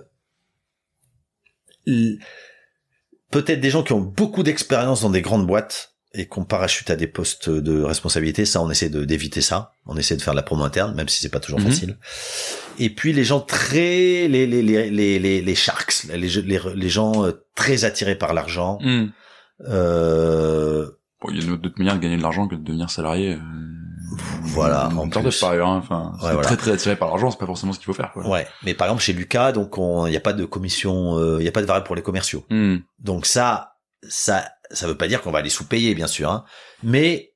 peut-être 3.31 3.61
des 3.61 3.71
gens 3.71 3.83
qui 3.83 3.93
ont 3.93 4.01
beaucoup 4.01 4.43
d'expérience 4.43 5.03
dans 5.03 5.11
des 5.11 5.21
grandes 5.23 5.47
boîtes 5.47 5.94
et 6.15 6.27
qu'on 6.27 6.45
parachute 6.45 6.91
à 6.91 6.97
des 6.97 7.07
postes 7.09 7.51
de 7.51 7.83
responsabilité. 7.83 8.45
Ça, 8.45 8.61
on 8.63 8.71
essaie 8.71 8.89
de 8.89 9.05
d'éviter 9.05 9.41
ça. 9.41 9.73
On 9.87 9.97
essaie 9.97 10.17
de 10.17 10.23
faire 10.23 10.33
de 10.35 10.37
la 10.39 10.43
promo 10.43 10.63
interne, 10.65 10.95
même 10.95 11.09
si 11.09 11.21
c'est 11.21 11.29
pas 11.29 11.41
toujours 11.41 11.61
Mhm. 11.61 11.67
facile. 11.67 11.99
Et 12.79 12.91
puis 12.91 13.13
les 13.13 13.25
gens 13.25 13.41
très 13.41 14.29
les 14.29 14.47
les 14.47 14.63
les 14.63 14.91
les 14.91 15.19
les, 15.19 15.43
les 15.43 15.55
sharks, 15.55 16.05
les, 16.13 16.17
les 16.29 16.61
les 16.75 16.89
gens 16.89 17.25
euh, 17.27 17.33
très 17.57 17.85
attirés 17.85 18.15
par 18.17 18.33
l'argent. 18.35 18.79
Hmm. 18.81 19.07
Euh, 19.69 20.87
Bon, 21.21 21.31
il 21.33 21.43
y 21.43 21.53
a 21.53 21.57
d'autres 21.57 21.79
manières 21.79 21.95
de 21.97 22.01
gagner 22.01 22.17
de 22.19 22.23
l'argent 22.23 22.47
que 22.49 22.55
de 22.55 22.63
devenir 22.63 22.91
salarié. 22.91 23.35
euh. 23.35 23.39
Voilà, 24.43 24.89
en 24.97 25.09
plus. 25.09 25.41
par 25.41 25.51
ailleurs. 25.53 25.69
hein. 25.69 25.79
Enfin, 25.83 26.13
Ouais, 26.23 26.33
voilà. 26.35 26.43
très 26.43 26.57
très 26.57 26.71
attiré 26.73 26.97
par 26.97 27.09
l'argent, 27.09 27.31
c'est 27.31 27.39
pas 27.39 27.47
forcément 27.47 27.73
ce 27.73 27.79
qu'il 27.79 27.87
faut 27.87 27.95
faire. 27.95 28.13
Quoi. 28.13 28.29
Ouais, 28.29 28.47
mais 28.63 28.75
par 28.75 28.87
exemple 28.89 29.03
chez 29.03 29.13
Lucas, 29.15 29.53
donc 29.53 29.75
il 29.79 30.11
n'y 30.11 30.17
a 30.17 30.21
pas 30.21 30.35
de 30.35 30.45
commission, 30.45 31.19
il 31.39 31.43
n'y 31.43 31.49
a 31.49 31.53
pas 31.53 31.63
de 31.63 31.67
variable 31.67 31.87
pour 31.87 31.97
les 31.97 32.03
commerciaux. 32.03 32.45
Hmm. 32.51 32.77
Donc 33.01 33.25
ça, 33.27 33.73
ça, 34.09 34.45
ça 34.71 34.87
veut 34.87 34.97
pas 34.97 35.09
dire 35.09 35.21
qu'on 35.23 35.31
va 35.31 35.43
les 35.43 35.51
sous-payer, 35.51 35.95
bien 35.95 36.07
sûr, 36.07 36.31
hein. 36.31 36.45
mais 36.83 37.33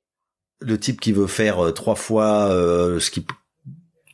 le 0.61 0.77
type 0.79 0.99
qui 0.99 1.11
veut 1.13 1.27
faire 1.27 1.63
euh, 1.63 1.71
trois 1.71 1.95
fois 1.95 2.47
euh, 2.49 2.99
ce 2.99 3.11
qu'il 3.11 3.23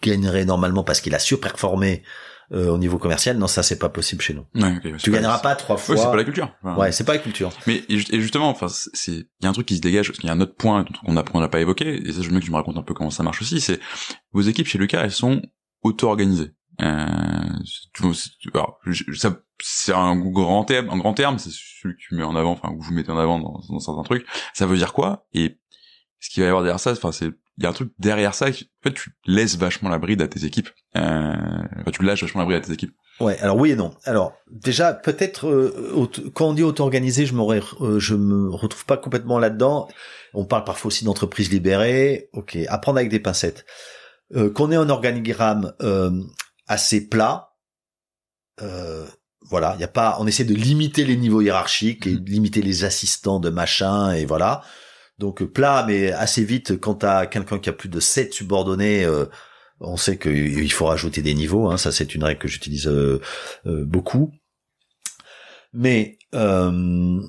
gagnerait 0.01 0.45
normalement 0.45 0.84
parce 0.84 1.01
qu'il 1.01 1.16
a 1.16 1.20
surperformé 1.20 2.03
euh, 2.51 2.68
au 2.70 2.78
niveau 2.78 2.99
commercial, 2.99 3.38
non, 3.38 3.47
ça 3.47 3.63
c'est 3.63 3.80
pas 3.80 3.89
possible 3.89 4.22
chez 4.22 4.36
nous. 4.36 4.45
Ouais, 4.53 4.80
Tu 4.99 5.09
gagneras 5.09 5.39
pas 5.39 5.55
trois 5.55 5.78
fois. 5.78 5.95
Ouais, 5.95 6.01
c'est 6.01 6.11
pas 6.11 6.16
la 6.18 6.24
culture. 6.24 6.53
Enfin, 6.63 6.80
Ouais, 6.80 6.91
c'est 6.91 7.03
pas 7.03 7.13
la 7.13 7.20
culture. 7.20 7.51
Mais 7.66 7.84
et 7.89 7.97
ju- 7.97 8.05
et 8.11 8.22
justement, 8.22 8.49
enfin, 8.49 8.68
c'est- 8.70 9.11
il 9.11 9.26
y 9.41 9.45
a 9.47 9.49
un 9.49 9.53
truc 9.53 9.66
qui 9.66 9.78
se 9.78 9.82
dégage 9.82 10.07
parce 10.09 10.20
qu'il 10.20 10.28
y 10.28 10.30
a 10.30 10.34
un 10.36 10.41
autre 10.41 10.53
point 10.55 10.86
qu'on 11.03 11.13
n'a 11.13 11.47
pas 11.47 11.59
évoqué 11.59 12.07
et 12.07 12.11
ça 12.13 12.22
je 12.22 12.26
veux 12.26 12.30
bien 12.30 12.39
que 12.39 12.45
tu 12.45 12.51
me 12.51 12.55
racontes 12.55 12.78
un 12.78 12.84
peu 12.84 12.93
comment 12.93 13.09
ça 13.09 13.24
marche 13.24 13.41
aussi. 13.41 13.59
C'est 13.61 13.80
vos 14.32 14.41
équipes 14.41 14.68
chez 14.68 14.78
Lucas, 14.78 15.01
elles 15.03 15.11
sont 15.11 15.41
auto-organisées. 15.82 16.51
Euh, 16.82 17.05
c'est- 17.63 17.91
un 19.93 20.15
grand 20.15 20.63
terme, 20.65 20.89
un 20.89 20.97
grand 20.97 21.13
terme, 21.13 21.39
c'est 21.39 21.51
celui 21.51 21.95
que 21.95 22.01
tu 22.01 22.15
mets 22.15 22.23
en 22.23 22.36
avant, 22.36 22.51
enfin 22.51 22.69
que 22.76 22.84
vous 22.84 22.93
mettez 22.93 23.11
en 23.11 23.17
avant 23.17 23.39
dans, 23.39 23.61
dans 23.69 23.80
certains 23.80 24.03
trucs. 24.03 24.26
Ça 24.53 24.65
veut 24.65 24.78
dire 24.78 24.93
quoi? 24.93 25.28
Et 25.34 25.57
ce 26.19 26.30
qu'il 26.30 26.41
va 26.41 26.47
y 26.47 26.49
avoir 26.49 26.63
derrière 26.63 26.80
ça, 26.80 26.91
enfin 26.91 27.11
c'est 27.11 27.32
il 27.57 27.63
y 27.63 27.67
a 27.67 27.69
un 27.69 27.73
truc 27.73 27.93
derrière 27.99 28.36
ça. 28.36 28.47
En 28.47 28.51
fait, 28.84 28.93
tu 28.93 29.11
laisses 29.26 29.57
vachement 29.57 29.88
la 29.88 29.97
bride 29.97 30.21
à 30.21 30.28
tes 30.28 30.43
équipes. 30.43 30.67
Euh, 30.97 31.34
tu 31.93 32.03
lâches 32.03 32.21
vachement 32.21 32.41
la 32.41 32.45
bride 32.45 32.57
à 32.57 32.65
tes 32.65 32.73
équipes. 32.73 32.93
Ouais, 33.21 33.39
alors 33.39 33.55
oui 33.57 33.71
et 33.71 33.76
non. 33.78 33.95
Alors 34.03 34.34
déjà 34.51 34.93
peut-être 34.93 35.47
euh, 35.47 36.05
quand 36.34 36.49
on 36.49 36.53
dit 36.53 36.63
auto-organisé, 36.63 37.26
je 37.26 37.34
m'aurais, 37.34 37.61
euh, 37.80 37.97
je 37.97 38.15
me 38.15 38.49
retrouve 38.49 38.86
pas 38.86 38.97
complètement 38.97 39.39
là-dedans. 39.39 39.88
On 40.34 40.43
parle 40.43 40.65
parfois 40.65 40.89
aussi 40.89 41.05
d'entreprise 41.05 41.49
libérée. 41.49 42.30
Ok, 42.34 42.57
apprendre 42.67 42.97
avec 42.97 43.09
des 43.09 43.21
pincettes. 43.21 43.65
Euh, 44.36 44.51
qu'on 44.51 44.69
ait 44.71 44.76
un 44.76 44.89
organigramme 44.89 45.71
euh, 45.82 46.11
assez 46.68 47.07
plat. 47.07 47.53
Euh, 48.61 49.05
voilà, 49.41 49.76
il 49.78 49.82
y 49.82 49.84
a 49.84 49.89
pas. 49.89 50.18
On 50.20 50.28
essaie 50.28 50.45
de 50.45 50.55
limiter 50.55 51.05
les 51.05 51.18
niveaux 51.18 51.41
hiérarchiques 51.41 52.07
et 52.07 52.16
de 52.16 52.30
limiter 52.30 52.61
les 52.61 52.84
assistants 52.84 53.39
de 53.39 53.49
machin 53.49 54.11
et 54.13 54.26
voilà. 54.26 54.61
Donc 55.20 55.41
euh, 55.41 55.47
plat, 55.47 55.86
mais 55.88 56.11
assez 56.11 56.43
vite 56.43 56.80
quand 56.80 56.95
t'as 56.95 57.26
quelqu'un 57.26 57.59
qui 57.59 57.70
a 57.70 57.74
plus 57.74 57.89
de 57.89 57.99
sept 57.99 58.34
subordonnés. 58.34 59.05
euh, 59.05 59.26
on 59.80 59.97
sait 59.97 60.18
qu'il 60.18 60.72
faut 60.72 60.86
rajouter 60.86 61.22
des 61.22 61.34
niveaux, 61.34 61.70
hein, 61.70 61.78
ça 61.78 61.91
c'est 61.91 62.16
une 62.16 62.24
règle 62.24 62.39
que 62.39 62.47
j'utilise 62.47 62.88
euh, 62.88 63.22
euh, 63.66 63.84
beaucoup. 63.86 64.32
Mais 65.74 66.18
euh, 66.34 67.22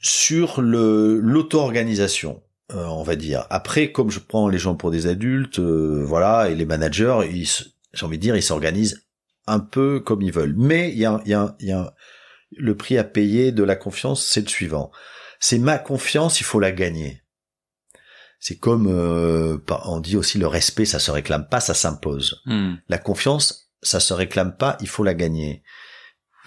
sur 0.00 0.62
le 0.62 1.20
l'auto-organisation, 1.20 2.42
euh, 2.72 2.86
on 2.86 3.02
va 3.02 3.16
dire. 3.16 3.46
Après, 3.50 3.92
comme 3.92 4.10
je 4.10 4.18
prends 4.20 4.48
les 4.48 4.58
gens 4.58 4.74
pour 4.74 4.90
des 4.90 5.06
adultes, 5.06 5.58
euh, 5.58 6.02
voilà, 6.04 6.48
et 6.48 6.54
les 6.54 6.64
managers, 6.64 7.20
ils, 7.30 7.46
j'ai 7.92 8.06
envie 8.06 8.18
de 8.18 8.22
dire, 8.22 8.36
ils 8.36 8.42
s'organisent 8.42 9.06
un 9.46 9.60
peu 9.60 10.00
comme 10.00 10.22
ils 10.22 10.32
veulent. 10.32 10.54
Mais 10.56 10.90
il 10.90 10.98
y 10.98 11.04
a, 11.04 11.20
y 11.26 11.34
a, 11.34 11.56
y 11.60 11.72
a 11.72 11.94
le 12.56 12.76
prix 12.76 12.98
à 12.98 13.04
payer 13.04 13.52
de 13.52 13.62
la 13.62 13.76
confiance, 13.76 14.24
c'est 14.24 14.42
le 14.42 14.48
suivant. 14.48 14.90
C'est 15.38 15.58
ma 15.58 15.78
confiance, 15.78 16.40
il 16.40 16.44
faut 16.44 16.60
la 16.60 16.72
gagner. 16.72 17.22
C'est 18.38 18.56
comme 18.56 18.86
euh, 18.88 19.58
on 19.84 20.00
dit 20.00 20.16
aussi 20.16 20.38
le 20.38 20.46
respect, 20.46 20.84
ça 20.84 20.98
se 20.98 21.10
réclame 21.10 21.48
pas, 21.48 21.60
ça 21.60 21.74
s'impose. 21.74 22.42
Hmm. 22.46 22.74
La 22.88 22.98
confiance, 22.98 23.70
ça 23.82 24.00
se 24.00 24.14
réclame 24.14 24.56
pas, 24.56 24.76
il 24.80 24.88
faut 24.88 25.04
la 25.04 25.14
gagner. 25.14 25.62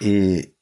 Et, 0.00 0.56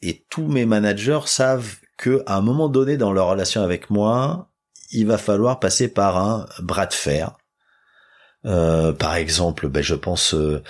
et 0.00 0.26
tous 0.30 0.46
mes 0.46 0.66
managers 0.66 1.20
savent 1.26 1.76
que 1.98 2.22
à 2.26 2.36
un 2.36 2.40
moment 2.40 2.68
donné 2.68 2.96
dans 2.96 3.12
leur 3.12 3.28
relation 3.28 3.62
avec 3.62 3.90
moi, 3.90 4.50
il 4.90 5.06
va 5.06 5.18
falloir 5.18 5.60
passer 5.60 5.88
par 5.88 6.16
un 6.16 6.46
bras 6.60 6.86
de 6.86 6.94
fer. 6.94 7.37
Euh, 8.44 8.92
par 8.92 9.16
exemple, 9.16 9.68
ben, 9.68 9.82
je 9.82 9.94
pense 9.94 10.34
euh, 10.34 10.62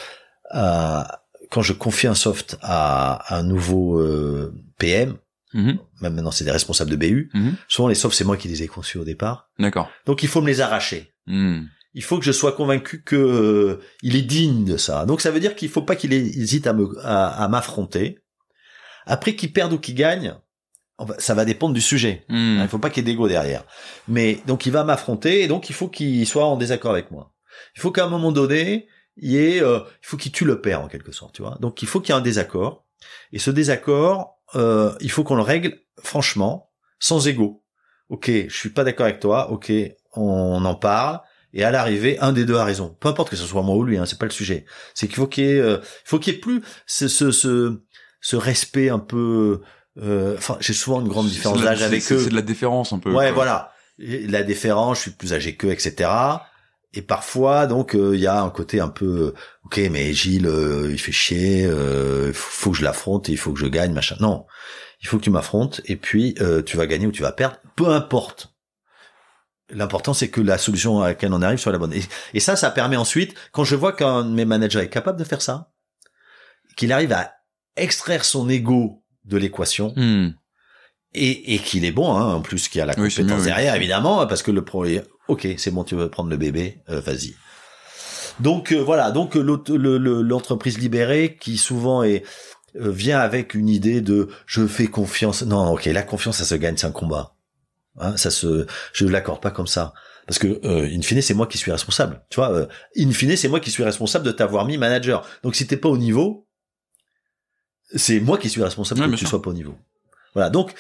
à 0.51 1.21
quand 1.51 1.63
je 1.63 1.73
confie 1.73 2.07
un 2.07 2.15
soft 2.15 2.59
à 2.63 3.35
un 3.37 3.43
nouveau 3.43 3.99
euh, 4.01 4.55
PM, 4.79 5.17
Mhm. 5.55 5.79
même 6.03 6.15
maintenant 6.15 6.31
c'est 6.31 6.45
des 6.45 6.51
responsables 6.51 6.91
de 6.91 6.97
BU. 6.97 7.31
Mhm. 7.33 7.55
Souvent 7.69 7.89
les 7.89 7.95
softs 7.95 8.15
c'est 8.17 8.25
moi 8.25 8.37
qui 8.37 8.49
les 8.49 8.63
ai 8.63 8.67
conçus 8.69 8.99
au 8.99 9.05
départ. 9.05 9.49
D'accord. 9.59 9.89
Donc 10.05 10.23
il 10.23 10.29
faut 10.29 10.43
me 10.43 10.47
les 10.47 10.61
arracher 10.61 11.13
Hmm. 11.27 11.65
il 11.95 12.03
faut 12.03 12.19
que 12.19 12.25
je 12.25 12.33
sois 12.33 12.53
convaincu 12.53 13.03
que 13.03 13.17
euh, 13.17 13.81
il 14.03 14.17
est 14.17 14.23
digne 14.23 14.65
de 14.65 14.77
ça. 14.79 15.05
Donc 15.07 15.21
ça 15.21 15.31
veut 15.31 15.41
dire 15.41 15.55
qu'il 15.57 15.69
faut 15.69 15.83
pas 15.83 15.95
qu'il 15.97 16.13
hésite 16.15 16.67
à 16.67 16.73
me 16.75 16.89
à, 17.03 17.29
à 17.45 17.49
m'affronter. 17.49 18.19
Après 19.07 19.35
qu'il 19.37 19.53
perde 19.53 19.73
ou 19.75 19.79
qu'il 19.79 19.95
gagne, 19.95 20.35
ça 21.19 21.35
va 21.35 21.45
dépendre 21.45 21.75
du 21.75 21.81
sujet. 21.83 22.25
Hmm. 22.29 22.61
Il 22.63 22.69
faut 22.69 22.79
pas 22.79 22.89
qu'il 22.91 23.07
y 23.07 23.09
ait 23.09 23.13
d'ego 23.13 23.29
derrière. 23.29 23.65
Mais 24.07 24.39
donc 24.47 24.65
il 24.67 24.73
va 24.73 24.85
m'affronter 24.85 25.43
et 25.43 25.49
donc 25.49 25.69
il 25.71 25.75
faut 25.75 25.89
qu'il 25.89 26.27
soit 26.27 26.47
en 26.47 26.57
désaccord 26.57 26.91
avec 26.93 27.11
moi. 27.11 27.33
Il 27.77 27.81
faut 27.81 27.91
qu'à 27.91 28.05
un 28.05 28.09
moment 28.09 28.33
donné, 28.33 28.89
il 29.17 29.31
y 29.33 29.37
ait, 29.39 29.63
euh, 29.63 29.81
il 30.03 30.07
faut 30.07 30.17
qu'il 30.17 30.33
tue 30.33 30.45
le 30.45 30.61
père 30.61 30.81
en 30.81 30.89
quelque 30.89 31.13
sorte, 31.13 31.35
tu 31.35 31.43
vois. 31.43 31.57
Donc 31.61 31.83
il 31.83 31.89
faut 31.89 32.01
qu'il 32.01 32.15
y 32.15 32.17
ait 32.17 32.21
un 32.21 32.23
désaccord. 32.23 32.85
Et 33.33 33.39
ce 33.39 33.51
désaccord, 33.51 34.39
euh, 34.55 34.93
il 35.01 35.11
faut 35.11 35.25
qu'on 35.25 35.37
le 35.37 35.43
règle 35.43 35.79
franchement, 36.03 36.71
sans 36.99 37.27
ego. 37.29 37.63
Ok, 38.09 38.31
je 38.31 38.55
suis 38.57 38.71
pas 38.71 38.85
d'accord 38.85 39.07
avec 39.07 39.21
toi. 39.21 39.51
Ok, 39.51 39.71
on 40.15 40.65
en 40.65 40.75
parle. 40.75 41.21
Et 41.55 41.65
à 41.65 41.71
l'arrivée, 41.71 42.19
un 42.21 42.33
des 42.33 42.45
deux 42.45 42.57
a 42.57 42.65
raison. 42.65 42.97
Peu 43.01 43.09
importe 43.09 43.31
que 43.31 43.37
ce 43.37 43.47
soit 43.47 43.63
moi 43.63 43.75
ou 43.77 43.83
lui, 43.85 43.97
hein, 43.99 44.05
c'est 44.07 44.19
pas 44.19 44.27
le 44.27 44.31
sujet. 44.33 44.65
C'est 44.95 45.07
qu'il 45.07 45.17
faut 45.17 45.27
qu'il 45.27 45.45
y 45.45 45.49
ait, 45.51 45.61
euh, 45.61 45.79
faut 46.05 46.19
qu'il 46.19 46.35
y 46.35 46.37
ait 46.37 46.41
plus 46.41 46.63
ce, 46.87 47.09
ce, 47.09 47.31
ce, 47.31 47.81
ce 48.21 48.37
respect 48.37 48.89
un 48.91 48.99
peu. 48.99 49.61
euh, 50.01 50.35
Enfin, 50.37 50.57
j'ai 50.61 50.73
souvent 50.75 51.01
une 51.01 51.09
grande 51.09 51.27
différence 51.29 51.61
d'âge 51.63 51.83
avec 51.83 52.01
eux. 52.13 52.19
C'est 52.23 52.31
de 52.31 52.35
la 52.35 52.43
déférence 52.43 52.93
un 52.93 52.99
peu. 52.99 53.11
Ouais, 53.11 53.27
quoi. 53.27 53.33
voilà. 53.33 53.73
Et 53.99 54.27
La 54.27 54.43
déférence, 54.43 54.99
je 54.99 55.03
suis 55.03 55.11
plus 55.11 55.33
âgé 55.33 55.57
qu'eux, 55.57 55.71
etc. 55.71 56.09
Et 56.95 57.03
parfois, 57.03 57.67
donc, 57.67 57.95
euh, 57.95 58.15
il 58.15 58.21
y 58.21 58.27
a 58.27 58.41
un 58.41 58.49
côté 58.51 58.81
un 58.81 58.89
peu, 58.89 59.05
euh, 59.05 59.35
ok, 59.67 59.79
mais 59.91 60.13
Gilles, 60.15 60.47
euh, 60.47 60.89
il 60.91 60.99
fait 60.99 61.13
chier, 61.13 61.67
euh, 61.67 62.33
faut 62.33 62.71
que 62.71 62.79
je 62.79 62.83
l'affronte, 62.83 63.29
et 63.29 63.33
il 63.33 63.39
faut 63.39 63.53
que 63.53 63.61
je 63.61 63.67
gagne, 63.67 63.93
machin. 63.93 64.17
Non, 64.21 64.47
il 65.03 65.07
faut 65.09 65.19
que 65.19 65.25
tu 65.25 65.31
m'affrontes, 65.31 65.83
et 65.85 65.97
puis 65.97 66.35
euh, 66.41 66.63
tu 66.63 66.77
vas 66.79 66.87
gagner 66.87 67.07
ou 67.07 67.13
tu 67.13 67.21
vas 67.23 67.33
perdre, 67.33 67.57
peu 67.77 67.89
importe. 67.91 68.55
L'important, 69.71 70.15
c'est 70.15 70.29
que 70.31 70.41
la 70.41 70.57
solution 70.57 71.03
à 71.03 71.09
laquelle 71.09 71.35
on 71.35 71.43
arrive 71.43 71.59
soit 71.59 71.73
la 71.73 71.79
bonne. 71.79 71.93
Et, 71.93 72.01
et 72.33 72.41
ça, 72.41 72.57
ça 72.57 72.71
permet 72.71 72.97
ensuite, 72.97 73.35
quand 73.53 73.65
je 73.65 73.77
vois 73.77 73.93
qu'un 73.93 74.25
de 74.25 74.31
mes 74.31 74.47
managers 74.47 74.79
est 74.81 74.89
capable 74.89 75.19
de 75.19 75.25
faire 75.25 75.43
ça, 75.43 75.71
qu'il 76.79 76.91
arrive 76.91 77.13
à 77.13 77.33
extraire 77.77 78.25
son 78.25 78.49
ego 78.49 79.05
de 79.27 79.37
l'équation, 79.37 79.93
Hmm. 79.95 80.31
et, 81.13 81.55
et 81.55 81.59
qu'il 81.59 81.85
est 81.85 81.93
bon, 81.93 82.17
hein, 82.17 82.35
en 82.37 82.41
plus 82.41 82.69
qu'il 82.69 82.79
y 82.79 82.83
a 82.83 82.87
la 82.87 82.95
compétence 82.95 83.41
oui. 83.41 83.45
derrière, 83.45 83.75
évidemment, 83.75 84.27
parce 84.27 84.43
que 84.43 84.51
le 84.51 84.65
pro 84.65 84.87
ok, 85.29 85.47
c'est 85.59 85.71
bon, 85.71 85.85
tu 85.85 85.95
veux 85.95 86.09
prendre 86.09 86.31
le 86.31 86.37
bébé, 86.37 86.81
euh, 86.91 87.01
vas-y. 87.01 87.35
Donc 88.41 88.73
euh, 88.73 88.79
voilà, 88.83 89.11
donc 89.11 89.37
euh, 89.37 89.41
l'auto- 89.41 89.77
le- 89.77 89.99
le- 89.99 90.23
l'entreprise 90.23 90.79
libérée 90.79 91.37
qui 91.41 91.57
souvent 91.59 92.03
est 92.03 92.25
euh, 92.77 92.91
vient 92.91 93.19
avec 93.19 93.55
une 93.55 93.69
idée 93.69 94.01
de 94.01 94.29
je 94.47 94.67
fais 94.67 94.87
confiance. 94.87 95.43
Non, 95.43 95.73
ok, 95.73 95.87
la 95.87 96.03
confiance 96.03 96.37
ça 96.39 96.45
se 96.45 96.55
gagne, 96.55 96.77
c'est 96.77 96.87
un 96.87 96.93
combat. 96.93 97.35
Hein, 98.01 98.17
ça 98.17 98.31
se, 98.31 98.67
je 98.93 99.05
ne 99.05 99.11
l'accorde 99.11 99.41
pas 99.41 99.51
comme 99.51 99.67
ça. 99.67 99.93
Parce 100.27 100.39
que, 100.39 100.61
euh, 100.65 100.87
in 100.95 101.01
fine, 101.03 101.21
c'est 101.23 101.35
moi 101.35 101.47
qui 101.47 101.57
suis 101.59 101.73
responsable. 101.73 102.23
Tu 102.31 102.37
vois, 102.37 102.53
euh, 102.53 102.67
in 102.97 103.11
fine, 103.13 103.35
c'est 103.37 103.49
moi 103.49 103.61
qui 103.61 103.71
suis 103.71 103.83
responsable 103.83 104.27
de 104.27 104.31
t'avoir 104.31 104.67
mis 104.67 104.77
manager. 104.77 105.27
Donc, 105.43 105.57
si 105.57 105.67
t'es 105.67 105.79
pas 105.79 105.89
au 105.89 105.97
niveau, 105.97 106.47
c'est 107.97 108.21
moi 108.21 108.37
qui 108.39 108.49
suis 108.51 108.63
responsable 108.63 109.01
Ouais, 109.01 109.07
que 109.07 109.13
tu 109.13 109.19
sûr. 109.21 109.29
sois 109.31 109.43
pas 109.43 109.51
au 109.51 109.55
niveau. 109.55 109.75
Voilà. 110.35 110.51
Donc, 110.51 110.75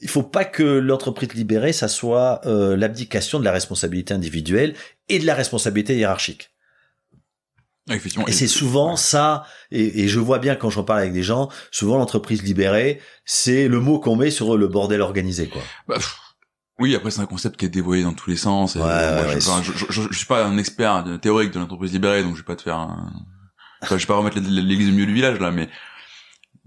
il 0.00 0.08
faut 0.08 0.22
pas 0.22 0.44
que 0.44 0.62
l'entreprise 0.62 1.32
libérée, 1.34 1.72
ça 1.72 1.88
soit 1.88 2.40
euh, 2.46 2.76
l'abdication 2.76 3.38
de 3.38 3.44
la 3.44 3.52
responsabilité 3.52 4.14
individuelle 4.14 4.74
et 5.08 5.18
de 5.18 5.26
la 5.26 5.34
responsabilité 5.34 5.96
hiérarchique. 5.96 6.50
Et 8.26 8.32
c'est 8.32 8.46
souvent 8.46 8.96
ça, 8.96 9.44
et, 9.70 10.04
et 10.04 10.08
je 10.08 10.18
vois 10.18 10.38
bien 10.38 10.56
quand 10.56 10.70
j'en 10.70 10.84
parle 10.84 11.00
avec 11.00 11.12
des 11.12 11.22
gens, 11.22 11.50
souvent 11.70 11.98
l'entreprise 11.98 12.42
libérée, 12.42 13.00
c'est 13.26 13.68
le 13.68 13.78
mot 13.78 13.98
qu'on 14.00 14.16
met 14.16 14.30
sur 14.30 14.56
le 14.56 14.68
bordel 14.68 15.02
organisé, 15.02 15.48
quoi. 15.48 15.60
Bah, 15.86 15.98
oui, 16.78 16.96
après 16.96 17.10
c'est 17.10 17.20
un 17.20 17.26
concept 17.26 17.56
qui 17.56 17.66
est 17.66 17.70
dévoyé 17.70 18.02
dans 18.02 18.14
tous 18.14 18.30
les 18.30 18.36
sens. 18.36 18.74
et 18.74 18.78
Ouais, 18.78 18.84
moi, 18.84 19.22
ouais, 19.26 19.40
je, 19.40 19.50
ouais, 19.50 19.62
je, 19.90 20.02
je, 20.10 20.16
suis 20.16 20.26
pas 20.26 20.44
un 20.44 20.58
expert 20.58 21.04
théorique 21.20 21.52
de 21.52 21.58
l'entreprise 21.58 21.92
libérée, 21.92 22.22
donc 22.22 22.34
je 22.34 22.40
vais 22.40 22.46
pas 22.46 22.56
te 22.56 22.62
faire. 22.62 22.76
Un... 22.76 23.12
Enfin, 23.82 23.96
je 23.96 24.02
vais 24.02 24.08
pas 24.08 24.16
remettre 24.16 24.40
l'église 24.40 24.88
au 24.88 24.92
milieu 24.92 25.06
du 25.06 25.14
village 25.14 25.38
là, 25.38 25.50
mais 25.50 25.68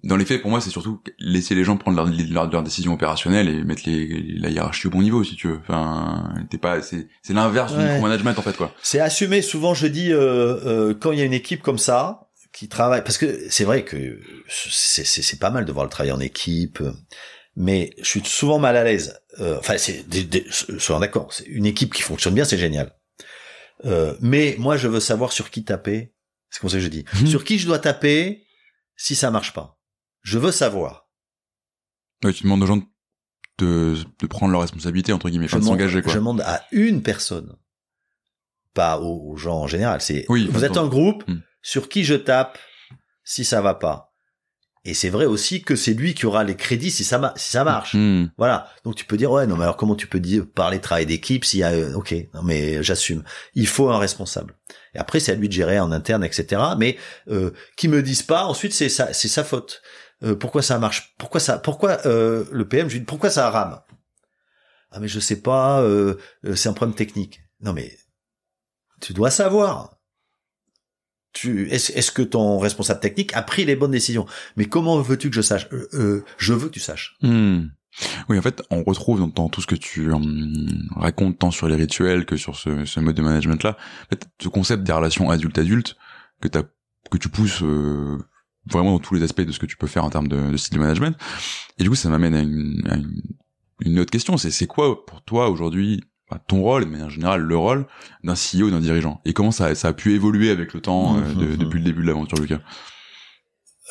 dans 0.03 0.15
les 0.15 0.25
faits, 0.25 0.41
pour 0.41 0.51
moi, 0.51 0.61
c'est 0.61 0.69
surtout 0.69 1.01
laisser 1.19 1.55
les 1.55 1.63
gens 1.63 1.75
prendre 1.77 1.97
leurs 1.97 2.07
leur, 2.29 2.49
leurs 2.51 2.63
décisions 2.63 2.93
opérationnelles 2.93 3.49
et 3.49 3.63
mettre 3.63 3.81
les, 3.85 4.07
la 4.37 4.49
hiérarchie 4.49 4.87
au 4.87 4.89
bon 4.91 5.01
niveau, 5.01 5.23
si 5.23 5.35
tu 5.35 5.47
veux. 5.47 5.59
Enfin, 5.61 6.33
t'es 6.49 6.57
pas, 6.57 6.81
c'est, 6.81 7.07
c'est 7.23 7.33
l'inverse 7.33 7.73
du 7.73 7.79
Ouais. 7.79 7.85
micromanagement 7.93 8.31
en 8.31 8.41
fait, 8.41 8.55
quoi. 8.55 8.73
C'est 8.83 8.99
assumé. 8.99 9.41
Souvent, 9.41 9.73
je 9.73 9.87
dis 9.87 10.11
euh, 10.11 10.19
euh, 10.65 10.93
quand 10.93 11.11
il 11.11 11.19
y 11.19 11.21
a 11.21 11.25
une 11.25 11.33
équipe 11.33 11.61
comme 11.63 11.79
ça 11.79 12.29
qui 12.53 12.67
travaille, 12.69 13.03
parce 13.03 13.17
que 13.17 13.47
c'est 13.49 13.63
vrai 13.65 13.83
que 13.83 14.19
c'est 14.47 15.05
c'est- 15.05 15.21
c'est 15.21 15.39
pas 15.39 15.49
mal 15.49 15.65
de 15.65 15.71
voir 15.71 15.85
le 15.85 15.89
travail 15.91 16.11
en 16.11 16.19
équipe, 16.19 16.81
mais 17.55 17.91
je 17.99 18.05
suis 18.05 18.21
souvent 18.23 18.59
mal 18.59 18.77
à 18.77 18.83
l'aise. 18.83 19.19
Euh, 19.39 19.57
Enfin, 19.59 19.77
c'est 19.77 20.07
des- 20.07 20.23
des- 20.23 20.45
soyons 20.79 20.99
d'accord. 20.99 21.31
C'est 21.33 21.45
une 21.45 21.65
équipe 21.65 21.93
qui 21.93 22.01
fonctionne 22.01 22.33
bien, 22.33 22.45
c'est 22.45 22.57
génial. 22.57 22.93
Euh, 23.85 24.15
mais 24.21 24.55
moi, 24.59 24.77
je 24.77 24.87
veux 24.87 24.99
savoir 24.99 25.31
sur 25.31 25.49
qui 25.51 25.63
taper. 25.63 26.13
C'est 26.49 26.59
comme 26.61 26.69
ça 26.69 26.77
que 26.77 26.83
je 26.83 26.87
dis. 26.87 27.03
Mhm. 27.19 27.27
Sur 27.27 27.43
qui 27.43 27.59
je 27.59 27.67
dois 27.67 27.77
taper 27.79 28.43
si 28.95 29.15
ça 29.15 29.29
marche 29.31 29.53
pas. 29.53 29.76
Je 30.28 30.39
veux 30.39 30.51
savoir. 30.51 31.07
Ouais, 32.23 32.34
tu 32.34 32.43
demandes 32.43 32.61
aux 32.63 32.65
gens 32.65 32.82
de, 33.59 33.95
de 34.19 34.28
prendre 34.28 34.51
leurs 34.51 34.59
responsabilités 34.61 35.13
entre 35.13 35.30
guillemets, 35.30 35.47
Je 35.47 35.55
de 35.57 35.61
s'engager 35.63 36.01
quoi. 36.01 36.11
je 36.11 36.17
demande 36.17 36.41
à 36.41 36.65
une 36.71 37.01
personne 37.01 37.55
pas 38.73 38.99
aux, 38.99 39.32
aux 39.32 39.38
gens 39.38 39.59
en 39.61 39.67
général. 39.67 40.01
C'est 40.01 40.25
Oui, 40.28 40.47
vous 40.51 40.65
êtes 40.65 40.75
un 40.78 40.88
groupe 40.88 41.23
Hmm. 41.28 41.39
sur 41.61 41.88
qui 41.89 42.03
je 42.03 42.13
tape 42.15 42.57
si 43.23 43.45
ça 43.45 43.61
va 43.61 43.73
pas. 43.73 44.13
Et 44.86 44.93
c'est 44.93 45.09
vrai 45.09 45.25
aussi 45.25 45.61
que 45.61 45.75
c'est 45.75 45.93
lui 45.93 46.13
qui 46.13 46.25
aura 46.25 46.43
les 46.45 46.55
crédits 46.55 46.91
si 46.91 47.03
ça, 47.03 47.17
ma- 47.19 47.34
si 47.36 47.49
ça 47.51 47.63
marche. 47.63 47.93
Hmm. 47.95 48.28
Voilà. 48.38 48.69
Donc 48.84 48.95
tu 48.95 49.05
peux 49.05 49.17
dire 49.17 49.32
ouais 49.32 49.47
non 49.47 49.55
mais 49.57 49.63
alors 49.63 49.78
comment 49.78 49.95
tu 49.95 50.07
peux 50.07 50.19
dire 50.19 50.45
parler 50.53 50.78
de 50.78 50.84
travail 50.84 51.05
d'équipe 51.05 51.43
s'il 51.45 51.59
y 51.59 51.63
a 51.63 51.71
euh, 51.71 51.93
ok 51.95 52.13
non 52.34 52.43
mais 52.43 52.84
j'assume. 52.84 53.23
Il 53.53 53.67
faut 53.67 53.89
un 53.89 53.97
responsable. 53.97 54.55
Et 54.93 54.99
après 54.99 55.19
c'est 55.19 55.32
à 55.32 55.36
lui 55.36 55.47
de 55.47 55.53
gérer 55.53 55.80
en 55.80 55.91
interne 55.91 56.23
etc. 56.23 56.61
Mais 56.78 56.97
euh, 57.30 57.51
qui 57.78 57.88
me 57.88 58.01
disent 58.03 58.23
pas 58.23 58.45
ensuite 58.45 58.73
c'est 58.73 58.89
sa 58.89 59.13
c'est 59.13 59.28
sa 59.30 59.43
faute. 59.43 59.82
Euh, 60.24 60.36
pourquoi 60.36 60.61
ça 60.61 60.80
marche? 60.80 61.13
Pourquoi 61.18 61.39
ça 61.39 61.59
Pourquoi 61.59 61.99
euh, 62.05 62.45
le 62.51 62.68
PM 62.68 62.88
je 62.89 62.93
lui 62.93 62.99
dis 63.01 63.05
pourquoi 63.05 63.30
ça 63.30 63.49
rame? 63.49 63.80
Ah 64.91 64.99
mais 64.99 65.07
je 65.07 65.20
sais 65.20 65.41
pas. 65.41 65.82
euh, 65.82 66.15
euh, 66.45 66.55
c'est 66.55 66.70
un 66.70 66.74
problème 66.74 66.95
technique. 66.95 67.41
Non 67.61 67.74
mais 67.74 67.97
tu 69.01 69.13
dois 69.13 69.30
savoir. 69.30 69.93
Tu 71.34 71.70
est-ce 71.70 72.11
que 72.11 72.24
ton 72.24 72.57
responsable 72.57 72.99
technique 72.99 73.36
a 73.36 73.43
pris 73.43 73.63
les 73.63 73.76
bonnes 73.76 73.91
décisions? 73.91 74.26
Mais 74.55 74.65
comment 74.65 74.99
veux-tu 75.01 75.30
que 75.30 75.36
je 75.36 75.41
sache? 75.41 75.68
Euh, 75.93 76.24
Je 76.38 76.53
veux 76.53 76.68
que 76.68 76.74
tu 76.74 76.80
saches. 76.80 77.15
Hmm. 77.22 77.68
Oui, 78.30 78.38
en 78.38 78.41
fait, 78.41 78.61
on 78.70 78.84
retrouve 78.84 79.32
dans, 79.34 79.49
tout 79.49 79.61
ce 79.61 79.68
que 79.68 79.76
tu 79.76 80.11
hum, 80.11 80.88
racontes, 80.95 81.39
tant 81.39 81.51
sur 81.51 81.68
les 81.68 81.76
rituels 81.76 82.26
que 82.26 82.38
sur 82.38 82.55
ce, 82.55 82.86
ce 82.86 82.99
mode 82.99 83.15
de 83.15 83.22
management-là, 83.24 83.72
en 83.72 84.09
fait, 84.09 84.28
ce 84.41 84.49
concept 84.49 84.84
des 84.84 84.91
relations 84.93 85.30
adulte-adulte 85.30 85.95
que, 86.41 86.47
que 86.47 87.18
tu 87.18 87.30
pousses 87.30 87.63
vraiment 88.72 88.91
dans 88.93 88.99
tous 88.99 89.13
les 89.15 89.24
aspects 89.24 89.41
de 89.41 89.51
ce 89.51 89.59
que 89.59 89.65
tu 89.65 89.78
peux 89.78 89.88
faire 89.88 90.03
en 90.05 90.09
termes 90.09 90.28
de, 90.28 90.51
de 90.51 90.57
style 90.57 90.76
de 90.76 90.80
management. 90.80 91.15
Et 91.78 91.84
du 91.84 91.89
coup, 91.89 91.95
ça 91.95 92.09
m'amène 92.09 92.34
à 92.36 92.41
une, 92.41 92.82
à 92.89 92.95
une, 92.95 93.22
une 93.82 93.99
autre 93.99 94.11
question. 94.11 94.38
C'est 94.38 94.51
c'est 94.51 94.68
quoi 94.68 95.05
pour 95.05 95.22
toi 95.24 95.49
aujourd'hui 95.49 96.03
enfin, 96.30 96.41
ton 96.47 96.61
rôle, 96.61 96.86
mais 96.86 97.01
en 97.01 97.09
général 97.09 97.41
le 97.41 97.57
rôle 97.57 97.88
d'un 98.24 98.34
CEO, 98.36 98.70
d'un 98.70 98.80
dirigeant? 98.80 99.22
Et 99.26 99.34
comment 99.34 99.51
ça, 99.51 99.74
ça 99.76 99.89
a 99.89 99.93
pu 99.93 100.13
évoluer 100.13 100.49
avec 100.49 100.74
le 100.74 100.82
temps 100.82 101.18
euh, 101.18 101.34
de- 101.34 101.55
depuis 101.63 101.80
le 101.80 101.86
début 101.86 102.01
de 102.01 102.07
l'aventure, 102.07 102.38
Lucas? 102.39 102.59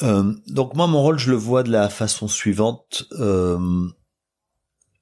Euh, 0.03 0.35
donc 0.49 0.75
moi, 0.75 0.87
mon 0.87 1.01
rôle, 1.01 1.19
je 1.19 1.31
le 1.31 1.37
vois 1.37 1.63
de 1.63 1.71
la 1.71 1.89
façon 1.89 2.29
suivante. 2.29 3.05
Euh, 3.19 3.59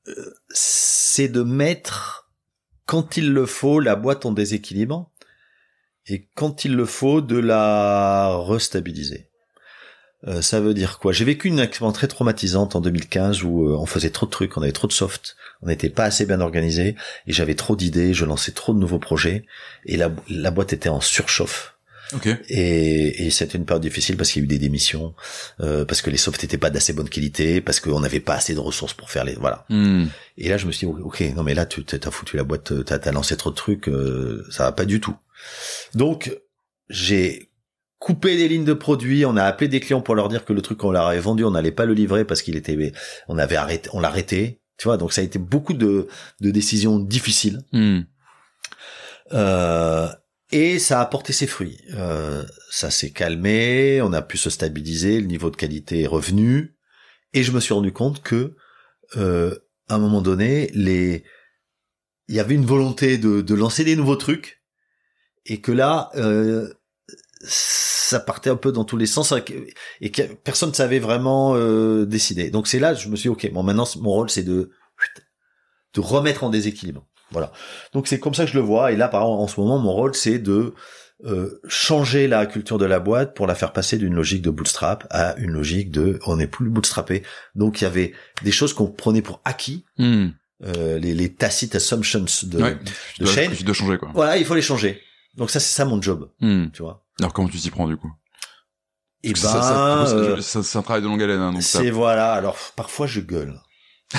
euh, 0.07 0.13
c'est 0.51 1.29
de 1.29 1.43
mettre, 1.43 2.31
quand 2.87 3.17
il 3.17 3.33
le 3.33 3.47
faut, 3.47 3.81
la 3.81 3.97
boîte 3.97 4.25
en 4.27 4.33
déséquilibre, 4.33 5.11
et 6.07 6.29
quand 6.37 6.65
il 6.65 6.75
le 6.77 6.85
faut, 6.85 7.23
de 7.23 7.37
la 7.39 8.37
restabiliser. 8.47 9.31
Euh, 10.27 10.43
ça 10.43 10.61
veut 10.61 10.75
dire 10.75 10.99
quoi? 10.99 11.13
J'ai 11.13 11.25
vécu 11.25 11.49
une 11.49 11.59
expérience 11.59 11.95
très 11.95 12.09
traumatisante 12.09 12.77
en 12.77 12.81
2015 12.81 13.43
où 13.43 13.69
euh, 13.69 13.77
on 13.77 13.87
faisait 13.87 14.11
trop 14.11 14.27
de 14.27 14.31
trucs, 14.31 14.57
on 14.57 14.63
avait 14.63 14.73
trop 14.73 14.89
de 14.89 14.93
soft, 14.93 15.37
on 15.63 15.67
n'était 15.67 15.91
pas 15.91 16.05
assez 16.05 16.25
bien 16.25 16.41
organisé, 16.41 16.97
et 17.27 17.33
j'avais 17.33 17.55
trop 17.55 17.77
d'idées, 17.77 18.15
je 18.15 18.25
lançais 18.25 18.53
trop 18.53 18.73
de 18.73 18.79
nouveaux 18.79 18.99
projets, 18.99 19.45
et 19.85 19.97
la, 19.97 20.11
la 20.29 20.51
boîte 20.51 20.73
était 20.73 20.89
en 20.89 21.01
surchauffe. 21.01 21.75
Ok. 22.15 22.29
Et, 22.49 23.27
et 23.27 23.31
c'était 23.31 23.59
une 23.59 23.65
période 23.65 23.83
difficile 23.83 24.17
parce 24.17 24.31
qu'il 24.31 24.43
y 24.43 24.45
a 24.45 24.47
eu 24.47 24.49
des 24.49 24.59
démissions, 24.59 25.15
euh, 25.61 25.85
parce 25.85 26.03
que 26.03 26.11
les 26.11 26.17
softs 26.17 26.43
n'étaient 26.43 26.59
pas 26.59 26.71
d'assez 26.71 26.93
bonne 26.93 27.09
qualité, 27.09 27.61
parce 27.61 27.81
qu'on 27.81 28.01
n'avait 28.01 28.21
pas 28.21 28.35
assez 28.35 28.55
de 28.55 28.61
ressources 28.61 28.95
pour 28.95 29.11
faire 29.11 29.25
les 29.25 29.35
voilà. 29.35 29.65
Hmm. 29.69 30.07
Et 30.39 30.49
là, 30.49 30.57
je 30.57 30.67
me 30.67 30.73
suis 30.73 30.87
dit, 30.87 30.93
ok, 30.93 31.21
non 31.35 31.43
mais 31.43 31.55
là, 31.55 31.67
tu 31.67 31.85
t'as 31.85 32.11
foutu 32.11 32.37
la 32.37 32.45
boîte, 32.45 32.85
t'as 32.85 32.97
as 32.97 33.13
lancé 33.13 33.37
trop 33.37 33.51
de 33.51 33.57
trucs, 33.57 33.89
euh, 33.89 34.47
ça 34.51 34.65
va 34.65 34.73
pas 34.73 34.85
du 34.85 35.01
tout. 35.01 35.17
Donc, 35.95 36.35
j'ai 36.89 37.51
coupé 38.05 38.37
des 38.37 38.49
lignes 38.49 38.67
de 38.67 38.75
produits, 38.75 39.25
on 39.25 39.35
a 39.35 39.45
appelé 39.45 39.67
des 39.67 39.81
clients 39.81 40.03
pour 40.03 40.15
leur 40.15 40.29
dire 40.29 40.45
que 40.45 40.53
le 40.53 40.61
truc 40.61 40.77
qu'on 40.77 40.93
leur 40.93 41.07
avait 41.07 41.21
vendu, 41.21 41.43
on 41.43 41.53
n'allait 41.53 41.73
pas 41.73 41.87
le 41.87 41.95
livrer 41.95 42.27
parce 42.27 42.43
qu'il 42.43 42.55
était, 42.55 42.93
on 43.29 43.39
avait 43.39 43.57
arrêté, 43.57 43.89
on 43.95 44.01
l'arrêtait. 44.01 44.61
Tu 44.77 44.85
vois, 44.85 44.99
donc 44.99 45.15
ça 45.15 45.23
a 45.23 45.25
été 45.25 45.39
beaucoup 45.39 45.73
de, 45.73 46.07
de 46.43 46.51
décisions 46.51 46.99
difficiles. 46.99 47.63
Hmm. 47.73 48.01
Euh, 49.33 50.07
et 50.53 50.79
ça 50.79 51.01
a 51.01 51.07
porté 51.07 51.33
ses 51.33 51.47
fruits. 51.47 51.79
Euh, 51.95 52.45
ça 52.71 52.91
s'est 52.91 53.11
calmé, 53.11 54.03
on 54.03 54.13
a 54.13 54.21
pu 54.21 54.37
se 54.37 54.51
stabiliser, 54.51 55.19
le 55.19 55.27
niveau 55.27 55.49
de 55.49 55.57
qualité 55.57 56.03
est 56.03 56.07
revenu, 56.07 56.77
et 57.33 57.43
je 57.43 57.53
me 57.53 57.61
suis 57.61 57.73
rendu 57.73 57.91
compte 57.91 58.23
que, 58.23 58.55
euh, 59.17 59.57
à 59.89 59.95
un 59.95 59.99
moment 59.99 60.21
donné, 60.21 60.71
les, 60.75 61.25
il 62.29 62.35
y 62.35 62.41
avait 62.41 62.55
une 62.55 62.67
volonté 62.67 63.17
de, 63.17 63.41
de 63.41 63.55
lancer 63.55 63.83
des 63.83 63.97
nouveaux 63.97 64.17
trucs, 64.17 64.63
et 65.47 65.63
que 65.63 65.73
là, 65.73 66.11
euh, 66.17 66.71
ça 67.47 68.21
partait 68.21 68.51
un 68.51 68.57
peu 68.57 68.73
dans 68.73 68.85
tous 68.85 68.97
les 68.97 69.07
sens, 69.07 69.33
et 70.01 70.11
que 70.11 70.23
personne 70.23 70.71
ne 70.71 70.75
savait 70.75 70.99
vraiment 70.99 71.55
euh, 71.57 72.05
décider. 72.07 72.51
Donc 72.51 72.67
c'est 72.67 72.79
là, 72.79 72.95
je 72.95 73.09
me 73.09 73.17
suis 73.17 73.29
dit, 73.29 73.33
ok, 73.33 73.53
bon, 73.53 73.63
maintenant 73.63 73.87
mon 74.01 74.11
rôle 74.11 74.31
c'est 74.31 74.43
de 74.43 74.71
de 75.95 76.01
remettre 76.01 76.43
en 76.45 76.51
déséquilibre. 76.51 77.07
Voilà. 77.31 77.53
Donc 77.93 78.09
c'est 78.09 78.19
comme 78.19 78.35
ça 78.35 78.45
que 78.45 78.51
je 78.51 78.57
le 78.57 78.63
vois. 78.63 78.93
Et 78.93 78.97
là, 78.97 79.09
par 79.09 79.23
exemple, 79.23 79.43
en 79.43 79.49
ce 79.49 79.61
moment, 79.61 79.79
mon 79.79 79.93
rôle, 79.93 80.15
c'est 80.15 80.39
de 80.39 80.75
euh, 81.25 81.61
changer 81.69 82.27
la 82.27 82.47
culture 82.47 82.79
de 82.79 82.85
la 82.85 82.99
boîte 82.99 83.35
pour 83.35 83.47
la 83.47 83.55
faire 83.55 83.73
passer 83.73 83.97
d'une 83.97 84.15
logique 84.15 84.43
de 84.43 84.51
bootstrap 84.51 85.07
à 85.11 85.37
une 85.39 85.53
logique 85.53 85.91
de 85.93 86.19
on 86.27 86.37
n'est 86.37 86.47
plus 86.49 86.69
bootstrappé. 86.69 87.23
Donc 87.55 87.81
il 87.81 87.85
y 87.85 87.87
avait 87.87 88.13
des 88.43 88.51
choses 88.53 88.73
qu'on 88.75 88.87
prenait 88.89 89.23
pour 89.23 89.41
acquis, 89.45 89.85
Hmm. 89.99 90.29
euh, 90.65 90.99
les, 90.99 91.15
les 91.15 91.33
tacit 91.33 91.75
assumptions 91.75 92.25
de, 92.45 92.63
Ouais. 92.63 92.77
de 93.21 93.65
dois 93.65 93.75
changer, 93.75 93.99
quoi. 93.99 94.11
Voilà, 94.15 94.37
il 94.37 94.45
faut 94.45 94.55
les 94.57 94.63
changer. 94.63 95.01
Donc 95.37 95.51
ça, 95.51 95.61
c'est 95.61 95.75
ça 95.75 95.85
mon 95.85 96.01
job, 96.01 96.31
Hmm. 96.41 96.67
tu 96.73 96.83
vois. 96.83 97.05
Alors 97.21 97.33
comment 97.33 97.49
tu 97.49 97.59
t'y 97.59 97.71
prends 97.71 97.87
du 97.89 97.97
coup 97.97 98.13
Et 99.23 99.33
ben, 99.33 99.41
Parce 99.41 99.55
que 99.55 99.61
ça, 99.61 99.63
ça- 99.63 100.07
ça- 100.07 100.15
euh, 100.17 100.41
ça- 100.41 100.63
c'est 100.63 100.79
un 100.79 100.83
travail 100.83 101.03
de 101.03 101.07
longue 101.09 101.23
haleine. 101.23 101.41
Hein, 101.41 101.53
donc 101.53 101.63
c'est 101.63 101.91
voilà. 101.91 102.33
Alors 102.33 102.57
parfois 102.77 103.07
je 103.07 103.21
gueule. 103.21 103.55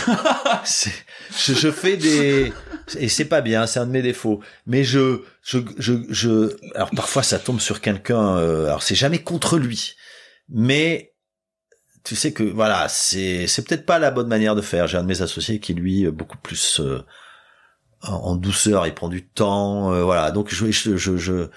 Je, 0.66 1.54
je 1.54 1.72
fais 1.72 1.96
des 1.98 2.52
et 2.98 3.08
c'est 3.10 3.26
pas 3.26 3.42
bien, 3.42 3.66
c'est 3.68 3.80
un 3.80 3.86
de 3.86 3.92
mes 3.92 4.02
défauts. 4.02 4.42
Mais 4.66 4.84
je 4.84 5.22
je 5.44 5.60
je, 5.78 5.94
je 6.10 6.56
alors 6.76 6.90
parfois 6.92 7.24
ça 7.24 7.40
tombe 7.40 7.60
sur 7.60 7.82
quelqu'un. 7.82 8.38
euh, 8.38 8.66
alors 8.68 8.84
c'est 8.84 8.96
jamais 8.96 9.20
contre 9.24 9.58
lui, 9.58 9.94
mais 10.50 11.14
tu 12.04 12.16
sais 12.16 12.34
que 12.34 12.44
voilà, 12.44 12.88
c'est 12.90 13.48
c'est 13.48 13.64
peut-être 13.66 13.86
pas 13.86 14.00
la 14.00 14.12
bonne 14.12 14.28
manière 14.28 14.56
de 14.56 14.62
faire. 14.62 14.88
J'ai 14.88 14.98
un 14.98 15.04
de 15.04 15.08
mes 15.08 15.22
associés 15.22 15.60
qui 15.60 15.74
lui 15.74 16.10
beaucoup 16.12 16.38
plus 16.38 16.80
euh, 16.80 17.02
en, 18.08 18.36
douceur, 18.36 18.86
il 18.88 18.94
prend 18.94 19.10
du 19.10 19.26
temps, 19.28 19.92
euh, 19.94 20.04
voilà. 20.04 20.32
Donc 20.32 20.54
je 20.54 20.72
je 20.72 20.98
je, 20.98 21.18
je 21.18 21.48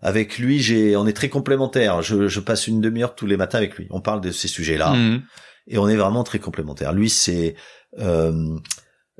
avec 0.00 0.38
lui, 0.38 0.58
j'ai 0.60 0.96
on 0.96 1.06
est 1.06 1.12
très 1.12 1.28
complémentaires. 1.28 2.02
Je, 2.02 2.28
je 2.28 2.40
passe 2.40 2.66
une 2.66 2.80
demi-heure 2.80 3.14
tous 3.14 3.26
les 3.26 3.36
matins 3.36 3.58
avec 3.58 3.76
lui. 3.76 3.86
On 3.90 4.00
parle 4.00 4.20
de 4.20 4.30
ces 4.32 4.48
sujets-là 4.48 4.92
Hmm. 4.94 5.22
et 5.68 5.78
on 5.78 5.88
est 5.88 5.96
vraiment 5.96 6.24
très 6.24 6.38
complémentaires. 6.40 6.92
Lui, 6.92 7.08
c'est 7.10 7.54
euh, 7.98 8.56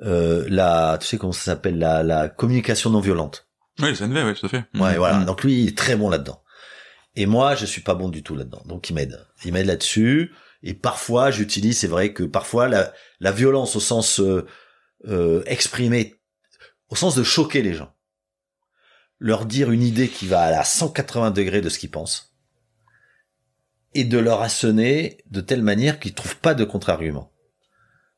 euh, 0.02 0.44
la, 0.48 0.98
tu 1.00 1.06
sais 1.06 1.18
comment 1.18 1.32
ça 1.32 1.42
s'appelle, 1.44 1.78
la, 1.78 2.02
la 2.02 2.28
communication 2.28 2.90
non 2.90 3.00
violente. 3.00 3.46
Oui, 3.80 3.90
le 3.90 3.94
CNV, 3.94 4.24
ouais, 4.24 4.34
tout 4.34 4.46
à 4.46 4.48
fait. 4.48 4.64
Ouais, 4.74 4.94
Hmm. 4.94 4.98
voilà. 4.98 5.18
Hmm. 5.18 5.24
Donc 5.24 5.44
lui, 5.44 5.62
il 5.62 5.68
est 5.68 5.78
très 5.78 5.96
bon 5.96 6.08
là-dedans. 6.10 6.42
Et 7.14 7.26
moi, 7.26 7.54
je 7.54 7.66
suis 7.66 7.82
pas 7.82 7.94
bon 7.94 8.08
du 8.08 8.22
tout 8.22 8.34
là-dedans. 8.34 8.62
Donc 8.66 8.88
il 8.90 8.94
m'aide. 8.94 9.24
Il 9.44 9.52
m'aide 9.52 9.66
là-dessus. 9.66 10.32
Et 10.64 10.74
parfois, 10.74 11.30
j'utilise, 11.30 11.78
c'est 11.78 11.86
vrai 11.88 12.12
que 12.12 12.22
parfois 12.24 12.68
la, 12.68 12.92
la 13.20 13.32
violence 13.32 13.76
au 13.76 13.80
sens 13.80 14.18
euh, 14.20 14.46
euh, 15.08 15.42
exprimé, 15.46 16.14
au 16.92 16.94
sens 16.94 17.14
de 17.14 17.22
choquer 17.22 17.62
les 17.62 17.72
gens, 17.72 17.90
leur 19.18 19.46
dire 19.46 19.70
une 19.70 19.82
idée 19.82 20.10
qui 20.10 20.26
va 20.26 20.42
à 20.42 20.50
la 20.50 20.62
180 20.62 21.30
degrés 21.30 21.62
de 21.62 21.70
ce 21.70 21.78
qu'ils 21.78 21.90
pensent, 21.90 22.34
et 23.94 24.04
de 24.04 24.18
leur 24.18 24.42
assonner 24.42 25.16
de 25.30 25.40
telle 25.40 25.62
manière 25.62 25.98
qu'ils 25.98 26.12
trouvent 26.12 26.36
pas 26.36 26.52
de 26.52 26.64
contre-argument. 26.64 27.32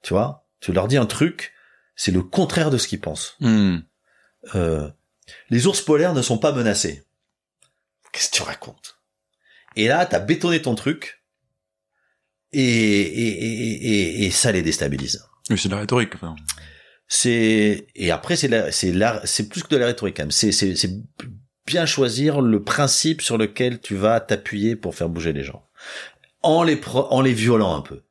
Tu 0.02 0.12
vois? 0.12 0.48
Tu 0.58 0.72
leur 0.72 0.88
dis 0.88 0.96
un 0.96 1.06
truc, 1.06 1.52
c'est 1.94 2.10
le 2.10 2.24
contraire 2.24 2.72
de 2.72 2.76
ce 2.76 2.88
qu'ils 2.88 3.00
pensent. 3.00 3.36
Hmm. 3.38 3.78
Euh, 4.56 4.90
les 5.50 5.68
ours 5.68 5.80
polaires 5.80 6.12
ne 6.12 6.22
sont 6.22 6.38
pas 6.38 6.50
menacés. 6.50 7.04
Qu'est-ce 8.10 8.28
que 8.30 8.36
tu 8.36 8.42
racontes? 8.42 8.98
Et 9.76 9.86
là, 9.86 10.04
t'as 10.04 10.18
bétonné 10.18 10.60
ton 10.60 10.74
truc, 10.74 11.22
et, 12.50 12.60
et, 12.60 13.28
et, 13.28 13.86
et, 13.86 14.24
et 14.24 14.30
ça 14.32 14.50
les 14.50 14.62
déstabilise. 14.62 15.24
Oui, 15.48 15.58
c'est 15.58 15.68
de 15.68 15.74
la 15.74 15.80
rhétorique. 15.80 16.16
Enfin. 16.16 16.34
C'est 17.16 17.86
et 17.94 18.10
après 18.10 18.34
c'est 18.34 18.48
la, 18.48 18.72
c'est 18.72 18.90
la, 18.90 19.20
c'est 19.24 19.48
plus 19.48 19.62
que 19.62 19.68
de 19.68 19.76
la 19.76 19.86
rhétorique 19.86 20.16
quand 20.16 20.24
même. 20.24 20.32
C'est 20.32 20.50
c'est 20.50 20.74
c'est 20.74 20.90
bien 21.64 21.86
choisir 21.86 22.40
le 22.40 22.60
principe 22.64 23.22
sur 23.22 23.38
lequel 23.38 23.80
tu 23.80 23.94
vas 23.94 24.18
t'appuyer 24.18 24.74
pour 24.74 24.96
faire 24.96 25.08
bouger 25.08 25.32
les 25.32 25.44
gens, 25.44 25.64
en 26.42 26.64
les 26.64 26.74
pro- 26.74 27.06
en 27.12 27.20
les 27.20 27.32
violant 27.32 27.76
un 27.76 27.82
peu. 27.82 28.02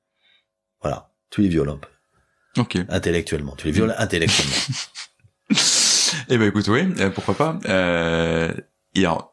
Voilà, 0.81 1.11
tu 1.31 1.41
les 1.41 1.49
violes 1.49 1.69
un 1.69 1.77
peu 1.77 1.89
Ok. 2.61 2.77
intellectuellement. 2.87 3.55
Tu 3.57 3.65
les 3.67 3.73
violes 3.73 3.93
intellectuellement. 3.97 4.55
Eh 6.29 6.37
ben 6.37 6.47
écoute, 6.47 6.67
oui, 6.69 6.87
euh, 6.99 7.09
pourquoi 7.09 7.33
pas. 7.35 7.59
Euh, 7.65 8.53
et 8.95 8.99
alors, 9.01 9.32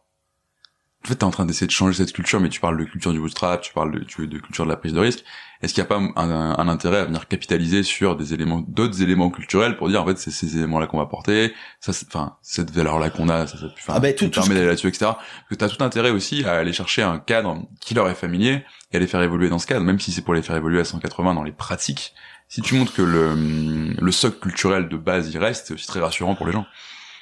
en 1.05 1.09
fait, 1.09 1.15
t'es 1.17 1.25
en 1.25 1.31
train 1.31 1.47
d'essayer 1.47 1.67
de 1.67 1.73
changer 1.73 1.97
cette 2.05 2.13
culture, 2.13 2.41
mais 2.41 2.49
tu 2.51 2.61
parles 2.61 2.77
de 2.79 2.85
culture 2.85 3.13
du 3.13 3.19
bootstrap, 3.21 3.63
tu 3.63 3.73
parles 3.73 3.91
de, 3.93 4.05
tu, 4.05 4.27
de 4.27 4.39
culture 4.39 4.65
de 4.65 4.71
la 4.71 4.77
prise 4.77 4.93
de 4.93 5.01
risque. 5.01 5.25
Est-ce 5.63 5.73
qu'il 5.75 5.83
n'y 5.83 5.87
a 5.87 5.89
pas 5.89 5.97
un, 5.99 6.13
un- 6.17 6.59
un 6.59 6.69
intérêt 6.69 6.99
à 6.99 7.05
venir 7.05 7.27
capitaliser 7.29 7.83
sur 7.83 8.17
des 8.17 8.33
éléments, 8.35 8.65
d'autres 8.67 9.03
éléments 9.03 9.31
culturels 9.31 9.77
pour 9.77 9.89
dire 9.89 10.03
en 10.03 10.07
fait 10.07 10.19
c'est 10.19 10.31
ces 10.31 10.57
éléments-là 10.57 10.87
qu'on 10.87 10.99
va 10.99 11.07
porter, 11.07 11.53
ça, 11.81 11.93
enfin 12.07 12.37
cette 12.43 12.71
valeur-là 12.71 13.11
qu'on 13.11 13.29
a, 13.29 13.47
ça, 13.47 13.59
ça 13.59 13.67
Ah 13.95 14.01
tout- 14.15 14.25
tout 14.27 14.31
permet 14.41 14.55
d'aller 14.55 14.67
là-dessus, 14.69 14.89
etc. 14.89 15.13
Que 15.51 15.55
t'as 15.55 15.69
tout 15.69 15.83
intérêt 15.83 16.11
aussi 16.11 16.45
à 16.45 16.53
aller 16.55 16.73
chercher 16.73 17.03
un 17.03 17.19
cadre 17.19 17.63
qui 17.81 17.93
leur 17.95 18.09
est 18.09 18.15
familier 18.15 18.63
et 18.93 18.97
à 18.97 19.01
les 19.01 19.07
faire 19.07 19.23
évoluer 19.23 19.49
dans 19.49 19.59
ce 19.59 19.67
cadre, 19.67 19.85
même 19.85 20.01
si 20.01 20.13
c'est 20.13 20.23
pour 20.23 20.35
les 20.35 20.43
faire 20.43 20.57
évoluer 20.57 20.81
à 20.81 20.85
180 20.85 21.35
dans 21.35 21.43
les 21.43 21.53
pratiques. 21.53 22.15
Si 22.49 22.63
tu 22.63 22.75
montres 22.75 22.93
que 22.95 23.03
le, 23.03 23.95
le 24.01 24.13
socle 24.13 24.39
culturel 24.41 24.89
de 24.89 24.97
base 24.97 25.31
il 25.33 25.39
reste, 25.39 25.69
c'est 25.69 25.75
aussi 25.75 25.87
très 25.87 26.01
rassurant 26.01 26.35
pour 26.35 26.47
les 26.47 26.53
gens. 26.53 26.67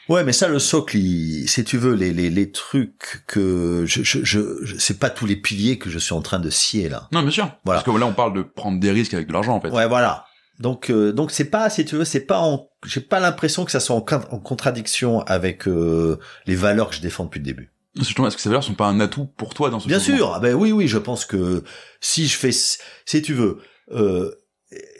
Ouais, 0.09 0.25
mais 0.25 0.33
ça, 0.33 0.49
le 0.49 0.59
socle, 0.59 0.97
il- 0.97 1.49
si 1.49 1.65
tu 1.65 1.77
veux, 1.79 1.95
les, 1.95 2.13
les, 2.13 2.31
les 2.31 2.51
trucs 2.51 3.23
que 3.27 3.85
je, 3.87 4.03
je, 4.03 4.25
je, 4.25 4.77
c'est 4.79 4.99
pas 4.99 5.11
tous 5.11 5.27
les 5.27 5.37
piliers 5.37 5.79
que 5.79 5.91
je 5.91 5.99
suis 5.99 6.15
en 6.15 6.23
train 6.23 6.39
de 6.41 6.51
scier 6.51 6.89
là. 6.89 7.09
Non, 7.13 7.23
bien 7.23 7.31
sûr. 7.31 7.51
Voilà. 7.65 7.83
Parce 7.83 7.95
que 7.95 8.01
là, 8.01 8.07
on 8.07 8.15
parle 8.15 8.33
de 8.35 8.43
prendre 8.43 8.81
des 8.81 8.91
risques 8.91 9.15
avec 9.15 9.29
de 9.29 9.33
l'argent, 9.33 9.55
en 9.55 9.61
fait. 9.61 9.69
Ouais, 9.71 9.87
voilà. 9.87 10.25
Donc, 10.61 10.91
euh, 10.91 11.13
donc 11.13 11.31
c'est 11.31 11.45
pas, 11.45 11.71
si 11.71 11.85
tu 11.85 11.95
veux, 11.97 12.05
c'est 12.05 12.21
pas 12.27 12.41
en, 12.41 12.69
j'ai 12.85 13.01
pas 13.01 13.21
l'impression 13.21 13.65
que 13.65 13.71
ça 13.71 13.79
soit 13.81 13.95
en, 13.95 14.01
con- 14.01 14.25
en 14.31 14.39
contradiction 14.41 15.21
avec 15.21 15.69
euh, 15.69 16.19
les 16.47 16.57
valeurs 16.57 16.89
que 16.91 16.97
je 16.97 17.01
défends 17.01 17.25
depuis 17.25 17.39
le 17.39 17.45
début. 17.45 17.71
Justement, 17.97 18.27
est-ce 18.29 18.37
que 18.37 18.43
ces 18.43 18.49
valeurs 18.49 18.65
sont 18.65 18.75
pas 18.75 18.87
un 18.87 18.99
atout 19.01 19.27
pour 19.37 19.55
toi 19.55 19.71
dans 19.71 19.79
ce 19.81 19.87
Bien 19.89 20.01
sûr. 20.01 20.33
Ah 20.35 20.41
ben 20.41 20.55
oui, 20.55 20.73
oui, 20.73 20.89
je 20.89 20.99
pense 20.99 21.25
que 21.25 21.63
si 22.01 22.27
je 22.27 22.37
fais, 22.37 22.51
si 22.53 23.23
tu 23.23 23.35
veux, 23.35 23.59
euh, 23.93 24.33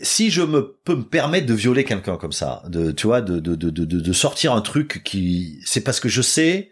si 0.03 0.31
je 0.31 0.43
me 0.43 0.77
peux 0.85 0.95
me 0.97 1.03
permettre 1.05 1.47
de 1.47 1.55
violer 1.55 1.85
quelqu'un 1.85 2.17
comme 2.17 2.33
ça, 2.33 2.63
de, 2.69 2.91
tu 2.93 3.07
vois, 3.07 3.21
de, 3.21 3.39
de, 3.41 3.55
de, 3.55 3.71
de, 3.71 3.85
de 3.85 4.13
sortir 4.13 4.53
un 4.53 4.61
truc 4.61 5.03
qui, 5.05 5.61
c'est 5.65 5.81
parce 5.83 6.01
que 6.01 6.09
je 6.09 6.23
sais 6.23 6.71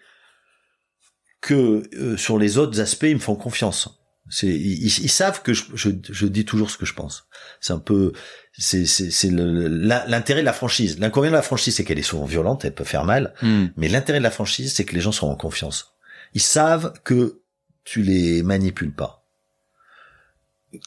que 1.41 1.83
euh, 1.95 2.17
sur 2.17 2.39
les 2.39 2.59
autres 2.59 2.81
aspects, 2.81 3.05
ils 3.09 3.15
me 3.15 3.21
font 3.21 3.37
confiance. 3.37 4.01
C'est, 4.29 4.49
ils, 4.49 4.85
ils- 4.87 5.09
savent 5.09 5.43
que 5.43 5.53
je, 5.53 5.63
je, 5.75 5.91
je 6.11 6.27
dis 6.27 6.45
toujours 6.45 6.71
ce 6.71 6.77
que 6.77 6.85
je 6.87 6.95
pense. 6.95 7.29
C'est 7.61 7.73
un 7.73 7.79
peu, 7.79 8.13
c'est, 8.59 8.85
c'est, 8.85 9.13
c'est 9.13 9.31
l'intérêt 9.31 10.41
de 10.41 10.47
la 10.47 10.53
franchise. 10.53 10.99
L'inconvénient 10.99 11.31
de 11.33 11.37
la 11.37 11.43
franchise, 11.43 11.77
c'est 11.77 11.85
qu'elle 11.85 12.01
est 12.01 12.03
souvent 12.03 12.25
violente, 12.25 12.65
elle 12.65 12.75
peut 12.75 12.83
faire 12.83 13.05
mal. 13.05 13.35
Hmm. 13.43 13.67
Mais 13.77 13.89
l'intérêt 13.89 14.19
de 14.19 14.25
la 14.25 14.33
franchise, 14.33 14.75
c'est 14.75 14.85
que 14.85 14.95
les 14.97 15.01
gens 15.01 15.13
sont 15.13 15.29
en 15.29 15.37
confiance. 15.37 15.95
Ils 16.35 16.41
savent 16.41 16.93
que 17.05 17.43
tu 17.85 18.03
les 18.03 18.43
manipules 18.43 18.93
pas. 18.93 19.26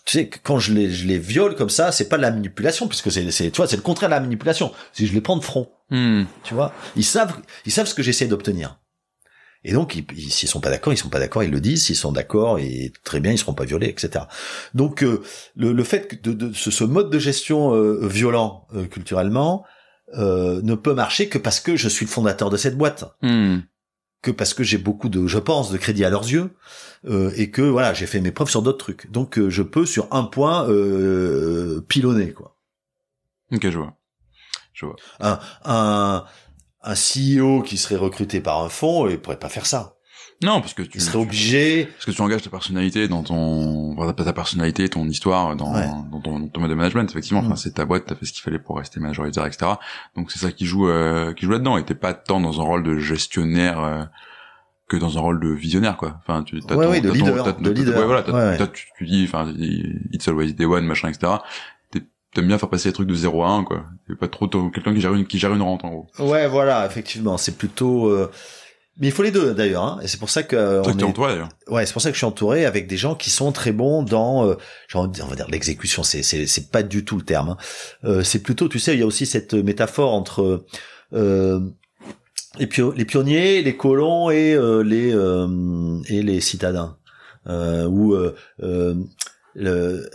Tu 0.06 0.18
sais, 0.20 0.30
quand 0.30 0.60
je 0.60 0.74
les, 0.74 0.90
je 0.92 1.08
les 1.08 1.18
viole 1.18 1.56
comme 1.56 1.70
ça, 1.70 1.92
c'est 1.92 2.10
pas 2.10 2.18
de 2.18 2.22
la 2.22 2.32
manipulation, 2.32 2.88
puisque 2.88 3.12
c'est, 3.12 3.30
c'est, 3.32 3.52
tu 3.52 3.58
vois, 3.58 3.68
c'est 3.68 3.76
le 3.76 3.82
contraire 3.82 4.10
de 4.10 4.16
la 4.16 4.20
manipulation. 4.20 4.72
Si 4.94 5.08
je 5.08 5.14
les 5.14 5.22
prends 5.22 5.38
de 5.38 5.44
front, 5.44 5.70
Hmm. 5.92 6.26
tu 6.44 6.54
vois, 6.54 6.72
ils 6.96 7.04
savent, 7.04 7.36
ils 7.66 7.72
savent 7.72 7.88
ce 7.88 7.96
que 7.96 8.04
j'essaie 8.04 8.28
d'obtenir. 8.28 8.80
Et 9.64 9.74
donc, 9.74 9.96
ils, 9.96 10.06
ils- 10.16 10.32
s'ils 10.32 10.48
sont 10.48 10.62
pas 10.62 10.70
d'accord, 10.70 10.94
ils 10.94 10.98
sont 10.98 11.10
pas 11.10 11.20
d'accord, 11.20 11.44
ils 11.44 11.52
le 11.52 11.60
disent. 11.60 11.86
S'ils 11.86 11.96
sont 11.96 12.12
d'accord, 12.12 12.60
et 12.60 12.94
très 13.04 13.20
bien, 13.20 13.32
ils 13.32 13.38
seront 13.40 13.54
pas 13.56 13.66
violés, 13.66 13.88
etc. 13.90 14.26
Donc, 14.74 15.04
euh, 15.04 15.22
le, 15.56 15.74
le 15.74 15.84
fait 15.84 16.24
de, 16.24 16.32
de 16.34 16.54
ce, 16.54 16.70
ce 16.72 16.84
mode 16.84 17.10
de 17.10 17.20
gestion 17.20 17.74
euh, 17.76 18.08
violent 18.08 18.68
euh, 18.76 18.86
culturellement 18.86 19.66
euh, 20.18 20.62
ne 20.64 20.76
peut 20.76 20.94
marcher 20.94 21.28
que 21.28 21.38
parce 21.38 21.60
que 21.60 21.76
je 21.76 21.90
suis 21.90 22.06
le 22.06 22.12
fondateur 22.12 22.50
de 22.50 22.58
cette 22.58 22.78
boîte 22.78 23.04
Hmm. 23.22 23.60
Que 24.22 24.32
parce 24.32 24.54
que 24.54 24.64
j'ai 24.64 24.78
beaucoup 24.78 25.10
de, 25.10 25.28
je 25.28 25.40
pense, 25.40 25.72
de 25.72 25.78
crédit 25.78 26.04
à 26.04 26.10
leurs 26.10 26.30
yeux, 26.30 26.52
euh, 27.06 27.32
et 27.36 27.52
que 27.52 27.62
voilà, 27.62 27.94
j'ai 27.94 28.06
fait 28.06 28.20
mes 28.20 28.32
preuves 28.32 28.50
sur 28.50 28.62
d'autres 28.62 28.78
trucs. 28.78 29.10
Donc 29.12 29.38
euh, 29.38 29.50
je 29.50 29.64
peux 29.64 29.86
sur 29.86 30.08
un 30.14 30.24
point 30.24 30.70
euh, 30.70 31.82
pilonner 31.88 32.34
quoi. 32.34 32.58
Ok, 33.52 33.70
je 33.70 33.78
vois. 33.78 33.96
Je 34.74 34.86
vois. 34.86 34.96
Un, 35.20 35.40
un 35.66 36.26
un 36.82 36.94
CEO 36.94 37.62
qui 37.62 37.78
serait 37.78 37.98
recruté 37.98 38.42
par 38.42 38.64
un 38.64 38.70
fonds, 38.70 39.08
il 39.10 39.20
pourrait 39.20 39.40
pas 39.40 39.50
faire 39.50 39.66
ça. 39.66 39.98
Non, 40.42 40.62
parce 40.62 40.74
que 40.74 40.84
tu, 40.84 41.00
tu- 41.00 41.18
obligé. 41.18 41.86
parce 41.86 42.06
que 42.06 42.12
tu 42.12 42.22
engages 42.22 42.42
ta 42.44 42.50
personnalité 42.50 43.08
dans 43.10 43.24
ton, 43.24 43.94
enfin, 44.00 44.14
ta 44.14 44.32
personnalité, 44.34 44.88
ton 44.88 45.06
histoire 45.08 45.56
dans, 45.58 45.74
Ouais. 45.74 45.86
dans, 46.12 46.22
ton, 46.22 46.40
dans 46.40 46.48
ton 46.48 46.62
mode 46.62 46.70
de 46.70 46.76
management. 46.76 47.10
Effectivement, 47.10 47.42
enfin, 47.42 47.56
Mm. 47.56 47.58
c'est 47.58 47.74
ta 47.74 47.84
boîte, 47.86 48.06
t'as 48.08 48.16
fait 48.16 48.26
ce 48.26 48.32
qu'il 48.32 48.42
fallait 48.42 48.60
pour 48.60 48.78
rester 48.78 49.00
majoritaire, 49.02 49.46
etc. 49.46 49.72
Donc 50.16 50.32
c'est 50.32 50.40
ça 50.40 50.52
qui 50.54 50.66
joue, 50.66 50.88
euh, 50.88 51.34
qui 51.34 51.46
joue 51.46 51.52
là-dedans. 51.52 51.78
Et 51.78 51.84
t'es 51.84 51.94
pas 51.96 52.14
tant 52.14 52.40
dans 52.40 52.62
un 52.62 52.64
rôle 52.64 52.84
de 52.84 52.98
gestionnaire 53.00 53.80
euh, 53.84 54.04
que 54.88 54.96
dans 54.98 55.18
un 55.18 55.22
rôle 55.22 55.40
de 55.42 55.50
visionnaire, 55.50 55.98
quoi. 55.98 56.18
Enfin, 56.22 56.44
tu, 56.44 56.60
t'as 56.62 56.76
Ouais, 56.76 56.86
ton- 56.86 56.92
ouais, 56.92 57.02
de 57.02 57.10
ton- 57.10 57.14
leader, 57.16 57.56
de 57.60 57.70
leader. 57.72 58.00
Ouais, 58.00 58.06
voilà, 58.06 58.34
Ouais, 58.34 58.68
tu, 58.74 58.88
tu 58.98 59.06
dis, 59.06 59.26
enfin, 59.28 59.54
it's 60.14 60.28
always 60.30 60.54
day 60.54 60.66
one, 60.66 60.86
machin, 60.86 61.10
etc. 61.10 61.34
T'aimes 62.32 62.46
bien 62.48 62.60
faire 62.60 62.70
passer 62.70 62.90
les 62.90 62.94
trucs 62.94 63.08
de 63.08 63.16
0 63.16 63.44
à 63.44 63.50
1, 63.50 63.64
quoi. 63.64 63.86
T'es 64.08 64.14
pas 64.16 64.28
trop 64.28 64.48
quelqu'un 64.48 64.94
qui 64.94 65.02
gère 65.02 65.16
une, 65.16 65.26
qui 65.26 65.40
gère 65.40 65.52
une 65.54 65.64
rente, 65.64 65.84
en 65.84 65.90
gros. 65.90 66.08
Ouais, 66.20 66.48
voilà, 66.48 66.86
effectivement, 66.86 67.38
c'est 67.38 67.58
plutôt. 67.58 68.06
euh, 68.08 68.30
Mais 69.00 69.08
il 69.08 69.12
faut 69.14 69.24
les 69.24 69.32
deux 69.32 69.54
d'ailleurs, 69.54 69.84
hein, 69.84 70.00
et 70.04 70.08
c'est 70.08 70.20
pour 70.20 70.30
ça 70.30 70.44
que 70.44 70.56
euh, 70.56 70.82
Toi, 70.84 70.94
on 70.96 71.00
est- 71.00 71.04
en 71.04 71.12
toi, 71.14 71.30
d'ailleurs. 71.30 71.50
Ouais, 71.70 71.86
c'est 71.86 71.94
pour 71.94 72.02
ça 72.02 72.10
que 72.10 72.16
je 72.16 72.20
suis 72.20 72.26
entouré 72.26 72.66
avec 72.66 72.86
des 72.88 72.98
gens 72.98 73.16
qui 73.16 73.30
sont 73.30 73.52
très 73.54 73.72
bons 73.72 74.04
dans, 74.04 74.46
euh, 74.46 74.56
genre, 74.90 75.10
on 75.24 75.26
va 75.28 75.36
dire 75.36 75.48
l'exécution. 75.50 76.04
C'est 76.04 76.22
c'est 76.22 76.46
c'est 76.48 76.70
pas 76.70 76.84
du 76.84 77.06
tout 77.06 77.16
le 77.18 77.24
terme. 77.24 77.50
hein. 77.52 77.58
Euh, 78.04 78.24
c'est 78.24 78.40
plutôt, 78.40 78.68
tu 78.68 78.78
sais, 78.80 78.94
il 78.94 79.00
y 79.00 79.04
a 79.04 79.06
aussi 79.06 79.26
cette 79.26 79.54
métaphore 79.54 80.14
entre 80.14 80.66
euh, 81.14 81.60
les, 82.60 82.68
pio- 82.68 82.94
les 82.94 83.06
pionniers, 83.06 83.62
les 83.62 83.78
colons 83.78 84.30
et 84.32 84.54
euh, 84.54 84.84
les 84.84 85.14
euh, 85.16 86.02
et 86.10 86.22
les 86.22 86.42
citadins. 86.42 86.98
Euh, 87.48 87.88
euh, 87.90 88.36
euh, 88.64 88.96
le, 89.56 90.10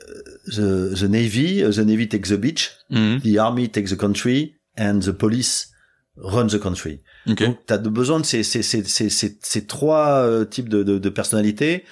the, 0.47 0.95
the 0.95 1.05
navy, 1.09 1.63
the 1.63 1.79
navy 1.79 2.07
takes 2.09 2.29
the 2.29 2.35
beach, 2.39 2.71
Mhm. 2.91 3.21
the 3.23 3.39
army 3.39 3.69
takes 3.71 3.91
the 3.91 3.97
country, 3.97 4.57
and 4.79 5.01
the 5.01 5.11
police 5.13 5.69
run 6.17 6.47
the 6.47 6.59
country. 6.59 7.01
Ok. 7.29 7.43
Donc, 7.43 7.59
tu 7.67 7.73
as 7.73 7.79
besoin 7.79 8.21
de 8.21 8.25
ces, 8.27 8.43
ces, 8.43 8.63
ces, 8.63 8.85
ces, 8.85 9.11
ces, 9.11 9.39
ces 9.41 9.67
trois 9.67 10.19
euh, 10.19 10.45
types 10.45 10.69
de, 10.69 10.83
de, 10.83 10.99
de 10.99 11.09
personnalités. 11.09 11.85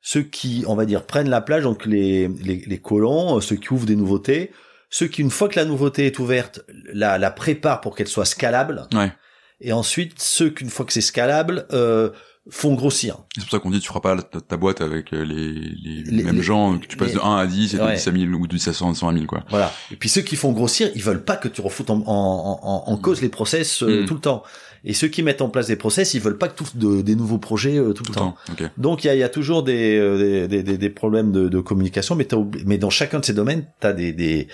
Ceux 0.00 0.22
qui, 0.22 0.64
on 0.66 0.74
va 0.74 0.84
dire, 0.84 1.04
prennent 1.04 1.30
la 1.30 1.40
plage, 1.40 1.62
donc 1.62 1.86
les, 1.86 2.28
les, 2.28 2.56
les 2.66 2.78
colons, 2.78 3.36
euh, 3.36 3.40
ceux 3.40 3.56
qui 3.56 3.72
ouvrent 3.72 3.86
des 3.86 3.96
nouveautés, 3.96 4.50
ceux 4.90 5.06
qui, 5.06 5.22
une 5.22 5.30
fois 5.30 5.48
que 5.48 5.58
la 5.58 5.64
nouveauté 5.64 6.06
est 6.06 6.18
ouverte, 6.18 6.60
la, 6.92 7.18
la 7.18 7.30
préparent 7.30 7.80
pour 7.80 7.94
qu'elle 7.94 8.08
soit 8.08 8.24
scalable, 8.24 8.88
Ouais. 8.92 9.12
et 9.60 9.72
ensuite 9.72 10.20
ceux 10.20 10.50
qu'une 10.50 10.70
fois 10.70 10.84
que 10.84 10.92
c'est 10.92 11.00
scalable, 11.00 11.66
euh, 11.72 12.10
font 12.50 12.74
grossir. 12.74 13.18
C'est 13.36 13.42
pour 13.42 13.50
ça 13.50 13.58
qu'on 13.60 13.70
dit 13.70 13.78
tu 13.78 13.86
feras 13.86 14.00
pas 14.00 14.16
ta, 14.20 14.56
boîte 14.56 14.80
avec 14.80 15.12
euh, 15.12 15.22
les, 15.24 15.52
les, 15.52 16.02
Les- 16.04 16.22
mêmes 16.24 16.36
les- 16.36 16.42
gens, 16.42 16.76
que 16.78 16.86
tu 16.86 16.96
passes 16.96 17.12
de 17.12 17.20
1 17.20 17.36
à 17.36 17.46
10 17.46 17.74
et 17.74 17.78
de 17.78 17.82
Ouais. 17.82 17.94
10 17.94 18.08
à 18.08 18.10
1000 18.10 18.34
ou 18.34 18.46
de 18.48 18.56
10 18.56 18.68
à 18.68 18.72
100, 18.72 18.94
100 18.94 19.08
à 19.08 19.12
1000 19.12 19.26
quoi. 19.28 19.44
Voilà. 19.48 19.72
Et 19.92 19.96
puis 19.96 20.08
ceux 20.08 20.22
qui 20.22 20.34
font 20.34 20.50
grossir, 20.52 20.90
ils 20.96 21.02
veulent 21.02 21.24
pas 21.24 21.36
que 21.36 21.46
tu 21.48 21.60
refoutes 21.60 21.90
en, 21.90 22.02
en, 22.04 22.60
en, 22.62 22.84
en 22.92 22.96
cause 22.96 23.22
les 23.22 23.28
process 23.28 23.82
euh, 23.82 24.02
Mm. 24.02 24.06
tout 24.06 24.14
le 24.14 24.20
temps. 24.20 24.42
Et 24.84 24.94
ceux 24.94 25.06
qui 25.06 25.22
mettent 25.22 25.42
en 25.42 25.48
place 25.48 25.68
des 25.68 25.76
process, 25.76 26.14
ils 26.14 26.20
veulent 26.20 26.38
pas 26.38 26.48
que 26.48 26.56
tout 26.64 26.66
de, 26.74 27.02
des 27.02 27.14
nouveaux 27.14 27.38
projets 27.38 27.78
euh, 27.78 27.92
tout, 27.92 28.02
Tout 28.02 28.10
le 28.12 28.16
temps. 28.18 28.34
Donc 28.76 29.04
il 29.04 29.06
y 29.06 29.10
a, 29.10 29.14
y 29.14 29.22
a 29.22 29.28
toujours 29.28 29.62
des, 29.62 29.96
euh, 29.96 30.48
des, 30.48 30.64
des, 30.64 30.76
des 30.78 30.90
problèmes 30.90 31.30
de, 31.30 31.48
de 31.48 31.60
communication, 31.60 32.16
mais, 32.16 32.26
mais 32.66 32.78
dans 32.78 32.90
chacun 32.90 33.20
de 33.20 33.24
ces 33.24 33.34
domaines, 33.34 33.64
tu 33.80 33.86
as 33.86 33.92
des, 33.92 34.12
des, 34.12 34.48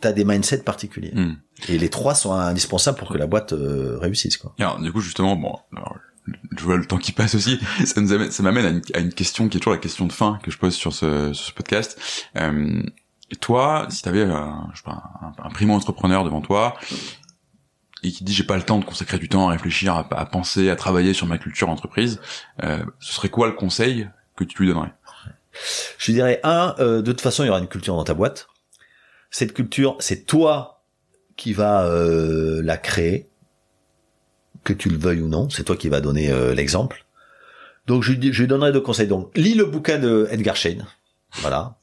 t'as 0.00 0.12
des 0.12 0.24
mindsets 0.24 0.58
particuliers. 0.62 1.10
Hmm. 1.12 1.34
Et 1.68 1.78
les 1.78 1.88
trois 1.88 2.14
sont 2.14 2.32
indispensables 2.32 2.96
pour 2.98 3.08
que 3.08 3.18
la 3.18 3.26
boîte 3.26 3.52
euh, 3.54 3.98
réussisse. 3.98 4.36
Quoi. 4.36 4.54
Alors, 4.60 4.78
du 4.80 4.92
coup, 4.92 5.00
justement, 5.00 5.34
bon, 5.34 5.56
alors, 5.76 5.96
je 6.56 6.64
vois 6.64 6.76
le 6.76 6.86
temps 6.86 6.98
qui 6.98 7.12
passe 7.12 7.34
aussi. 7.34 7.60
Ça 7.84 8.00
nous 8.00 8.12
amène, 8.12 8.30
ça 8.30 8.42
m'amène 8.42 8.82
à 8.94 9.00
une, 9.00 9.12
question 9.12 9.48
qui 9.48 9.56
est 9.56 9.60
toujours 9.60 9.74
la 9.74 9.80
question 9.80 10.06
de 10.06 10.12
fin 10.12 10.38
que 10.42 10.50
je 10.50 10.58
pose 10.58 10.74
sur 10.74 10.92
ce, 10.92 11.52
podcast. 11.52 12.00
Euh, 12.36 12.82
toi, 13.40 13.86
si 13.90 14.02
t'avais, 14.02 14.26
pas, 14.26 15.02
un, 15.22 15.32
un 15.42 15.50
primo-entrepreneur 15.50 16.24
devant 16.24 16.40
toi 16.40 16.76
et 18.02 18.12
qui 18.12 18.24
dit 18.24 18.32
j'ai 18.32 18.44
pas 18.44 18.56
le 18.56 18.62
temps 18.62 18.78
de 18.78 18.84
consacrer 18.84 19.18
du 19.18 19.28
temps 19.28 19.48
à 19.48 19.52
réfléchir, 19.52 19.94
à, 19.94 20.06
à 20.10 20.26
penser, 20.26 20.70
à 20.70 20.76
travailler 20.76 21.12
sur 21.12 21.26
ma 21.26 21.38
culture 21.38 21.68
entreprise, 21.68 22.20
euh, 22.62 22.84
ce 23.00 23.14
serait 23.14 23.28
quoi 23.28 23.46
le 23.46 23.54
conseil 23.54 24.08
que 24.36 24.44
tu 24.44 24.62
lui 24.62 24.68
donnerais? 24.68 24.92
Je 25.98 26.12
dirais, 26.12 26.40
un, 26.44 26.74
euh, 26.78 27.02
de 27.02 27.12
toute 27.12 27.20
façon, 27.22 27.42
il 27.42 27.46
y 27.46 27.50
aura 27.50 27.58
une 27.58 27.68
culture 27.68 27.96
dans 27.96 28.04
ta 28.04 28.14
boîte. 28.14 28.48
Cette 29.30 29.54
culture, 29.54 29.96
c'est 30.00 30.26
toi 30.26 30.84
qui 31.36 31.52
va 31.52 31.84
euh, 31.84 32.62
la 32.62 32.76
créer, 32.76 33.28
que 34.66 34.72
tu 34.74 34.88
le 34.90 34.98
veuilles 34.98 35.20
ou 35.22 35.28
non. 35.28 35.48
C'est 35.48 35.64
toi 35.64 35.76
qui 35.76 35.88
va 35.88 36.00
donner 36.00 36.30
euh, 36.30 36.54
l'exemple. 36.54 37.04
Donc, 37.86 38.02
je, 38.02 38.10
lui 38.12 38.18
dis- 38.18 38.32
je 38.32 38.42
lui 38.42 38.48
donnerai 38.48 38.72
deux 38.72 38.80
conseils. 38.80 39.06
Donc, 39.06 39.30
lis 39.36 39.54
le 39.54 39.64
bouquin 39.64 39.98
de 39.98 40.26
Edgar 40.30 40.56
Schein, 40.56 40.84
voilà, 41.40 41.76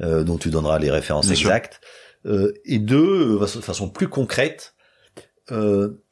euh, 0.00 0.24
dont 0.24 0.36
tu 0.36 0.50
donneras 0.50 0.78
les 0.78 0.90
références 0.90 1.26
Bien 1.26 1.34
exactes. 1.36 1.80
Euh, 2.26 2.52
et 2.64 2.78
deux, 2.78 3.36
euh, 3.36 3.40
de 3.40 3.60
façon 3.60 3.88
plus 3.88 4.08
concrète, 4.08 4.74
euh, 5.52 6.02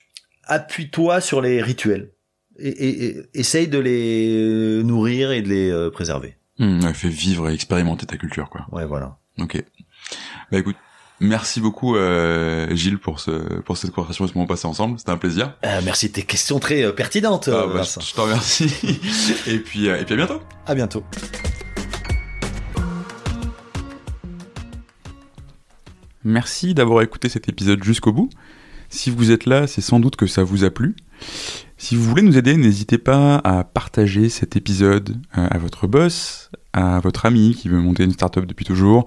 appuie-toi 0.44 1.20
sur 1.20 1.40
les 1.40 1.61
rituels. 1.62 2.11
Et, 2.59 2.69
et- 2.69 3.07
et 3.19 3.23
essaye 3.35 3.66
de 3.66 3.78
les 3.78 4.82
nourrir 4.85 5.32
et 5.32 5.43
de 5.43 5.49
les 5.49 5.90
préserver. 5.90 6.36
Ouais, 6.61 6.93
Fais 6.94 7.09
vivre 7.09 7.49
et 7.51 7.55
expérimenter 7.55 8.07
ta 8.07 8.16
culture, 8.16 8.49
quoi. 8.51 8.66
Ouais, 8.70 8.85
voilà. 8.85 9.19
Ok. 9.39 9.62
Bah 10.53 10.59
écoute, 10.59 10.77
merci 11.23 11.61
beaucoup 11.61 11.97
euh, 11.97 12.74
Gilles 12.74 12.99
pour 12.99 13.20
ce 13.20 13.31
pour 13.61 13.77
cette 13.77 13.93
conversation 13.93 14.24
et 14.27 14.28
ce 14.28 14.35
moment 14.35 14.47
passé 14.47 14.66
ensemble. 14.66 14.99
C'était 14.99 15.12
un 15.12 15.16
plaisir. 15.16 15.55
Euh, 15.65 15.81
merci 15.85 16.09
de 16.09 16.12
tes 16.12 16.23
questions 16.23 16.59
très 16.59 16.82
euh, 16.85 16.93
pertinentes, 16.93 17.49
Ah, 17.49 17.66
bah, 17.66 17.78
Vincent. 17.78 18.01
je, 18.01 18.09
je 18.09 18.15
te 18.15 18.20
remercie. 18.20 18.65
et 19.47 19.59
puis 19.59 19.86
et 19.86 20.05
puis 20.05 20.12
à 20.12 20.16
bientôt. 20.16 20.40
À 20.66 20.74
bientôt. 20.74 21.05
Merci 26.24 26.74
d'avoir 26.74 27.03
écouté 27.03 27.28
cet 27.28 27.49
épisode 27.49 27.82
jusqu'au 27.82 28.12
bout. 28.12 28.31
Si 28.90 29.11
vous 29.11 29.31
êtes 29.31 29.47
là, 29.47 29.66
c'est 29.66 29.81
sans 29.81 29.99
doute 30.01 30.16
que 30.16 30.27
ça 30.27 30.44
vous 30.44 30.65
a 30.65 30.70
plu. 30.70 30.94
Si 31.78 31.97
vous 31.97 32.05
voulez 32.05 32.23
nous 32.23 32.36
aider, 32.39 32.57
n'hésitez 32.57 32.99
pas 32.99 33.36
à 33.39 33.65
partager 33.65 34.28
cet 34.28 34.55
épisode 34.55 35.16
à 35.32 35.59
votre 35.59 35.86
boss, 35.86 36.51
à 36.73 37.01
votre 37.01 37.27
ami 37.27 37.57
qui 37.59 37.69
veut 37.69 37.81
monter 37.81 38.05
une 38.05 38.12
startup 38.12 38.44
depuis 38.44 38.65
toujours, 38.65 39.07